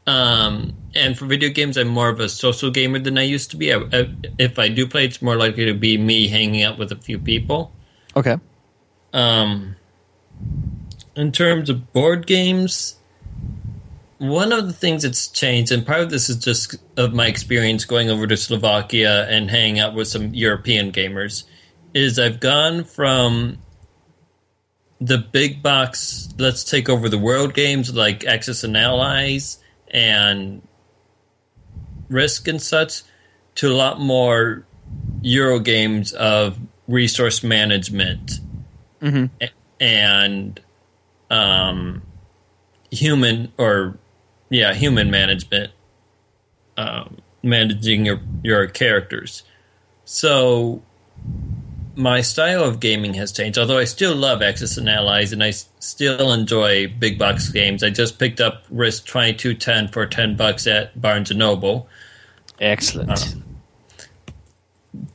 Um, 0.07 0.73
and 0.95 1.17
for 1.17 1.25
video 1.25 1.49
games, 1.49 1.77
I'm 1.77 1.89
more 1.89 2.09
of 2.09 2.21
a 2.21 2.29
social 2.29 2.71
gamer 2.71 2.97
than 2.97 3.17
I 3.17 3.23
used 3.23 3.51
to 3.51 3.57
be. 3.57 3.73
I, 3.73 3.79
I, 3.91 4.09
if 4.39 4.57
I 4.57 4.69
do 4.69 4.87
play, 4.87 5.05
it's 5.05 5.21
more 5.21 5.35
likely 5.35 5.65
to 5.65 5.73
be 5.73 5.97
me 5.97 6.29
hanging 6.29 6.63
out 6.63 6.79
with 6.79 6.91
a 6.93 6.95
few 6.95 7.19
people. 7.19 7.73
Okay. 8.15 8.37
Um, 9.13 9.75
in 11.15 11.31
terms 11.33 11.69
of 11.69 11.91
board 11.91 12.25
games, 12.25 12.95
one 14.17 14.53
of 14.53 14.65
the 14.65 14.73
things 14.73 15.03
that's 15.03 15.27
changed, 15.27 15.71
and 15.71 15.85
part 15.85 15.99
of 15.99 16.09
this 16.09 16.29
is 16.29 16.37
just 16.37 16.77
of 16.95 17.13
my 17.13 17.27
experience 17.27 17.83
going 17.83 18.09
over 18.09 18.25
to 18.25 18.37
Slovakia 18.37 19.27
and 19.29 19.51
hanging 19.51 19.79
out 19.79 19.93
with 19.93 20.07
some 20.07 20.33
European 20.33 20.91
gamers, 20.91 21.43
is 21.93 22.17
I've 22.17 22.39
gone 22.39 22.85
from 22.85 23.57
the 24.99 25.17
big 25.17 25.61
box, 25.61 26.29
let's 26.37 26.63
take 26.63 26.87
over 26.89 27.09
the 27.09 27.17
world 27.17 27.53
games 27.53 27.93
like 27.93 28.25
Axis 28.25 28.63
and 28.63 28.75
Allies 28.75 29.59
and 29.91 30.61
Risk 32.09 32.47
and 32.47 32.61
such, 32.61 33.03
to 33.55 33.69
a 33.69 33.75
lot 33.75 33.99
more 33.99 34.65
Euro 35.21 35.59
games 35.59 36.13
of 36.13 36.57
resource 36.87 37.43
management 37.43 38.39
a- 39.41 39.49
and 39.83 40.59
um, 41.29 42.01
human 42.91 43.51
or 43.57 43.97
yeah, 44.49 44.73
human 44.73 45.11
management, 45.11 45.71
um, 46.77 47.17
managing 47.43 48.05
your 48.05 48.21
your 48.43 48.67
characters. 48.67 49.43
So 50.05 50.81
my 51.97 52.21
style 52.21 52.63
of 52.63 52.79
gaming 52.79 53.15
has 53.15 53.31
changed. 53.31 53.57
Although 53.57 53.79
I 53.79 53.85
still 53.85 54.15
love 54.15 54.41
Axis 54.41 54.77
and 54.77 54.87
Allies, 54.87 55.33
and 55.33 55.43
I 55.43 55.49
still 55.51 56.31
enjoy 56.31 56.87
big 56.87 57.17
box 57.17 57.49
games. 57.49 57.83
I 57.83 57.89
just 57.89 58.19
picked 58.19 58.39
up 58.39 58.63
Risk 58.69 59.05
twenty 59.07 59.33
two 59.33 59.55
ten 59.55 59.87
for 59.87 60.05
ten 60.05 60.37
bucks 60.37 60.67
at 60.67 61.01
Barnes 61.01 61.31
and 61.31 61.39
Noble 61.39 61.89
Excellent. 62.59 63.33
Um, 63.33 63.43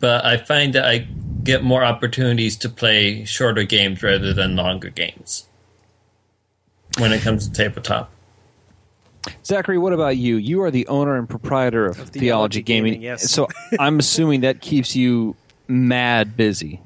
but 0.01 0.25
I 0.25 0.37
find 0.37 0.75
that 0.75 0.85
I 0.85 1.07
get 1.43 1.65
more 1.65 1.85
opportunities 1.85 2.57
to 2.59 2.69
play 2.69 3.25
shorter 3.25 3.65
games 3.65 4.03
rather 4.03 4.33
than 4.33 4.55
longer 4.55 4.91
games 4.91 5.49
when 6.99 7.13
it 7.13 7.23
comes 7.23 7.49
to 7.49 7.53
tabletop. 7.53 8.11
Zachary, 9.45 9.79
what 9.79 9.93
about 9.93 10.17
you? 10.17 10.37
You 10.37 10.63
are 10.63 10.71
the 10.71 10.87
owner 10.89 11.17
and 11.17 11.29
proprietor 11.29 11.87
of, 11.87 11.97
Theology, 11.97 12.21
Theology 12.21 12.63
Gaming. 12.63 12.93
Gaming, 12.95 13.05
yes. 13.05 13.31
So 13.31 13.49
I'm 13.79 13.99
assuming 14.01 14.41
that 14.41 14.61
keeps 14.61 14.97
you 14.97 15.37
mad 15.69 16.37
busy. 16.37 16.81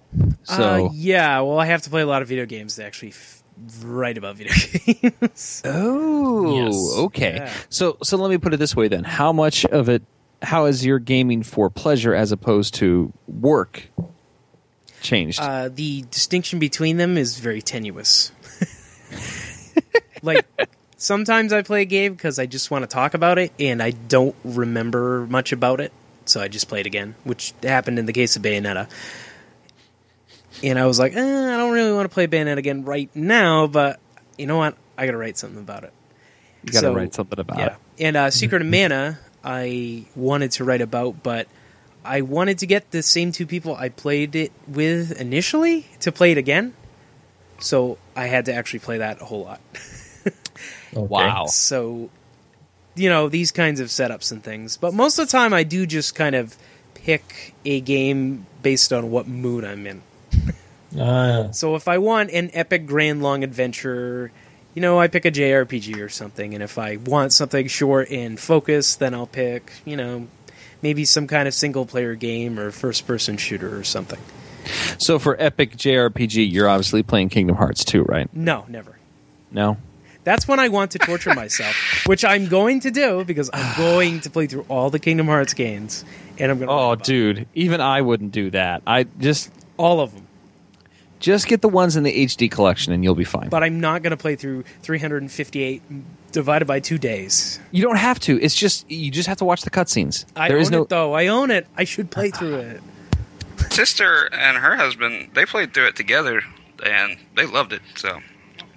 So 0.45 0.87
uh, 0.87 0.91
yeah, 0.93 1.41
well, 1.41 1.59
I 1.59 1.66
have 1.66 1.83
to 1.83 1.91
play 1.91 2.03
a 2.03 2.07
lot 2.07 2.22
of 2.22 2.29
video 2.29 2.47
games 2.47 2.77
to 2.77 2.85
actually 2.85 3.11
f- 3.11 3.43
write 3.83 4.16
about 4.18 4.37
video 4.37 4.53
games. 5.20 5.62
Oh, 5.64 6.64
Yes. 6.64 6.99
okay. 7.07 7.35
Yeah. 7.37 7.53
So 7.68 7.97
so 8.03 8.16
let 8.16 8.31
me 8.31 8.39
put 8.39 8.55
it 8.55 8.59
this 8.59 8.74
way 8.77 8.89
then. 8.89 9.05
How 9.05 9.33
much 9.33 9.64
of 9.66 9.89
it 9.89 10.03
how 10.43 10.66
is 10.66 10.85
your 10.85 10.99
gaming 10.99 11.43
for 11.43 11.70
pleasure 11.70 12.14
as 12.14 12.31
opposed 12.33 12.74
to 12.74 13.12
work 13.27 13.89
changed? 15.01 15.41
uh, 15.41 15.68
the 15.72 16.03
distinction 16.11 16.59
between 16.59 16.97
them 16.99 17.16
is 17.18 17.39
very 17.39 17.62
tenuous. 17.62 18.33
like 20.22 20.47
sometimes 20.97 21.53
I 21.53 21.62
play 21.62 21.83
a 21.83 21.87
game 21.87 22.14
because 22.14 22.39
I 22.39 22.47
just 22.47 22.70
want 22.70 22.83
to 22.83 22.87
talk 22.87 23.14
about 23.14 23.39
it 23.39 23.53
and 23.59 23.83
I 23.83 23.91
don't 23.91 24.37
remember 24.45 25.27
much 25.29 25.53
about 25.53 25.81
it, 25.81 25.93
so 26.29 26.41
I 26.41 26.49
just 26.49 26.68
played 26.68 26.87
again, 26.87 27.14
which 27.24 27.53
happened 27.62 27.99
in 27.99 28.07
the 28.07 28.12
case 28.12 28.37
of 28.37 28.43
Bayonetta. 28.43 28.89
And 30.62 30.79
I 30.79 30.87
was 30.87 30.99
like, 30.99 31.14
eh, 31.14 31.20
I 31.55 31.57
don't 31.57 31.72
really 31.72 31.93
want 31.93 32.09
to 32.09 32.12
play 32.14 32.27
Bayonetta 32.27 32.57
again 32.57 32.85
right 32.85 33.11
now, 33.14 33.66
but 33.66 34.01
you 34.39 34.47
know 34.47 34.57
what? 34.57 34.77
I 34.97 35.05
got 35.07 35.12
to 35.12 35.18
write 35.18 35.37
something 35.37 35.59
about 35.59 35.85
it. 35.85 35.93
you 36.64 36.72
got 36.72 36.81
to 36.81 36.87
so- 36.87 36.95
write 36.95 37.14
something 37.14 37.39
about 37.39 37.59
Yeah. 37.59 37.66
it. 37.66 37.77
And 37.99 38.16
uh, 38.16 38.31
Secret 38.31 38.62
of 38.62 38.68
Mana, 38.68 39.18
I 39.45 40.05
wanted 40.14 40.51
to 40.53 40.64
write 40.64 40.81
about, 40.83 41.22
but 41.22 41.49
I 42.05 42.20
wanted 42.22 42.59
to 42.59 42.66
get 42.66 42.91
the 42.91 43.03
same 43.03 43.33
two 43.33 43.47
people 43.47 43.74
I 43.74 43.89
played 43.89 44.35
it 44.37 44.53
with 44.68 45.18
initially 45.20 45.87
to 46.01 46.12
play 46.12 46.33
it 46.33 46.39
again. 46.39 46.74
So 47.59 47.97
I 48.14 48.27
had 48.27 48.45
to 48.47 48.55
actually 48.55 48.81
play 48.81 48.99
that 48.99 49.20
a 49.20 49.24
whole 49.24 49.43
lot. 49.45 49.61
Wow. 50.93 51.47
So, 51.47 52.09
you 52.97 53.09
know, 53.09 53.28
these 53.28 53.53
kinds 53.53 53.78
of 53.80 53.88
setups 53.88 54.32
and 54.32 54.42
things. 54.42 54.76
But 54.76 54.94
most 54.94 55.18
of 55.18 55.26
the 55.26 55.32
time, 55.32 55.53
I 55.53 55.62
do 55.62 55.86
just 55.86 56.14
kind 56.14 56.34
of 56.34 56.57
pick 56.94 57.55
a 57.64 57.80
game 57.80 58.47
based 58.62 58.92
on 58.92 59.11
what 59.11 59.28
mood 59.28 59.64
I'm 59.64 59.86
in. 59.86 60.03
Ah, 60.99 61.49
So 61.51 61.74
if 61.74 61.88
I 61.88 61.99
want 61.99 62.30
an 62.30 62.49
epic, 62.55 62.86
grand, 62.86 63.22
long 63.22 63.44
adventure, 63.44 64.30
you 64.74 64.80
know, 64.80 64.99
I 64.99 65.09
pick 65.09 65.26
a 65.26 65.30
JRPG 65.30 65.99
or 66.01 66.09
something. 66.09 66.55
And 66.55 66.62
if 66.62 66.78
I 66.78 66.97
want 66.97 67.32
something 67.34 67.66
short 67.66 68.09
and 68.11 68.40
focused, 68.40 68.99
then 68.99 69.12
I'll 69.12 69.26
pick, 69.26 69.72
you 69.84 69.97
know, 69.97 70.26
maybe 70.80 71.05
some 71.05 71.26
kind 71.26 71.49
of 71.49 71.55
single 71.55 71.84
player 71.84 72.14
game 72.14 72.59
or 72.59 72.70
first 72.70 73.07
person 73.07 73.36
shooter 73.36 73.76
or 73.76 73.84
something. 73.84 74.20
So 74.99 75.18
for 75.18 75.36
epic 75.40 75.76
JRPG, 75.76 76.51
you're 76.51 76.68
obviously 76.68 77.03
playing 77.03 77.28
Kingdom 77.28 77.57
Hearts 77.57 77.84
2, 77.84 78.03
right? 78.05 78.32
No, 78.34 78.64
never. 78.68 78.97
No. 79.51 79.76
That's 80.27 80.49
when 80.49 80.59
I 80.59 80.66
want 80.66 80.91
to 80.91 80.99
torture 80.99 81.33
myself, 81.37 81.77
which 82.07 82.24
I'm 82.24 82.49
going 82.49 82.81
to 82.81 82.91
do 82.91 83.22
because 83.24 83.49
I'm 83.53 83.77
going 83.79 84.18
to 84.22 84.29
play 84.29 84.49
through 84.49 84.66
all 84.68 84.91
the 84.91 84.99
Kingdom 84.99 85.29
Hearts 85.29 85.55
games, 85.55 86.05
and 86.37 86.51
I'm 86.51 86.59
going 86.59 86.66
to. 86.66 86.74
Oh, 86.74 86.97
dude, 86.97 87.47
even 87.55 87.81
I 87.81 88.01
wouldn't 88.03 88.33
do 88.33 88.51
that. 88.51 88.83
I 88.89 89.05
just 89.05 89.53
all 89.77 90.01
of 90.01 90.12
them. 90.12 90.27
just 91.20 91.47
get 91.47 91.62
the 91.62 91.68
ones 91.68 91.95
in 91.95 92.03
the 92.03 92.24
HD 92.27 92.51
collection 92.51 92.93
and 92.93 93.05
you'll 93.05 93.14
be 93.14 93.22
fine. 93.22 93.51
But 93.51 93.62
I'm 93.62 93.79
not 93.79 94.03
going 94.03 94.11
to 94.11 94.16
play 94.16 94.35
through 94.35 94.64
358 94.83 95.83
divided 96.33 96.64
by 96.66 96.81
two 96.81 96.99
days. 96.99 97.61
you 97.70 97.83
don't 97.83 97.97
have 97.99 98.18
to. 98.20 98.41
It's 98.43 98.57
just 98.57 98.91
you 98.91 99.12
just 99.12 99.29
have 99.29 99.39
to 99.39 99.45
watch 99.45 99.62
the 99.62 99.70
cutscenes. 99.70 100.24
I 100.35 100.49
There 100.49 100.57
own 100.57 100.62
is 100.62 100.70
no 100.72 100.83
it 100.83 100.89
though. 100.89 101.12
I 101.14 101.29
own 101.29 101.53
it. 101.53 101.68
I 101.77 101.85
should 101.85 102.11
play 102.11 102.31
through 102.31 102.57
it. 102.57 102.81
sister 103.70 104.29
and 104.35 104.57
her 104.57 104.74
husband 104.74 105.31
they 105.35 105.47
played 105.47 105.72
through 105.72 105.87
it 105.87 105.95
together, 105.95 106.43
and 106.85 107.16
they 107.37 107.47
loved 107.47 107.72
it. 107.72 107.83
So 107.95 108.20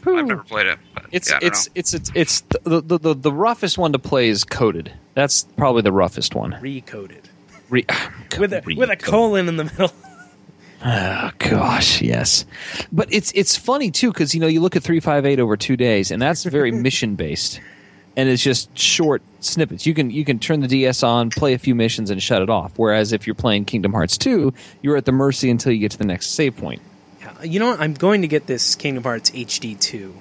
I've 0.05 0.25
never 0.25 0.43
played 0.43 0.67
it. 0.67 0.79
But 0.93 1.05
It's 1.11 1.29
yeah, 1.29 1.39
it's, 1.41 1.69
it's 1.75 1.93
it's 1.93 2.11
it's 2.15 2.41
the, 2.63 2.81
the 2.81 2.97
the 2.97 3.13
the 3.13 3.31
roughest 3.33 3.77
one 3.77 3.91
to 3.93 3.99
play 3.99 4.29
is 4.29 4.43
coded. 4.43 4.91
That's 5.13 5.43
probably 5.57 5.81
the 5.81 5.91
roughest 5.91 6.35
one. 6.35 6.53
Recoded 6.53 7.25
Re- 7.69 7.85
with 8.39 8.53
a 8.53 8.61
with 8.77 8.89
a 8.89 8.95
colon 8.95 9.47
in 9.47 9.57
the 9.57 9.65
middle. 9.65 9.91
Oh 10.83 11.31
gosh, 11.37 12.01
yes. 12.01 12.45
But 12.91 13.11
it's 13.13 13.31
it's 13.33 13.55
funny 13.55 13.91
too 13.91 14.11
because 14.11 14.33
you 14.33 14.39
know 14.39 14.47
you 14.47 14.61
look 14.61 14.75
at 14.75 14.83
three 14.83 14.99
five 14.99 15.25
eight 15.25 15.39
over 15.39 15.57
two 15.57 15.75
days, 15.77 16.11
and 16.11 16.21
that's 16.21 16.43
very 16.43 16.71
mission 16.87 17.15
based, 17.15 17.59
and 18.15 18.29
it's 18.29 18.41
just 18.41 18.77
short 18.77 19.21
snippets. 19.41 19.85
You 19.85 19.93
can 19.93 20.09
you 20.09 20.23
can 20.23 20.39
turn 20.39 20.61
the 20.61 20.67
DS 20.67 21.03
on, 21.03 21.29
play 21.31 21.53
a 21.53 21.59
few 21.59 21.75
missions, 21.75 22.09
and 22.09 22.21
shut 22.23 22.41
it 22.41 22.49
off. 22.49 22.73
Whereas 22.77 23.11
if 23.11 23.27
you're 23.27 23.35
playing 23.35 23.65
Kingdom 23.65 23.91
Hearts 23.91 24.17
two, 24.17 24.53
you're 24.81 24.95
at 24.97 25.05
the 25.05 25.11
mercy 25.11 25.49
until 25.49 25.73
you 25.73 25.79
get 25.79 25.91
to 25.91 25.97
the 25.97 26.05
next 26.05 26.27
save 26.27 26.55
point. 26.55 26.81
You 27.43 27.59
know 27.59 27.69
what? 27.69 27.79
I'm 27.79 27.93
going 27.93 28.21
to 28.23 28.27
get 28.27 28.47
this 28.47 28.75
Kingdom 28.75 29.03
Hearts 29.03 29.31
HD 29.31 29.79
2. 29.79 30.13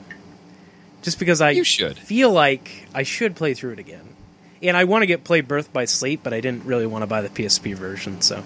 Just 1.02 1.18
because 1.18 1.40
I 1.40 1.50
You 1.50 1.64
should. 1.64 1.96
feel 1.98 2.30
like 2.30 2.86
I 2.94 3.02
should 3.02 3.36
play 3.36 3.54
through 3.54 3.72
it 3.72 3.78
again. 3.78 4.04
And 4.62 4.76
I 4.76 4.84
want 4.84 5.02
to 5.02 5.06
get 5.06 5.22
play 5.24 5.40
Birth 5.40 5.72
by 5.72 5.84
Sleep, 5.84 6.20
but 6.24 6.32
I 6.34 6.40
didn't 6.40 6.64
really 6.64 6.86
want 6.86 7.02
to 7.02 7.06
buy 7.06 7.20
the 7.22 7.28
PSP 7.28 7.74
version, 7.74 8.20
so 8.20 8.42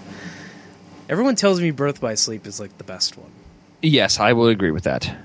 everyone 1.08 1.36
tells 1.36 1.58
me 1.60 1.70
Birth 1.70 2.00
by 2.02 2.14
Sleep 2.14 2.46
is 2.46 2.60
like 2.60 2.76
the 2.76 2.84
best 2.84 3.16
one. 3.16 3.30
Yes, 3.80 4.20
I 4.20 4.34
will 4.34 4.48
agree 4.48 4.70
with 4.70 4.84
that. 4.84 5.08
I 5.08 5.16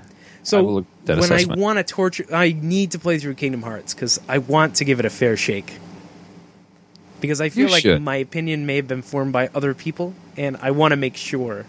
So 0.42 0.64
will 0.64 0.86
that 1.04 1.18
when 1.18 1.30
I 1.30 1.44
want 1.54 1.76
to 1.78 1.84
torture 1.84 2.24
I 2.32 2.52
need 2.58 2.92
to 2.92 2.98
play 2.98 3.18
through 3.18 3.34
Kingdom 3.34 3.62
Hearts 3.62 3.92
cuz 3.92 4.18
I 4.28 4.38
want 4.38 4.76
to 4.76 4.84
give 4.86 4.98
it 4.98 5.04
a 5.04 5.10
fair 5.10 5.36
shake. 5.36 5.74
Because 7.20 7.40
I 7.42 7.50
feel 7.50 7.66
You 7.66 7.72
like 7.72 7.82
should. 7.82 8.00
my 8.02 8.16
opinion 8.16 8.64
may 8.64 8.76
have 8.76 8.88
been 8.88 9.02
formed 9.02 9.32
by 9.32 9.50
other 9.54 9.74
people 9.74 10.14
and 10.38 10.56
I 10.62 10.70
want 10.70 10.92
to 10.92 10.96
make 10.96 11.16
sure 11.16 11.66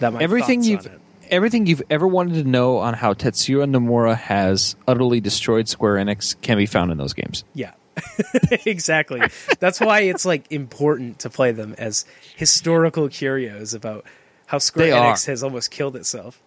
that 0.00 0.12
my 0.12 0.20
everything 0.20 0.64
you've. 0.64 0.88
Everything 1.30 1.66
you've 1.66 1.82
ever 1.90 2.06
wanted 2.06 2.42
to 2.42 2.48
know 2.48 2.78
on 2.78 2.94
how 2.94 3.14
Tetsuya 3.14 3.68
Nomura 3.70 4.16
has 4.16 4.76
utterly 4.86 5.20
destroyed 5.20 5.68
Square 5.68 5.96
Enix 6.04 6.40
can 6.40 6.56
be 6.58 6.66
found 6.66 6.90
in 6.92 6.98
those 6.98 7.12
games. 7.12 7.44
Yeah. 7.54 7.72
exactly. 8.66 9.20
That's 9.58 9.80
why 9.80 10.00
it's 10.00 10.24
like 10.24 10.50
important 10.50 11.18
to 11.20 11.30
play 11.30 11.52
them 11.52 11.74
as 11.78 12.04
historical 12.36 13.08
curios 13.08 13.74
about 13.74 14.04
how 14.46 14.58
Square 14.58 14.86
They 14.86 14.92
Enix 14.92 15.28
are. 15.28 15.32
has 15.32 15.42
almost 15.42 15.70
killed 15.70 15.96
itself. 15.96 16.40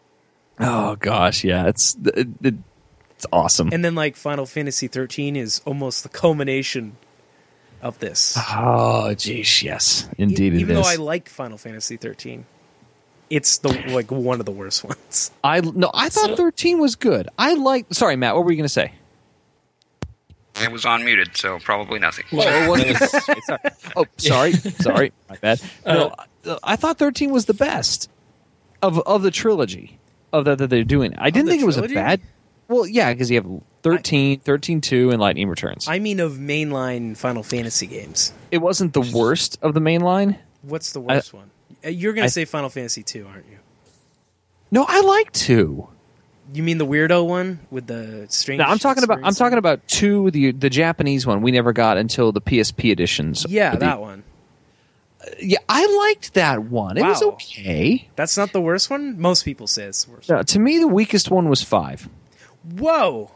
Oh 0.59 0.95
gosh, 0.97 1.43
yeah, 1.43 1.67
it's 1.67 1.95
it, 2.05 2.27
it, 2.41 2.55
it's 3.11 3.25
awesome. 3.31 3.69
And 3.71 3.83
then 3.83 3.95
like 3.95 4.15
Final 4.15 4.45
Fantasy 4.45 4.87
13 4.87 5.35
is 5.35 5.61
almost 5.65 6.03
the 6.03 6.09
culmination 6.09 6.95
of 7.81 7.99
this. 7.99 8.37
Oh, 8.37 9.09
jeez, 9.15 9.63
yes, 9.63 10.07
indeed 10.17 10.53
E- 10.53 10.57
it 10.57 10.59
Even 10.61 10.77
is. 10.77 10.83
though 10.83 10.89
I 10.89 10.95
like 10.95 11.27
Final 11.29 11.57
Fantasy 11.57 11.97
13, 11.97 12.45
it's 13.29 13.57
the 13.59 13.69
like 13.89 14.11
one 14.11 14.39
of 14.39 14.45
the 14.45 14.51
worst 14.51 14.83
ones. 14.83 15.31
I 15.43 15.61
no, 15.61 15.89
I 15.93 16.09
thought 16.09 16.29
So- 16.29 16.35
thirteen 16.35 16.79
was 16.79 16.95
good. 16.95 17.29
I 17.37 17.53
like. 17.53 17.85
Sorry, 17.91 18.15
Matt. 18.15 18.35
What 18.35 18.45
were 18.45 18.51
you 18.51 18.57
going 18.57 18.65
to 18.65 18.69
say? 18.69 18.93
it 20.61 20.71
was 20.71 20.83
unmuted, 20.83 21.35
so 21.35 21.57
probably 21.59 21.99
nothing. 21.99 22.25
Oh, 22.31 22.75
it 22.75 22.99
was- 22.99 23.45
sorry. 23.45 23.59
Oh, 23.95 24.05
sorry, 24.17 24.53
sorry, 24.53 25.11
my 25.29 25.35
bad. 25.37 25.61
No, 25.85 26.15
uh, 26.45 26.57
I 26.63 26.75
thought 26.75 26.97
thirteen 26.97 27.31
was 27.31 27.45
the 27.45 27.53
best 27.53 28.09
of 28.81 28.99
of 28.99 29.21
the 29.23 29.31
trilogy 29.31 29.99
of 30.31 30.45
that 30.45 30.57
that 30.59 30.69
they're 30.69 30.83
doing. 30.83 31.15
I 31.17 31.29
didn't 31.29 31.49
think 31.49 31.61
it 31.61 31.65
was 31.65 31.75
trilogy? 31.75 31.93
a 31.95 31.97
bad. 31.97 32.21
Well, 32.69 32.87
yeah, 32.87 33.11
because 33.13 33.29
you 33.29 33.35
have 33.41 33.61
13, 33.83 34.39
13 34.39 34.79
2, 34.81 35.11
and 35.11 35.19
Lightning 35.19 35.49
Returns. 35.49 35.87
I 35.87 35.99
mean 35.99 36.19
of 36.21 36.33
mainline 36.33 37.15
Final 37.17 37.43
Fantasy 37.43 37.85
games. 37.87 38.31
it 38.51 38.59
wasn't 38.59 38.93
the 38.93 39.01
worst 39.01 39.59
of 39.61 39.73
the 39.73 39.81
mainline. 39.81 40.37
What's 40.61 40.93
the 40.93 41.01
worst 41.01 41.33
one? 41.33 41.51
Uh, 41.85 41.89
You're 41.89 42.13
going 42.13 42.25
to 42.27 42.31
say 42.31 42.45
Final 42.45 42.69
Fantasy 42.69 43.03
2, 43.03 43.27
aren't 43.27 43.45
you? 43.49 43.57
No, 44.71 44.85
I 44.87 45.01
like 45.01 45.31
two. 45.31 45.87
You 46.53 46.63
mean 46.63 46.77
the 46.77 46.85
weirdo 46.85 47.25
one 47.27 47.59
with 47.71 47.87
the 47.87 48.25
strange 48.29 48.59
No, 48.59 48.65
I'm 48.65 48.79
talking 48.79 49.03
about. 49.03 49.19
I'm 49.23 49.33
talking 49.33 49.57
about 49.57 49.87
two. 49.87 50.29
The 50.31 50.51
the 50.51 50.69
Japanese 50.69 51.25
one 51.25 51.41
we 51.41 51.51
never 51.51 51.71
got 51.73 51.97
until 51.97 52.31
the 52.31 52.41
PSP 52.41 52.91
editions. 52.91 53.45
Yeah, 53.47 53.71
The- 53.71 53.77
that 53.77 54.01
one. 54.01 54.23
Yeah, 55.39 55.59
I 55.69 55.85
liked 56.09 56.33
that 56.33 56.63
one. 56.63 56.97
It 56.97 57.03
was 57.03 57.21
okay. 57.23 58.09
That's 58.17 58.35
not 58.35 58.51
the 58.51 58.59
worst 58.59 58.89
one. 58.89 59.17
Most 59.21 59.45
people 59.45 59.67
say 59.67 59.83
it's 59.83 60.03
the 60.03 60.11
worst. 60.11 60.29
Uh, 60.29 60.43
to 60.43 60.59
me, 60.59 60.79
the 60.79 60.87
weakest 60.87 61.31
one 61.31 61.47
was 61.47 61.61
five. 61.63 62.09
Whoa, 62.77 63.31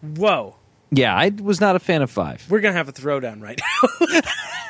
whoa! 0.00 0.54
Yeah, 0.92 1.16
I 1.16 1.30
was 1.30 1.60
not 1.60 1.74
a 1.74 1.80
fan 1.80 2.02
of 2.02 2.10
five. 2.12 2.46
We're 2.48 2.60
gonna 2.60 2.74
have 2.74 2.88
a 2.88 2.92
throwdown 2.92 3.42
right 3.42 3.60
now. 4.00 4.20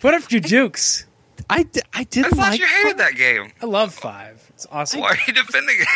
Put 0.00 0.14
up 0.14 0.30
you 0.30 0.40
dukes. 0.40 1.06
I 1.50 1.66
I 1.92 2.04
didn't 2.04 2.26
I 2.26 2.36
thought 2.36 2.50
like 2.50 2.60
you 2.60 2.66
hated 2.66 2.98
that 2.98 3.14
game. 3.16 3.52
I 3.62 3.66
love 3.66 3.94
five. 3.94 4.44
It's 4.54 4.66
awesome. 4.70 5.00
Why 5.00 5.10
are 5.10 5.18
you 5.26 5.32
defending 5.32 5.76
it? 5.78 5.88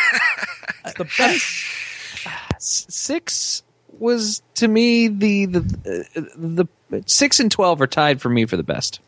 It's 0.85 0.93
the 0.97 1.05
best. 1.17 2.91
Six. 2.91 3.63
Was 3.99 4.41
to 4.55 4.67
me 4.67 5.07
the 5.07 5.45
the 5.45 6.07
uh, 6.17 6.21
the 6.35 6.67
six 7.05 7.39
and 7.39 7.51
twelve 7.51 7.79
are 7.79 7.87
tied 7.87 8.21
for 8.21 8.29
me 8.29 8.45
for 8.45 8.57
the 8.57 8.63
best. 8.63 8.99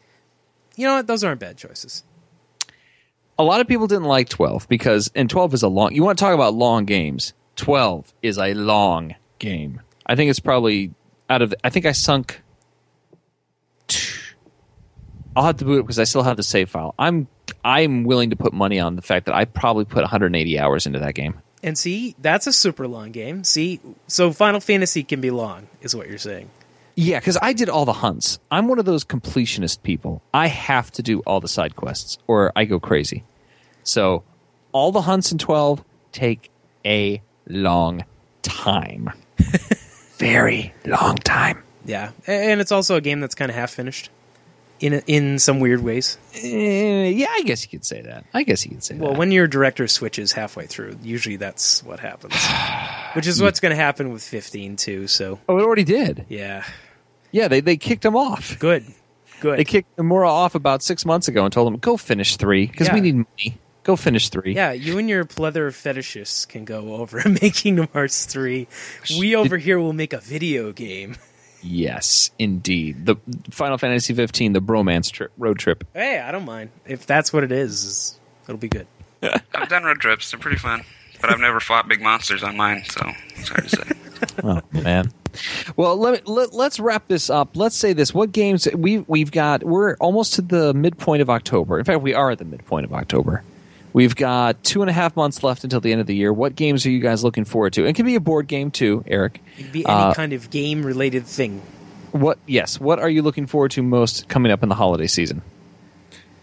You 0.76 0.86
know 0.86 0.96
what? 0.96 1.08
Those 1.08 1.24
aren't 1.24 1.39
bad 1.39 1.58
choices. 1.58 2.04
A 3.39 3.43
lot 3.43 3.62
of 3.62 3.68
people 3.68 3.88
didn't 3.88 4.06
like 4.06 4.30
twelve 4.30 4.68
because 4.70 5.12
and 5.16 5.28
twelve 5.30 5.54
is 5.56 5.64
a 5.64 5.68
long. 5.68 5.93
You 5.96 6.04
want 6.04 6.20
to 6.20 6.24
talk 6.24 6.36
about 6.36 6.54
long 6.54 6.86
games? 6.86 7.34
Twelve 7.56 8.14
is 8.22 8.38
a 8.38 8.54
long 8.54 9.16
game. 9.39 9.82
I 10.06 10.16
think 10.16 10.30
it's 10.30 10.39
probably 10.39 10.93
out 11.32 11.41
of. 11.41 11.54
I 11.64 11.72
think 11.72 11.88
I 11.88 11.91
sunk. 11.91 12.41
I'll 15.36 15.44
have 15.44 15.58
to 15.58 15.66
boot 15.66 15.80
it 15.80 15.84
because 15.84 16.00
I 16.00 16.06
still 16.06 16.24
have 16.24 16.38
the 16.38 16.44
save 16.44 16.70
file. 16.70 16.96
I'm 16.98 17.28
I'm 17.64 18.04
willing 18.04 18.30
to 18.30 18.36
put 18.36 18.54
money 18.54 18.80
on 18.80 18.96
the 18.96 19.02
fact 19.02 19.26
that 19.26 19.36
I 19.36 19.46
probably 19.46 19.86
put 19.86 20.02
180 20.02 20.60
hours 20.60 20.86
into 20.86 21.00
that 21.00 21.16
game. 21.16 21.40
And 21.64 21.78
see, 21.78 22.16
that's 22.20 22.48
a 22.48 22.54
super 22.54 22.88
long 22.88 23.12
game. 23.12 23.44
See, 23.44 23.80
so 24.08 24.32
Final 24.32 24.60
Fantasy 24.60 25.04
can 25.04 25.20
be 25.20 25.32
long, 25.32 25.68
is 25.82 25.96
what 25.96 26.08
you're 26.08 26.18
saying. 26.20 26.50
Yeah, 26.96 27.20
because 27.20 27.38
I 27.42 27.54
did 27.54 27.70
all 27.70 27.86
the 27.86 27.94
hunts. 27.94 28.40
I'm 28.50 28.68
one 28.68 28.80
of 28.80 28.86
those 28.86 29.04
completionist 29.04 29.84
people. 29.84 30.22
I 30.34 30.48
have 30.48 30.92
to 30.92 31.04
do 31.04 31.20
all 31.22 31.42
the 31.42 31.48
side 31.48 31.76
quests 31.76 32.18
or 32.28 32.52
I 32.56 32.66
go 32.66 32.80
crazy. 32.80 33.24
So 33.84 34.24
all 34.72 34.92
the 34.92 35.02
hunts 35.02 35.32
in 35.32 35.38
12 35.38 35.84
take 36.12 36.52
a 36.86 37.22
long 37.48 38.06
time. 38.44 39.12
Very 40.18 40.74
long 40.86 41.16
time. 41.18 41.64
Yeah, 41.86 42.12
and 42.26 42.62
it's 42.62 42.72
also 42.72 42.96
a 42.96 43.02
game 43.02 43.20
that's 43.20 43.36
kind 43.36 43.52
of 43.52 43.56
half 43.56 43.72
finished, 43.72 44.10
in 44.80 44.93
in 45.07 45.39
some 45.39 45.59
weird 45.59 45.82
ways. 45.82 46.17
Eh, 46.36 47.07
yeah, 47.09 47.28
I 47.32 47.43
guess 47.43 47.63
you 47.63 47.69
could 47.69 47.86
say 47.86 48.01
that. 48.01 48.26
I 48.34 48.43
guess 48.43 48.65
you 48.65 48.71
could 48.71 48.84
say 48.84 48.95
Well, 48.95 49.03
that. 49.05 49.09
Well, 49.11 49.19
when 49.19 49.32
your 49.32 49.47
director 49.47 49.88
switches 49.88 50.32
halfway 50.34 50.65
through, 50.67 50.97
usually 51.01 51.38
that's 51.38 51.84
what 51.84 51.99
happens. 51.99 52.34
Which 53.15 53.28
is 53.28 53.41
what's 53.41 53.59
going 53.59 53.71
to 53.71 53.76
happen 53.76 54.11
with 54.11 54.23
15 54.23 54.76
too. 54.76 55.07
So 55.07 55.39
oh, 55.47 55.57
it 55.57 55.63
already 55.63 55.84
did. 55.86 56.26
yeah, 56.30 56.65
Yeah, 57.32 57.47
they, 57.47 57.61
they 57.61 57.78
kicked 57.78 58.03
him 58.05 58.15
off. 58.15 58.59
good, 58.59 58.86
good. 59.39 59.57
They 59.59 59.63
kicked 59.63 59.95
Nomura 59.97 60.28
off 60.28 60.55
about 60.55 60.84
six 60.84 61.05
months 61.05 61.28
ago 61.28 61.43
and 61.45 61.53
told 61.53 61.71
him, 61.73 61.80
go 61.80 61.95
finish 61.97 62.36
three 62.38 62.67
because 62.67 62.89
we 62.91 63.01
need 63.01 63.15
money. 63.15 63.57
Go 63.84 63.95
finish 63.95 64.30
three. 64.30 64.55
Yeah, 64.55 64.71
you 64.71 64.97
and 64.97 65.07
your 65.07 65.26
pleather 65.26 65.69
fetishists 65.69 66.47
can 66.47 66.65
go 66.65 66.95
over 66.95 67.19
and 67.23 67.39
make 67.39 67.53
Kingdom 67.53 67.88
Hearts 67.93 68.26
3. 68.26 68.67
We 69.19 69.36
over 69.36 69.57
here 69.59 69.80
will 69.80 69.93
make 69.93 70.11
a 70.11 70.17
video 70.19 70.71
game. 70.71 71.17
Yes, 71.68 72.30
indeed. 72.38 73.05
The 73.07 73.16
Final 73.49 73.78
Fantasy 73.80 74.13
15, 74.13 74.53
the 74.53 74.61
bromance 74.61 75.11
trip, 75.11 75.32
road 75.38 75.57
trip. 75.57 75.84
Hey, 75.93 76.20
I 76.20 76.32
don't 76.32 76.45
mind. 76.45 76.70
If 76.86 77.05
that's 77.07 77.34
what 77.34 77.43
it 77.43 77.51
is, 77.51 77.84
is- 77.84 78.20
it'll 78.43 78.57
be 78.57 78.68
good. 78.68 78.86
I've 79.53 79.70
done 79.70 79.84
road 79.84 79.99
trips. 79.99 80.30
They're 80.32 80.39
pretty 80.39 80.57
fun. 80.57 80.84
But 81.22 81.32
I've 81.32 81.39
never 81.39 81.59
fought 81.59 81.88
big 81.88 82.01
monsters 82.01 82.43
on 82.43 82.55
mine, 82.55 82.84
so 82.89 83.09
it's 83.38 83.49
hard 83.49 83.68
to 83.68 83.70
say. 83.76 83.84
Oh 84.43 84.61
man. 84.72 85.11
Well, 85.76 85.97
let, 85.97 86.26
let 86.28 86.53
let's 86.53 86.80
wrap 86.80 87.07
this 87.09 87.30
up. 87.30 87.57
Let's 87.57 87.76
say 87.76 87.91
this: 87.91 88.13
what 88.13 88.32
games 88.32 88.66
we 88.74 88.99
we've 88.99 89.30
got? 89.32 89.61
We're 89.63 89.95
almost 89.97 90.36
to 90.36 90.41
the 90.41 90.74
midpoint 90.74 91.22
of 91.22 91.30
October. 91.30 91.78
In 91.78 91.84
fact, 91.84 92.01
we 92.01 92.13
are 92.13 92.32
at 92.32 92.38
the 92.39 92.45
midpoint 92.45 92.86
of 92.86 92.93
October. 92.93 93.43
We've 93.96 94.14
got 94.14 94.62
two 94.62 94.82
and 94.82 94.89
a 94.89 94.93
half 94.93 95.16
months 95.16 95.41
left 95.41 95.64
until 95.64 95.80
the 95.80 95.93
end 95.93 96.02
of 96.02 96.08
the 96.08 96.14
year. 96.14 96.34
What 96.34 96.58
games 96.58 96.86
are 96.86 96.89
you 96.89 97.00
guys 97.00 97.24
looking 97.24 97.46
forward 97.46 97.72
to? 97.74 97.86
It 97.86 97.96
can 97.96 98.06
be 98.06 98.16
a 98.16 98.20
board 98.20 98.48
game 98.48 98.70
too, 98.70 99.06
Eric. 99.08 99.41
It 99.58 99.64
could 99.64 99.72
be 99.72 99.86
any 99.86 99.93
Uh, 99.93 100.14
kind 100.14 100.34
of 100.34 100.50
game 100.50 100.86
related 100.86 101.26
thing. 101.26 101.62
What? 102.12 102.38
Yes. 102.46 102.78
What 102.78 103.00
are 103.00 103.08
you 103.10 103.22
looking 103.22 103.48
forward 103.48 103.72
to 103.72 103.82
most 103.82 104.28
coming 104.28 104.52
up 104.52 104.62
in 104.64 104.68
the 104.68 104.76
holiday 104.76 105.08
season? 105.08 105.43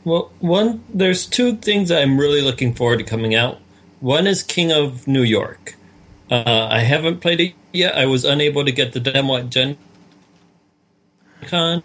Well, 0.02 0.30
one 0.40 0.82
there's 0.88 1.26
two 1.26 1.56
things 1.56 1.90
I'm 1.90 2.18
really 2.18 2.40
looking 2.40 2.72
forward 2.72 3.00
to 3.00 3.04
coming 3.04 3.34
out. 3.34 3.58
One 4.00 4.26
is 4.26 4.42
King 4.42 4.72
of 4.72 5.06
New 5.06 5.22
York. 5.22 5.74
Uh, 6.30 6.68
I 6.70 6.78
haven't 6.78 7.20
played 7.20 7.38
it 7.38 7.52
yet. 7.70 7.94
I 7.98 8.06
was 8.06 8.24
unable 8.24 8.64
to 8.64 8.72
get 8.72 8.94
the 8.94 9.00
demo 9.00 9.36
at 9.36 9.50
Gen 9.50 9.76
Con, 11.42 11.82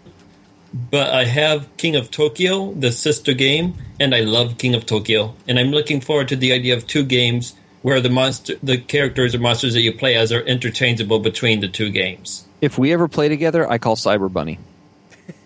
but 0.72 1.10
I 1.10 1.24
have 1.24 1.68
King 1.76 1.94
of 1.94 2.10
Tokyo, 2.10 2.72
the 2.72 2.90
sister 2.90 3.34
game, 3.34 3.74
and 4.00 4.14
I 4.14 4.20
love 4.20 4.58
King 4.58 4.74
of 4.74 4.86
Tokyo. 4.86 5.34
And 5.46 5.58
I'm 5.58 5.70
looking 5.70 6.00
forward 6.00 6.28
to 6.28 6.36
the 6.36 6.52
idea 6.52 6.76
of 6.76 6.86
two 6.86 7.04
games 7.04 7.54
where 7.82 8.00
the 8.00 8.10
monster, 8.10 8.54
the 8.62 8.78
characters 8.78 9.34
or 9.34 9.38
monsters 9.38 9.74
that 9.74 9.80
you 9.82 9.92
play 9.92 10.16
as 10.16 10.32
are 10.32 10.40
interchangeable 10.40 11.18
between 11.20 11.60
the 11.60 11.68
two 11.68 11.90
games. 11.90 12.44
If 12.60 12.76
we 12.78 12.92
ever 12.92 13.06
play 13.08 13.28
together, 13.28 13.70
I 13.70 13.78
call 13.78 13.96
Cyber 13.96 14.32
Bunny. 14.32 14.58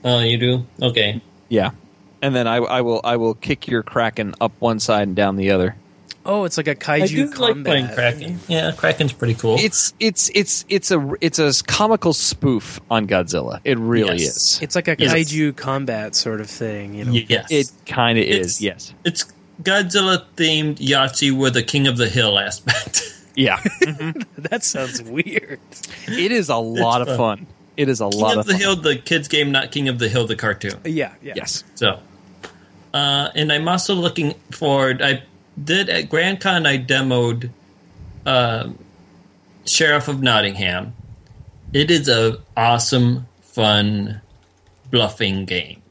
Oh, 0.05 0.21
you 0.21 0.39
do? 0.39 0.67
Okay. 0.81 1.21
Yeah. 1.49 1.71
and 2.23 2.35
then 2.35 2.47
I, 2.47 2.57
I 2.57 2.81
will 2.81 3.01
I 3.05 3.17
will 3.17 3.35
kick 3.35 3.69
your 3.69 3.83
kraken 3.83 4.35
up 4.41 4.53
one 4.61 4.81
side 4.81 5.09
and 5.09 5.17
down 5.17 5.37
the 5.37 5.51
other. 5.51 5.77
Oh, 6.25 6.45
it's 6.45 6.57
like 6.57 6.69
a 6.69 6.75
kaiju 6.77 7.03
I 7.03 7.07
do 7.07 7.27
like 7.31 7.65
playing 7.65 7.89
Kraken. 7.89 8.39
Yeah, 8.49 8.73
Kraken's 8.77 9.13
pretty 9.13 9.35
cool. 9.35 9.57
It's 9.59 9.93
it's 9.99 10.31
it's 10.35 10.65
it's 10.69 10.91
a 10.93 11.13
it's 11.21 11.39
a 11.41 11.53
comical 11.65 12.13
spoof 12.13 12.81
on 12.91 13.07
Godzilla. 13.09 13.61
It 13.65 13.79
really 13.79 14.19
Yes. 14.19 14.37
is. 14.37 14.59
It's 14.63 14.75
like 14.77 14.87
a 14.89 14.95
Yes. 14.99 15.13
kaiju 15.13 15.57
combat 15.57 16.15
sort 16.15 16.41
of 16.41 16.49
thing. 16.49 16.95
You 16.95 17.05
know, 17.07 17.13
yes, 17.13 17.47
It 17.51 17.73
kind 17.87 18.19
of 18.19 18.25
It's- 18.25 18.47
is. 18.47 18.61
Yes. 18.61 18.95
it's 19.05 19.25
Godzilla 19.63 20.23
themed 20.37 20.77
Yahtzee 20.79 21.37
with 21.37 21.57
a 21.57 21.63
King 21.63 21.87
of 21.89 21.97
the 21.97 22.09
Hill 22.09 22.39
aspect. 22.39 23.09
Yeah. 23.35 23.57
that 24.37 24.63
sounds 24.63 25.01
weird. 25.03 25.59
it 26.07 26.31
is 26.33 26.51
a 26.51 26.57
lot 26.57 27.01
of 27.01 27.09
fun. 27.17 27.17
fun. 27.39 27.47
It 27.79 27.89
is 27.89 28.03
a 28.03 28.11
King 28.11 28.21
lot 28.21 28.37
of 28.37 28.45
fun. 28.47 28.59
King 28.59 28.67
of 28.69 28.77
the 28.83 28.83
fun. 28.83 28.85
Hill, 28.85 28.95
the 28.95 28.97
kids 29.01 29.27
game, 29.29 29.51
not 29.51 29.73
King 29.73 29.89
of 29.89 29.99
the 29.99 30.11
Hill, 30.11 30.27
the 30.27 30.37
cartoon. 30.37 30.79
Yeah, 30.85 31.15
yeah. 31.23 31.33
Yes. 31.37 31.65
So, 31.75 31.99
uh, 32.93 33.29
and 33.35 33.51
I'm 33.51 33.67
also 33.69 33.95
looking 33.95 34.35
forward. 34.51 35.01
I 35.01 35.23
did 35.63 35.89
at 35.89 36.09
Grand 36.09 36.41
Con. 36.41 36.67
I 36.67 36.79
demoed 36.79 37.51
um 38.27 38.79
Sheriff 39.65 40.09
of 40.09 40.23
Nottingham. 40.23 40.95
It 41.73 41.91
is 41.91 42.09
a 42.09 42.39
awesome, 42.57 43.27
fun 43.43 44.21
bluffing 44.91 45.45
game. 45.47 45.83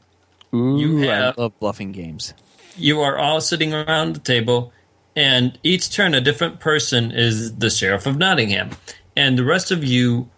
Ooh, 0.54 0.78
You 0.78 0.96
have- 1.08 1.34
I 1.38 1.42
love 1.42 1.58
bluffing 1.58 1.92
games. 1.92 2.34
You 2.76 3.00
are 3.00 3.18
all 3.18 3.40
sitting 3.40 3.72
around 3.74 4.14
the 4.14 4.20
table, 4.20 4.72
and 5.16 5.58
each 5.62 5.90
turn, 5.90 6.14
a 6.14 6.20
different 6.20 6.60
person 6.60 7.10
is 7.10 7.56
the 7.56 7.68
Sheriff 7.70 8.06
of 8.06 8.16
Nottingham, 8.16 8.70
and 9.16 9.38
the 9.38 9.44
rest 9.44 9.70
of 9.70 9.82
you 9.84 10.28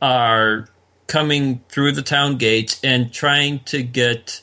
are 0.00 0.68
coming 1.06 1.60
through 1.68 1.92
the 1.92 2.02
town 2.02 2.36
gates 2.38 2.80
and 2.82 3.12
trying 3.12 3.58
to 3.60 3.82
get 3.82 4.40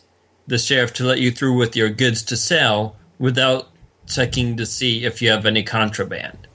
the 0.47 0.57
sheriff 0.57 0.93
to 0.93 1.03
let 1.03 1.19
you 1.19 1.31
through 1.31 1.55
with 1.57 1.75
your 1.75 1.89
goods 1.89 2.21
to 2.23 2.35
sell 2.37 2.95
without 3.17 3.69
checking 4.09 4.57
to 4.57 4.65
see 4.65 5.05
if 5.05 5.21
you 5.21 5.29
have 5.29 5.45
any 5.45 5.63
contraband. 5.63 6.47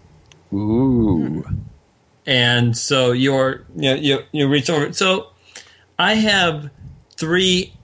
Ooh. 0.52 1.44
And 2.26 2.76
so 2.76 3.12
you're 3.12 3.64
you 3.76 3.94
you, 3.94 4.18
you 4.32 4.48
reach 4.48 4.68
over. 4.70 4.92
So 4.92 5.28
I 5.98 6.14
have 6.14 6.70
three 7.16 7.74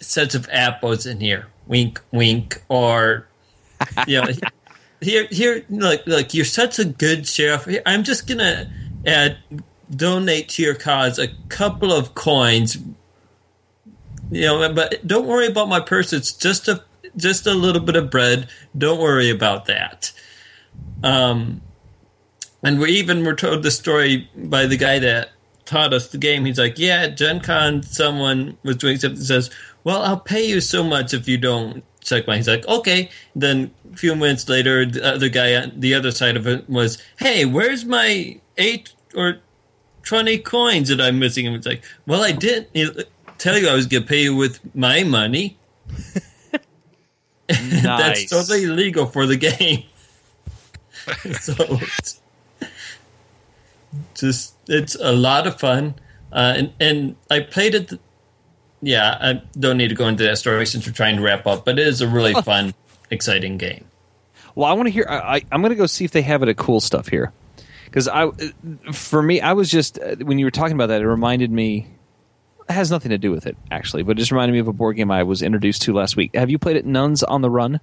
sets 0.00 0.34
of 0.34 0.48
apples 0.50 1.06
in 1.06 1.20
here. 1.20 1.48
Wink, 1.66 2.00
wink, 2.12 2.62
or 2.68 3.28
you 4.06 4.20
know, 4.20 4.28
here 5.00 5.26
here 5.30 5.64
like 5.68 6.06
like 6.06 6.32
you're 6.32 6.44
such 6.44 6.78
a 6.78 6.84
good 6.84 7.26
sheriff. 7.26 7.68
I'm 7.84 8.02
just 8.02 8.26
gonna 8.26 8.70
add 9.04 9.38
donate 9.94 10.48
to 10.50 10.62
your 10.62 10.74
cause 10.74 11.18
a 11.18 11.28
couple 11.48 11.92
of 11.92 12.14
coins. 12.14 12.78
You 14.30 14.42
know, 14.42 14.72
but 14.72 15.06
don't 15.06 15.26
worry 15.26 15.46
about 15.46 15.68
my 15.68 15.80
purse. 15.80 16.12
It's 16.12 16.32
just 16.32 16.66
a 16.66 16.82
just 17.16 17.46
a 17.46 17.54
little 17.54 17.82
bit 17.82 17.96
of 17.96 18.10
bread. 18.10 18.48
Don't 18.76 19.00
worry 19.00 19.30
about 19.30 19.66
that. 19.66 20.12
Um, 21.02 21.62
and 22.62 22.78
we 22.78 22.90
even 22.92 23.24
were 23.24 23.34
told 23.34 23.62
the 23.62 23.70
story 23.70 24.28
by 24.36 24.66
the 24.66 24.76
guy 24.76 24.98
that 24.98 25.30
taught 25.64 25.92
us 25.92 26.08
the 26.08 26.18
game. 26.18 26.44
He's 26.44 26.58
like, 26.58 26.78
"Yeah, 26.78 27.08
Gen 27.08 27.40
Con, 27.40 27.82
someone 27.82 28.56
was 28.62 28.76
doing 28.76 28.98
something." 28.98 29.22
Says, 29.22 29.50
"Well, 29.84 30.02
I'll 30.02 30.20
pay 30.20 30.46
you 30.46 30.60
so 30.60 30.82
much 30.82 31.12
if 31.12 31.28
you 31.28 31.36
don't 31.38 31.84
check 32.02 32.26
my." 32.26 32.36
He's 32.36 32.48
like, 32.48 32.66
"Okay." 32.66 33.10
Then 33.34 33.70
a 33.92 33.96
few 33.96 34.14
minutes 34.14 34.48
later, 34.48 34.84
the 34.86 35.04
other 35.04 35.28
guy 35.28 35.54
on 35.54 35.72
the 35.76 35.94
other 35.94 36.10
side 36.10 36.36
of 36.36 36.46
it 36.46 36.68
was, 36.68 36.98
"Hey, 37.18 37.44
where's 37.44 37.84
my 37.84 38.40
eight 38.56 38.92
or 39.14 39.38
twenty 40.02 40.38
coins 40.38 40.88
that 40.88 41.00
I'm 41.00 41.18
missing?" 41.18 41.46
And 41.46 41.56
it's 41.56 41.66
like, 41.66 41.82
"Well, 42.06 42.22
I 42.22 42.32
didn't 42.32 42.68
tell 43.38 43.58
you 43.58 43.68
I 43.68 43.74
was 43.74 43.86
going 43.86 44.04
to 44.04 44.08
pay 44.08 44.22
you 44.22 44.34
with 44.34 44.60
my 44.74 45.04
money." 45.04 45.58
That's 47.48 48.28
totally 48.30 48.64
illegal 48.64 49.06
for 49.06 49.26
the 49.26 49.36
game. 49.36 49.84
so 51.40 51.54
it's 51.58 52.20
just 54.14 54.54
it's 54.68 54.96
a 54.96 55.12
lot 55.12 55.46
of 55.46 55.58
fun, 55.58 55.94
uh, 56.32 56.54
and 56.56 56.72
and 56.80 57.16
I 57.30 57.40
played 57.40 57.74
it. 57.74 57.92
Yeah, 58.82 59.16
I 59.20 59.42
don't 59.58 59.76
need 59.76 59.88
to 59.88 59.94
go 59.94 60.08
into 60.08 60.24
that 60.24 60.38
story 60.38 60.66
since 60.66 60.86
we're 60.86 60.92
trying 60.92 61.16
to 61.16 61.22
wrap 61.22 61.46
up, 61.46 61.64
but 61.64 61.78
it 61.78 61.86
is 61.86 62.00
a 62.00 62.08
really 62.08 62.34
fun, 62.34 62.74
exciting 63.10 63.56
game. 63.56 63.86
Well, 64.54 64.66
I 64.68 64.72
want 64.72 64.86
to 64.86 64.90
hear. 64.90 65.06
I, 65.08 65.36
I, 65.36 65.42
I'm 65.52 65.60
going 65.60 65.70
to 65.70 65.76
go 65.76 65.86
see 65.86 66.04
if 66.04 66.10
they 66.10 66.22
have 66.22 66.42
it 66.42 66.48
at 66.48 66.56
Cool 66.56 66.80
Stuff 66.80 67.08
here, 67.08 67.32
because 67.84 68.08
I, 68.08 68.30
for 68.92 69.22
me, 69.22 69.40
I 69.40 69.52
was 69.52 69.70
just 69.70 69.98
uh, 69.98 70.16
when 70.16 70.38
you 70.38 70.46
were 70.46 70.50
talking 70.50 70.74
about 70.74 70.88
that, 70.88 71.02
it 71.02 71.06
reminded 71.06 71.50
me. 71.50 71.88
It 72.68 72.72
has 72.72 72.90
nothing 72.90 73.10
to 73.10 73.18
do 73.18 73.30
with 73.30 73.46
it 73.46 73.56
actually, 73.70 74.02
but 74.02 74.12
it 74.12 74.18
just 74.20 74.32
reminded 74.32 74.52
me 74.52 74.58
of 74.58 74.68
a 74.68 74.72
board 74.72 74.96
game 74.96 75.10
I 75.10 75.22
was 75.22 75.42
introduced 75.42 75.82
to 75.82 75.92
last 75.92 76.16
week. 76.16 76.34
Have 76.34 76.50
you 76.50 76.58
played 76.58 76.76
it? 76.76 76.84
Nuns 76.86 77.22
on 77.22 77.42
the 77.42 77.50
Run. 77.50 77.80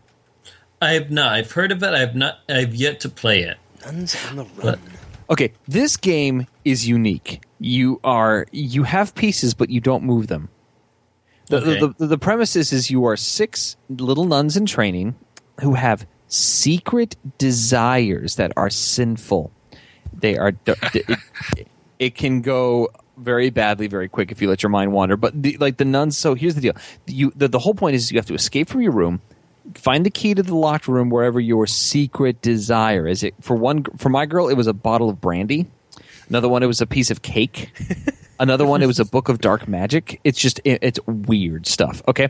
I 0.81 0.91
have 0.93 1.09
not. 1.11 1.31
I've 1.33 1.51
heard 1.51 1.71
of 1.71 1.81
it. 1.83 1.93
I've 1.93 2.15
not. 2.15 2.39
I've 2.49 2.75
yet 2.75 2.99
to 3.01 3.09
play 3.09 3.43
it. 3.43 3.57
Nuns 3.85 4.17
on 4.29 4.35
the 4.35 4.45
run. 4.61 4.79
Okay, 5.29 5.53
this 5.67 5.95
game 5.95 6.47
is 6.65 6.85
unique. 6.87 7.41
You 7.59 8.01
are 8.03 8.47
you 8.51 8.83
have 8.83 9.15
pieces, 9.15 9.53
but 9.53 9.69
you 9.69 9.79
don't 9.79 10.03
move 10.03 10.27
them. 10.27 10.49
The, 11.47 11.57
Okay. 11.57 11.79
the, 11.79 11.95
the, 11.97 12.07
the 12.07 12.17
premise 12.17 12.55
is, 12.57 12.73
is 12.73 12.89
you 12.91 13.05
are 13.05 13.15
six 13.15 13.77
little 13.89 14.25
nuns 14.25 14.57
in 14.57 14.65
training 14.65 15.15
who 15.61 15.75
have 15.75 16.05
secret 16.27 17.15
desires 17.37 18.35
that 18.35 18.51
are 18.57 18.69
sinful. 18.69 19.51
They 20.13 20.37
are 20.37 20.53
it, 20.65 21.19
it 21.99 22.15
can 22.15 22.41
go 22.41 22.89
very 23.17 23.49
badly 23.49 23.87
very 23.87 24.07
quick 24.09 24.31
if 24.31 24.41
you 24.41 24.49
let 24.49 24.63
your 24.63 24.69
mind 24.69 24.91
wander. 24.91 25.17
But 25.17 25.41
the, 25.41 25.57
like 25.57 25.77
the 25.77 25.85
nuns, 25.85 26.17
so 26.17 26.33
here's 26.33 26.55
the 26.55 26.61
deal: 26.61 26.73
you 27.07 27.31
the, 27.35 27.47
the 27.47 27.59
whole 27.59 27.73
point 27.73 27.95
is 27.95 28.11
you 28.11 28.17
have 28.17 28.25
to 28.27 28.33
escape 28.33 28.69
from 28.69 28.81
your 28.81 28.91
room, 28.91 29.21
find 29.75 30.05
the 30.05 30.09
key 30.09 30.33
to 30.33 30.43
the 30.43 30.55
locked 30.55 30.87
room 30.87 31.09
wherever 31.09 31.39
your 31.39 31.67
secret 31.67 32.41
desire 32.41 33.07
is. 33.07 33.23
It 33.23 33.35
for 33.41 33.55
one 33.55 33.83
for 33.97 34.09
my 34.09 34.25
girl, 34.25 34.49
it 34.49 34.55
was 34.55 34.67
a 34.67 34.73
bottle 34.73 35.09
of 35.09 35.21
brandy. 35.21 35.67
Another 36.29 36.49
one, 36.49 36.63
it 36.63 36.67
was 36.67 36.81
a 36.81 36.87
piece 36.87 37.11
of 37.11 37.21
cake. 37.21 37.71
Another 38.39 38.65
one, 38.65 38.81
it 38.81 38.87
was 38.87 38.99
a 38.99 39.05
book 39.05 39.29
of 39.29 39.39
dark 39.39 39.67
magic. 39.67 40.19
It's 40.23 40.39
just 40.39 40.59
it, 40.63 40.79
it's 40.81 40.99
weird 41.05 41.67
stuff. 41.67 42.01
Okay, 42.07 42.29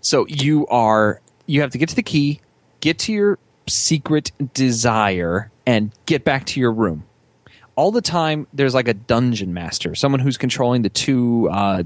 so 0.00 0.26
you 0.26 0.66
are 0.68 1.20
you 1.46 1.60
have 1.60 1.70
to 1.72 1.78
get 1.78 1.88
to 1.88 1.96
the 1.96 2.02
key, 2.02 2.40
get 2.80 2.98
to 3.00 3.12
your 3.12 3.38
secret 3.66 4.32
desire, 4.54 5.50
and 5.66 5.92
get 6.06 6.24
back 6.24 6.46
to 6.46 6.60
your 6.60 6.72
room. 6.72 7.04
All 7.80 7.92
the 7.92 8.02
time, 8.02 8.46
there's 8.52 8.74
like 8.74 8.88
a 8.88 8.92
dungeon 8.92 9.54
master, 9.54 9.94
someone 9.94 10.20
who's 10.20 10.36
controlling 10.36 10.82
the 10.82 10.90
two 10.90 11.48
uh, 11.50 11.84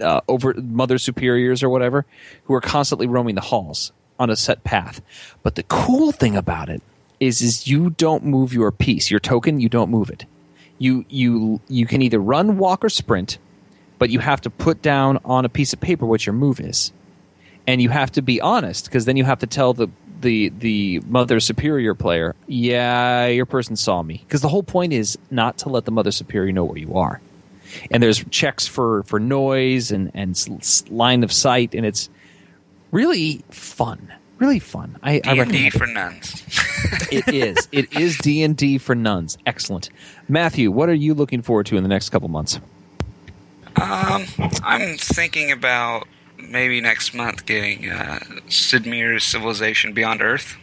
uh, 0.00 0.22
over 0.26 0.54
mother 0.54 0.96
superiors 0.96 1.62
or 1.62 1.68
whatever, 1.68 2.06
who 2.44 2.54
are 2.54 2.62
constantly 2.62 3.06
roaming 3.06 3.34
the 3.34 3.42
halls 3.42 3.92
on 4.18 4.30
a 4.30 4.36
set 4.36 4.64
path. 4.64 5.02
But 5.42 5.56
the 5.56 5.64
cool 5.64 6.12
thing 6.12 6.34
about 6.34 6.70
it 6.70 6.82
is, 7.20 7.42
is 7.42 7.68
you 7.68 7.90
don't 7.90 8.24
move 8.24 8.54
your 8.54 8.72
piece, 8.72 9.10
your 9.10 9.20
token. 9.20 9.60
You 9.60 9.68
don't 9.68 9.90
move 9.90 10.08
it. 10.08 10.24
You 10.78 11.04
you 11.10 11.60
you 11.68 11.84
can 11.84 12.00
either 12.00 12.18
run, 12.18 12.56
walk, 12.56 12.82
or 12.82 12.88
sprint, 12.88 13.36
but 13.98 14.08
you 14.08 14.20
have 14.20 14.40
to 14.40 14.48
put 14.48 14.80
down 14.80 15.18
on 15.26 15.44
a 15.44 15.50
piece 15.50 15.74
of 15.74 15.80
paper 15.82 16.06
what 16.06 16.24
your 16.24 16.32
move 16.32 16.58
is, 16.58 16.90
and 17.66 17.82
you 17.82 17.90
have 17.90 18.10
to 18.12 18.22
be 18.22 18.40
honest 18.40 18.86
because 18.86 19.04
then 19.04 19.18
you 19.18 19.24
have 19.24 19.40
to 19.40 19.46
tell 19.46 19.74
the 19.74 19.88
the 20.20 20.50
the 20.50 21.00
mother 21.06 21.40
superior 21.40 21.94
player, 21.94 22.34
yeah, 22.46 23.26
your 23.26 23.46
person 23.46 23.76
saw 23.76 24.02
me. 24.02 24.22
Because 24.26 24.40
the 24.40 24.48
whole 24.48 24.62
point 24.62 24.92
is 24.92 25.18
not 25.30 25.58
to 25.58 25.68
let 25.68 25.84
the 25.84 25.90
mother 25.90 26.10
superior 26.10 26.52
know 26.52 26.64
where 26.64 26.78
you 26.78 26.94
are 26.96 27.20
and 27.90 28.02
there's 28.02 28.24
checks 28.30 28.66
for 28.66 29.02
for 29.04 29.20
noise 29.20 29.90
and 29.90 30.10
and 30.14 30.84
line 30.90 31.22
of 31.22 31.32
sight, 31.32 31.74
and 31.74 31.84
it's 31.84 32.08
really 32.90 33.42
fun, 33.50 34.12
really 34.38 34.58
fun. 34.58 34.96
I, 35.02 35.18
D 35.20 35.38
and 35.38 35.50
D 35.50 35.70
for 35.70 35.86
nuns. 35.86 36.42
it 37.12 37.28
is. 37.28 37.68
It 37.72 37.92
is 37.98 38.18
D 38.18 38.42
and 38.42 38.56
D 38.56 38.78
for 38.78 38.94
nuns. 38.94 39.38
Excellent, 39.46 39.90
Matthew. 40.28 40.70
What 40.70 40.88
are 40.88 40.94
you 40.94 41.14
looking 41.14 41.42
forward 41.42 41.66
to 41.66 41.76
in 41.76 41.82
the 41.82 41.88
next 41.88 42.10
couple 42.10 42.28
months? 42.28 42.60
Um, 43.76 44.26
I'm 44.64 44.96
thinking 44.96 45.52
about 45.52 46.08
maybe 46.38 46.80
next 46.80 47.14
month 47.14 47.46
getting 47.46 47.90
uh, 47.90 48.18
Sid 48.48 48.86
Meier's 48.86 49.24
Civilization 49.24 49.92
Beyond 49.92 50.22
Earth. 50.22 50.56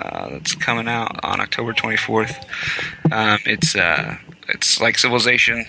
Uh, 0.00 0.30
that's 0.30 0.54
coming 0.54 0.88
out 0.88 1.22
on 1.22 1.40
October 1.40 1.74
24th. 1.74 2.34
Um, 3.12 3.38
it's 3.44 3.76
uh, 3.76 4.16
it's 4.48 4.80
like 4.80 4.96
Civilization 4.98 5.66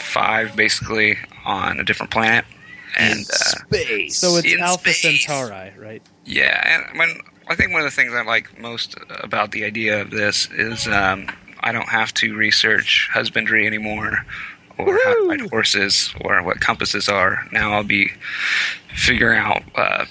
Five, 0.00 0.54
basically 0.54 1.16
on 1.46 1.80
a 1.80 1.84
different 1.84 2.12
planet, 2.12 2.44
and 2.98 3.20
uh, 3.20 3.32
Space. 3.32 4.18
So 4.18 4.36
it's 4.36 4.52
In 4.52 4.60
Alpha 4.60 4.92
space. 4.92 5.24
Centauri, 5.24 5.72
right? 5.78 6.02
Yeah, 6.26 6.60
and 6.90 6.98
when 6.98 7.08
I 7.48 7.54
think 7.54 7.72
one 7.72 7.80
of 7.80 7.86
the 7.86 7.90
things 7.90 8.12
I 8.12 8.22
like 8.22 8.58
most 8.60 8.96
about 9.22 9.52
the 9.52 9.64
idea 9.64 10.00
of 10.02 10.10
this 10.10 10.48
is 10.52 10.86
um, 10.86 11.28
I 11.60 11.72
don't 11.72 11.88
have 11.88 12.12
to 12.14 12.36
research 12.36 13.08
husbandry 13.12 13.66
anymore, 13.66 14.26
or 14.86 14.92
how 15.04 15.14
to 15.14 15.28
ride 15.28 15.50
horses, 15.50 16.12
or 16.22 16.42
what 16.42 16.60
compasses 16.60 17.08
are. 17.08 17.46
Now 17.52 17.72
I'll 17.72 17.84
be 17.84 18.10
figuring 18.94 19.38
out 19.38 19.62
uh, 19.74 20.04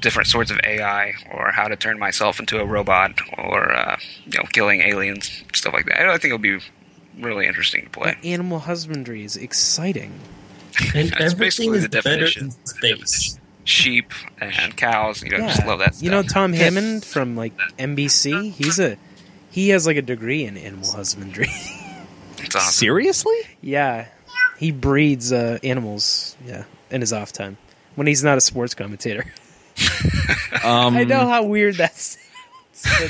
different 0.00 0.28
sorts 0.28 0.50
of 0.50 0.58
AI, 0.64 1.12
or 1.32 1.50
how 1.52 1.68
to 1.68 1.76
turn 1.76 1.98
myself 1.98 2.40
into 2.40 2.60
a 2.60 2.64
robot, 2.64 3.12
or 3.38 3.72
uh, 3.72 3.96
you 4.26 4.38
know, 4.38 4.44
killing 4.52 4.80
aliens, 4.80 5.42
stuff 5.54 5.72
like 5.72 5.86
that. 5.86 6.00
I 6.08 6.12
think 6.18 6.26
it'll 6.26 6.38
be 6.38 6.58
really 7.18 7.46
interesting 7.46 7.84
to 7.84 7.90
play. 7.90 8.16
Animal 8.24 8.60
husbandry 8.60 9.24
is 9.24 9.36
exciting. 9.36 10.12
And 10.94 11.08
That's 11.10 11.32
everything 11.32 11.38
basically 11.72 11.78
is 11.78 11.82
the 11.84 11.88
better 12.02 12.26
definition. 12.26 12.44
in 12.44 12.66
space. 12.66 13.38
sheep 13.64 14.12
and 14.40 14.76
cows. 14.76 15.22
You 15.22 15.30
know, 15.30 15.38
just 15.38 15.66
love 15.66 15.80
that. 15.80 15.94
Stuff. 15.96 16.04
You 16.04 16.10
know 16.10 16.22
Tom 16.22 16.52
Hammond 16.52 17.04
from 17.04 17.34
like 17.36 17.56
NBC. 17.78 18.52
He's 18.52 18.78
a 18.78 18.96
he 19.50 19.70
has 19.70 19.86
like 19.86 19.96
a 19.96 20.02
degree 20.02 20.44
in 20.44 20.56
animal 20.56 20.92
husbandry. 20.92 21.48
it's 22.40 22.54
awesome. 22.56 22.70
Seriously? 22.72 23.36
yeah, 23.60 24.06
he 24.58 24.70
breeds 24.72 25.32
uh, 25.32 25.58
animals. 25.62 26.36
Yeah, 26.44 26.64
in 26.90 27.00
his 27.00 27.12
off 27.12 27.32
time 27.32 27.56
when 27.94 28.06
he's 28.06 28.22
not 28.24 28.38
a 28.38 28.40
sports 28.40 28.74
commentator. 28.74 29.24
Um, 30.64 30.96
I 30.96 31.04
know 31.04 31.26
how 31.28 31.42
weird 31.44 31.76
that's. 31.76 32.16
Uh, 32.86 33.08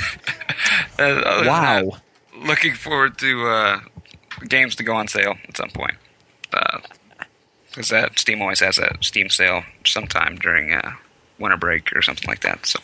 other 0.97 1.15
than 1.21 1.45
Wow. 1.47 1.81
that, 2.33 2.47
looking 2.47 2.73
forward 2.73 3.17
to 3.19 3.47
uh, 3.47 3.79
games 4.47 4.75
to 4.77 4.83
go 4.83 4.95
on 4.95 5.07
sale 5.07 5.35
at 5.47 5.55
some 5.57 5.69
point. 5.69 5.95
Because 7.69 7.89
that 7.89 8.17
Steam 8.17 8.41
always 8.41 8.59
has 8.61 8.77
a 8.79 8.97
Steam 9.01 9.29
sale 9.29 9.63
sometime 9.85 10.37
during 10.37 10.73
uh, 10.73 10.93
winter 11.37 11.57
break 11.57 11.95
or 11.95 12.01
something 12.01 12.27
like 12.27 12.41
that. 12.41 12.65
So 12.65 12.79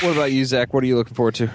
What 0.00 0.12
about 0.12 0.30
you, 0.32 0.44
Zach? 0.44 0.72
What 0.72 0.84
are 0.84 0.86
you 0.86 0.94
looking 0.96 1.14
forward 1.14 1.34
to? 1.36 1.50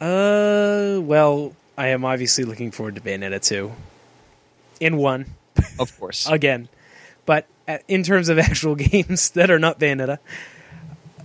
Uh, 0.00 1.00
well, 1.00 1.54
I 1.78 1.88
am 1.88 2.04
obviously 2.04 2.42
looking 2.42 2.72
forward 2.72 2.96
to 2.96 3.00
Bayonetta 3.00 3.40
2. 3.40 3.72
In 4.80 4.96
one, 4.96 5.26
Of 5.78 5.98
course. 5.98 6.26
again. 6.30 6.68
But 7.24 7.46
uh, 7.68 7.78
in 7.86 8.02
terms 8.02 8.28
of 8.28 8.38
actual 8.40 8.74
games 8.74 9.30
that 9.30 9.48
are 9.48 9.60
not 9.60 9.78
Bayonetta, 9.78 10.18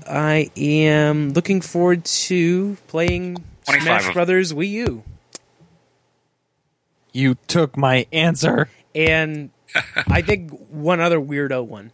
I 0.08 0.52
am 0.56 1.34
looking 1.34 1.60
forward 1.60 2.06
to 2.06 2.78
playing 2.88 3.44
Smash 3.64 4.14
Brothers 4.14 4.54
Wii 4.54 4.70
U. 4.70 5.04
you 7.12 7.36
took 7.48 7.76
my 7.76 8.06
answer. 8.14 8.70
And 8.94 9.50
I 10.08 10.22
think 10.22 10.52
one 10.70 11.00
other 11.00 11.20
weirdo 11.20 11.66
one 11.66 11.92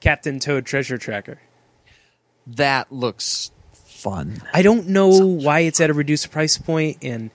Captain 0.00 0.40
Toad 0.40 0.66
Treasure 0.66 0.98
Tracker. 0.98 1.38
That 2.44 2.90
looks 2.90 3.52
fun. 3.72 4.42
I 4.52 4.62
don't 4.62 4.88
know 4.88 5.10
why 5.10 5.60
it's 5.60 5.80
at 5.80 5.90
a 5.90 5.94
reduced 5.94 6.30
price 6.32 6.58
point, 6.58 6.98
and 7.02 7.30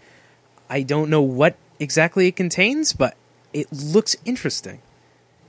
I 0.69 0.81
don't 0.81 1.09
know 1.09 1.21
what 1.21 1.55
exactly 1.79 2.27
it 2.27 2.35
contains, 2.35 2.93
but 2.93 3.15
it 3.53 3.67
looks 3.71 4.15
interesting. 4.25 4.81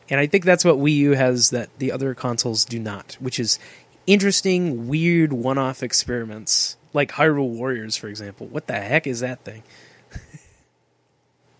And 0.09 0.21
I 0.21 0.27
think 0.27 0.45
that's 0.45 0.65
what 0.65 0.77
Wii 0.77 0.95
U 0.97 1.13
has 1.13 1.51
that 1.51 1.69
the 1.79 1.91
other 1.91 2.15
consoles 2.15 2.65
do 2.65 2.79
not, 2.79 3.17
which 3.19 3.41
is 3.41 3.59
interesting, 4.07 4.89
weird 4.89 5.33
one 5.33 5.59
off 5.59 5.83
experiments. 5.83 6.77
Like 6.93 7.13
Hyrule 7.13 7.51
Warriors, 7.51 7.97
for 7.97 8.09
example. 8.09 8.47
What 8.47 8.69
the 8.69 8.75
heck 8.75 9.07
is 9.07 9.21
that 9.21 9.41
thing? 9.41 9.63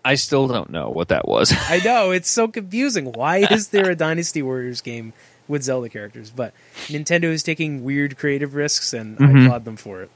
I 0.03 0.15
still 0.15 0.47
don't 0.47 0.69
know 0.69 0.89
what 0.89 1.09
that 1.09 1.27
was. 1.27 1.53
I 1.69 1.81
know, 1.83 2.11
it's 2.11 2.31
so 2.31 2.47
confusing. 2.47 3.11
Why 3.11 3.37
is 3.51 3.69
there 3.69 3.89
a 3.91 3.95
Dynasty 3.95 4.41
Warriors 4.41 4.79
game 4.79 5.11
with 5.49 5.63
Zelda 5.63 5.89
characters? 5.89 6.31
But 6.31 6.53
Nintendo 6.85 7.25
is 7.25 7.43
taking 7.43 7.83
weird 7.83 8.17
creative 8.17 8.55
risks, 8.55 8.93
and 8.93 9.17
I 9.17 9.23
mm-hmm. 9.23 9.45
applaud 9.45 9.65
them 9.65 9.75
for 9.75 10.03
it. 10.03 10.11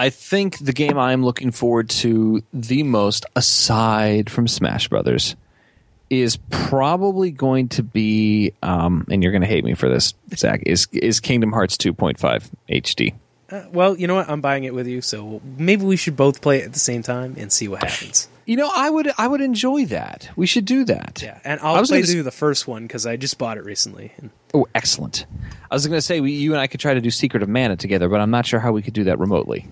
I 0.00 0.08
think 0.08 0.56
the 0.58 0.72
game 0.72 0.96
I'm 0.96 1.22
looking 1.22 1.50
forward 1.50 1.90
to 1.90 2.42
the 2.54 2.82
most, 2.84 3.26
aside 3.36 4.30
from 4.30 4.48
Smash 4.48 4.88
Brothers, 4.88 5.36
is 6.08 6.38
probably 6.48 7.30
going 7.30 7.68
to 7.68 7.82
be, 7.82 8.54
um, 8.62 9.06
and 9.10 9.22
you're 9.22 9.30
going 9.32 9.42
to 9.42 9.46
hate 9.48 9.62
me 9.62 9.74
for 9.74 9.90
this, 9.90 10.14
Zach, 10.34 10.62
is 10.64 10.88
is 10.92 11.20
Kingdom 11.20 11.52
Hearts 11.52 11.76
2.5 11.76 12.48
HD. 12.70 13.12
Uh, 13.50 13.64
well, 13.72 13.94
you 13.98 14.06
know 14.06 14.14
what? 14.14 14.30
I'm 14.30 14.40
buying 14.40 14.64
it 14.64 14.72
with 14.72 14.86
you, 14.86 15.02
so 15.02 15.42
maybe 15.58 15.84
we 15.84 15.96
should 15.96 16.16
both 16.16 16.40
play 16.40 16.60
it 16.60 16.64
at 16.64 16.72
the 16.72 16.78
same 16.78 17.02
time 17.02 17.34
and 17.36 17.52
see 17.52 17.68
what 17.68 17.82
happens. 17.84 18.28
You 18.46 18.56
know, 18.56 18.70
I 18.74 18.88
would 18.88 19.12
I 19.18 19.28
would 19.28 19.40
enjoy 19.42 19.84
that. 19.86 20.30
We 20.34 20.46
should 20.46 20.64
do 20.64 20.84
that. 20.84 21.20
Yeah, 21.22 21.38
and 21.44 21.60
I'll 21.60 21.74
I 21.76 21.80
was 21.80 21.90
play 21.90 22.00
gonna 22.02 22.18
s- 22.18 22.24
the 22.24 22.30
first 22.30 22.66
one 22.66 22.84
because 22.86 23.06
I 23.06 23.16
just 23.16 23.38
bought 23.38 23.58
it 23.58 23.64
recently. 23.64 24.12
Oh, 24.54 24.66
excellent. 24.74 25.26
I 25.70 25.74
was 25.74 25.86
going 25.86 25.98
to 25.98 26.02
say 26.02 26.20
we, 26.20 26.32
you 26.32 26.52
and 26.52 26.60
I 26.60 26.66
could 26.66 26.80
try 26.80 26.94
to 26.94 27.00
do 27.00 27.10
Secret 27.10 27.42
of 27.44 27.48
Mana 27.48 27.76
together, 27.76 28.08
but 28.08 28.20
I'm 28.20 28.30
not 28.30 28.46
sure 28.46 28.58
how 28.58 28.72
we 28.72 28.82
could 28.82 28.94
do 28.94 29.04
that 29.04 29.20
remotely. 29.20 29.68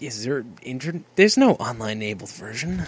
Is 0.00 0.24
there 0.24 0.44
inter- 0.62 1.00
There's 1.16 1.36
no 1.36 1.52
online 1.54 1.98
enabled 1.98 2.30
version. 2.30 2.82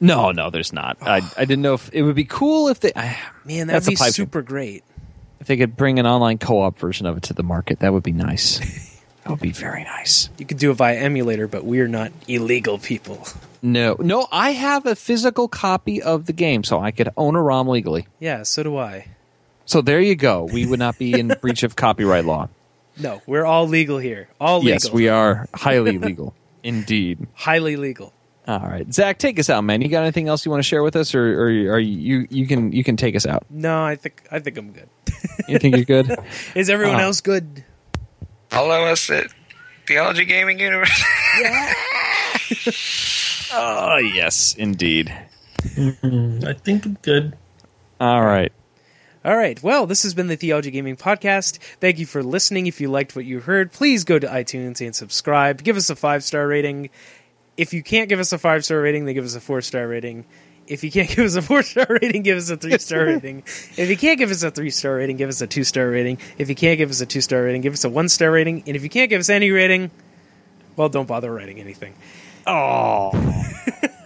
No, 0.00 0.30
no, 0.30 0.50
there's 0.50 0.72
not. 0.72 0.98
I, 1.00 1.22
I 1.36 1.44
didn't 1.46 1.62
know 1.62 1.74
if 1.74 1.88
it 1.92 2.02
would 2.02 2.16
be 2.16 2.24
cool 2.24 2.68
if 2.68 2.80
they 2.80 2.92
I, 2.94 3.16
Man, 3.44 3.66
That's 3.66 3.86
that'd 3.86 3.88
a 3.88 3.90
be 3.90 3.96
pipe 3.96 4.14
dream. 4.14 4.26
super 4.26 4.42
great. 4.42 4.84
if 5.40 5.46
they 5.46 5.56
could 5.56 5.76
bring 5.76 5.98
an 5.98 6.06
online 6.06 6.38
co-op 6.38 6.78
version 6.78 7.06
of 7.06 7.16
it 7.16 7.22
to 7.24 7.32
the 7.34 7.42
market. 7.42 7.78
That 7.80 7.92
would 7.94 8.02
be 8.02 8.12
nice. 8.12 8.58
that 9.24 9.30
would 9.30 9.40
be 9.40 9.52
very 9.52 9.84
nice. 9.84 10.28
You 10.38 10.44
could 10.44 10.58
do 10.58 10.70
it 10.70 10.74
via 10.74 10.96
emulator, 10.96 11.48
but 11.48 11.64
we're 11.64 11.88
not 11.88 12.12
illegal 12.28 12.78
people. 12.78 13.26
No, 13.62 13.96
no, 13.98 14.28
I 14.30 14.50
have 14.50 14.84
a 14.86 14.94
physical 14.94 15.48
copy 15.48 16.02
of 16.02 16.26
the 16.26 16.32
game, 16.34 16.62
so 16.62 16.78
I 16.78 16.90
could 16.90 17.08
own 17.16 17.34
a 17.34 17.42
ROM 17.42 17.66
legally. 17.66 18.06
Yeah, 18.20 18.42
so 18.42 18.62
do 18.62 18.76
I. 18.76 19.06
So 19.64 19.80
there 19.80 20.00
you 20.00 20.14
go. 20.14 20.44
We 20.44 20.66
would 20.66 20.78
not 20.78 20.98
be 20.98 21.18
in 21.18 21.28
breach 21.40 21.62
of 21.62 21.74
copyright 21.74 22.24
law. 22.26 22.48
No, 22.98 23.20
we're 23.26 23.44
all 23.44 23.68
legal 23.68 23.98
here. 23.98 24.28
All 24.40 24.58
legal. 24.58 24.72
Yes, 24.72 24.90
we 24.90 25.08
are 25.08 25.48
highly 25.54 25.98
legal. 25.98 26.34
Indeed. 26.62 27.26
highly 27.34 27.76
legal. 27.76 28.12
All 28.48 28.60
right, 28.60 28.92
Zach, 28.94 29.18
take 29.18 29.38
us 29.40 29.50
out, 29.50 29.62
man. 29.64 29.82
You 29.82 29.88
got 29.88 30.02
anything 30.02 30.28
else 30.28 30.44
you 30.44 30.50
want 30.52 30.60
to 30.62 30.68
share 30.68 30.82
with 30.84 30.94
us, 30.96 31.14
or, 31.16 31.42
or 31.42 31.46
are 31.74 31.80
you 31.80 32.26
you 32.30 32.46
can 32.46 32.70
you 32.72 32.84
can 32.84 32.96
take 32.96 33.16
us 33.16 33.26
out? 33.26 33.44
No, 33.50 33.82
I 33.84 33.96
think 33.96 34.22
I 34.30 34.38
think 34.38 34.56
I'm 34.56 34.70
good. 34.72 34.88
You 35.48 35.58
think 35.58 35.74
you're 35.76 35.84
good? 35.84 36.16
Is 36.54 36.70
everyone 36.70 36.96
Uh-huh. 36.96 37.06
else 37.06 37.20
good? 37.20 37.64
follow 38.48 38.84
us 38.84 39.10
at 39.10 39.26
Theology 39.88 40.24
Gaming 40.24 40.60
University. 40.60 41.02
oh 43.52 43.96
yes, 44.14 44.54
indeed. 44.56 45.12
I 45.76 46.54
think 46.62 46.86
it's 46.86 47.00
good. 47.02 47.36
All 48.00 48.24
right. 48.24 48.52
All 49.26 49.36
right. 49.36 49.60
Well, 49.60 49.88
this 49.88 50.04
has 50.04 50.14
been 50.14 50.28
the 50.28 50.36
Theology 50.36 50.70
Gaming 50.70 50.96
Podcast. 50.96 51.58
Thank 51.80 51.98
you 51.98 52.06
for 52.06 52.22
listening. 52.22 52.68
If 52.68 52.80
you 52.80 52.88
liked 52.88 53.16
what 53.16 53.24
you 53.24 53.40
heard, 53.40 53.72
please 53.72 54.04
go 54.04 54.20
to 54.20 54.26
iTunes 54.28 54.80
and 54.80 54.94
subscribe. 54.94 55.64
Give 55.64 55.76
us 55.76 55.90
a 55.90 55.96
five 55.96 56.22
star 56.22 56.46
rating. 56.46 56.90
If 57.56 57.74
you 57.74 57.82
can't 57.82 58.08
give 58.08 58.20
us 58.20 58.32
a 58.32 58.38
five 58.38 58.64
star 58.64 58.80
rating, 58.80 59.04
then 59.04 59.16
give 59.16 59.24
us 59.24 59.34
a 59.34 59.40
four 59.40 59.62
star 59.62 59.88
rating. 59.88 60.26
If 60.68 60.84
you 60.84 60.92
can't 60.92 61.08
give 61.08 61.24
us 61.24 61.34
a 61.34 61.42
four 61.42 61.64
star 61.64 61.88
rating, 62.00 62.22
give 62.22 62.38
us 62.38 62.50
a 62.50 62.56
three 62.56 62.78
star 62.78 63.06
rating. 63.06 63.42
If 63.76 63.90
you 63.90 63.96
can't 63.96 64.16
give 64.16 64.30
us 64.30 64.44
a 64.44 64.52
three 64.52 64.70
star 64.70 64.94
rating, 64.94 65.16
give 65.16 65.28
us 65.28 65.40
a 65.40 65.48
two 65.48 65.64
star 65.64 65.90
rating. 65.90 66.18
If 66.38 66.48
you 66.48 66.54
can't 66.54 66.78
give 66.78 66.90
us 66.90 67.00
a 67.00 67.06
two 67.06 67.20
star 67.20 67.42
rating, 67.42 67.62
give 67.62 67.72
us 67.72 67.82
a 67.82 67.90
one 67.90 68.08
star 68.08 68.30
rating. 68.30 68.62
And 68.68 68.76
if 68.76 68.84
you 68.84 68.88
can't 68.88 69.10
give 69.10 69.18
us 69.18 69.28
any 69.28 69.50
rating, 69.50 69.90
well, 70.76 70.88
don't 70.88 71.08
bother 71.08 71.32
writing 71.32 71.58
anything. 71.58 71.94
Oh, 72.46 73.10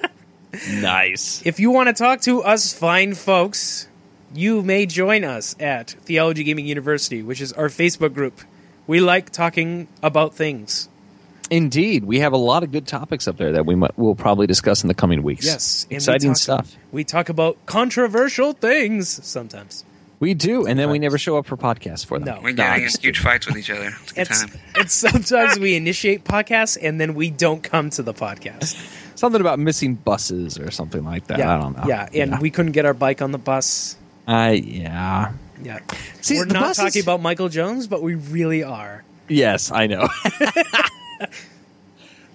nice. 0.70 1.42
If 1.44 1.60
you 1.60 1.72
want 1.72 1.88
to 1.88 1.92
talk 1.92 2.22
to 2.22 2.42
us 2.42 2.72
fine 2.72 3.12
folks, 3.14 3.86
you 4.34 4.62
may 4.62 4.86
join 4.86 5.24
us 5.24 5.56
at 5.60 5.90
Theology 5.90 6.44
Gaming 6.44 6.66
University, 6.66 7.22
which 7.22 7.40
is 7.40 7.52
our 7.54 7.68
Facebook 7.68 8.14
group. 8.14 8.40
We 8.86 9.00
like 9.00 9.30
talking 9.30 9.88
about 10.02 10.34
things. 10.34 10.88
Indeed, 11.50 12.04
we 12.04 12.20
have 12.20 12.32
a 12.32 12.36
lot 12.36 12.62
of 12.62 12.70
good 12.70 12.86
topics 12.86 13.26
up 13.26 13.36
there 13.36 13.52
that 13.52 13.66
we 13.66 13.74
might, 13.74 13.98
will 13.98 14.14
probably 14.14 14.46
discuss 14.46 14.82
in 14.84 14.88
the 14.88 14.94
coming 14.94 15.22
weeks. 15.24 15.44
Yes, 15.44 15.82
and 15.84 15.90
we 15.90 15.96
exciting 15.96 16.30
talk- 16.30 16.36
stuff. 16.38 16.76
We 16.92 17.02
talk 17.04 17.28
about 17.28 17.58
controversial 17.66 18.52
things 18.52 19.08
sometimes. 19.26 19.84
We 20.20 20.34
do, 20.34 20.66
and 20.66 20.78
then 20.78 20.90
we 20.90 20.98
never 20.98 21.16
show 21.16 21.38
up 21.38 21.46
for 21.46 21.56
podcasts 21.56 22.04
for 22.04 22.18
them. 22.18 22.26
No. 22.36 22.40
We 22.42 22.50
No, 22.52 22.56
get 22.56 22.70
I 22.70 22.76
in 22.76 22.88
huge 23.00 23.18
fights 23.20 23.46
with 23.46 23.56
each 23.56 23.70
other. 23.70 23.86
It's 23.86 24.12
a 24.12 24.14
good 24.14 24.20
It's, 24.30 24.40
time. 24.44 24.60
it's 24.76 24.92
sometimes 24.92 25.58
we 25.58 25.76
initiate 25.76 26.24
podcasts 26.24 26.76
and 26.80 27.00
then 27.00 27.14
we 27.14 27.30
don't 27.30 27.62
come 27.62 27.88
to 27.90 28.02
the 28.02 28.12
podcast. 28.12 28.76
Something 29.18 29.40
about 29.40 29.58
missing 29.58 29.94
buses 29.94 30.58
or 30.58 30.70
something 30.70 31.04
like 31.04 31.26
that. 31.28 31.38
Yeah, 31.38 31.56
I 31.56 31.58
don't 31.60 31.76
know. 31.76 31.84
yeah, 31.86 32.06
and 32.12 32.38
we 32.38 32.50
couldn't 32.50 32.72
get 32.72 32.84
our 32.84 32.92
bike 32.94 33.22
on 33.22 33.32
the 33.32 33.38
bus. 33.38 33.96
I 34.30 34.52
yeah. 34.52 35.32
Yeah, 35.62 35.80
See, 36.22 36.36
we're 36.38 36.46
the 36.46 36.54
not 36.54 36.60
bus 36.62 36.78
is- 36.78 36.84
talking 36.84 37.02
about 37.02 37.20
Michael 37.20 37.48
Jones, 37.50 37.86
but 37.86 38.02
we 38.02 38.14
really 38.14 38.62
are. 38.62 39.04
Yes, 39.28 39.70
I 39.70 39.86
know. 39.88 40.08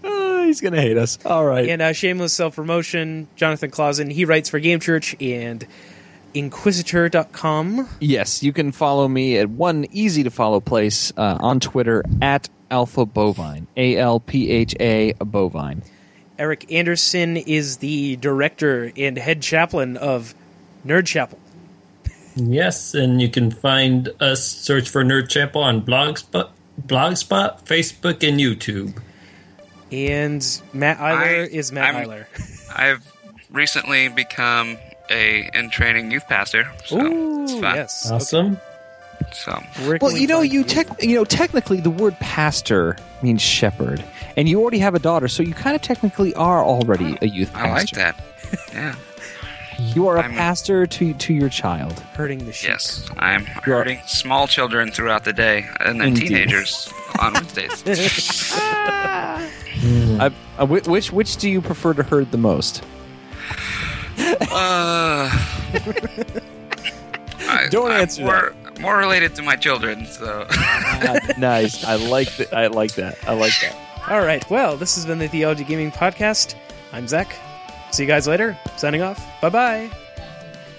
Oh, 0.08 0.46
he's 0.46 0.62
gonna 0.62 0.80
hate 0.82 0.98
us. 0.98 1.18
All 1.26 1.44
right. 1.44 1.68
And 1.68 1.82
uh, 1.82 1.92
shameless 1.92 2.32
self 2.34 2.56
promotion, 2.56 3.28
Jonathan 3.36 3.72
Clausen, 3.72 4.12
he 4.12 4.24
writes 4.26 4.50
for 4.50 4.60
Game 4.60 4.80
Church 4.80 5.16
and 5.20 5.66
Inquisitor.com. 6.36 7.90
Yes, 8.00 8.44
you 8.44 8.54
can 8.54 8.72
follow 8.72 9.08
me 9.08 9.38
at 9.38 9.50
one 9.50 9.88
easy 9.92 10.22
to 10.24 10.30
follow 10.30 10.60
place 10.60 11.12
uh, 11.18 11.38
on 11.40 11.60
Twitter 11.60 12.04
at 12.22 12.50
Alpha 12.70 13.06
Bovine. 13.08 13.66
A 13.78 13.98
L 13.98 14.20
P 14.20 14.52
H 14.52 14.76
A 14.80 15.14
Bovine. 15.14 15.82
Eric 16.38 16.72
Anderson 16.72 17.38
is 17.38 17.78
the 17.78 18.18
director 18.18 18.92
and 18.96 19.18
head 19.18 19.42
chaplain 19.42 19.98
of 19.98 20.36
Nerd 20.86 21.08
Chapel. 21.08 21.40
Yes, 22.36 22.94
and 22.94 23.22
you 23.22 23.30
can 23.30 23.50
find 23.52 24.10
us 24.20 24.46
search 24.46 24.90
for 24.90 25.04
Nerd 25.04 25.30
Chapel 25.30 25.62
on 25.64 25.82
Blogspot, 25.82 26.50
Blogspot, 26.82 27.64
Facebook, 27.64 28.28
and 28.28 28.40
YouTube. 28.40 29.02
And 29.92 30.46
Matt 30.74 30.98
Eiler 30.98 31.44
I- 31.44 31.48
is 31.48 31.72
Matt 31.72 31.96
I'm- 31.96 32.08
Eiler. 32.08 32.26
I've 32.76 33.10
recently 33.52 34.10
become 34.10 34.78
a 35.10 35.50
in 35.54 35.70
training 35.70 36.12
youth 36.12 36.28
pastor, 36.28 36.70
so 36.86 37.00
Ooh, 37.00 37.48
fun. 37.62 37.76
yes. 37.76 38.10
Awesome. 38.12 38.58
So 39.32 39.64
Well, 40.02 40.12
you 40.18 40.28
know, 40.28 40.42
you 40.42 40.64
tech, 40.64 40.88
you 41.02 41.16
know, 41.16 41.24
technically 41.24 41.80
the 41.80 41.90
word 41.90 42.18
pastor 42.20 42.98
means 43.24 43.42
shepherd, 43.42 44.04
and 44.36 44.50
you 44.50 44.60
already 44.62 44.80
have 44.80 44.94
a 44.94 45.00
daughter, 45.00 45.28
so 45.30 45.42
you 45.42 45.54
kind 45.54 45.76
of 45.76 45.82
technically 45.82 46.34
are 46.36 46.64
already 46.64 47.18
a 47.22 47.28
youth 47.28 47.54
pastor. 47.54 48.00
I 48.00 48.04
like 48.04 48.16
that. 48.16 48.24
Yeah. 48.74 48.96
You 49.80 50.08
are 50.08 50.18
a 50.18 50.22
I'm- 50.22 50.34
pastor 50.34 50.86
to 50.88 51.14
to 51.14 51.34
your 51.34 51.50
child. 51.50 52.00
Hurting 52.16 52.46
the 52.46 52.54
sheep. 52.54 52.70
Yes, 52.70 53.08
I'm 53.18 53.42
You 53.66 53.74
are- 53.74 53.78
hurting 53.80 54.00
small 54.06 54.48
children 54.48 54.92
throughout 54.92 55.24
the 55.26 55.34
day, 55.34 55.66
and 55.82 56.00
then 56.00 56.10
Indeed. 56.10 56.28
teenagers 56.30 56.92
on 57.20 57.34
Wednesdays. 57.34 57.84
I, 58.58 60.32
uh, 60.58 60.66
whi- 60.66 60.88
which 60.90 61.12
which 61.12 61.38
do 61.38 61.50
you 61.50 61.62
prefer 61.62 61.94
to 61.94 62.04
herd 62.04 62.32
the 62.32 62.38
most? 62.38 62.84
Uh, 64.18 65.30
I, 67.48 67.68
Don't 67.70 67.92
I'm 67.92 68.02
answer 68.02 68.24
more, 68.24 68.54
More 68.80 68.98
related 68.98 69.36
to 69.36 69.42
my 69.42 69.56
children, 69.58 70.06
so. 70.06 70.48
Ah, 70.52 71.20
nice. 71.38 71.84
I 71.84 71.96
like 71.96 72.34
that. 72.38 72.54
I 72.54 72.68
like 72.68 72.94
that. 72.96 73.18
I 73.28 73.34
like 73.34 73.54
that. 73.62 73.76
All 74.10 74.22
right. 74.22 74.48
Well, 74.50 74.78
this 74.78 74.96
has 74.96 75.06
been 75.06 75.20
the 75.20 75.28
Theology 75.28 75.64
Gaming 75.66 75.92
Podcast. 75.92 76.56
I'm 76.94 77.08
Zach. 77.08 77.36
See 77.96 78.04
you 78.04 78.08
guys 78.08 78.28
later. 78.28 78.58
Signing 78.76 79.02
off. 79.02 79.26
Bye 79.42 79.50
bye. 79.50 79.90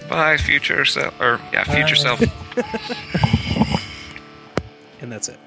Bye, 0.07 0.37
future 0.37 0.85
self. 0.85 1.19
Or, 1.19 1.41
yeah, 1.51 1.63
future 1.63 1.95
self. 1.95 2.21
And 4.99 5.11
that's 5.11 5.29
it. 5.29 5.39